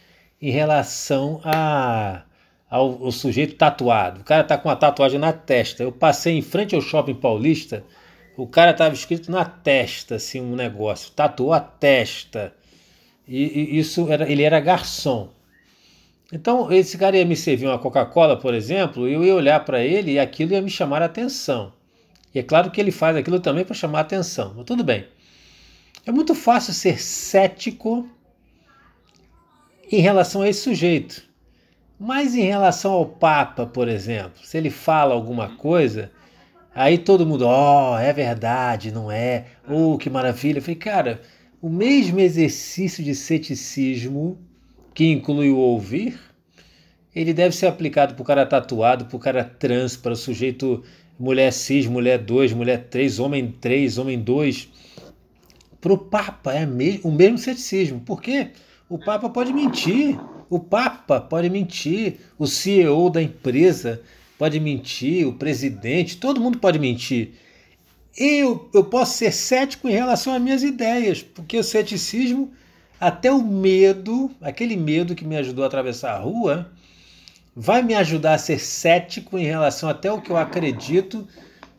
em 0.41 0.49
relação 0.49 1.41
a, 1.43 2.23
ao, 2.69 3.03
ao 3.03 3.11
sujeito 3.11 3.55
tatuado. 3.55 4.21
O 4.21 4.23
cara 4.23 4.43
tá 4.43 4.57
com 4.57 4.69
uma 4.69 4.75
tatuagem 4.75 5.19
na 5.19 5.33
testa. 5.33 5.83
Eu 5.83 5.91
passei 5.91 6.37
em 6.37 6.41
frente 6.41 6.73
ao 6.73 6.81
shopping 6.81 7.15
paulista, 7.15 7.83
o 8.37 8.47
cara 8.47 8.73
tava 8.73 8.93
escrito 8.93 9.29
na 9.29 9.43
testa, 9.43 10.15
assim, 10.15 10.41
um 10.41 10.55
negócio. 10.55 11.11
Tatuou 11.11 11.53
a 11.53 11.59
testa. 11.59 12.53
E, 13.27 13.43
e 13.43 13.77
isso 13.77 14.11
era, 14.11 14.29
ele 14.31 14.43
era 14.43 14.59
garçom. 14.59 15.29
Então, 16.31 16.71
esse 16.71 16.97
cara 16.97 17.17
ia 17.17 17.25
me 17.25 17.35
servir 17.35 17.65
uma 17.65 17.77
Coca-Cola, 17.77 18.37
por 18.37 18.53
exemplo, 18.53 19.07
eu 19.07 19.23
ia 19.23 19.35
olhar 19.35 19.65
para 19.65 19.83
ele 19.83 20.13
e 20.13 20.19
aquilo 20.19 20.53
ia 20.53 20.61
me 20.61 20.69
chamar 20.69 21.01
a 21.01 21.05
atenção. 21.05 21.73
E 22.33 22.39
é 22.39 22.43
claro 22.43 22.71
que 22.71 22.79
ele 22.79 22.91
faz 22.91 23.17
aquilo 23.17 23.39
também 23.39 23.65
para 23.65 23.75
chamar 23.75 23.99
a 23.99 24.01
atenção, 24.01 24.53
mas 24.55 24.65
tudo 24.65 24.83
bem. 24.83 25.05
É 26.05 26.11
muito 26.11 26.33
fácil 26.33 26.73
ser 26.73 27.01
cético 27.01 28.07
em 29.91 29.99
relação 29.99 30.41
a 30.41 30.47
esse 30.47 30.61
sujeito. 30.61 31.23
Mas 31.99 32.33
em 32.33 32.43
relação 32.43 32.93
ao 32.93 33.05
Papa, 33.05 33.65
por 33.65 33.87
exemplo, 33.87 34.43
se 34.43 34.57
ele 34.57 34.69
fala 34.69 35.13
alguma 35.13 35.49
coisa, 35.49 36.11
aí 36.73 36.97
todo 36.97 37.27
mundo, 37.27 37.45
ó, 37.45 37.93
oh, 37.93 37.97
é 37.97 38.11
verdade, 38.13 38.91
não 38.91 39.11
é? 39.11 39.45
Oh, 39.69 39.97
que 39.97 40.09
maravilha. 40.09 40.57
Eu 40.57 40.61
falei, 40.63 40.77
cara, 40.77 41.21
o 41.61 41.69
mesmo 41.69 42.19
exercício 42.19 43.03
de 43.03 43.13
ceticismo 43.13 44.39
que 44.93 45.11
inclui 45.11 45.49
o 45.49 45.57
ouvir, 45.57 46.19
ele 47.15 47.33
deve 47.33 47.55
ser 47.55 47.67
aplicado 47.67 48.13
para 48.13 48.21
o 48.21 48.25
cara 48.25 48.45
tatuado, 48.45 49.05
para 49.05 49.15
o 49.15 49.19
cara 49.19 49.43
trans, 49.43 49.95
para 49.97 50.13
o 50.13 50.15
sujeito 50.15 50.83
mulher 51.19 51.51
cis, 51.51 51.85
mulher 51.85 52.17
2, 52.17 52.53
mulher 52.53 52.87
3, 52.89 53.19
homem 53.19 53.51
3, 53.51 53.97
homem 53.97 54.19
2. 54.19 54.69
Para 55.79 55.93
o 55.93 55.97
Papa 55.97 56.53
é 56.53 56.65
o 57.03 57.11
mesmo 57.11 57.37
ceticismo. 57.37 57.99
Por 57.99 58.21
quê? 58.21 58.49
O 58.89 58.97
Papa 58.97 59.29
pode 59.29 59.53
mentir. 59.53 60.17
O 60.49 60.59
Papa 60.59 61.19
pode 61.19 61.49
mentir. 61.49 62.19
O 62.37 62.47
CEO 62.47 63.09
da 63.09 63.21
empresa 63.21 64.01
pode 64.37 64.59
mentir. 64.59 65.27
O 65.27 65.33
presidente, 65.33 66.17
todo 66.17 66.41
mundo 66.41 66.59
pode 66.59 66.79
mentir. 66.79 67.33
Eu, 68.17 68.69
eu 68.73 68.83
posso 68.83 69.17
ser 69.17 69.31
cético 69.31 69.87
em 69.87 69.93
relação 69.93 70.33
às 70.33 70.41
minhas 70.41 70.63
ideias, 70.63 71.21
porque 71.21 71.57
o 71.57 71.63
ceticismo 71.63 72.51
até 73.01 73.31
o 73.31 73.41
medo, 73.41 74.29
aquele 74.39 74.77
medo 74.77 75.15
que 75.15 75.25
me 75.25 75.35
ajudou 75.35 75.63
a 75.63 75.67
atravessar 75.67 76.13
a 76.13 76.19
rua, 76.19 76.71
vai 77.55 77.81
me 77.81 77.95
ajudar 77.95 78.35
a 78.35 78.37
ser 78.37 78.59
cético 78.59 79.39
em 79.39 79.43
relação 79.43 79.89
até 79.89 80.11
o 80.11 80.21
que 80.21 80.29
eu 80.29 80.37
acredito 80.37 81.27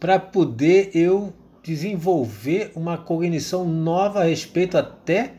para 0.00 0.18
poder 0.18 0.90
eu 0.92 1.32
desenvolver 1.62 2.72
uma 2.74 2.98
cognição 2.98 3.64
nova 3.64 4.22
a 4.22 4.24
respeito 4.24 4.76
até 4.76 5.34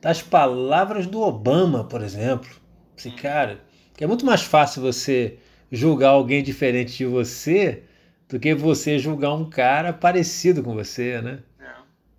das 0.00 0.22
palavras 0.22 1.06
do 1.06 1.20
Obama, 1.20 1.84
por 1.84 2.00
exemplo. 2.00 2.48
Esse 2.96 3.10
cara, 3.10 3.60
que 3.94 4.02
é 4.02 4.06
muito 4.06 4.24
mais 4.24 4.40
fácil 4.40 4.80
você 4.80 5.36
julgar 5.70 6.10
alguém 6.10 6.42
diferente 6.42 6.96
de 6.96 7.04
você 7.04 7.82
do 8.26 8.40
que 8.40 8.54
você 8.54 8.98
julgar 8.98 9.34
um 9.34 9.50
cara 9.50 9.92
parecido 9.92 10.62
com 10.62 10.72
você, 10.74 11.20
né? 11.20 11.40
É. 11.60 11.64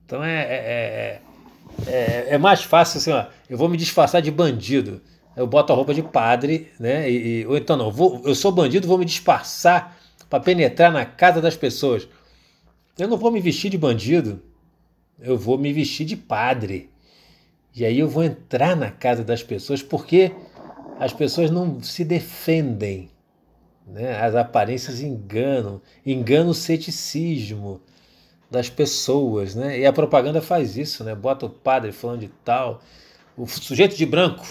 Então 0.05 0.23
é, 0.23 0.41
é, 0.43 0.55
é 0.55 1.21
é, 1.85 2.27
é 2.29 2.37
mais 2.37 2.63
fácil 2.63 2.97
assim, 2.97 3.11
ó, 3.11 3.25
eu 3.49 3.57
vou 3.57 3.69
me 3.69 3.77
disfarçar 3.77 4.21
de 4.21 4.31
bandido. 4.31 5.01
Eu 5.35 5.45
boto 5.45 5.71
a 5.71 5.75
roupa 5.75 5.93
de 5.93 6.01
padre, 6.01 6.71
né? 6.79 7.09
E, 7.09 7.41
e 7.41 7.45
ou 7.45 7.55
então 7.55 7.77
não, 7.77 7.91
vou, 7.91 8.21
eu 8.25 8.33
sou 8.33 8.51
bandido, 8.51 8.87
vou 8.87 8.97
me 8.97 9.05
disfarçar 9.05 9.97
para 10.29 10.39
penetrar 10.39 10.91
na 10.91 11.05
casa 11.05 11.39
das 11.39 11.55
pessoas. 11.55 12.07
Eu 12.97 13.07
não 13.07 13.17
vou 13.17 13.31
me 13.31 13.39
vestir 13.39 13.69
de 13.69 13.77
bandido, 13.77 14.41
eu 15.19 15.37
vou 15.37 15.57
me 15.57 15.71
vestir 15.71 16.05
de 16.05 16.17
padre. 16.17 16.89
E 17.75 17.85
aí 17.85 17.99
eu 17.99 18.09
vou 18.09 18.23
entrar 18.23 18.75
na 18.75 18.89
casa 18.89 19.23
das 19.23 19.43
pessoas 19.43 19.83
porque 19.83 20.31
as 20.99 21.13
pessoas 21.13 21.51
não 21.51 21.81
se 21.83 22.03
defendem. 22.03 23.11
Né? 23.85 24.19
As 24.19 24.33
aparências 24.33 24.99
enganam, 25.01 25.79
enganam 26.03 26.49
o 26.49 26.55
ceticismo 26.55 27.79
das 28.49 28.69
pessoas, 28.69 29.55
né? 29.55 29.79
E 29.79 29.85
a 29.85 29.93
propaganda 29.93 30.41
faz 30.41 30.77
isso, 30.77 31.03
né? 31.03 31.13
Bota 31.13 31.45
o 31.45 31.49
padre 31.49 31.91
falando 31.91 32.21
de 32.21 32.29
tal, 32.43 32.81
o 33.37 33.45
sujeito 33.47 33.95
de 33.95 34.05
branco, 34.05 34.45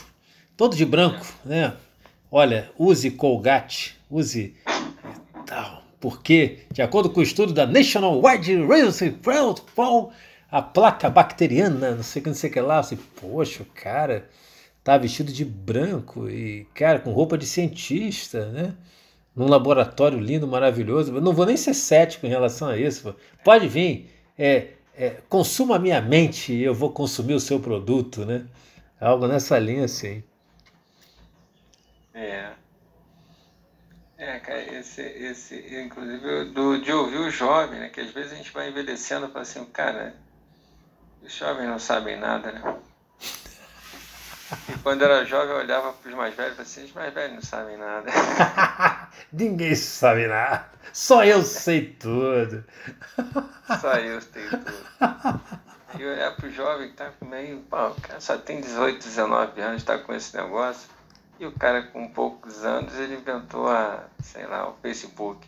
todo 0.56 0.77
de 0.77 0.85
branco, 0.85 1.27
né? 1.44 1.74
Olha, 2.31 2.70
use 2.78 3.10
Colgate, 3.10 3.97
use 4.10 4.55
tal, 5.47 5.82
porque 6.01 6.60
de 6.73 6.82
acordo 6.82 7.09
com 7.09 7.20
o 7.20 7.23
estudo 7.23 7.52
da 7.52 7.66
National 7.66 8.20
Wide 8.23 8.66
Research 8.66 9.14
a 10.51 10.62
placa 10.62 11.10
bacteriana, 11.10 11.93
não 11.93 12.02
sei 12.02 12.20
o 12.20 12.23
que, 12.23 12.28
não 12.31 12.36
sei 12.36 12.51
o 12.51 12.52
que 12.52 12.60
lá, 12.60 12.78
assim, 12.78 12.97
poxa, 13.20 13.62
o 13.62 13.66
cara 13.66 14.28
tá 14.85 14.97
vestido 14.97 15.32
de 15.32 15.44
branco 15.44 16.28
e, 16.31 16.66
cara, 16.73 17.01
com 17.01 17.10
roupa 17.10 17.36
de 17.36 17.47
cientista, 17.47 18.47
né? 18.52 18.74
Num 19.36 19.46
laboratório 19.46 20.18
lindo, 20.18 20.48
maravilhoso. 20.48 21.14
Eu 21.14 21.20
não 21.20 21.34
vou 21.34 21.44
nem 21.44 21.56
ser 21.56 21.74
cético 21.74 22.24
em 22.24 22.30
relação 22.30 22.68
a 22.68 22.78
isso. 22.78 23.14
Pode 23.44 23.68
vir, 23.68 24.10
é, 24.38 24.68
é, 24.96 25.10
consuma 25.28 25.76
a 25.76 25.78
minha 25.78 26.00
mente 26.00 26.54
e 26.54 26.64
eu 26.64 26.74
vou 26.74 26.90
consumir 26.90 27.34
o 27.34 27.40
seu 27.40 27.60
produto, 27.60 28.24
né? 28.24 28.46
Algo 28.98 29.28
nessa 29.28 29.58
linha 29.58 29.84
assim. 29.84 30.24
É. 32.14 32.50
É, 34.16 34.38
cara, 34.38 34.62
esse, 34.74 35.02
esse, 35.02 35.82
inclusive, 35.84 36.46
do, 36.46 36.80
de 36.80 36.90
ouvir 36.90 37.18
o 37.18 37.30
jovem, 37.30 37.78
né? 37.78 37.90
Que 37.90 38.00
às 38.00 38.10
vezes 38.10 38.32
a 38.32 38.36
gente 38.36 38.50
vai 38.50 38.70
envelhecendo 38.70 39.26
e 39.26 39.28
fala 39.28 39.42
assim, 39.42 39.62
cara, 39.66 40.14
os 41.22 41.34
jovens 41.34 41.66
não 41.66 41.78
sabem 41.78 42.18
nada, 42.18 42.52
né? 42.52 42.76
E 44.68 44.78
quando 44.78 45.02
era 45.02 45.24
jovem 45.24 45.51
eu 45.51 45.56
olhava 45.56 45.93
para 45.93 46.09
os 46.09 46.14
mais 46.14 46.35
velhos 46.35 46.52
e 46.52 46.56
falava 46.56 46.62
assim, 46.62 46.85
os 46.85 46.93
mais 46.93 47.14
velhos 47.14 47.35
não 47.35 47.43
sabem 47.43 47.77
nada. 47.77 48.10
Ninguém 49.32 49.74
sabe 49.74 50.28
nada. 50.28 50.70
Só 50.93 51.24
eu 51.24 51.43
sei 51.43 51.93
tudo. 51.94 52.64
Só 53.81 53.94
eu 53.94 54.20
sei 54.20 54.48
tudo. 54.48 55.40
E 55.98 56.05
olhar 56.05 56.36
para 56.36 56.47
o 56.47 56.51
jovem 56.51 56.89
que 56.89 56.93
está 56.93 57.12
meio, 57.24 57.60
pô, 57.62 57.89
o 57.89 58.01
cara 58.01 58.20
só 58.20 58.39
tem 58.39 58.60
18, 58.60 59.05
19 59.05 59.60
anos, 59.60 59.82
está 59.82 59.98
com 59.98 60.12
esse 60.14 60.36
negócio. 60.36 60.89
E 61.39 61.47
o 61.47 61.52
cara 61.52 61.82
com 61.82 62.09
poucos 62.09 62.64
anos 62.64 62.94
ele 62.94 63.16
inventou 63.16 63.68
a, 63.68 64.05
sei 64.20 64.47
lá, 64.47 64.68
o 64.68 64.74
Facebook. 64.81 65.47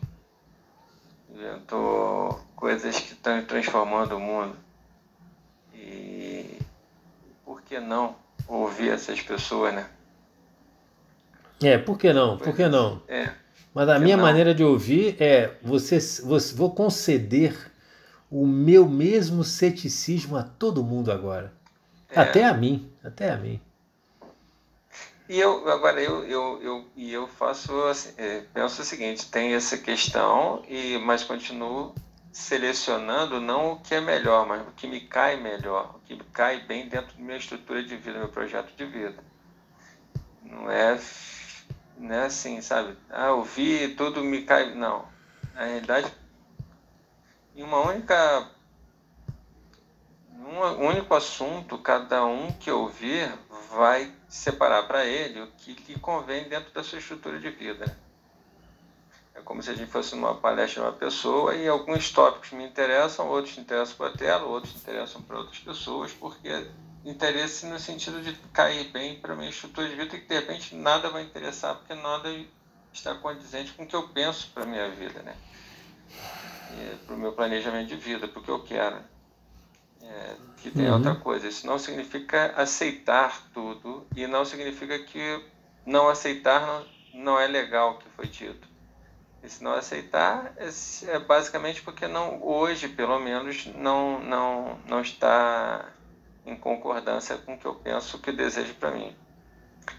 Inventou 1.30 2.44
coisas 2.56 2.98
que 2.98 3.12
estão 3.12 3.44
transformando 3.44 4.16
o 4.16 4.20
mundo. 4.20 4.56
E 5.72 6.58
por 7.44 7.62
que 7.62 7.78
não? 7.78 8.16
Ouvir 8.48 8.90
essas 8.90 9.20
pessoas, 9.20 9.74
né? 9.74 9.86
É, 11.62 11.76
por 11.76 11.98
que 11.98 12.12
não? 12.12 12.38
Por 12.38 12.54
que 12.54 12.66
não? 12.68 13.02
É. 13.06 13.30
Mas 13.74 13.88
a 13.88 13.98
minha 13.98 14.16
não? 14.16 14.24
maneira 14.24 14.54
de 14.54 14.64
ouvir 14.64 15.16
é 15.20 15.54
você, 15.62 15.98
você 16.22 16.54
vou 16.54 16.74
conceder 16.74 17.70
o 18.30 18.46
meu 18.46 18.88
mesmo 18.88 19.44
ceticismo 19.44 20.36
a 20.36 20.42
todo 20.42 20.82
mundo 20.82 21.10
agora. 21.12 21.52
É. 22.10 22.20
Até 22.20 22.44
a 22.44 22.54
mim, 22.54 22.90
até 23.02 23.30
a 23.30 23.36
mim. 23.36 23.60
E 25.28 25.38
eu 25.38 25.68
agora 25.68 26.00
eu 26.00 26.24
eu, 26.24 26.62
eu, 26.62 26.84
e 26.96 27.12
eu 27.12 27.28
faço 27.28 27.72
assim, 27.82 28.10
é, 28.16 28.42
penso 28.54 28.80
o 28.80 28.84
seguinte, 28.84 29.30
tem 29.30 29.52
essa 29.52 29.76
questão 29.76 30.62
e 30.66 30.96
mas 30.98 31.22
continuo 31.22 31.94
selecionando 32.32 33.40
não 33.40 33.72
o 33.72 33.80
que 33.80 33.94
é 33.94 34.00
melhor, 34.00 34.46
mas 34.46 34.66
o 34.66 34.72
que 34.72 34.86
me 34.86 35.00
cai 35.00 35.36
melhor, 35.36 35.96
o 35.96 36.00
que 36.00 36.14
me 36.14 36.24
cai 36.24 36.60
bem 36.60 36.88
dentro 36.88 37.16
da 37.16 37.22
minha 37.22 37.36
estrutura 37.36 37.82
de 37.82 37.96
vida, 37.96 38.18
meu 38.18 38.28
projeto 38.28 38.74
de 38.76 38.84
vida. 38.84 39.22
Não 40.42 40.70
é, 40.70 40.98
não 41.96 42.14
é 42.14 42.26
assim, 42.26 42.60
sabe? 42.60 42.96
Ah, 43.10 43.32
ouvi 43.32 43.94
tudo 43.94 44.22
me 44.22 44.42
cai. 44.42 44.74
Não. 44.74 45.06
Na 45.54 45.64
realidade, 45.64 46.12
em 47.54 47.62
uma 47.62 47.80
única. 47.80 48.50
Um 50.40 50.86
único 50.86 51.14
assunto, 51.14 51.76
cada 51.78 52.24
um 52.24 52.50
que 52.52 52.70
ouvir 52.70 53.30
vai 53.70 54.10
separar 54.28 54.84
para 54.84 55.04
ele 55.04 55.42
o 55.42 55.48
que 55.48 55.74
lhe 55.74 55.98
convém 55.98 56.48
dentro 56.48 56.72
da 56.72 56.82
sua 56.82 56.98
estrutura 56.98 57.38
de 57.38 57.50
vida. 57.50 57.98
É 59.38 59.40
como 59.42 59.62
se 59.62 59.70
a 59.70 59.74
gente 59.74 59.90
fosse 59.90 60.16
numa 60.16 60.34
palestra 60.34 60.82
de 60.82 60.88
uma 60.88 60.96
pessoa 60.96 61.54
e 61.54 61.68
alguns 61.68 62.10
tópicos 62.10 62.50
me 62.50 62.64
interessam, 62.64 63.28
outros 63.28 63.56
interessam 63.56 63.94
para 63.96 64.26
ela, 64.26 64.44
outros 64.44 64.74
interessam 64.74 65.22
para 65.22 65.38
outras 65.38 65.60
pessoas, 65.60 66.12
porque 66.12 66.66
interesse 67.04 67.66
no 67.66 67.78
sentido 67.78 68.20
de 68.20 68.34
cair 68.52 68.90
bem 68.90 69.20
para 69.20 69.34
a 69.34 69.36
minha 69.36 69.48
estrutura 69.48 69.88
de 69.88 69.94
vida 69.94 70.16
e 70.16 70.20
que 70.20 70.26
de 70.26 70.34
repente 70.34 70.74
nada 70.74 71.08
vai 71.08 71.22
interessar, 71.22 71.76
porque 71.76 71.94
nada 71.94 72.28
está 72.92 73.14
condizente 73.14 73.72
com 73.74 73.84
o 73.84 73.86
que 73.86 73.94
eu 73.94 74.08
penso 74.08 74.50
para 74.52 74.64
a 74.64 74.66
minha 74.66 74.90
vida, 74.90 75.22
né? 75.22 75.36
Para 77.06 77.14
o 77.14 77.18
meu 77.18 77.32
planejamento 77.32 77.86
de 77.86 77.96
vida, 77.96 78.26
para 78.26 78.40
o 78.40 78.42
que 78.42 78.50
eu 78.50 78.62
quero. 78.64 78.98
É, 80.02 80.36
que 80.56 80.70
tem 80.70 80.86
uhum. 80.88 80.94
outra 80.94 81.14
coisa. 81.14 81.46
Isso 81.46 81.66
não 81.66 81.78
significa 81.78 82.52
aceitar 82.56 83.48
tudo 83.54 84.06
e 84.16 84.26
não 84.26 84.44
significa 84.44 84.98
que 84.98 85.44
não 85.86 86.08
aceitar 86.08 86.66
não, 86.66 86.86
não 87.14 87.40
é 87.40 87.46
legal 87.46 87.92
o 87.94 87.98
que 87.98 88.08
foi 88.10 88.26
dito. 88.26 88.66
E 89.42 89.48
se 89.48 89.62
não 89.62 89.72
aceitar 89.72 90.52
é, 90.56 91.18
basicamente 91.20 91.82
porque 91.82 92.06
não 92.06 92.42
hoje, 92.42 92.88
pelo 92.88 93.18
menos, 93.18 93.66
não, 93.74 94.20
não, 94.20 94.78
não 94.86 95.00
está 95.00 95.86
em 96.44 96.56
concordância 96.56 97.36
com 97.36 97.54
o 97.54 97.58
que 97.58 97.66
eu 97.66 97.74
penso, 97.74 98.18
que 98.18 98.30
eu 98.30 98.36
desejo 98.36 98.74
para 98.74 98.90
mim. 98.90 99.14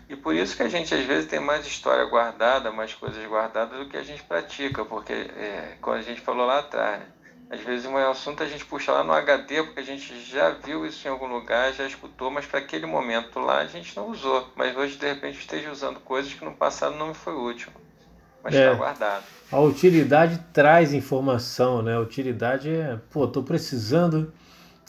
E 0.07 0.15
por 0.15 0.35
isso 0.35 0.55
que 0.55 0.63
a 0.63 0.69
gente 0.69 0.93
às 0.93 1.05
vezes 1.05 1.29
tem 1.29 1.39
mais 1.39 1.65
história 1.65 2.05
guardada, 2.05 2.71
mais 2.71 2.93
coisas 2.93 3.23
guardadas 3.25 3.79
do 3.79 3.87
que 3.87 3.97
a 3.97 4.03
gente 4.03 4.23
pratica, 4.23 4.83
porque 4.83 5.13
é, 5.13 5.77
como 5.81 5.95
a 5.95 6.01
gente 6.01 6.21
falou 6.21 6.45
lá 6.45 6.59
atrás, 6.59 6.99
né? 6.99 7.07
às 7.49 7.61
vezes 7.61 7.85
um 7.87 7.97
assunto 7.97 8.43
a 8.43 8.45
gente 8.45 8.63
puxa 8.65 8.91
lá 8.91 9.03
no 9.03 9.11
HD 9.11 9.63
porque 9.63 9.79
a 9.79 9.83
gente 9.83 10.19
já 10.21 10.51
viu 10.51 10.85
isso 10.85 11.07
em 11.07 11.11
algum 11.11 11.25
lugar, 11.25 11.73
já 11.73 11.85
escutou, 11.85 12.29
mas 12.29 12.45
para 12.45 12.59
aquele 12.59 12.85
momento 12.85 13.39
lá 13.39 13.59
a 13.59 13.65
gente 13.65 13.95
não 13.95 14.09
usou. 14.09 14.47
Mas 14.55 14.75
hoje 14.77 14.97
de 14.97 15.07
repente 15.07 15.39
esteja 15.39 15.71
usando 15.71 15.99
coisas 15.99 16.33
que 16.33 16.45
no 16.45 16.53
passado 16.53 16.95
não 16.95 17.07
me 17.07 17.13
foi 17.15 17.33
útil, 17.33 17.71
mas 18.43 18.53
está 18.53 18.65
é, 18.65 18.75
guardado. 18.75 19.23
A 19.51 19.59
utilidade 19.59 20.39
traz 20.53 20.93
informação, 20.93 21.81
né? 21.81 21.95
A 21.95 21.99
utilidade 21.99 22.69
é, 22.69 22.97
pô, 23.09 23.27
tô 23.27 23.43
precisando. 23.43 24.31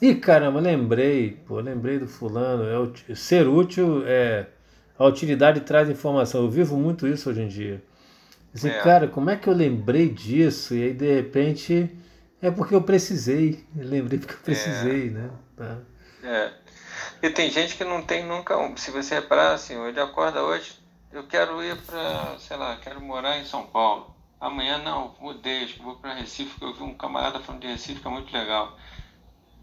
Ih, 0.00 0.14
caramba, 0.14 0.60
lembrei, 0.60 1.42
pô, 1.46 1.60
lembrei 1.60 1.98
do 1.98 2.06
fulano. 2.06 2.64
É, 3.08 3.14
ser 3.14 3.46
útil 3.46 4.04
é 4.06 4.46
a 5.00 5.06
utilidade 5.06 5.60
traz 5.60 5.88
informação. 5.88 6.42
Eu 6.42 6.50
vivo 6.50 6.76
muito 6.76 7.08
isso 7.08 7.30
hoje 7.30 7.40
em 7.40 7.48
dia. 7.48 7.82
Assim, 8.54 8.68
é. 8.68 8.82
cara, 8.82 9.08
como 9.08 9.30
é 9.30 9.36
que 9.36 9.48
eu 9.48 9.54
lembrei 9.54 10.10
disso? 10.10 10.74
E 10.74 10.84
aí, 10.84 10.92
de 10.92 11.14
repente, 11.14 11.90
é 12.42 12.50
porque 12.50 12.74
eu 12.74 12.82
precisei. 12.82 13.64
Eu 13.74 13.88
lembrei 13.88 14.18
porque 14.18 14.34
eu 14.34 14.40
precisei, 14.40 15.08
é. 15.08 15.10
né? 15.10 15.30
Tá. 15.56 15.78
É. 16.22 16.50
E 17.22 17.30
tem 17.30 17.50
gente 17.50 17.76
que 17.76 17.84
não 17.84 18.02
tem 18.02 18.26
nunca 18.26 18.58
um. 18.58 18.76
Se 18.76 18.90
você 18.90 19.14
reparar, 19.14 19.54
assim, 19.54 19.74
ele 19.86 19.98
acorda 19.98 20.42
hoje, 20.42 20.72
eu 21.12 21.24
quero 21.24 21.62
ir 21.62 21.76
para, 21.82 22.38
sei 22.38 22.56
lá, 22.56 22.76
quero 22.76 23.00
morar 23.00 23.38
em 23.38 23.44
São 23.44 23.66
Paulo. 23.66 24.14
Amanhã 24.40 24.78
não, 24.78 25.14
mudei, 25.20 25.64
acho 25.64 25.74
que 25.74 25.82
vou 25.82 25.96
para 25.96 26.14
Recife, 26.14 26.50
porque 26.50 26.64
eu 26.64 26.74
vi 26.74 26.82
um 26.82 26.94
camarada 26.94 27.40
falando 27.40 27.62
de 27.62 27.68
Recife 27.68 28.00
que 28.00 28.06
é 28.06 28.10
muito 28.10 28.32
legal. 28.32 28.76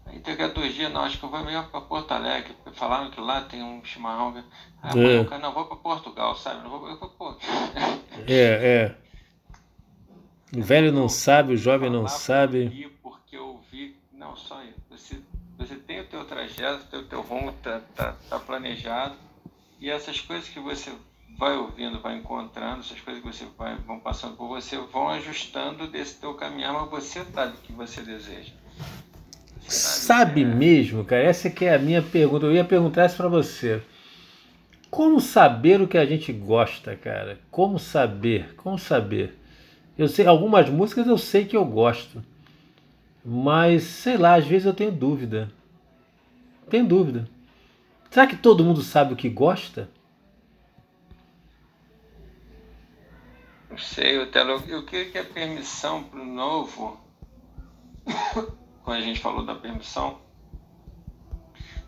Aí 0.06 0.20
daqui 0.20 0.42
a 0.42 0.48
dois 0.48 0.74
dias, 0.74 0.92
não, 0.92 1.02
acho 1.02 1.18
que 1.18 1.24
eu 1.24 1.28
vou 1.28 1.44
mesmo 1.44 1.64
para 1.64 1.80
Porto 1.80 2.12
Alegre, 2.12 2.54
porque 2.62 2.78
falaram 2.78 3.10
que 3.10 3.20
lá 3.20 3.42
tem 3.42 3.62
um 3.62 3.84
chimarrão. 3.84 4.42
Ah, 4.82 4.90
é. 4.96 5.38
não 5.38 5.52
vou 5.52 5.66
para 5.66 5.76
Portugal, 5.76 6.34
sabe? 6.36 6.62
Não 6.62 6.70
vou, 6.70 6.88
eu 6.88 6.98
vou, 6.98 7.08
pô. 7.10 7.36
É, 8.26 8.94
é. 8.94 8.96
O 10.56 10.62
velho 10.62 10.92
não 10.92 11.08
sabe, 11.08 11.54
o 11.54 11.56
jovem 11.56 11.90
não 11.90 12.08
sabe. 12.08 12.90
Porque 13.02 13.36
eu 13.36 13.60
vi, 13.70 13.96
não, 14.12 14.34
só 14.34 14.62
isso. 14.62 14.80
Você, 14.90 15.20
você 15.58 15.76
tem 15.76 16.00
o 16.00 16.06
teu 16.06 16.24
trajeto, 16.24 16.84
o 16.84 16.86
teu, 16.86 17.06
teu 17.06 17.20
rumo 17.20 17.52
tá, 17.62 17.82
tá, 17.94 18.16
tá 18.30 18.38
planejado, 18.38 19.14
e 19.78 19.90
essas 19.90 20.20
coisas 20.20 20.48
que 20.48 20.58
você 20.58 20.90
vai 21.36 21.56
ouvindo, 21.56 22.00
vai 22.00 22.16
encontrando, 22.16 22.80
essas 22.80 23.00
coisas 23.00 23.22
que 23.22 23.28
você 23.28 23.44
vai, 23.56 23.76
vão 23.86 24.00
passando 24.00 24.36
por 24.36 24.48
você, 24.48 24.76
vão 24.76 25.08
ajustando 25.08 25.86
desse 25.86 26.20
teu 26.20 26.34
caminhar, 26.34 26.72
mas 26.72 26.90
você 26.90 27.24
sabe 27.24 27.56
o 27.56 27.60
que 27.60 27.72
você 27.72 28.02
deseja. 28.02 28.52
Sabe 29.60 30.44
mesmo, 30.44 31.04
cara? 31.04 31.22
Essa 31.22 31.50
que 31.50 31.66
é 31.66 31.74
a 31.74 31.78
minha 31.78 32.00
pergunta. 32.00 32.46
Eu 32.46 32.54
ia 32.54 32.64
perguntar 32.64 33.04
isso 33.04 33.16
para 33.16 33.28
você. 33.28 33.82
Como 34.90 35.20
saber 35.20 35.80
o 35.82 35.86
que 35.86 35.98
a 35.98 36.06
gente 36.06 36.32
gosta, 36.32 36.96
cara? 36.96 37.38
Como 37.50 37.78
saber? 37.78 38.54
Como 38.56 38.78
saber? 38.78 39.38
Eu 39.96 40.08
sei 40.08 40.26
algumas 40.26 40.70
músicas 40.70 41.06
eu 41.06 41.18
sei 41.18 41.44
que 41.44 41.56
eu 41.56 41.64
gosto. 41.64 42.24
Mas 43.22 43.82
sei 43.82 44.16
lá, 44.16 44.36
às 44.36 44.46
vezes 44.46 44.64
eu 44.64 44.72
tenho 44.72 44.90
dúvida. 44.90 45.50
Tenho 46.70 46.86
dúvida. 46.86 47.28
Será 48.10 48.26
que 48.26 48.36
todo 48.36 48.64
mundo 48.64 48.80
sabe 48.80 49.12
o 49.12 49.16
que 49.16 49.28
gosta? 49.28 49.90
Não 53.70 53.78
sei, 53.78 54.16
eu, 54.16 54.28
eu 54.68 54.84
queria 54.84 55.10
que 55.10 55.18
a 55.18 55.24
permissão 55.24 56.02
para 56.02 56.20
o 56.20 56.24
novo 56.24 56.98
quando 58.82 58.98
a 58.98 59.02
gente 59.02 59.20
falou 59.20 59.44
da 59.44 59.54
permissão, 59.54 60.20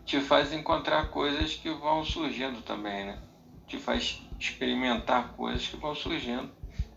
te 0.05 0.21
faz 0.21 0.53
encontrar 0.53 1.09
coisas 1.11 1.55
que 1.55 1.71
vão 1.71 2.05
surgindo 2.05 2.63
também, 2.63 3.07
né? 3.07 3.23
Te 3.67 3.79
faz 3.79 4.21
experimentar 4.39 5.33
coisas 5.33 5.67
que 5.67 5.77
vão 5.77 5.95
surgindo. 5.95 6.51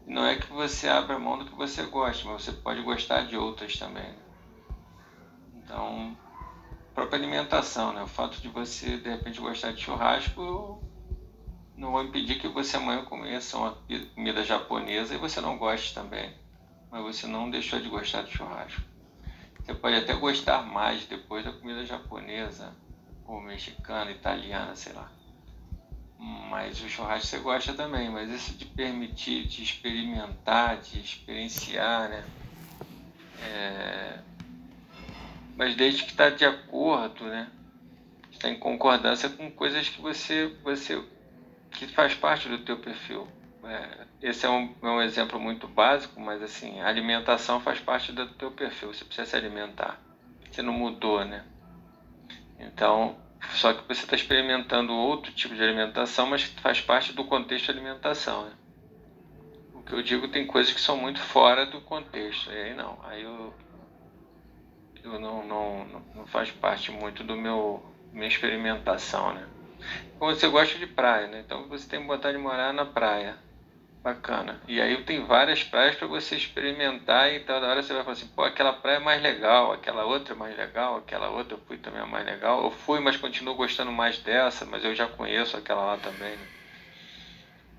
Não 0.06 0.26
é 0.26 0.36
que 0.36 0.52
você 0.52 0.90
abra 0.90 1.18
mão 1.18 1.38
do 1.38 1.46
que 1.46 1.56
você 1.56 1.84
gosta, 1.84 2.28
mas 2.28 2.44
você 2.44 2.52
pode 2.52 2.82
gostar 2.82 3.22
de 3.22 3.38
outras 3.38 3.78
também. 3.78 4.04
Né? 4.04 4.18
Então, 5.56 6.18
própria 6.94 7.18
alimentação, 7.18 7.94
né? 7.94 8.04
O 8.04 8.08
fato 8.08 8.42
de 8.42 8.50
você 8.50 8.98
de 8.98 9.10
repente 9.10 9.40
gostar 9.40 9.72
de 9.72 9.82
churrasco 9.82 10.84
não 11.76 11.92
vai 11.92 12.06
impedir 12.06 12.40
que 12.40 12.48
você 12.48 12.78
amanhã 12.78 13.04
conheça 13.04 13.58
uma 13.58 13.78
comida 14.16 14.44
japonesa 14.44 15.16
e 15.16 15.18
você 15.18 15.42
não 15.42 15.58
goste 15.58 15.94
também. 15.94 16.34
Mas 16.92 17.02
você 17.02 17.28
não 17.28 17.50
deixou 17.50 17.80
de 17.80 17.90
gostar 17.90 18.24
de 18.24 18.32
churrasco. 18.32 18.82
Você 19.60 19.74
pode 19.74 19.96
até 19.96 20.14
gostar 20.14 20.62
mais 20.62 21.06
depois 21.06 21.44
da 21.44 21.52
comida 21.52 21.86
japonesa, 21.86 22.76
ou 23.26 23.42
mexicana, 23.42 24.12
italiana, 24.12 24.76
sei 24.76 24.94
lá. 24.94 25.10
Mas 26.20 26.82
o 26.82 26.90
churrasco 26.90 27.28
você 27.28 27.40
gosta 27.40 27.74
também, 27.74 28.10
mas 28.10 28.30
isso 28.30 28.54
de 28.54 28.66
permitir, 28.66 29.48
de 29.48 29.64
experimentar, 29.64 30.78
de 30.78 31.00
experienciar, 31.00 32.10
né? 32.10 32.26
É... 33.42 34.20
Mas 35.56 35.76
desde 35.76 36.04
que 36.04 36.12
está 36.12 36.30
de 36.30 36.46
acordo, 36.46 37.26
né? 37.26 37.50
Está 38.32 38.50
em 38.50 38.60
concordância 38.60 39.30
com 39.30 39.50
coisas 39.52 39.88
que 39.90 40.02
você, 40.02 40.48
você 40.64 41.02
que 41.74 41.88
faz 41.88 42.14
parte 42.14 42.48
do 42.48 42.60
teu 42.60 42.78
perfil. 42.78 43.28
É, 43.64 44.06
esse 44.22 44.46
é 44.46 44.50
um, 44.50 44.76
é 44.82 44.88
um 44.88 45.02
exemplo 45.02 45.40
muito 45.40 45.68
básico, 45.68 46.20
mas 46.20 46.42
assim, 46.42 46.82
a 46.82 46.88
alimentação 46.88 47.60
faz 47.62 47.80
parte 47.80 48.12
do 48.12 48.28
teu 48.34 48.52
perfil, 48.52 48.94
você 48.94 49.06
precisa 49.06 49.28
se 49.28 49.36
alimentar. 49.36 50.00
Você 50.52 50.62
não 50.62 50.74
mudou, 50.74 51.24
né? 51.26 51.46
Então, 52.60 53.18
só 53.52 53.74
que 53.74 53.88
você 53.88 54.04
está 54.04 54.16
experimentando 54.16 54.94
outro 54.94 55.32
tipo 55.32 55.56
de 55.56 55.64
alimentação, 55.64 56.28
mas 56.28 56.44
faz 56.44 56.80
parte 56.82 57.14
do 57.14 57.26
contexto 57.26 57.66
de 57.66 57.72
alimentação, 57.72 58.46
né? 58.46 58.54
O 59.74 59.82
que 59.82 59.94
eu 59.94 60.02
digo 60.04 60.28
tem 60.28 60.46
coisas 60.46 60.74
que 60.74 60.80
são 60.80 60.96
muito 60.96 61.20
fora 61.20 61.66
do 61.66 61.82
contexto, 61.82 62.52
e 62.52 62.56
aí 62.56 62.74
não, 62.76 63.00
aí 63.04 63.24
eu, 63.24 63.54
eu 65.04 65.20
não, 65.20 65.46
não, 65.46 65.86
não 66.14 66.26
faz 66.28 66.52
parte 66.52 66.92
muito 66.92 67.24
do 67.24 67.36
meu 67.36 67.84
minha 68.14 68.28
experimentação, 68.28 69.34
né? 69.34 69.48
Você 70.20 70.48
gosta 70.48 70.78
de 70.78 70.88
praia, 70.88 71.28
né? 71.28 71.44
Então 71.46 71.68
você 71.68 71.88
tem 71.88 72.06
vontade 72.06 72.38
de 72.38 72.44
morar 72.44 72.74
na 72.74 72.86
praia. 72.86 73.38
Bacana. 74.04 74.60
E 74.68 74.82
aí 74.82 75.02
tem 75.04 75.24
várias 75.26 75.64
praias 75.64 75.96
para 75.96 76.08
você 76.08 76.36
experimentar 76.36 77.32
e 77.32 77.40
toda 77.40 77.66
hora 77.66 77.82
você 77.82 77.94
vai 77.94 78.04
falar 78.04 78.14
assim, 78.14 78.28
pô, 78.28 78.44
aquela 78.44 78.74
praia 78.74 78.98
é 78.98 79.00
mais 79.00 79.22
legal, 79.22 79.72
aquela 79.72 80.04
outra 80.04 80.34
é 80.34 80.38
mais 80.38 80.58
legal, 80.58 80.98
aquela 80.98 81.30
outra 81.30 81.54
eu 81.54 81.62
fui 81.66 81.78
também 81.78 82.02
é 82.02 82.06
mais 82.06 82.26
legal. 82.26 82.62
Eu 82.64 82.72
fui, 82.72 83.00
mas 83.00 83.16
continuo 83.16 83.56
gostando 83.56 83.94
mais 83.94 84.18
dessa, 84.18 84.66
mas 84.66 84.84
eu 84.84 84.94
já 84.94 85.08
conheço 85.08 85.56
aquela 85.56 85.86
lá 85.86 85.98
também. 85.98 86.32
Né? 86.32 86.48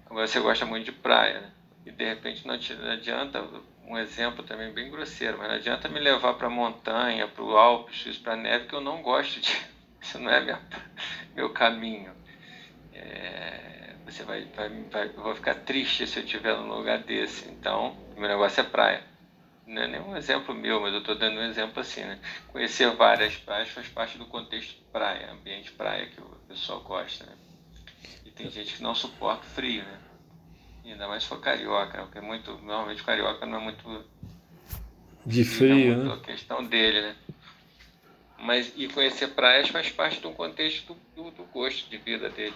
Agora 0.06 0.26
você 0.26 0.40
gosta 0.40 0.64
muito 0.64 0.86
de 0.86 0.92
praia, 0.92 1.40
né? 1.40 1.52
E 1.84 1.90
de 1.90 2.04
repente 2.04 2.46
não, 2.46 2.58
te, 2.58 2.72
não 2.74 2.92
adianta, 2.92 3.46
um 3.86 3.98
exemplo 3.98 4.42
também 4.42 4.72
bem 4.72 4.90
grosseiro, 4.90 5.36
mas 5.36 5.48
não 5.48 5.56
adianta 5.56 5.90
me 5.90 6.00
levar 6.00 6.32
para 6.34 6.48
montanha, 6.48 7.28
para 7.28 7.44
o 7.44 7.54
Alpes, 7.54 8.16
para 8.16 8.34
neve, 8.34 8.66
que 8.66 8.74
eu 8.74 8.80
não 8.80 9.02
gosto 9.02 9.40
de. 9.40 9.73
Isso 10.04 10.18
não 10.18 10.30
é 10.30 10.40
minha, 10.40 10.60
meu 11.34 11.48
caminho. 11.50 12.12
É, 12.92 13.94
você 14.04 14.22
vai, 14.22 14.44
vai, 14.54 14.68
vai, 14.90 15.06
eu 15.08 15.22
vou 15.22 15.34
ficar 15.34 15.54
triste 15.54 16.06
se 16.06 16.18
eu 16.18 16.24
estiver 16.24 16.54
num 16.58 16.68
lugar 16.68 16.98
desse. 16.98 17.48
Então, 17.48 17.96
meu 18.14 18.28
negócio 18.28 18.60
é 18.60 18.64
praia. 18.64 19.02
Não 19.66 19.80
é 19.80 19.88
nenhum 19.88 20.14
exemplo 20.14 20.54
meu, 20.54 20.78
mas 20.78 20.92
eu 20.92 20.98
estou 20.98 21.14
dando 21.14 21.40
um 21.40 21.44
exemplo 21.44 21.80
assim, 21.80 22.02
né? 22.02 22.20
Conhecer 22.48 22.94
várias 22.94 23.34
praias 23.36 23.70
faz 23.70 23.88
parte 23.88 24.18
do 24.18 24.26
contexto 24.26 24.78
praia, 24.92 25.32
ambiente 25.32 25.72
praia 25.72 26.06
que 26.06 26.20
o 26.20 26.28
pessoal 26.46 26.82
gosta, 26.82 27.24
né? 27.24 27.32
E 28.26 28.30
tem 28.30 28.50
gente 28.50 28.74
que 28.74 28.82
não 28.82 28.94
suporta 28.94 29.42
frio, 29.42 29.82
né? 29.84 29.98
E 30.84 30.92
ainda 30.92 31.08
mais 31.08 31.22
se 31.22 31.30
for 31.30 31.40
carioca, 31.40 31.96
né? 31.96 32.04
porque 32.04 32.18
é 32.18 32.20
muito, 32.20 32.52
normalmente 32.58 33.02
carioca 33.02 33.46
não 33.46 33.56
é 33.56 33.60
muito 33.62 34.04
de 35.24 35.44
frio, 35.44 35.92
é 35.92 35.96
muito 35.96 36.04
né? 36.04 36.12
a 36.12 36.18
questão 36.18 36.62
dele, 36.62 37.00
né? 37.00 37.16
Mas 38.44 38.70
e 38.76 38.86
conhecer 38.88 39.28
praias 39.28 39.70
faz 39.70 39.88
parte 39.88 40.20
do 40.20 40.30
contexto 40.30 40.94
do, 41.16 41.30
do, 41.30 41.44
gosto 41.44 41.88
de 41.88 41.96
vida 41.96 42.28
dele. 42.28 42.54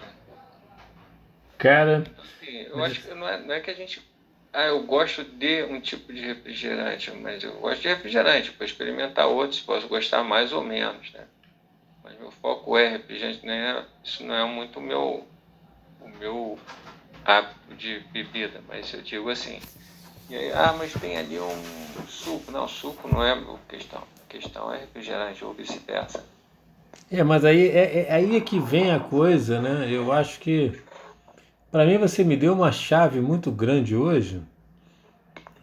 Cara. 1.57 2.03
Assim, 2.17 2.61
eu 2.69 2.83
acho 2.83 3.01
que 3.01 3.13
não 3.15 3.27
é, 3.27 3.39
não 3.39 3.53
é 3.55 3.59
que 3.59 3.71
a 3.71 3.73
gente. 3.73 4.07
Ah, 4.53 4.65
eu 4.65 4.83
gosto 4.83 5.23
de 5.23 5.63
um 5.63 5.81
tipo 5.81 6.13
de 6.13 6.21
refrigerante, 6.21 7.11
mas 7.11 7.43
eu 7.43 7.53
gosto 7.53 7.81
de 7.81 7.87
refrigerante. 7.87 8.51
Para 8.51 8.67
experimentar 8.67 9.27
outros, 9.27 9.61
posso 9.61 9.87
gostar 9.87 10.23
mais 10.23 10.53
ou 10.53 10.63
menos, 10.63 11.11
né? 11.11 11.25
Mas 12.03 12.17
meu 12.19 12.31
foco 12.31 12.77
é 12.77 12.87
refrigerante, 12.87 13.43
né? 13.43 13.83
Isso 14.03 14.23
não 14.23 14.35
é 14.35 14.45
muito 14.45 14.77
o 14.77 14.81
meu, 14.81 15.27
o 16.01 16.07
meu 16.19 16.59
hábito 17.25 17.75
de 17.75 17.99
bebida, 18.11 18.61
mas 18.67 18.93
eu 18.93 19.01
digo 19.01 19.29
assim. 19.29 19.59
Aí, 20.29 20.51
ah, 20.53 20.75
mas 20.77 20.93
tem 20.93 21.17
ali 21.17 21.39
um 21.39 22.07
suco. 22.07 22.51
Não, 22.51 22.67
suco 22.67 23.07
não 23.07 23.23
é 23.23 23.31
a 23.31 23.57
questão. 23.67 24.03
Questão 24.29 24.71
é 24.71 24.81
refrigerante 24.81 25.43
ou 25.43 25.53
vice-versa. 25.53 26.23
É, 27.11 27.23
mas 27.23 27.43
aí 27.43 27.67
é, 27.67 28.01
é, 28.01 28.13
aí 28.13 28.35
é 28.35 28.39
que 28.39 28.59
vem 28.59 28.91
a 28.91 28.99
coisa, 28.99 29.59
né? 29.59 29.89
Eu 29.91 30.11
acho 30.11 30.39
que 30.39 30.79
para 31.71 31.85
mim 31.85 31.97
você 31.97 32.23
me 32.23 32.37
deu 32.37 32.53
uma 32.53 32.71
chave 32.71 33.19
muito 33.19 33.51
grande 33.51 33.95
hoje 33.95 34.41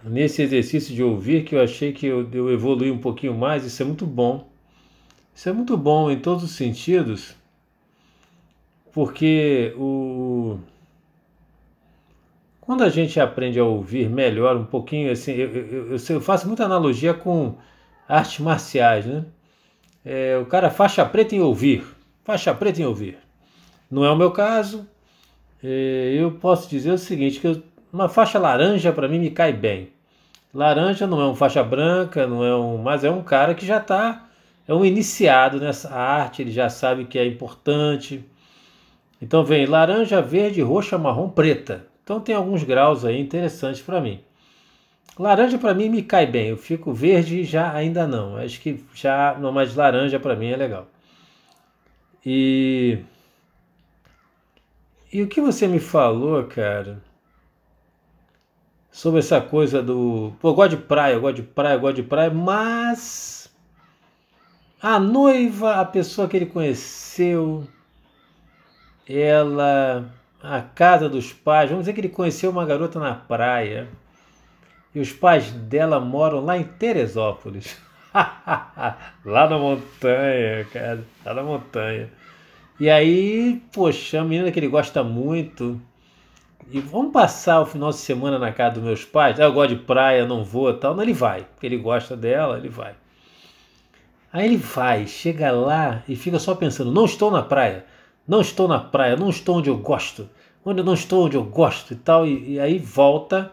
nesse 0.02 0.43
exercício 0.43 0.94
de 0.94 1.02
ouvir 1.02 1.44
que 1.44 1.55
eu 1.55 1.62
achei 1.62 1.93
que 1.93 2.06
eu, 2.06 2.28
eu 2.32 2.52
evolui 2.52 2.90
um 2.90 2.98
pouquinho 2.98 3.34
mais. 3.34 3.64
Isso 3.64 3.80
é 3.80 3.84
muito 3.86 4.05
bom. 4.05 4.48
Isso 5.34 5.48
é 5.48 5.52
muito 5.52 5.76
bom 5.76 6.10
em 6.10 6.18
todos 6.18 6.43
os 6.43 6.52
sentidos, 6.52 7.36
porque 8.93 9.74
o 9.76 10.59
quando 12.60 12.82
a 12.82 12.88
gente 12.88 13.20
aprende 13.20 13.60
a 13.60 13.64
ouvir 13.64 14.09
melhor 14.09 14.56
um 14.56 14.64
pouquinho, 14.64 15.12
assim, 15.12 15.32
eu, 15.32 15.48
eu, 15.55 15.97
eu 15.97 16.20
faço 16.20 16.48
muita 16.48 16.64
analogia 16.64 17.14
com 17.14 17.56
artes 18.08 18.40
marciais, 18.40 19.06
né? 19.06 19.24
É, 20.04 20.38
o 20.38 20.46
cara 20.46 20.70
faixa 20.70 21.04
preta 21.04 21.34
em 21.34 21.40
ouvir, 21.40 21.84
faixa 22.24 22.54
preta 22.54 22.80
em 22.80 22.84
ouvir. 22.84 23.18
Não 23.90 24.04
é 24.04 24.10
o 24.10 24.16
meu 24.16 24.30
caso. 24.30 24.86
É, 25.62 26.14
eu 26.16 26.32
posso 26.32 26.68
dizer 26.68 26.92
o 26.92 26.98
seguinte, 26.98 27.40
que 27.40 27.46
eu, 27.46 27.62
uma 27.92 28.08
faixa 28.08 28.38
laranja 28.38 28.92
para 28.92 29.08
mim 29.08 29.18
me 29.18 29.30
cai 29.30 29.52
bem. 29.52 29.90
Laranja 30.54 31.06
não 31.06 31.20
é 31.20 31.26
um 31.26 31.34
faixa 31.34 31.62
branca, 31.62 32.26
não 32.26 32.44
é 32.44 32.54
um, 32.56 32.78
mas 32.78 33.04
é 33.04 33.10
um 33.10 33.22
cara 33.22 33.54
que 33.54 33.66
já 33.66 33.78
está 33.78 34.26
é 34.68 34.74
um 34.74 34.84
iniciado 34.84 35.60
nessa 35.60 35.94
arte, 35.94 36.42
ele 36.42 36.50
já 36.50 36.68
sabe 36.68 37.04
que 37.04 37.18
é 37.18 37.24
importante. 37.24 38.24
Então 39.22 39.44
vem 39.44 39.64
laranja, 39.64 40.20
verde, 40.20 40.60
roxa, 40.60 40.98
marrom, 40.98 41.28
preta. 41.28 41.86
Então 42.02 42.20
tem 42.20 42.34
alguns 42.34 42.64
graus 42.64 43.04
aí 43.04 43.20
interessantes 43.20 43.80
para 43.80 44.00
mim. 44.00 44.20
Laranja 45.18 45.59
para 45.59 45.72
mim 45.74 45.88
me 45.88 46.02
cai 46.02 46.26
bem, 46.26 46.48
eu 46.48 46.59
fico 46.59 46.93
verde 46.93 47.43
já 47.44 47.72
ainda 47.72 48.06
não. 48.06 48.36
Acho 48.36 48.60
que 48.60 48.84
já 48.94 49.36
não 49.40 49.51
mais 49.51 49.74
laranja 49.74 50.20
para 50.20 50.36
mim 50.36 50.48
é 50.51 50.56
legal. 50.56 50.86
E 52.24 52.98
e 55.12 55.22
o 55.22 55.28
que 55.28 55.40
você 55.40 55.66
me 55.66 55.78
falou, 55.78 56.44
cara, 56.44 57.02
sobre 58.90 59.20
essa 59.20 59.40
coisa 59.40 59.82
do, 59.82 60.32
pô, 60.40 60.48
eu 60.51 60.55
gosto 60.55 60.76
de 60.76 60.82
praia, 60.82 61.14
eu 61.14 61.20
gosto 61.20 61.36
de 61.36 61.43
praia, 61.43 61.74
eu 61.76 61.80
gosto 61.80 61.97
de 61.97 62.02
praia, 62.02 62.30
mas 62.30 63.51
a 64.82 64.98
noiva, 65.01 65.76
a 65.80 65.84
pessoa 65.84 66.28
que 66.28 66.36
ele 66.36 66.47
conheceu, 66.47 67.66
ela, 69.09 70.12
a 70.43 70.60
casa 70.60 71.09
dos 71.09 71.32
pais, 71.32 71.70
vamos 71.70 71.84
dizer 71.84 71.94
que 71.94 72.01
ele 72.01 72.09
conheceu 72.10 72.51
uma 72.51 72.66
garota 72.66 72.98
na 72.98 73.14
praia 73.14 73.88
e 74.94 75.00
os 75.00 75.12
pais 75.12 75.50
dela 75.50 76.00
moram 76.00 76.44
lá 76.44 76.56
em 76.56 76.64
Teresópolis. 76.64 77.76
lá 78.14 79.48
na 79.48 79.58
montanha, 79.58 80.64
cara, 80.72 81.04
lá 81.24 81.34
na 81.34 81.42
montanha. 81.42 82.10
E 82.78 82.90
aí, 82.90 83.62
poxa, 83.72 84.20
a 84.20 84.24
menina 84.24 84.50
que 84.50 84.58
ele 84.58 84.68
gosta 84.68 85.02
muito. 85.02 85.80
E 86.70 86.80
vamos 86.80 87.12
passar 87.12 87.60
o 87.60 87.66
final 87.66 87.90
de 87.90 87.96
semana 87.96 88.38
na 88.38 88.52
casa 88.52 88.74
dos 88.74 88.84
meus 88.84 89.04
pais. 89.04 89.38
Ah, 89.38 89.44
eu 89.44 89.52
gosto 89.52 89.76
de 89.76 89.82
praia, 89.82 90.26
não 90.26 90.44
vou 90.44 90.72
tal. 90.74 90.94
Não, 90.94 91.02
ele 91.02 91.12
vai, 91.12 91.42
porque 91.42 91.66
ele 91.66 91.76
gosta 91.76 92.16
dela, 92.16 92.58
ele 92.58 92.68
vai. 92.68 92.94
Aí 94.32 94.44
ele 94.44 94.56
vai, 94.56 95.06
chega 95.06 95.50
lá 95.50 96.02
e 96.08 96.16
fica 96.16 96.38
só 96.38 96.54
pensando: 96.54 96.92
não 96.92 97.04
estou 97.04 97.30
na 97.30 97.42
praia, 97.42 97.86
não 98.26 98.40
estou 98.40 98.68
na 98.68 98.78
praia, 98.78 99.16
não 99.16 99.30
estou 99.30 99.56
onde 99.56 99.70
eu 99.70 99.78
gosto, 99.78 100.28
onde 100.64 100.82
não 100.82 100.94
estou 100.94 101.24
onde 101.24 101.36
eu 101.36 101.44
gosto 101.44 101.92
e 101.92 101.96
tal. 101.96 102.26
E, 102.26 102.54
e 102.54 102.60
aí 102.60 102.78
volta, 102.78 103.52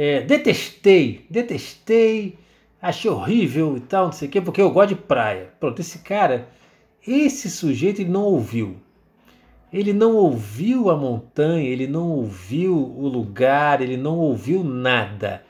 é, 0.00 0.20
detestei, 0.20 1.26
detestei, 1.28 2.38
achei 2.80 3.10
horrível 3.10 3.76
e 3.76 3.80
tal, 3.80 4.04
não 4.04 4.12
sei 4.12 4.28
o 4.28 4.30
quê, 4.30 4.40
porque 4.40 4.62
eu 4.62 4.70
gosto 4.70 4.90
de 4.90 4.94
praia. 4.94 5.50
Pronto, 5.58 5.80
esse 5.80 5.98
cara, 5.98 6.48
esse 7.04 7.50
sujeito 7.50 8.00
ele 8.00 8.08
não 8.08 8.22
ouviu. 8.22 8.76
Ele 9.72 9.92
não 9.92 10.14
ouviu 10.14 10.88
a 10.88 10.96
montanha, 10.96 11.68
ele 11.68 11.88
não 11.88 12.10
ouviu 12.10 12.76
o 12.76 13.08
lugar, 13.08 13.80
ele 13.80 13.96
não 13.96 14.16
ouviu 14.18 14.62
nada. 14.62 15.42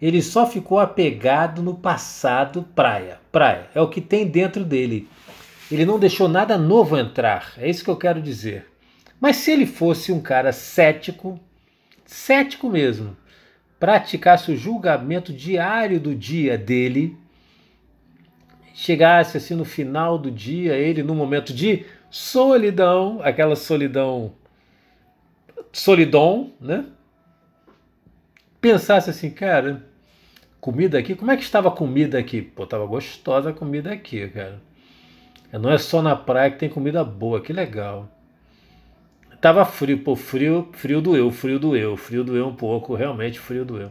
Ele 0.00 0.22
só 0.22 0.46
ficou 0.46 0.78
apegado 0.78 1.60
no 1.60 1.74
passado 1.74 2.62
praia. 2.76 3.18
Praia 3.32 3.70
é 3.74 3.80
o 3.80 3.88
que 3.88 4.00
tem 4.00 4.24
dentro 4.24 4.64
dele. 4.64 5.08
Ele 5.68 5.84
não 5.84 5.98
deixou 5.98 6.28
nada 6.28 6.56
novo 6.56 6.96
entrar. 6.96 7.54
É 7.58 7.68
isso 7.68 7.82
que 7.82 7.90
eu 7.90 7.96
quero 7.96 8.22
dizer. 8.22 8.66
Mas 9.20 9.38
se 9.38 9.50
ele 9.50 9.66
fosse 9.66 10.12
um 10.12 10.20
cara 10.20 10.52
cético, 10.52 11.40
cético 12.06 12.70
mesmo, 12.70 13.16
praticasse 13.80 14.52
o 14.52 14.56
julgamento 14.56 15.32
diário 15.32 15.98
do 15.98 16.14
dia 16.14 16.56
dele, 16.56 17.16
chegasse 18.72 19.36
assim 19.36 19.54
no 19.54 19.64
final 19.64 20.16
do 20.16 20.30
dia, 20.30 20.76
ele 20.76 21.02
no 21.02 21.14
momento 21.14 21.52
de 21.52 21.84
solidão, 22.08 23.20
aquela 23.22 23.56
solidão, 23.56 24.32
solidão, 25.72 26.52
né? 26.60 26.84
Pensasse 28.60 29.10
assim, 29.10 29.30
cara, 29.30 29.82
Comida 30.60 30.98
aqui, 30.98 31.14
como 31.14 31.30
é 31.30 31.36
que 31.38 31.42
estava 31.42 31.68
a 31.68 31.72
comida 31.72 32.18
aqui? 32.18 32.42
Pô, 32.42 32.66
tava 32.66 32.84
gostosa 32.84 33.48
a 33.48 33.52
comida 33.52 33.90
aqui, 33.90 34.28
cara. 34.28 34.60
Não 35.52 35.70
é 35.70 35.78
só 35.78 36.02
na 36.02 36.14
praia 36.14 36.50
que 36.50 36.58
tem 36.58 36.68
comida 36.68 37.02
boa, 37.02 37.40
que 37.40 37.50
legal. 37.50 38.06
Tava 39.40 39.64
frio, 39.64 39.98
pô, 39.98 40.14
frio, 40.14 40.68
frio 40.72 41.00
doeu, 41.00 41.30
frio 41.30 41.58
doeu, 41.58 41.96
frio 41.96 42.22
doeu 42.22 42.48
um 42.48 42.54
pouco, 42.54 42.94
realmente 42.94 43.40
frio 43.40 43.64
doeu. 43.64 43.90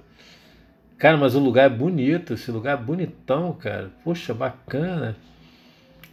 Cara, 0.98 1.18
mas 1.18 1.34
o 1.34 1.40
lugar 1.40 1.66
é 1.66 1.70
bonito, 1.70 2.34
esse 2.34 2.52
lugar 2.52 2.78
é 2.78 2.82
bonitão, 2.82 3.54
cara. 3.54 3.90
Poxa, 4.04 4.34
bacana. 4.34 5.16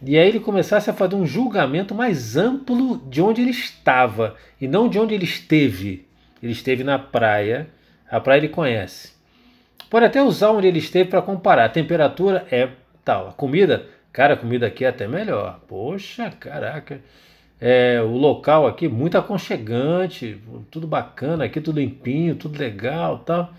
E 0.01 0.17
aí 0.17 0.27
ele 0.27 0.39
começasse 0.39 0.89
a 0.89 0.93
fazer 0.93 1.15
um 1.15 1.25
julgamento 1.25 1.93
mais 1.93 2.37
amplo 2.37 2.97
de 3.09 3.21
onde 3.21 3.41
ele 3.41 3.51
estava 3.51 4.35
e 4.59 4.67
não 4.67 4.87
de 4.87 4.97
onde 4.97 5.13
ele 5.13 5.25
esteve. 5.25 6.07
Ele 6.41 6.51
esteve 6.51 6.83
na 6.83 6.97
praia, 6.97 7.69
a 8.09 8.19
praia 8.19 8.39
ele 8.39 8.49
conhece. 8.49 9.13
Pode 9.89 10.05
até 10.05 10.21
usar 10.21 10.51
onde 10.51 10.67
ele 10.67 10.79
esteve 10.79 11.09
para 11.09 11.21
comparar. 11.21 11.65
A 11.65 11.69
temperatura 11.69 12.47
é 12.51 12.69
tal. 13.03 13.29
A 13.29 13.33
comida, 13.33 13.85
cara, 14.11 14.33
a 14.33 14.37
comida 14.37 14.67
aqui 14.67 14.85
é 14.85 14.87
até 14.87 15.07
melhor. 15.07 15.59
Poxa, 15.67 16.31
caraca. 16.39 17.01
É, 17.59 18.01
o 18.01 18.15
local 18.15 18.67
aqui 18.67 18.87
muito 18.87 19.17
aconchegante, 19.17 20.39
tudo 20.69 20.85
bacana 20.85 21.45
aqui, 21.45 21.59
tudo 21.59 21.79
limpinho, 21.79 22.35
tudo 22.35 22.59
legal, 22.59 23.19
tal. 23.19 23.51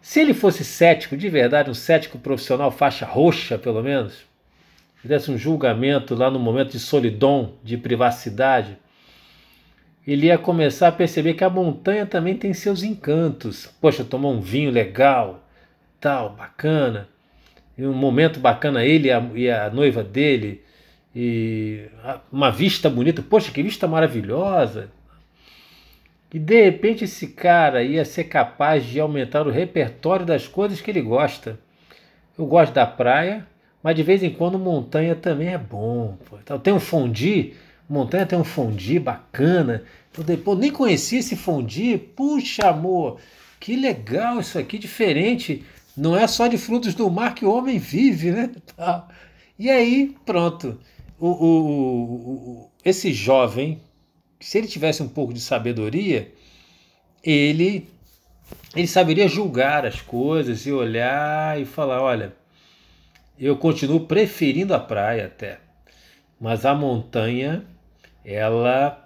Se 0.00 0.20
ele 0.20 0.34
fosse 0.34 0.64
cético, 0.64 1.16
de 1.16 1.28
verdade, 1.28 1.70
um 1.70 1.74
cético 1.74 2.18
profissional, 2.18 2.70
faixa 2.70 3.04
roxa 3.04 3.58
pelo 3.58 3.82
menos, 3.82 4.24
fizesse 4.96 5.30
um 5.30 5.38
julgamento 5.38 6.14
lá 6.14 6.30
no 6.30 6.38
momento 6.38 6.72
de 6.72 6.78
solidão, 6.78 7.54
de 7.64 7.76
privacidade, 7.76 8.78
ele 10.06 10.26
ia 10.26 10.36
começar 10.36 10.88
a 10.88 10.92
perceber 10.92 11.34
que 11.34 11.44
a 11.44 11.50
montanha 11.50 12.04
também 12.04 12.36
tem 12.36 12.52
seus 12.52 12.82
encantos. 12.82 13.66
Poxa, 13.80 14.04
tomar 14.04 14.28
um 14.28 14.40
vinho 14.40 14.70
legal, 14.70 15.42
tal, 15.98 16.30
bacana. 16.30 17.08
E 17.76 17.86
um 17.86 17.94
momento 17.94 18.38
bacana, 18.38 18.84
ele 18.84 19.08
e 19.08 19.10
a, 19.10 19.30
e 19.34 19.50
a 19.50 19.70
noiva 19.70 20.04
dele, 20.04 20.62
e 21.14 21.86
uma 22.32 22.50
vista 22.50 22.90
bonita. 22.90 23.22
Poxa, 23.22 23.52
que 23.52 23.62
vista 23.62 23.86
maravilhosa! 23.86 24.90
E 26.32 26.38
de 26.38 26.64
repente 26.64 27.04
esse 27.04 27.28
cara 27.28 27.84
ia 27.84 28.04
ser 28.04 28.24
capaz 28.24 28.84
de 28.84 28.98
aumentar 28.98 29.46
o 29.46 29.50
repertório 29.50 30.26
das 30.26 30.48
coisas 30.48 30.80
que 30.80 30.90
ele 30.90 31.00
gosta. 31.00 31.58
Eu 32.36 32.44
gosto 32.46 32.72
da 32.72 32.84
praia, 32.84 33.46
mas 33.82 33.94
de 33.94 34.02
vez 34.02 34.22
em 34.22 34.30
quando 34.30 34.58
montanha 34.58 35.14
também 35.14 35.48
é 35.48 35.58
bom. 35.58 36.18
Então, 36.42 36.58
tem 36.58 36.74
um 36.74 36.80
fondue 36.80 37.54
Montanha 37.88 38.26
tem 38.26 38.38
um 38.38 38.44
fondue 38.44 38.98
bacana. 38.98 39.82
Eu 40.16 40.24
depois 40.24 40.58
nem 40.58 40.70
conhecia 40.70 41.18
esse 41.18 41.36
fondue. 41.36 41.98
Puxa, 41.98 42.68
amor, 42.68 43.18
que 43.60 43.76
legal 43.76 44.40
isso 44.40 44.58
aqui, 44.58 44.78
diferente. 44.78 45.64
Não 45.96 46.16
é 46.16 46.26
só 46.26 46.46
de 46.46 46.58
frutos 46.58 46.94
do 46.94 47.10
mar 47.10 47.34
que 47.34 47.44
o 47.44 47.52
homem 47.52 47.78
vive, 47.78 48.30
né? 48.30 48.50
E 49.56 49.70
aí, 49.70 50.16
pronto. 50.26 50.80
O, 51.18 51.28
o, 51.28 52.14
o, 52.64 52.70
esse 52.84 53.12
jovem, 53.12 53.80
se 54.40 54.58
ele 54.58 54.66
tivesse 54.66 55.02
um 55.02 55.08
pouco 55.08 55.32
de 55.32 55.40
sabedoria, 55.40 56.32
ele, 57.22 57.88
ele 58.74 58.86
saberia 58.86 59.28
julgar 59.28 59.86
as 59.86 60.00
coisas 60.00 60.66
e 60.66 60.72
olhar 60.72 61.60
e 61.60 61.64
falar: 61.64 62.02
olha, 62.02 62.34
eu 63.38 63.56
continuo 63.56 64.00
preferindo 64.00 64.74
a 64.74 64.78
praia 64.78 65.26
até. 65.26 65.60
Mas 66.40 66.66
a 66.66 66.74
montanha, 66.74 67.64
ela 68.24 69.00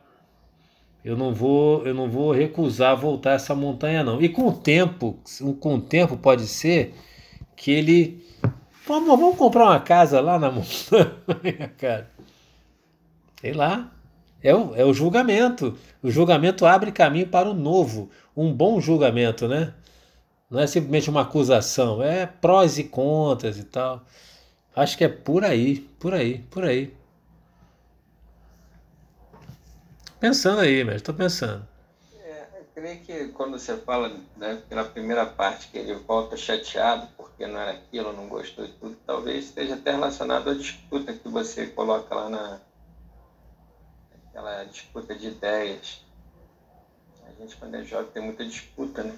eu 1.05 1.17
não 1.17 1.33
vou 1.33 1.87
eu 1.87 1.95
não 1.95 2.11
vou 2.11 2.33
recusar 2.33 2.97
voltar 2.97 3.33
essa 3.33 3.55
montanha 3.55 4.03
não. 4.03 4.21
E 4.21 4.29
com 4.29 4.49
o 4.49 4.53
tempo, 4.53 5.19
com 5.61 5.75
o 5.77 5.81
tempo 5.81 6.17
pode 6.17 6.47
ser 6.47 6.95
que 7.55 7.71
ele 7.71 8.25
vamos, 8.89 9.09
vamos 9.09 9.37
comprar 9.37 9.65
uma 9.67 9.81
casa 9.81 10.21
lá 10.21 10.39
na 10.39 10.51
montanha, 10.51 11.69
cara. 11.77 12.11
Sei 13.41 13.53
lá. 13.53 13.93
É 14.43 14.55
o, 14.55 14.75
é 14.75 14.85
o 14.85 14.95
julgamento. 14.95 15.77
O 16.03 16.11
julgamento 16.11 16.65
abre 16.65 16.93
caminho 16.93 17.29
para 17.29 17.51
o 17.51 17.55
novo. 17.55 18.09
Um 18.37 18.53
bom 18.53 18.81
julgamento, 18.81 19.49
né? 19.49 19.75
Não 20.51 20.61
é 20.61 20.67
simplesmente 20.67 21.11
uma 21.11 21.23
acusação, 21.23 22.03
é 22.03 22.25
prós 22.25 22.79
e 22.79 22.85
contras 22.85 23.59
e 23.59 23.65
tal. 23.65 24.03
Acho 24.75 24.97
que 24.97 25.05
é 25.05 25.09
por 25.09 25.45
aí, 25.45 25.81
por 25.99 26.15
aí, 26.15 26.39
por 26.51 26.65
aí. 26.65 26.97
Pensando 30.19 30.61
aí, 30.61 30.85
mas 30.85 30.97
estou 30.97 31.15
pensando. 31.15 31.67
É, 32.25 32.47
eu 32.59 32.67
creio 32.75 33.01
que 33.01 33.29
quando 33.29 33.59
você 33.59 33.77
fala 33.77 34.17
né, 34.37 34.63
pela 34.69 34.85
primeira 34.85 35.27
parte 35.27 35.69
que 35.69 35.79
ele 35.79 35.95
volta 35.95 36.37
chateado 36.37 37.09
porque 37.39 37.47
não 37.47 37.61
era 37.61 37.71
aquilo, 37.71 38.13
não 38.13 38.29
gostou 38.29 38.67
de 38.67 38.73
tudo, 38.73 38.97
talvez 39.07 39.45
esteja 39.45 39.77
até 39.77 39.93
relacionado 39.93 40.51
à 40.51 40.55
disputa 40.55 41.13
que 41.13 41.29
você 41.29 41.69
coloca 41.69 42.13
lá 42.13 42.29
na 42.29 42.61
aquela 44.27 44.65
disputa 44.65 45.15
de 45.15 45.29
ideias. 45.29 46.05
A 47.25 47.31
gente 47.41 47.57
quando 47.57 47.77
é 47.77 47.85
jovem 47.85 48.11
tem 48.11 48.25
muita 48.25 48.45
disputa, 48.45 49.05
né? 49.05 49.17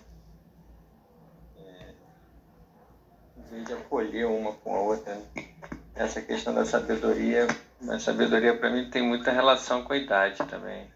vez 3.51 3.65
de 3.65 3.73
acolher 3.73 4.27
uma 4.27 4.53
com 4.53 4.77
a 4.77 4.81
outra. 4.81 5.15
Né? 5.15 5.49
Essa 5.95 6.21
questão 6.21 6.55
da 6.55 6.67
sabedoria, 6.67 7.47
a 7.89 7.99
sabedoria 7.99 8.55
para 8.57 8.71
mim 8.71 8.91
tem 8.91 9.03
muita 9.03 9.33
relação 9.33 9.83
com 9.83 9.95
a 9.95 9.97
idade 9.97 10.45
também. 10.45 10.93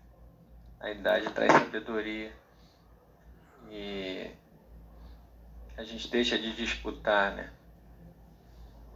A 0.78 0.90
idade 0.90 1.30
traz 1.30 1.50
sabedoria. 1.52 2.30
E 3.70 4.30
a 5.76 5.84
gente 5.84 6.08
deixa 6.08 6.38
de 6.38 6.54
disputar, 6.54 7.32
né? 7.34 7.52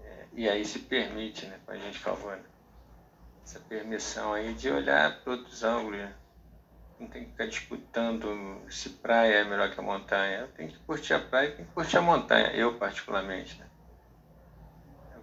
É, 0.04 0.26
e 0.32 0.48
aí 0.48 0.64
se 0.64 0.80
permite, 0.80 1.46
né, 1.46 1.58
com 1.64 1.72
a 1.72 1.76
gente 1.76 1.98
favor, 1.98 2.36
né? 2.36 2.44
essa 3.44 3.60
permissão 3.60 4.34
aí 4.34 4.52
de 4.52 4.70
olhar 4.70 5.20
para 5.20 5.32
outros 5.32 5.64
ângulos, 5.64 5.98
né? 5.98 6.14
não 7.00 7.06
tem 7.06 7.24
que 7.24 7.30
ficar 7.30 7.46
disputando 7.46 8.60
se 8.68 8.90
praia 8.90 9.36
é 9.36 9.44
melhor 9.44 9.70
que 9.70 9.78
a 9.78 9.82
montanha. 9.82 10.48
Tem 10.56 10.68
que 10.68 10.78
curtir 10.80 11.14
a 11.14 11.20
praia 11.20 11.52
tem 11.52 11.64
que 11.64 11.72
curtir 11.72 11.96
a 11.96 12.02
montanha, 12.02 12.48
eu 12.48 12.74
particularmente. 12.76 13.58
Né? 13.58 13.66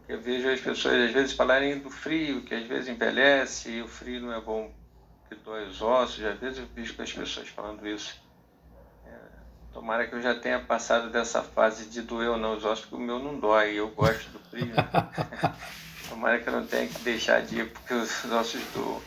É 0.07 0.13
eu 0.13 0.21
vejo 0.21 0.49
as 0.49 0.61
pessoas 0.61 0.95
às 0.95 1.11
vezes 1.11 1.33
falarem 1.33 1.79
do 1.79 1.89
frio, 1.89 2.43
que 2.43 2.55
às 2.55 2.65
vezes 2.65 2.87
envelhece, 2.87 3.71
e 3.71 3.81
o 3.81 3.87
frio 3.87 4.21
não 4.21 4.33
é 4.33 4.39
bom 4.39 4.73
que 5.27 5.35
dói 5.35 5.67
os 5.67 5.81
ossos. 5.81 6.23
Às 6.23 6.39
vezes 6.39 6.59
eu 6.59 6.67
vejo 6.67 7.01
as 7.01 7.13
pessoas 7.13 7.49
falando 7.49 7.85
isso. 7.87 8.23
Tomara 9.75 10.07
que 10.07 10.15
eu 10.15 10.21
já 10.21 10.33
tenha 10.33 10.57
passado 10.57 11.09
dessa 11.09 11.43
fase 11.43 11.89
de 11.89 12.01
doer 12.01 12.29
ou 12.29 12.37
não 12.37 12.55
os 12.55 12.63
ossos, 12.63 12.85
porque 12.85 12.95
o 12.95 13.05
meu 13.05 13.19
não 13.19 13.37
dói, 13.37 13.73
eu 13.73 13.89
gosto 13.89 14.29
do 14.29 14.39
frio. 14.39 14.67
Né? 14.67 14.73
tomara 16.07 16.39
que 16.39 16.47
eu 16.47 16.53
não 16.53 16.65
tenha 16.65 16.87
que 16.87 16.99
deixar 16.99 17.41
de 17.41 17.59
ir 17.59 17.69
porque 17.69 17.93
os 17.93 18.23
ossos 18.31 18.61
doam 18.73 19.01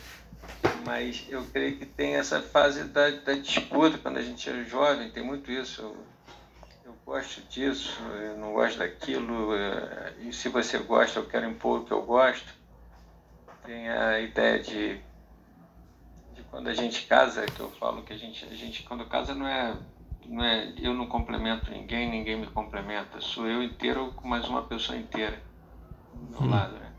mas 0.85 1.25
eu 1.27 1.43
creio 1.45 1.77
que 1.77 1.87
tem 1.87 2.17
essa 2.17 2.39
fase 2.39 2.83
da, 2.83 3.09
da 3.09 3.33
disputa 3.33 3.97
quando 3.97 4.17
a 4.17 4.21
gente 4.21 4.47
é 4.47 4.63
jovem, 4.63 5.09
tem 5.09 5.23
muito 5.23 5.51
isso. 5.51 5.81
Eu, 5.81 5.97
eu 6.85 6.95
gosto 7.03 7.41
disso, 7.49 7.99
eu 8.21 8.37
não 8.37 8.53
gosto 8.53 8.77
daquilo, 8.77 9.55
é, 9.55 10.13
e 10.21 10.31
se 10.31 10.49
você 10.49 10.77
gosta, 10.77 11.19
eu 11.19 11.25
quero 11.25 11.49
impor 11.49 11.81
o 11.81 11.85
que 11.85 11.91
eu 11.91 12.03
gosto. 12.03 12.53
Tem 13.65 13.89
a 13.89 14.19
ideia 14.19 14.59
de, 14.59 14.99
de 16.35 16.43
quando 16.49 16.67
a 16.67 16.75
gente 16.75 17.07
casa, 17.07 17.43
que 17.45 17.59
eu 17.59 17.71
falo 17.71 18.03
que 18.03 18.13
a 18.13 18.17
gente, 18.17 18.45
a 18.45 18.55
gente 18.55 18.83
quando 18.83 19.05
casa 19.05 19.33
não 19.33 19.47
é, 19.47 19.75
não 20.29 20.43
é 20.43 20.73
eu 20.77 20.93
não 20.93 21.07
complemento 21.07 21.69
ninguém, 21.71 22.09
ninguém 22.09 22.39
me 22.39 22.47
complementa, 22.47 23.19
sou 23.19 23.47
eu 23.47 23.61
inteiro 23.61 24.13
com 24.15 24.27
mais 24.27 24.47
uma 24.47 24.61
pessoa 24.61 24.97
inteira 24.97 25.41
do 26.13 26.41
meu 26.41 26.49
lado. 26.49 26.73
Né? 26.73 26.91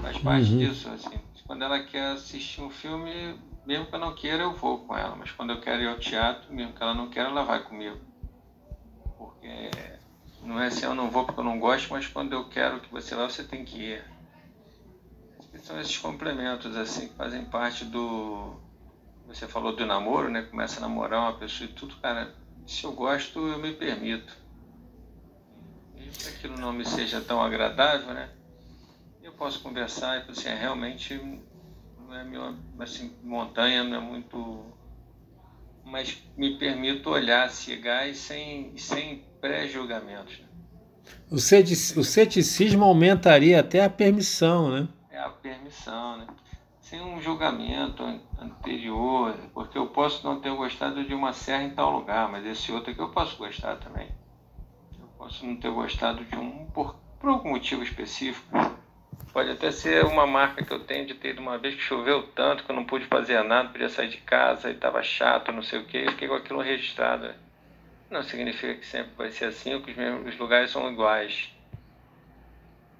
Faz 0.00 0.18
parte 0.18 0.52
uhum. 0.52 0.58
disso, 0.58 0.88
assim 0.88 1.26
quando 1.46 1.62
ela 1.62 1.82
quer 1.82 2.12
assistir 2.12 2.60
um 2.60 2.70
filme, 2.70 3.38
mesmo 3.64 3.86
que 3.86 3.94
eu 3.94 3.98
não 3.98 4.14
queira, 4.14 4.42
eu 4.42 4.52
vou 4.52 4.78
com 4.78 4.96
ela. 4.96 5.14
Mas 5.14 5.30
quando 5.30 5.50
eu 5.50 5.60
quero 5.60 5.82
ir 5.82 5.88
ao 5.88 5.98
teatro, 5.98 6.52
mesmo 6.52 6.72
que 6.72 6.82
ela 6.82 6.94
não 6.94 7.08
queira, 7.08 7.28
ela 7.28 7.44
vai 7.44 7.62
comigo. 7.62 7.98
Porque 9.16 9.70
não 10.42 10.60
é 10.60 10.66
assim, 10.66 10.84
eu 10.84 10.94
não 10.94 11.08
vou 11.08 11.24
porque 11.24 11.40
eu 11.40 11.44
não 11.44 11.58
gosto, 11.58 11.92
mas 11.92 12.06
quando 12.08 12.32
eu 12.32 12.48
quero 12.48 12.80
que 12.80 12.90
você 12.90 13.14
vá, 13.14 13.28
você 13.28 13.44
tem 13.44 13.64
que 13.64 13.78
ir. 13.78 14.04
São 15.62 15.80
esses 15.80 15.96
complementos, 15.96 16.76
assim, 16.76 17.08
que 17.08 17.14
fazem 17.14 17.44
parte 17.44 17.84
do. 17.84 18.60
Você 19.26 19.46
falou 19.46 19.74
do 19.74 19.84
namoro, 19.84 20.30
né? 20.30 20.42
Começa 20.42 20.78
a 20.78 20.80
namorar 20.80 21.20
uma 21.20 21.38
pessoa 21.38 21.68
e 21.68 21.72
tudo, 21.72 21.96
cara. 21.96 22.34
Se 22.66 22.84
eu 22.84 22.92
gosto, 22.92 23.38
eu 23.38 23.58
me 23.58 23.72
permito. 23.72 24.36
E 25.96 26.10
se 26.12 26.28
aquilo 26.28 26.56
não 26.58 26.72
me 26.72 26.84
seja 26.84 27.20
tão 27.20 27.40
agradável, 27.40 28.14
né? 28.14 28.30
eu 29.26 29.32
posso 29.32 29.60
conversar 29.60 30.24
e 30.24 30.30
assim, 30.30 30.48
é, 30.48 30.54
realmente 30.54 31.14
não 31.98 32.14
é 32.14 32.22
meu, 32.22 32.54
assim, 32.78 33.12
montanha 33.22 33.82
não 33.82 33.96
é 33.96 34.00
muito 34.00 34.72
mas 35.84 36.20
me 36.36 36.58
permito 36.58 37.10
olhar, 37.10 37.48
cegar 37.48 38.08
e 38.08 38.14
sem, 38.14 38.76
sem 38.76 39.24
pré-julgamentos. 39.40 40.40
Né? 40.40 40.46
O 41.30 41.38
ceticismo 41.38 42.84
aumentaria 42.84 43.60
até 43.60 43.84
a 43.84 43.90
permissão, 43.90 44.68
né? 44.68 44.88
É 45.10 45.18
a 45.18 45.28
permissão, 45.28 46.18
né? 46.18 46.26
Sem 46.86 47.00
um 47.00 47.20
julgamento 47.20 48.04
anterior, 48.40 49.34
porque 49.52 49.76
eu 49.76 49.88
posso 49.88 50.24
não 50.24 50.38
ter 50.38 50.54
gostado 50.54 51.02
de 51.02 51.12
uma 51.12 51.32
serra 51.32 51.64
em 51.64 51.70
tal 51.70 51.90
lugar, 51.90 52.28
mas 52.28 52.46
esse 52.46 52.70
outro 52.70 52.92
aqui 52.92 53.00
eu 53.00 53.08
posso 53.08 53.36
gostar 53.36 53.74
também. 53.74 54.08
Eu 55.00 55.08
posso 55.18 55.44
não 55.44 55.56
ter 55.56 55.68
gostado 55.68 56.24
de 56.24 56.36
um 56.36 56.64
por, 56.66 56.94
por 57.18 57.28
algum 57.28 57.50
motivo 57.50 57.82
específico. 57.82 58.46
Pode 59.32 59.50
até 59.50 59.72
ser 59.72 60.04
uma 60.04 60.28
marca 60.28 60.64
que 60.64 60.72
eu 60.72 60.78
tenho 60.78 61.04
de 61.06 61.14
ter 61.14 61.30
ido 61.30 61.42
uma 61.42 61.58
vez 61.58 61.74
que 61.74 61.80
choveu 61.80 62.22
tanto 62.28 62.62
que 62.62 62.70
eu 62.70 62.76
não 62.76 62.84
pude 62.84 63.04
fazer 63.06 63.42
nada, 63.42 63.70
podia 63.70 63.88
sair 63.88 64.08
de 64.08 64.18
casa 64.18 64.70
e 64.70 64.74
estava 64.74 65.02
chato, 65.02 65.50
não 65.50 65.62
sei 65.62 65.80
o 65.80 65.86
que, 65.86 65.98
eu 65.98 66.12
fiquei 66.12 66.28
com 66.28 66.34
aquilo 66.34 66.60
registrado. 66.60 67.34
Não 68.08 68.22
significa 68.22 68.76
que 68.76 68.86
sempre 68.86 69.10
vai 69.16 69.32
ser 69.32 69.46
assim 69.46 69.74
ou 69.74 69.80
que 69.80 69.90
os, 69.90 69.96
mesmos, 69.96 70.28
os 70.28 70.38
lugares 70.38 70.70
são 70.70 70.88
iguais. 70.88 71.52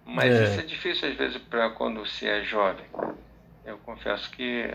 Mas 0.04 0.34
é. 0.34 0.42
isso 0.42 0.58
é 0.58 0.64
difícil 0.64 1.08
às 1.08 1.14
vezes 1.14 1.38
para 1.38 1.70
quando 1.70 2.04
se 2.04 2.26
é 2.26 2.42
jovem. 2.42 2.84
Eu 3.66 3.78
confesso 3.78 4.30
que. 4.30 4.70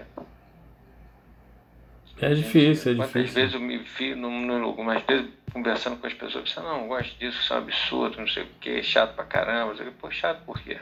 É 2.19 2.33
difícil, 2.33 2.91
é 2.91 2.95
difícil. 2.95 3.33
vezes 3.33 3.53
eu 3.55 3.59
me 3.59 3.77
vi 3.77 4.13
num, 4.13 4.63
algumas 4.63 5.01
vezes 5.03 5.27
conversando 5.51 5.97
com 5.97 6.05
as 6.05 6.13
pessoas, 6.13 6.49
você 6.49 6.59
não 6.59 6.87
gosto 6.87 7.17
disso, 7.17 7.39
isso 7.39 7.53
é 7.53 7.55
um 7.55 7.59
absurdo, 7.59 8.19
não 8.19 8.27
sei 8.27 8.43
o 8.43 8.47
que, 8.59 8.83
chato 8.83 9.15
pra 9.15 9.25
caramba. 9.25 9.73
Eu 9.81 9.91
pô, 9.93 10.11
chato 10.11 10.43
por 10.45 10.61
quê? 10.61 10.77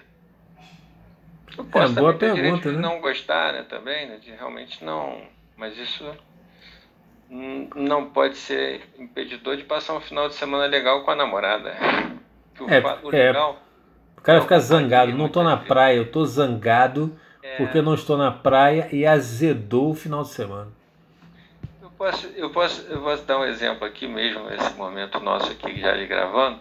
Eu 1.57 1.63
é, 1.63 1.67
posso 1.67 1.97
é, 1.97 2.01
boa 2.01 2.13
pergunta, 2.13 2.69
né? 2.69 2.75
de 2.75 2.81
não 2.81 2.99
gostar, 2.99 3.53
né, 3.53 3.63
também, 3.63 4.07
né, 4.07 4.17
de 4.17 4.31
realmente 4.31 4.83
não, 4.83 5.21
mas 5.55 5.77
isso 5.77 6.05
não 7.29 8.09
pode 8.09 8.35
ser 8.37 8.81
impedidor 8.97 9.55
de 9.55 9.63
passar 9.63 9.93
um 9.93 10.01
final 10.01 10.27
de 10.27 10.35
semana 10.35 10.65
legal 10.65 11.03
com 11.03 11.11
a 11.11 11.15
namorada. 11.15 11.75
O, 12.59 12.69
é, 12.69 12.79
o, 13.03 13.15
é, 13.15 13.27
legal, 13.27 13.61
o 14.17 14.21
cara 14.21 14.41
fica 14.41 14.59
zangado, 14.59 15.13
não 15.13 15.27
estou 15.27 15.43
na 15.43 15.55
praia, 15.55 15.95
eu 15.95 16.03
estou 16.03 16.25
zangado 16.25 17.17
é, 17.41 17.57
porque 17.57 17.81
não 17.81 17.93
estou 17.93 18.17
na 18.17 18.31
praia 18.31 18.89
e 18.91 19.05
azedou 19.05 19.91
o 19.91 19.95
final 19.95 20.23
de 20.23 20.29
semana. 20.29 20.71
Eu 21.81 21.89
posso, 21.91 22.27
eu 22.27 22.49
posso, 22.49 22.81
eu 22.83 23.01
posso 23.01 23.23
dar 23.23 23.39
um 23.39 23.45
exemplo 23.45 23.85
aqui 23.85 24.07
mesmo, 24.07 24.43
nesse 24.45 24.73
momento 24.73 25.19
nosso 25.19 25.51
aqui 25.51 25.79
já 25.79 25.91
ali 25.91 26.07
gravando, 26.07 26.59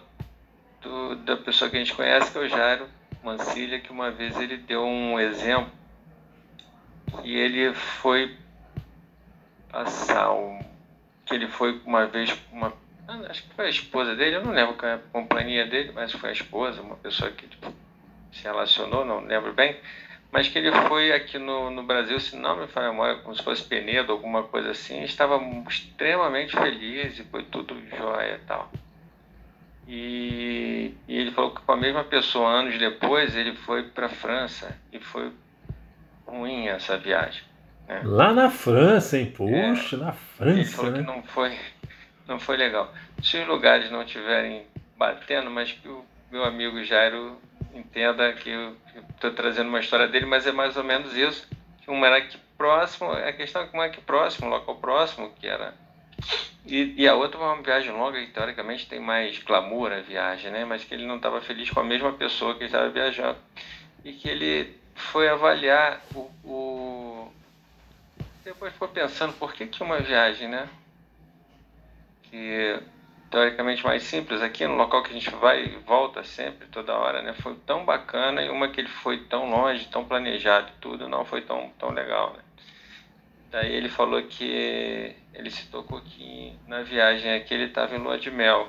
do, 0.81 1.15
da 1.17 1.37
pessoa 1.37 1.69
que 1.69 1.77
a 1.77 1.79
gente 1.79 1.93
conhece, 1.93 2.31
que 2.31 2.37
é 2.37 2.41
o 2.41 2.49
Jairo 2.49 2.87
Mancilha, 3.23 3.79
que 3.79 3.91
uma 3.91 4.11
vez 4.11 4.37
ele 4.39 4.57
deu 4.57 4.83
um 4.83 5.19
exemplo 5.19 5.71
que 7.21 7.35
ele 7.35 7.73
foi 7.73 8.37
passar 9.69 10.31
um, 10.31 10.59
que 11.25 11.33
ele 11.33 11.47
foi 11.47 11.81
uma 11.85 12.05
vez 12.05 12.35
uma 12.51 12.73
acho 13.27 13.43
que 13.43 13.55
foi 13.55 13.65
a 13.65 13.69
esposa 13.69 14.15
dele, 14.15 14.35
eu 14.35 14.45
não 14.45 14.51
lembro 14.51 14.75
qual 14.75 14.91
é 14.91 14.95
a 14.95 14.99
companhia 15.11 15.65
dele, 15.65 15.91
mas 15.93 16.11
foi 16.11 16.29
a 16.29 16.33
esposa, 16.33 16.81
uma 16.81 16.95
pessoa 16.95 17.31
que 17.31 17.47
tipo, 17.47 17.73
se 18.31 18.43
relacionou, 18.43 19.03
não 19.03 19.21
lembro 19.21 19.53
bem, 19.53 19.79
mas 20.31 20.47
que 20.47 20.59
ele 20.59 20.71
foi 20.87 21.11
aqui 21.11 21.39
no, 21.39 21.71
no 21.71 21.83
Brasil, 21.83 22.19
se 22.19 22.35
não 22.35 22.55
me 22.55 22.67
falha 22.67 22.91
memória, 22.91 23.17
como 23.17 23.35
se 23.35 23.43
fosse 23.43 23.63
Penedo, 23.63 24.11
alguma 24.11 24.43
coisa 24.43 24.71
assim, 24.71 25.03
estava 25.03 25.41
extremamente 25.67 26.55
feliz 26.55 27.17
e 27.17 27.23
foi 27.23 27.43
tudo 27.43 27.75
jóia 27.89 28.35
e 28.35 28.45
tal. 28.45 28.71
E, 29.87 30.93
e, 31.07 31.17
ele 31.17 31.31
falou 31.31 31.49
que 31.49 31.61
com 31.61 31.71
a 31.71 31.77
mesma 31.77 32.03
pessoa, 32.03 32.47
anos 32.47 32.77
depois, 32.77 33.35
ele 33.35 33.55
foi 33.55 33.83
para 33.83 34.05
a 34.05 34.09
França 34.09 34.77
e 34.93 34.99
foi 34.99 35.31
ruim 36.27 36.67
essa 36.67 36.95
viagem. 36.95 37.41
Né? 37.87 38.01
Lá 38.05 38.31
na 38.31 38.51
França, 38.51 39.17
hein? 39.17 39.33
Puxa, 39.35 39.95
é, 39.95 39.99
na 39.99 40.11
França. 40.13 40.59
Ele 40.59 40.65
falou 40.65 40.91
né? 40.91 40.99
que 40.99 41.05
não 41.07 41.23
foi, 41.23 41.57
não 42.27 42.39
foi 42.39 42.55
legal. 42.55 42.93
Se 43.23 43.39
os 43.39 43.47
lugares 43.47 43.89
não 43.89 44.03
estiverem 44.03 44.67
batendo, 44.95 45.49
mas 45.49 45.71
que 45.71 45.87
o 45.87 46.05
meu 46.31 46.43
amigo 46.43 46.83
Jairo 46.83 47.39
entenda 47.73 48.31
que 48.33 48.49
eu 48.49 48.75
estou 49.09 49.31
trazendo 49.31 49.69
uma 49.69 49.79
história 49.79 50.07
dele, 50.07 50.25
mas 50.25 50.47
é 50.47 50.51
mais 50.51 50.75
ou 50.77 50.83
menos 50.83 51.15
isso. 51.15 51.47
Um 51.87 51.95
moleque 51.95 52.37
próximo, 52.57 53.11
a 53.11 53.33
questão 53.33 53.61
é 53.61 53.65
que 53.65 53.73
um 53.73 53.77
moleque 53.77 54.01
próximo, 54.01 54.49
local 54.49 54.75
próximo, 54.75 55.33
que 55.39 55.47
era. 55.47 55.73
E, 56.65 56.93
e 56.97 57.07
a 57.07 57.15
outra 57.15 57.39
uma 57.39 57.61
viagem 57.61 57.91
longa, 57.91 58.19
que 58.19 58.31
teoricamente 58.31 58.87
tem 58.87 58.99
mais 58.99 59.39
glamour 59.39 59.91
a 59.91 60.01
viagem, 60.01 60.51
né? 60.51 60.65
Mas 60.65 60.83
que 60.83 60.93
ele 60.93 61.05
não 61.05 61.15
estava 61.15 61.41
feliz 61.41 61.69
com 61.69 61.79
a 61.79 61.83
mesma 61.83 62.13
pessoa 62.13 62.55
que 62.55 62.65
estava 62.65 62.89
viajando. 62.89 63.39
E 64.03 64.13
que 64.13 64.29
ele 64.29 64.77
foi 64.93 65.27
avaliar 65.29 66.01
o, 66.13 66.29
o... 66.43 67.33
Depois 68.43 68.73
ficou 68.73 68.87
pensando 68.87 69.33
por 69.33 69.53
que, 69.53 69.65
que 69.65 69.81
uma 69.81 69.99
viagem, 69.99 70.47
né? 70.47 70.67
Que 72.23 72.79
teoricamente 73.29 73.83
mais 73.83 74.03
simples 74.03 74.41
aqui 74.41 74.65
no 74.65 74.75
local 74.75 75.03
que 75.03 75.11
a 75.11 75.13
gente 75.13 75.29
vai 75.35 75.63
e 75.63 75.77
volta 75.85 76.23
sempre, 76.23 76.67
toda 76.67 76.97
hora, 76.97 77.21
né? 77.21 77.33
Foi 77.33 77.55
tão 77.65 77.85
bacana 77.85 78.41
e 78.41 78.49
uma 78.49 78.69
que 78.69 78.81
ele 78.81 78.89
foi 78.89 79.19
tão 79.25 79.49
longe, 79.49 79.87
tão 79.87 80.05
planejado 80.05 80.71
tudo, 80.81 81.07
não 81.07 81.23
foi 81.23 81.41
tão, 81.41 81.69
tão 81.77 81.91
legal, 81.91 82.33
né? 82.33 82.39
Daí 83.51 83.73
ele 83.73 83.89
falou 83.89 84.21
que 84.23 85.15
ele 85.33 85.49
se 85.49 85.67
tocou 85.67 86.01
que 86.01 86.53
na 86.67 86.81
viagem 86.81 87.33
aqui 87.33 87.53
ele 87.53 87.65
estava 87.65 87.95
em 87.95 87.99
lua 87.99 88.17
de 88.17 88.29
mel. 88.29 88.67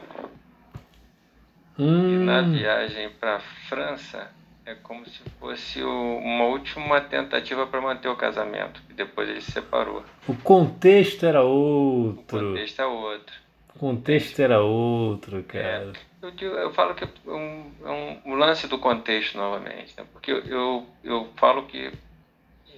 Hum. 1.78 2.14
E 2.14 2.18
na 2.18 2.42
viagem 2.42 3.10
para 3.10 3.40
França 3.40 4.30
é 4.64 4.74
como 4.74 5.06
se 5.06 5.20
fosse 5.38 5.82
o, 5.82 6.18
uma 6.18 6.44
última 6.44 7.00
tentativa 7.00 7.66
para 7.66 7.80
manter 7.80 8.08
o 8.08 8.16
casamento, 8.16 8.80
e 8.88 8.92
depois 8.92 9.28
ele 9.28 9.40
se 9.40 9.52
separou. 9.52 10.02
O 10.28 10.34
contexto 10.34 11.26
era 11.26 11.42
outro. 11.42 12.38
O 12.38 12.52
contexto 12.52 12.80
é 12.80 12.86
outro. 12.86 13.34
Contexto 13.80 14.38
era 14.40 14.60
outro, 14.60 15.42
cara. 15.44 15.64
É, 15.64 15.92
eu, 16.20 16.30
digo, 16.32 16.54
eu 16.54 16.70
falo 16.70 16.94
que 16.94 17.02
é 17.02 17.08
um, 17.26 17.64
é 17.82 17.90
um, 17.90 18.32
um, 18.32 18.34
lance 18.34 18.68
do 18.68 18.76
contexto 18.76 19.38
novamente, 19.38 19.94
né? 19.96 20.04
porque 20.12 20.30
eu, 20.30 20.44
eu, 20.44 20.86
eu 21.02 21.28
falo 21.36 21.62
que 21.62 21.90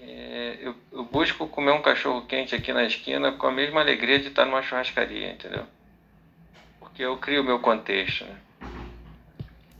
é, 0.00 0.58
eu, 0.62 0.76
eu, 0.92 1.02
busco 1.02 1.48
comer 1.48 1.72
um 1.72 1.82
cachorro 1.82 2.22
quente 2.22 2.54
aqui 2.54 2.72
na 2.72 2.84
esquina 2.84 3.32
com 3.32 3.48
a 3.48 3.50
mesma 3.50 3.80
alegria 3.80 4.20
de 4.20 4.28
estar 4.28 4.44
numa 4.44 4.62
churrascaria, 4.62 5.32
entendeu? 5.32 5.64
Porque 6.78 7.02
eu 7.02 7.16
crio 7.16 7.42
o 7.42 7.44
meu 7.44 7.58
contexto, 7.58 8.24
né? 8.24 8.36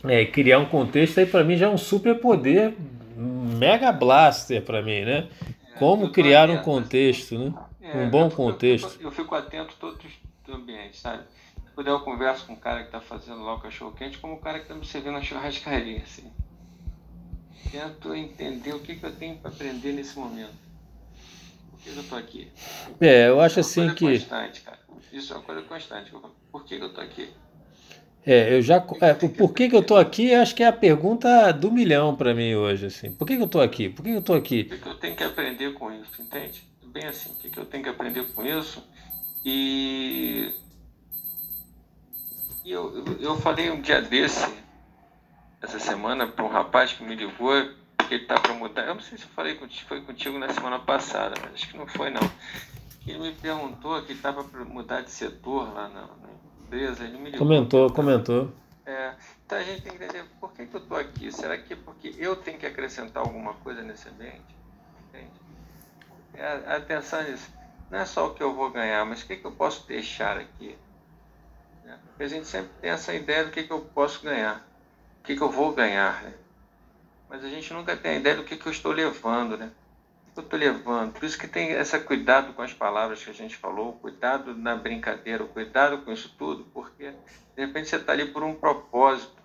É, 0.02 0.26
criar 0.26 0.58
um 0.58 0.66
contexto 0.66 1.18
aí 1.18 1.26
para 1.26 1.44
mim 1.44 1.56
já 1.56 1.66
é 1.66 1.70
um 1.70 1.78
super 1.78 2.18
poder 2.18 2.74
mega 3.16 3.92
blaster 3.92 4.60
para 4.60 4.82
mim, 4.82 5.04
né? 5.04 5.28
É, 5.72 5.78
Como 5.78 6.10
criar 6.10 6.50
um 6.50 6.58
contexto, 6.58 7.38
né? 7.38 7.54
É, 7.80 7.96
um 7.96 8.10
bom 8.10 8.28
contexto. 8.28 9.00
Eu, 9.00 9.12
fico 9.12 9.36
atento 9.36 9.76
todos 9.78 10.04
os 10.46 10.54
ambientes, 10.54 11.00
sabe? 11.00 11.24
Se 11.64 11.72
puder, 11.72 11.90
eu 11.90 12.00
converso 12.00 12.46
com 12.46 12.54
o 12.54 12.56
cara 12.56 12.80
que 12.80 12.86
está 12.86 13.00
fazendo 13.00 13.42
lá 13.42 13.54
o 13.54 13.60
cachorro 13.60 13.92
quente, 13.92 14.18
como 14.18 14.34
o 14.34 14.40
cara 14.40 14.58
que 14.58 14.64
está 14.64 14.74
me 14.74 14.84
servindo 14.84 15.12
na 15.12 15.22
churrascaria, 15.22 16.02
assim. 16.02 16.30
Tento 17.70 18.14
entender 18.14 18.74
o 18.74 18.80
que, 18.80 18.96
que 18.96 19.04
eu 19.04 19.14
tenho 19.14 19.36
para 19.38 19.50
aprender 19.50 19.92
nesse 19.92 20.18
momento. 20.18 20.52
Por 21.70 21.80
que 21.80 21.88
eu 21.88 22.00
estou 22.00 22.18
aqui? 22.18 22.50
É, 23.00 23.28
eu 23.28 23.40
acho 23.40 23.60
Isso 23.60 23.80
é 23.80 23.84
assim 23.86 23.94
que. 23.94 24.18
Constante, 24.18 24.60
cara. 24.60 24.78
Isso 25.12 25.32
é 25.32 25.36
uma 25.36 25.42
coisa 25.42 25.62
constante. 25.62 26.12
Por 26.50 26.64
que 26.64 26.74
eu 26.74 26.86
estou 26.86 27.02
aqui? 27.02 27.30
É, 28.24 28.54
eu 28.54 28.62
já. 28.62 28.76
É, 29.00 29.14
por 29.14 29.52
que, 29.52 29.68
que 29.68 29.76
eu 29.76 29.80
estou 29.80 29.96
aqui? 29.96 30.34
Acho 30.34 30.54
que 30.54 30.62
é 30.62 30.66
a 30.66 30.72
pergunta 30.72 31.52
do 31.52 31.70
milhão 31.70 32.14
para 32.14 32.34
mim 32.34 32.54
hoje. 32.54 32.86
Assim. 32.86 33.12
Por 33.12 33.26
que, 33.26 33.36
que 33.36 33.42
eu 33.42 33.46
estou 33.46 33.60
aqui? 33.60 33.88
Por 33.88 34.02
que, 34.02 34.10
que 34.10 34.16
eu 34.16 34.20
estou 34.20 34.36
aqui? 34.36 34.60
O 34.62 34.68
que, 34.68 34.78
que 34.78 34.88
eu 34.88 34.94
tenho 34.94 35.16
que 35.16 35.24
aprender 35.24 35.72
com 35.74 35.92
isso? 35.92 36.20
Entende? 36.20 36.62
Bem 36.86 37.06
assim, 37.06 37.30
o 37.30 37.34
que, 37.36 37.50
que 37.50 37.58
eu 37.58 37.64
tenho 37.64 37.82
que 37.82 37.88
aprender 37.88 38.22
com 38.32 38.44
isso? 38.44 38.86
E. 39.44 40.54
E 42.64 42.70
eu, 42.70 43.04
eu, 43.04 43.20
eu 43.20 43.36
falei 43.38 43.70
um 43.70 43.80
dia 43.80 44.00
desse, 44.00 44.48
essa 45.60 45.80
semana, 45.80 46.28
para 46.28 46.44
um 46.44 46.48
rapaz 46.48 46.92
que 46.92 47.02
me 47.02 47.16
ligou, 47.16 47.52
que 48.08 48.14
ele 48.14 48.22
está 48.22 48.38
para 48.38 48.54
mudar. 48.54 48.86
Eu 48.86 48.94
não 48.94 49.02
sei 49.02 49.18
se 49.18 49.24
eu 49.24 49.30
falei 49.30 49.56
contigo, 49.56 49.88
foi 49.88 50.00
contigo 50.00 50.38
na 50.38 50.48
semana 50.52 50.78
passada, 50.78 51.34
mas 51.42 51.54
acho 51.54 51.68
que 51.68 51.76
não 51.76 51.86
foi, 51.86 52.10
não. 52.10 52.20
Ele 53.06 53.18
me 53.18 53.32
perguntou 53.32 54.00
que 54.02 54.12
estava 54.12 54.44
para 54.44 54.64
mudar 54.64 55.00
de 55.00 55.10
setor 55.10 55.74
lá 55.74 55.88
na, 55.88 56.02
na 56.02 56.28
empresa, 56.64 57.04
ele 57.04 57.18
me 57.18 57.30
ligou. 57.30 57.38
Comentou, 57.38 57.92
comentou. 57.92 58.52
É, 58.86 59.14
então 59.44 59.58
a 59.58 59.62
gente 59.62 59.82
tem 59.82 59.96
que 59.96 60.04
entender 60.04 60.24
por 60.40 60.52
que, 60.52 60.66
que 60.66 60.74
eu 60.74 60.80
estou 60.80 60.96
aqui. 60.96 61.32
Será 61.32 61.58
que 61.58 61.72
é 61.72 61.76
porque 61.76 62.14
eu 62.18 62.36
tenho 62.36 62.58
que 62.58 62.66
acrescentar 62.66 63.24
alguma 63.24 63.54
coisa 63.54 63.82
nesse 63.82 64.08
ambiente? 64.08 64.56
Entende? 65.08 65.30
É, 66.34 66.76
atenção 66.76 67.22
nisso. 67.22 67.50
Não 67.92 67.98
é 67.98 68.06
só 68.06 68.26
o 68.26 68.34
que 68.34 68.42
eu 68.42 68.54
vou 68.54 68.70
ganhar, 68.70 69.04
mas 69.04 69.20
o 69.20 69.26
que, 69.26 69.36
que 69.36 69.44
eu 69.44 69.52
posso 69.52 69.86
deixar 69.86 70.38
aqui? 70.38 70.78
É, 71.84 71.94
porque 72.06 72.22
a 72.22 72.28
gente 72.28 72.46
sempre 72.46 72.70
tem 72.80 72.90
essa 72.90 73.12
ideia 73.12 73.44
do 73.44 73.50
que, 73.50 73.64
que 73.64 73.70
eu 73.70 73.82
posso 73.82 74.22
ganhar, 74.22 74.66
o 75.20 75.22
que, 75.22 75.36
que 75.36 75.42
eu 75.42 75.50
vou 75.50 75.74
ganhar, 75.74 76.22
né? 76.22 76.32
Mas 77.28 77.44
a 77.44 77.50
gente 77.50 77.70
nunca 77.74 77.94
tem 77.94 78.12
a 78.12 78.18
ideia 78.18 78.36
do 78.36 78.44
que, 78.44 78.56
que 78.56 78.66
eu 78.66 78.72
estou 78.72 78.92
levando, 78.92 79.58
né? 79.58 79.70
eu 80.34 80.42
estou 80.42 80.58
levando. 80.58 81.12
Por 81.12 81.22
isso 81.22 81.36
que 81.36 81.46
tem 81.46 81.72
esse 81.72 81.98
cuidado 81.98 82.54
com 82.54 82.62
as 82.62 82.72
palavras 82.72 83.22
que 83.22 83.28
a 83.28 83.34
gente 83.34 83.58
falou, 83.58 83.92
cuidado 83.92 84.54
na 84.54 84.74
brincadeira, 84.74 85.44
cuidado 85.44 85.98
com 85.98 86.10
isso 86.10 86.34
tudo, 86.38 86.64
porque 86.72 87.12
de 87.54 87.66
repente 87.66 87.90
você 87.90 87.96
está 87.96 88.12
ali 88.12 88.24
por 88.24 88.42
um 88.42 88.54
propósito 88.54 89.36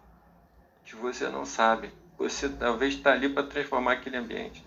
que 0.86 0.96
você 0.96 1.28
não 1.28 1.46
sabe. 1.46 1.92
Você 2.18 2.48
talvez 2.48 2.94
está 2.94 3.12
ali 3.12 3.28
para 3.28 3.44
transformar 3.44 3.92
aquele 3.92 4.16
ambiente. 4.16 4.66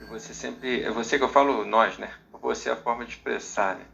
E 0.00 0.04
você 0.04 0.32
sempre. 0.32 0.84
É 0.84 0.90
você 0.92 1.18
que 1.18 1.24
eu 1.24 1.28
falo, 1.28 1.64
nós, 1.64 1.98
né? 1.98 2.14
Você 2.44 2.68
é 2.68 2.72
a 2.72 2.76
forma 2.76 3.06
de 3.06 3.12
expressar, 3.12 3.76
né? 3.76 3.84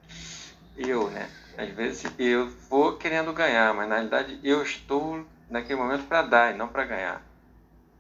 Eu, 0.77 1.09
né? 1.09 1.29
Às 1.57 1.69
vezes 1.71 2.05
eu 2.19 2.49
vou 2.69 2.97
querendo 2.97 3.33
ganhar, 3.33 3.73
mas 3.73 3.89
na 3.89 3.95
realidade 3.95 4.41
eu 4.43 4.61
estou 4.61 5.25
naquele 5.49 5.79
momento 5.79 6.03
para 6.09 6.23
dar 6.23 6.53
e 6.53 6.59
não 6.59 6.67
para 6.67 6.85
ganhar. 6.85 7.23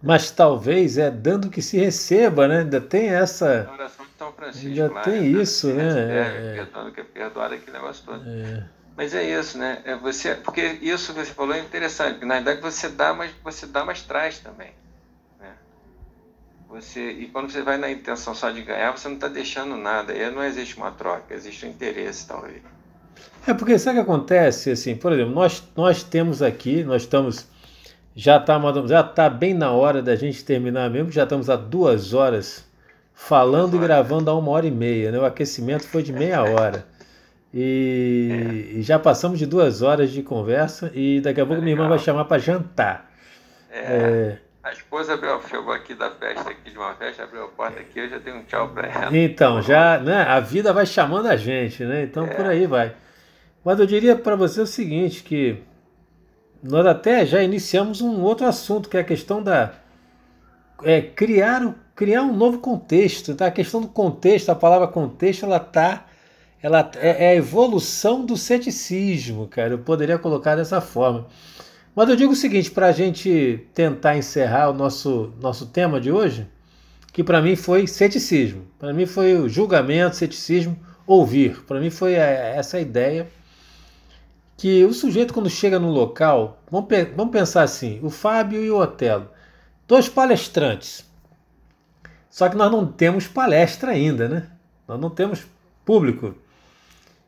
Mas 0.02 0.32
talvez 0.32 0.98
é 0.98 1.08
dando 1.08 1.50
que 1.50 1.62
se 1.62 1.78
receba, 1.78 2.48
né? 2.48 2.60
Ainda 2.60 2.80
tem 2.80 3.10
essa. 3.10 3.68
A 3.70 3.74
oração 3.74 4.04
de 4.04 4.10
São 4.18 4.32
Francisco. 4.32 4.68
Ainda 4.68 4.92
lá, 4.92 5.02
tem 5.02 5.20
né? 5.20 5.40
isso, 5.40 5.68
né? 5.68 6.18
É, 6.18 6.54
perdoando 6.54 6.92
que 6.92 7.00
é 7.00 7.04
perdoado, 7.04 7.54
aquele 7.54 7.72
negócio 7.72 8.04
todo. 8.04 8.24
É. 8.28 8.64
Mas 8.96 9.14
é 9.14 9.22
isso, 9.22 9.56
né? 9.56 9.82
É 9.84 9.94
você, 9.94 10.34
porque 10.34 10.62
isso 10.82 11.12
que 11.14 11.20
você 11.20 11.32
falou 11.32 11.54
é 11.54 11.60
interessante. 11.60 12.14
Porque 12.14 12.26
na 12.26 12.34
verdade 12.34 12.60
você 12.60 12.88
dá, 12.88 13.14
mas 13.14 13.30
você 13.44 13.66
dá, 13.66 13.84
mas 13.84 14.02
traz 14.02 14.40
também. 14.40 14.72
Você, 16.70 17.10
e 17.10 17.26
quando 17.26 17.50
você 17.50 17.62
vai 17.62 17.76
na 17.78 17.90
intenção 17.90 18.32
só 18.32 18.50
de 18.50 18.62
ganhar, 18.62 18.96
você 18.96 19.08
não 19.08 19.16
está 19.16 19.26
deixando 19.26 19.76
nada. 19.76 20.12
Aí 20.12 20.30
não 20.30 20.44
existe 20.44 20.76
uma 20.76 20.92
troca, 20.92 21.34
existe 21.34 21.66
um 21.66 21.68
interesse, 21.68 22.28
talvez. 22.28 22.62
É 23.44 23.52
porque 23.52 23.76
sabe 23.76 23.98
o 23.98 24.04
que 24.04 24.10
acontece? 24.10 24.70
Assim, 24.70 24.94
por 24.94 25.12
exemplo, 25.12 25.34
nós, 25.34 25.64
nós 25.76 26.04
temos 26.04 26.40
aqui, 26.42 26.84
nós 26.84 27.02
estamos 27.02 27.48
já 28.14 28.36
está 28.36 28.60
já 28.86 29.02
tá 29.02 29.28
bem 29.28 29.54
na 29.54 29.72
hora 29.72 30.02
da 30.02 30.14
gente 30.14 30.44
terminar 30.44 30.90
mesmo, 30.90 31.10
já 31.10 31.24
estamos 31.24 31.48
há 31.50 31.56
duas 31.56 32.12
horas 32.12 32.64
falando 33.14 33.76
e 33.76 33.78
gravando 33.78 34.30
há 34.30 34.38
uma 34.38 34.50
hora 34.50 34.66
e 34.66 34.70
meia. 34.70 35.10
Né? 35.10 35.18
O 35.18 35.24
aquecimento 35.24 35.86
foi 35.88 36.02
de 36.02 36.12
meia 36.12 36.42
hora. 36.42 36.86
E, 37.52 38.74
e 38.76 38.82
já 38.82 38.98
passamos 38.98 39.38
de 39.38 39.46
duas 39.46 39.82
horas 39.82 40.10
de 40.10 40.22
conversa 40.22 40.90
e 40.94 41.20
daqui 41.20 41.40
a 41.40 41.46
pouco 41.46 41.60
é 41.60 41.64
minha 41.64 41.74
irmã 41.74 41.88
vai 41.88 41.98
chamar 41.98 42.26
para 42.26 42.38
jantar. 42.38 43.10
É, 43.72 43.78
é, 43.78 44.38
A 44.62 44.72
esposa 44.72 45.14
abriu, 45.14 45.40
chegou 45.48 45.72
aqui 45.72 45.94
da 45.94 46.10
festa, 46.10 46.50
aqui 46.50 46.70
de 46.70 46.76
uma 46.76 46.94
festa, 46.94 47.22
abriu 47.24 47.44
a 47.44 47.48
porta 47.48 47.80
aqui, 47.80 47.98
eu 47.98 48.10
já 48.10 48.20
tenho 48.20 48.36
um 48.36 48.44
tchau 48.44 48.68
para 48.68 48.88
ela. 48.88 49.16
Então, 49.16 49.62
já, 49.62 49.98
né, 49.98 50.22
a 50.22 50.38
vida 50.38 50.70
vai 50.70 50.84
chamando 50.84 51.28
a 51.28 51.36
gente, 51.36 51.82
né? 51.82 52.02
Então 52.02 52.24
é. 52.24 52.34
por 52.34 52.44
aí 52.44 52.66
vai. 52.66 52.94
Mas 53.64 53.80
eu 53.80 53.86
diria 53.86 54.16
para 54.16 54.36
você 54.36 54.60
o 54.60 54.66
seguinte, 54.66 55.22
que 55.22 55.62
nós 56.62 56.84
até 56.84 57.24
já 57.24 57.42
iniciamos 57.42 58.02
um 58.02 58.20
outro 58.20 58.46
assunto, 58.46 58.90
que 58.90 58.98
é 58.98 59.00
a 59.00 59.04
questão 59.04 59.42
da 59.42 59.72
é, 60.82 61.00
criar, 61.00 61.74
criar 61.94 62.22
um 62.22 62.34
novo 62.34 62.58
contexto. 62.58 63.34
Tá? 63.34 63.46
A 63.46 63.50
questão 63.50 63.80
do 63.80 63.88
contexto, 63.88 64.50
a 64.50 64.54
palavra 64.54 64.88
contexto, 64.88 65.46
ela 65.46 65.58
tá, 65.58 66.06
ela 66.62 66.90
é, 66.96 67.26
é 67.26 67.28
a 67.30 67.34
evolução 67.34 68.26
do 68.26 68.36
ceticismo, 68.36 69.46
cara. 69.48 69.72
Eu 69.72 69.78
poderia 69.78 70.18
colocar 70.18 70.54
dessa 70.54 70.82
forma. 70.82 71.26
Mas 71.94 72.08
eu 72.08 72.16
digo 72.16 72.32
o 72.32 72.36
seguinte, 72.36 72.70
para 72.70 72.86
a 72.86 72.92
gente 72.92 73.66
tentar 73.74 74.16
encerrar 74.16 74.70
o 74.70 74.72
nosso, 74.72 75.32
nosso 75.40 75.66
tema 75.66 76.00
de 76.00 76.10
hoje, 76.10 76.46
que 77.12 77.24
para 77.24 77.42
mim 77.42 77.56
foi 77.56 77.86
ceticismo. 77.86 78.66
Para 78.78 78.92
mim 78.92 79.06
foi 79.06 79.34
o 79.34 79.48
julgamento, 79.48 80.16
ceticismo, 80.16 80.78
ouvir. 81.06 81.62
Para 81.64 81.80
mim 81.80 81.90
foi 81.90 82.14
é, 82.14 82.54
essa 82.56 82.80
ideia 82.80 83.28
que 84.56 84.84
o 84.84 84.92
sujeito, 84.92 85.34
quando 85.34 85.48
chega 85.50 85.78
no 85.78 85.90
local, 85.90 86.62
vamos, 86.70 86.88
vamos 87.16 87.32
pensar 87.32 87.62
assim: 87.62 87.98
o 88.02 88.10
Fábio 88.10 88.62
e 88.62 88.70
o 88.70 88.78
Otelo, 88.78 89.28
dois 89.88 90.08
palestrantes. 90.08 91.04
Só 92.28 92.48
que 92.48 92.56
nós 92.56 92.70
não 92.70 92.86
temos 92.86 93.26
palestra 93.26 93.90
ainda, 93.90 94.28
né? 94.28 94.46
Nós 94.86 95.00
não 95.00 95.10
temos 95.10 95.44
público. 95.84 96.34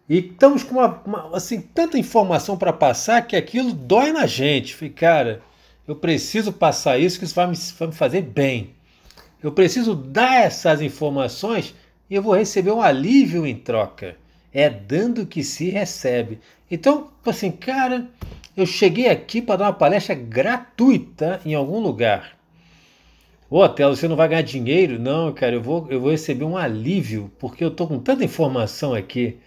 E 0.08 0.18
estamos 0.18 0.62
com 0.62 0.74
uma, 0.74 1.02
uma 1.06 1.36
assim, 1.36 1.60
tanta 1.60 1.98
informação 1.98 2.56
para 2.56 2.72
passar 2.72 3.26
que 3.26 3.36
aquilo 3.36 3.72
dói 3.72 4.12
na 4.12 4.26
gente. 4.26 4.74
Falei, 4.74 4.92
cara, 4.92 5.42
eu 5.86 5.96
preciso 5.96 6.52
passar 6.52 6.98
isso, 6.98 7.18
que 7.18 7.24
isso 7.24 7.34
vai 7.34 7.46
me, 7.46 7.56
vai 7.78 7.88
me 7.88 7.94
fazer 7.94 8.22
bem. 8.22 8.74
Eu 9.42 9.52
preciso 9.52 9.94
dar 9.94 10.42
essas 10.42 10.80
informações 10.80 11.74
e 12.08 12.14
eu 12.14 12.22
vou 12.22 12.34
receber 12.34 12.70
um 12.70 12.82
alívio 12.82 13.46
em 13.46 13.56
troca. 13.56 14.16
É 14.52 14.68
dando 14.68 15.26
que 15.26 15.42
se 15.42 15.70
recebe. 15.70 16.40
Então, 16.70 17.10
assim, 17.26 17.50
cara, 17.50 18.08
Eu 18.54 18.66
cheguei 18.66 19.08
aqui 19.08 19.40
para 19.40 19.56
dar 19.56 19.64
uma 19.66 19.72
palestra 19.72 20.14
gratuita 20.14 21.40
em 21.44 21.54
algum 21.54 21.80
lugar. 21.80 22.36
Ô, 23.48 23.66
Telo, 23.66 23.96
você 23.96 24.06
não 24.06 24.16
vai 24.16 24.28
ganhar 24.28 24.42
dinheiro? 24.42 24.98
Não, 24.98 25.32
cara, 25.32 25.54
eu 25.54 25.62
vou, 25.62 25.86
eu 25.90 26.00
vou 26.00 26.10
receber 26.10 26.44
um 26.44 26.56
alívio, 26.56 27.30
porque 27.38 27.64
eu 27.64 27.70
tô 27.70 27.86
com 27.86 27.98
tanta 27.98 28.24
informação 28.24 28.92
aqui 28.94 29.38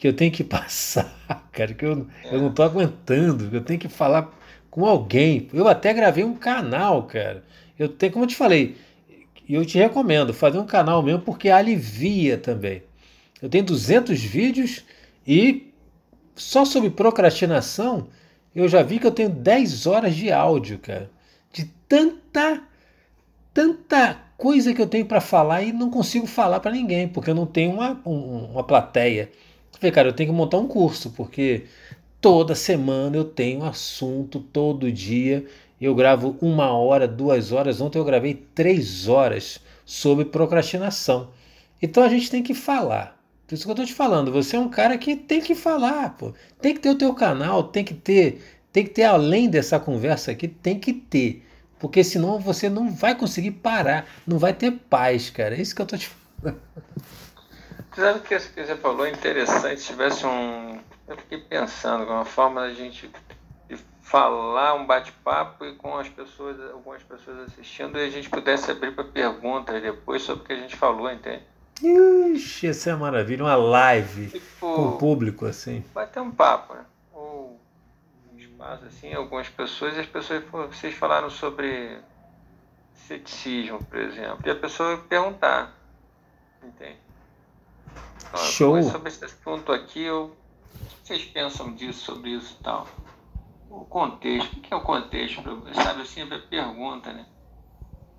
que 0.00 0.08
eu 0.08 0.14
tenho 0.14 0.32
que 0.32 0.42
passar, 0.42 1.14
cara, 1.52 1.74
que 1.74 1.84
eu, 1.84 2.06
é. 2.24 2.34
eu 2.34 2.40
não 2.40 2.50
tô 2.50 2.62
aguentando, 2.62 3.54
eu 3.54 3.60
tenho 3.60 3.78
que 3.78 3.88
falar 3.88 4.30
com 4.70 4.86
alguém. 4.86 5.46
Eu 5.52 5.68
até 5.68 5.92
gravei 5.92 6.24
um 6.24 6.34
canal, 6.34 7.02
cara. 7.02 7.44
Eu 7.78 7.86
tenho, 7.86 8.10
como 8.10 8.24
eu 8.24 8.28
te 8.28 8.34
falei, 8.34 8.78
eu 9.46 9.62
te 9.66 9.76
recomendo 9.76 10.32
fazer 10.32 10.58
um 10.58 10.64
canal 10.64 11.02
mesmo 11.02 11.20
porque 11.20 11.50
alivia 11.50 12.38
também. 12.38 12.82
Eu 13.42 13.50
tenho 13.50 13.62
200 13.62 14.18
vídeos 14.22 14.86
e 15.26 15.70
só 16.34 16.64
sobre 16.64 16.88
procrastinação 16.88 18.08
eu 18.54 18.68
já 18.68 18.82
vi 18.82 18.98
que 18.98 19.06
eu 19.06 19.12
tenho 19.12 19.28
10 19.28 19.86
horas 19.86 20.14
de 20.16 20.32
áudio, 20.32 20.78
cara. 20.78 21.10
De 21.52 21.66
tanta, 21.86 22.62
tanta 23.52 24.16
coisa 24.38 24.72
que 24.72 24.80
eu 24.80 24.86
tenho 24.86 25.04
para 25.04 25.20
falar 25.20 25.62
e 25.62 25.72
não 25.74 25.90
consigo 25.90 26.26
falar 26.26 26.60
para 26.60 26.72
ninguém, 26.72 27.06
porque 27.06 27.28
eu 27.28 27.34
não 27.34 27.46
tenho 27.46 27.74
uma, 27.74 28.00
um, 28.06 28.46
uma 28.46 28.64
plateia. 28.64 29.30
Falei, 29.80 29.92
cara, 29.92 30.08
eu 30.08 30.12
tenho 30.12 30.28
que 30.28 30.36
montar 30.36 30.58
um 30.58 30.66
curso, 30.66 31.10
porque 31.12 31.64
toda 32.20 32.54
semana 32.54 33.16
eu 33.16 33.24
tenho 33.24 33.64
assunto, 33.64 34.38
todo 34.38 34.92
dia. 34.92 35.46
Eu 35.80 35.94
gravo 35.94 36.36
uma 36.42 36.70
hora, 36.70 37.08
duas 37.08 37.50
horas. 37.50 37.80
Ontem 37.80 37.98
eu 37.98 38.04
gravei 38.04 38.34
três 38.54 39.08
horas 39.08 39.58
sobre 39.86 40.26
procrastinação. 40.26 41.30
Então 41.80 42.02
a 42.02 42.10
gente 42.10 42.30
tem 42.30 42.42
que 42.42 42.52
falar. 42.52 43.18
Por 43.46 43.54
isso 43.54 43.64
que 43.64 43.70
eu 43.70 43.72
estou 43.72 43.86
te 43.86 43.94
falando, 43.94 44.30
você 44.30 44.54
é 44.54 44.60
um 44.60 44.68
cara 44.68 44.98
que 44.98 45.16
tem 45.16 45.40
que 45.40 45.54
falar, 45.54 46.10
pô. 46.10 46.34
Tem 46.60 46.74
que 46.74 46.80
ter 46.80 46.90
o 46.90 46.94
teu 46.98 47.14
canal, 47.14 47.64
tem 47.64 47.82
que 47.82 47.94
ter, 47.94 48.42
tem 48.70 48.84
que 48.84 48.90
ter 48.90 49.04
além 49.04 49.48
dessa 49.48 49.80
conversa 49.80 50.30
aqui, 50.30 50.46
tem 50.46 50.78
que 50.78 50.92
ter. 50.92 51.42
Porque 51.78 52.04
senão 52.04 52.38
você 52.38 52.68
não 52.68 52.90
vai 52.90 53.14
conseguir 53.14 53.52
parar, 53.52 54.06
não 54.26 54.38
vai 54.38 54.52
ter 54.52 54.72
paz, 54.72 55.30
cara. 55.30 55.56
É 55.56 55.62
isso 55.62 55.74
que 55.74 55.80
eu 55.80 55.84
estou 55.84 55.98
te 55.98 56.08
falando. 56.08 56.60
Que 57.92 58.34
isso 58.34 58.52
que 58.52 58.64
você 58.64 58.76
falou 58.76 59.04
é 59.06 59.10
interessante, 59.10 59.80
se 59.80 59.88
tivesse 59.88 60.24
um. 60.24 60.80
Eu 61.08 61.16
fiquei 61.16 61.38
pensando, 61.38 62.04
uma 62.04 62.24
forma 62.24 62.60
da 62.60 62.72
gente 62.72 63.10
falar 64.10 64.74
um 64.74 64.86
bate-papo 64.86 65.64
e 65.64 65.76
com 65.76 65.96
as 65.96 66.08
pessoas, 66.08 66.60
algumas 66.72 67.00
pessoas 67.02 67.38
assistindo, 67.46 67.96
e 67.96 68.04
a 68.04 68.10
gente 68.10 68.28
pudesse 68.28 68.68
abrir 68.68 68.92
para 68.92 69.04
perguntas 69.04 69.80
depois 69.80 70.22
sobre 70.22 70.42
o 70.42 70.46
que 70.46 70.52
a 70.52 70.56
gente 70.56 70.74
falou, 70.74 71.08
entende? 71.08 71.44
Ixi, 71.80 72.66
essa 72.66 72.90
é 72.90 72.96
maravilha, 72.96 73.44
uma 73.44 73.54
live 73.54 74.30
tipo, 74.30 74.74
com 74.74 74.88
o 74.88 74.98
público, 74.98 75.46
assim. 75.46 75.84
Bater 75.94 76.20
um 76.20 76.30
papo, 76.32 76.74
né? 76.74 76.84
Ou 77.12 77.60
um 78.32 78.38
espaço, 78.38 78.84
assim, 78.86 79.14
algumas 79.14 79.48
pessoas, 79.48 79.96
e 79.96 80.00
as 80.00 80.06
pessoas, 80.06 80.42
vocês 80.72 80.92
falaram 80.94 81.30
sobre 81.30 81.98
ceticismo, 82.94 83.82
por 83.84 83.98
exemplo, 83.98 84.40
e 84.44 84.50
a 84.50 84.56
pessoa 84.56 84.98
perguntar, 85.08 85.72
entende? 86.64 86.98
Então, 88.28 88.40
Show! 88.44 88.82
Sobre 88.82 89.08
esse 89.08 89.34
ponto 89.36 89.72
aqui, 89.72 90.02
eu, 90.02 90.24
o 90.26 90.86
que 91.02 91.08
vocês 91.08 91.24
pensam 91.24 91.74
disso, 91.74 92.04
sobre 92.04 92.30
isso 92.30 92.56
e 92.58 92.62
tal? 92.62 92.86
O 93.68 93.84
contexto, 93.84 94.54
o 94.54 94.60
que 94.60 94.72
é 94.72 94.76
o 94.76 94.82
contexto? 94.82 95.42
Sabe, 95.74 96.06
sempre 96.06 96.36
a 96.36 96.40
pergunta, 96.40 97.12
né? 97.12 97.26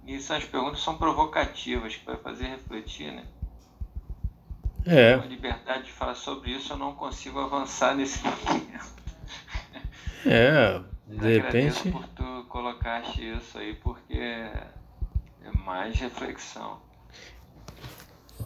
E 0.05 0.15
essas 0.15 0.43
perguntas 0.45 0.81
são 0.81 0.97
provocativas, 0.97 1.95
que 1.95 2.05
vai 2.05 2.17
fazer 2.17 2.47
refletir, 2.47 3.11
né? 3.11 3.25
É. 4.85 5.17
Com 5.17 5.23
a 5.23 5.27
liberdade 5.27 5.83
de 5.83 5.91
falar 5.91 6.15
sobre 6.15 6.51
isso, 6.51 6.73
eu 6.73 6.77
não 6.77 6.95
consigo 6.95 7.39
avançar 7.39 7.95
nesse 7.95 8.19
momento. 8.25 9.01
É, 10.25 10.81
de 11.07 11.39
repente. 11.39 11.91
por 11.91 12.07
tu 12.09 12.45
colocaste 12.49 13.21
isso 13.21 13.57
aí, 13.57 13.75
porque 13.75 14.17
é 14.17 15.51
mais 15.63 15.99
reflexão. 15.99 16.79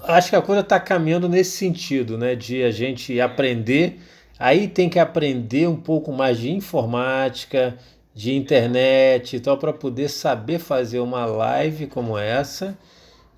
Acho 0.07 0.29
que 0.29 0.35
a 0.35 0.41
coisa 0.41 0.61
está 0.61 0.79
caminhando 0.79 1.27
nesse 1.27 1.57
sentido, 1.57 2.17
né? 2.17 2.35
De 2.35 2.63
a 2.63 2.71
gente 2.71 3.19
aprender. 3.19 3.99
Aí 4.37 4.67
tem 4.67 4.89
que 4.89 4.99
aprender 4.99 5.67
um 5.67 5.75
pouco 5.75 6.11
mais 6.11 6.37
de 6.37 6.51
informática, 6.51 7.77
de 8.13 8.33
internet 8.33 9.35
e 9.35 9.39
tal, 9.39 9.57
para 9.57 9.73
poder 9.73 10.09
saber 10.09 10.59
fazer 10.59 10.99
uma 10.99 11.25
live 11.25 11.87
como 11.87 12.17
essa 12.17 12.77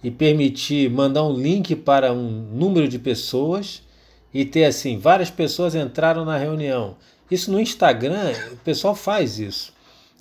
e 0.04 0.12
permitir 0.12 0.90
mandar 0.90 1.24
um 1.24 1.34
link 1.34 1.76
para 1.76 2.14
um 2.14 2.30
número 2.52 2.88
de 2.88 3.00
pessoas 3.00 3.82
e 4.34 4.46
ter 4.46 4.66
assim, 4.66 4.98
várias 4.98 5.30
pessoas 5.30 5.74
entraram 5.74 6.26
na 6.26 6.38
reunião. 6.38 6.96
Isso 7.30 7.52
no 7.52 7.60
Instagram, 7.60 8.34
o 8.52 8.58
pessoal 8.58 8.94
faz 8.94 9.40
isso. 9.40 9.74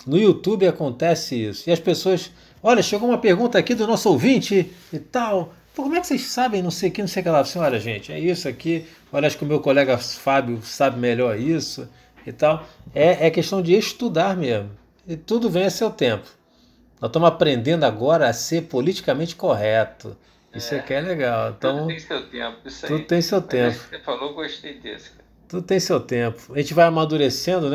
No 0.06 0.16
YouTube 0.16 0.66
acontece 0.66 1.35
isso. 1.35 1.68
E 1.68 1.73
as 1.73 1.81
pessoas, 1.81 2.31
olha, 2.62 2.82
chegou 2.82 3.09
uma 3.09 3.18
pergunta 3.18 3.59
aqui 3.59 3.74
do 3.74 3.86
nosso 3.86 4.09
ouvinte 4.09 4.73
e 4.93 4.98
tal. 4.98 5.52
Pô, 5.77 5.82
como 5.82 5.94
é 5.94 6.01
que 6.01 6.07
vocês 6.07 6.23
sabem, 6.23 6.62
não 6.62 6.70
sei 6.70 6.89
o 6.89 6.93
que, 6.93 7.03
não 7.03 7.07
sei 7.07 7.20
o 7.20 7.24
que 7.24 7.28
lá. 7.28 7.40
Assim, 7.40 7.59
olha, 7.59 7.78
gente, 7.78 8.11
é 8.11 8.19
isso 8.19 8.48
aqui. 8.48 8.86
Olha, 9.12 9.27
acho 9.27 9.36
que 9.36 9.44
o 9.44 9.47
meu 9.47 9.61
colega 9.61 9.98
Fábio 9.98 10.62
sabe 10.62 10.98
melhor 10.98 11.39
isso 11.39 11.86
e 12.27 12.32
tal. 12.32 12.66
É, 12.94 13.27
é 13.27 13.31
questão 13.31 13.61
de 13.61 13.74
estudar 13.74 14.35
mesmo. 14.35 14.70
E 15.07 15.19
tudo 15.19 15.51
vem 15.51 15.65
a 15.65 15.70
seu 15.70 15.90
tempo. 15.90 16.27
Nós 16.98 17.11
estamos 17.11 17.28
aprendendo 17.28 17.85
agora 17.85 18.27
a 18.27 18.32
ser 18.32 18.62
politicamente 18.62 19.36
correto. 19.36 20.16
Isso 20.55 20.74
é, 20.74 20.78
aqui 20.78 20.94
é 20.94 21.01
legal. 21.03 21.51
Então, 21.51 21.77
tudo 21.77 21.89
tem 21.89 21.98
seu 21.98 22.27
tempo. 22.27 22.57
Isso 22.65 22.86
tudo 22.86 23.05
tem 23.05 23.20
seu 23.20 23.43
tempo. 23.43 23.77
Você 23.77 23.98
falou, 23.98 24.32
gostei 24.32 24.81
desse. 24.81 25.11
Tudo 25.47 25.62
tem 25.62 25.78
seu 25.78 26.01
tempo. 26.01 26.55
A 26.55 26.59
gente 26.59 26.73
vai 26.73 26.86
amadurecendo, 26.86 27.61
né? 27.61 27.65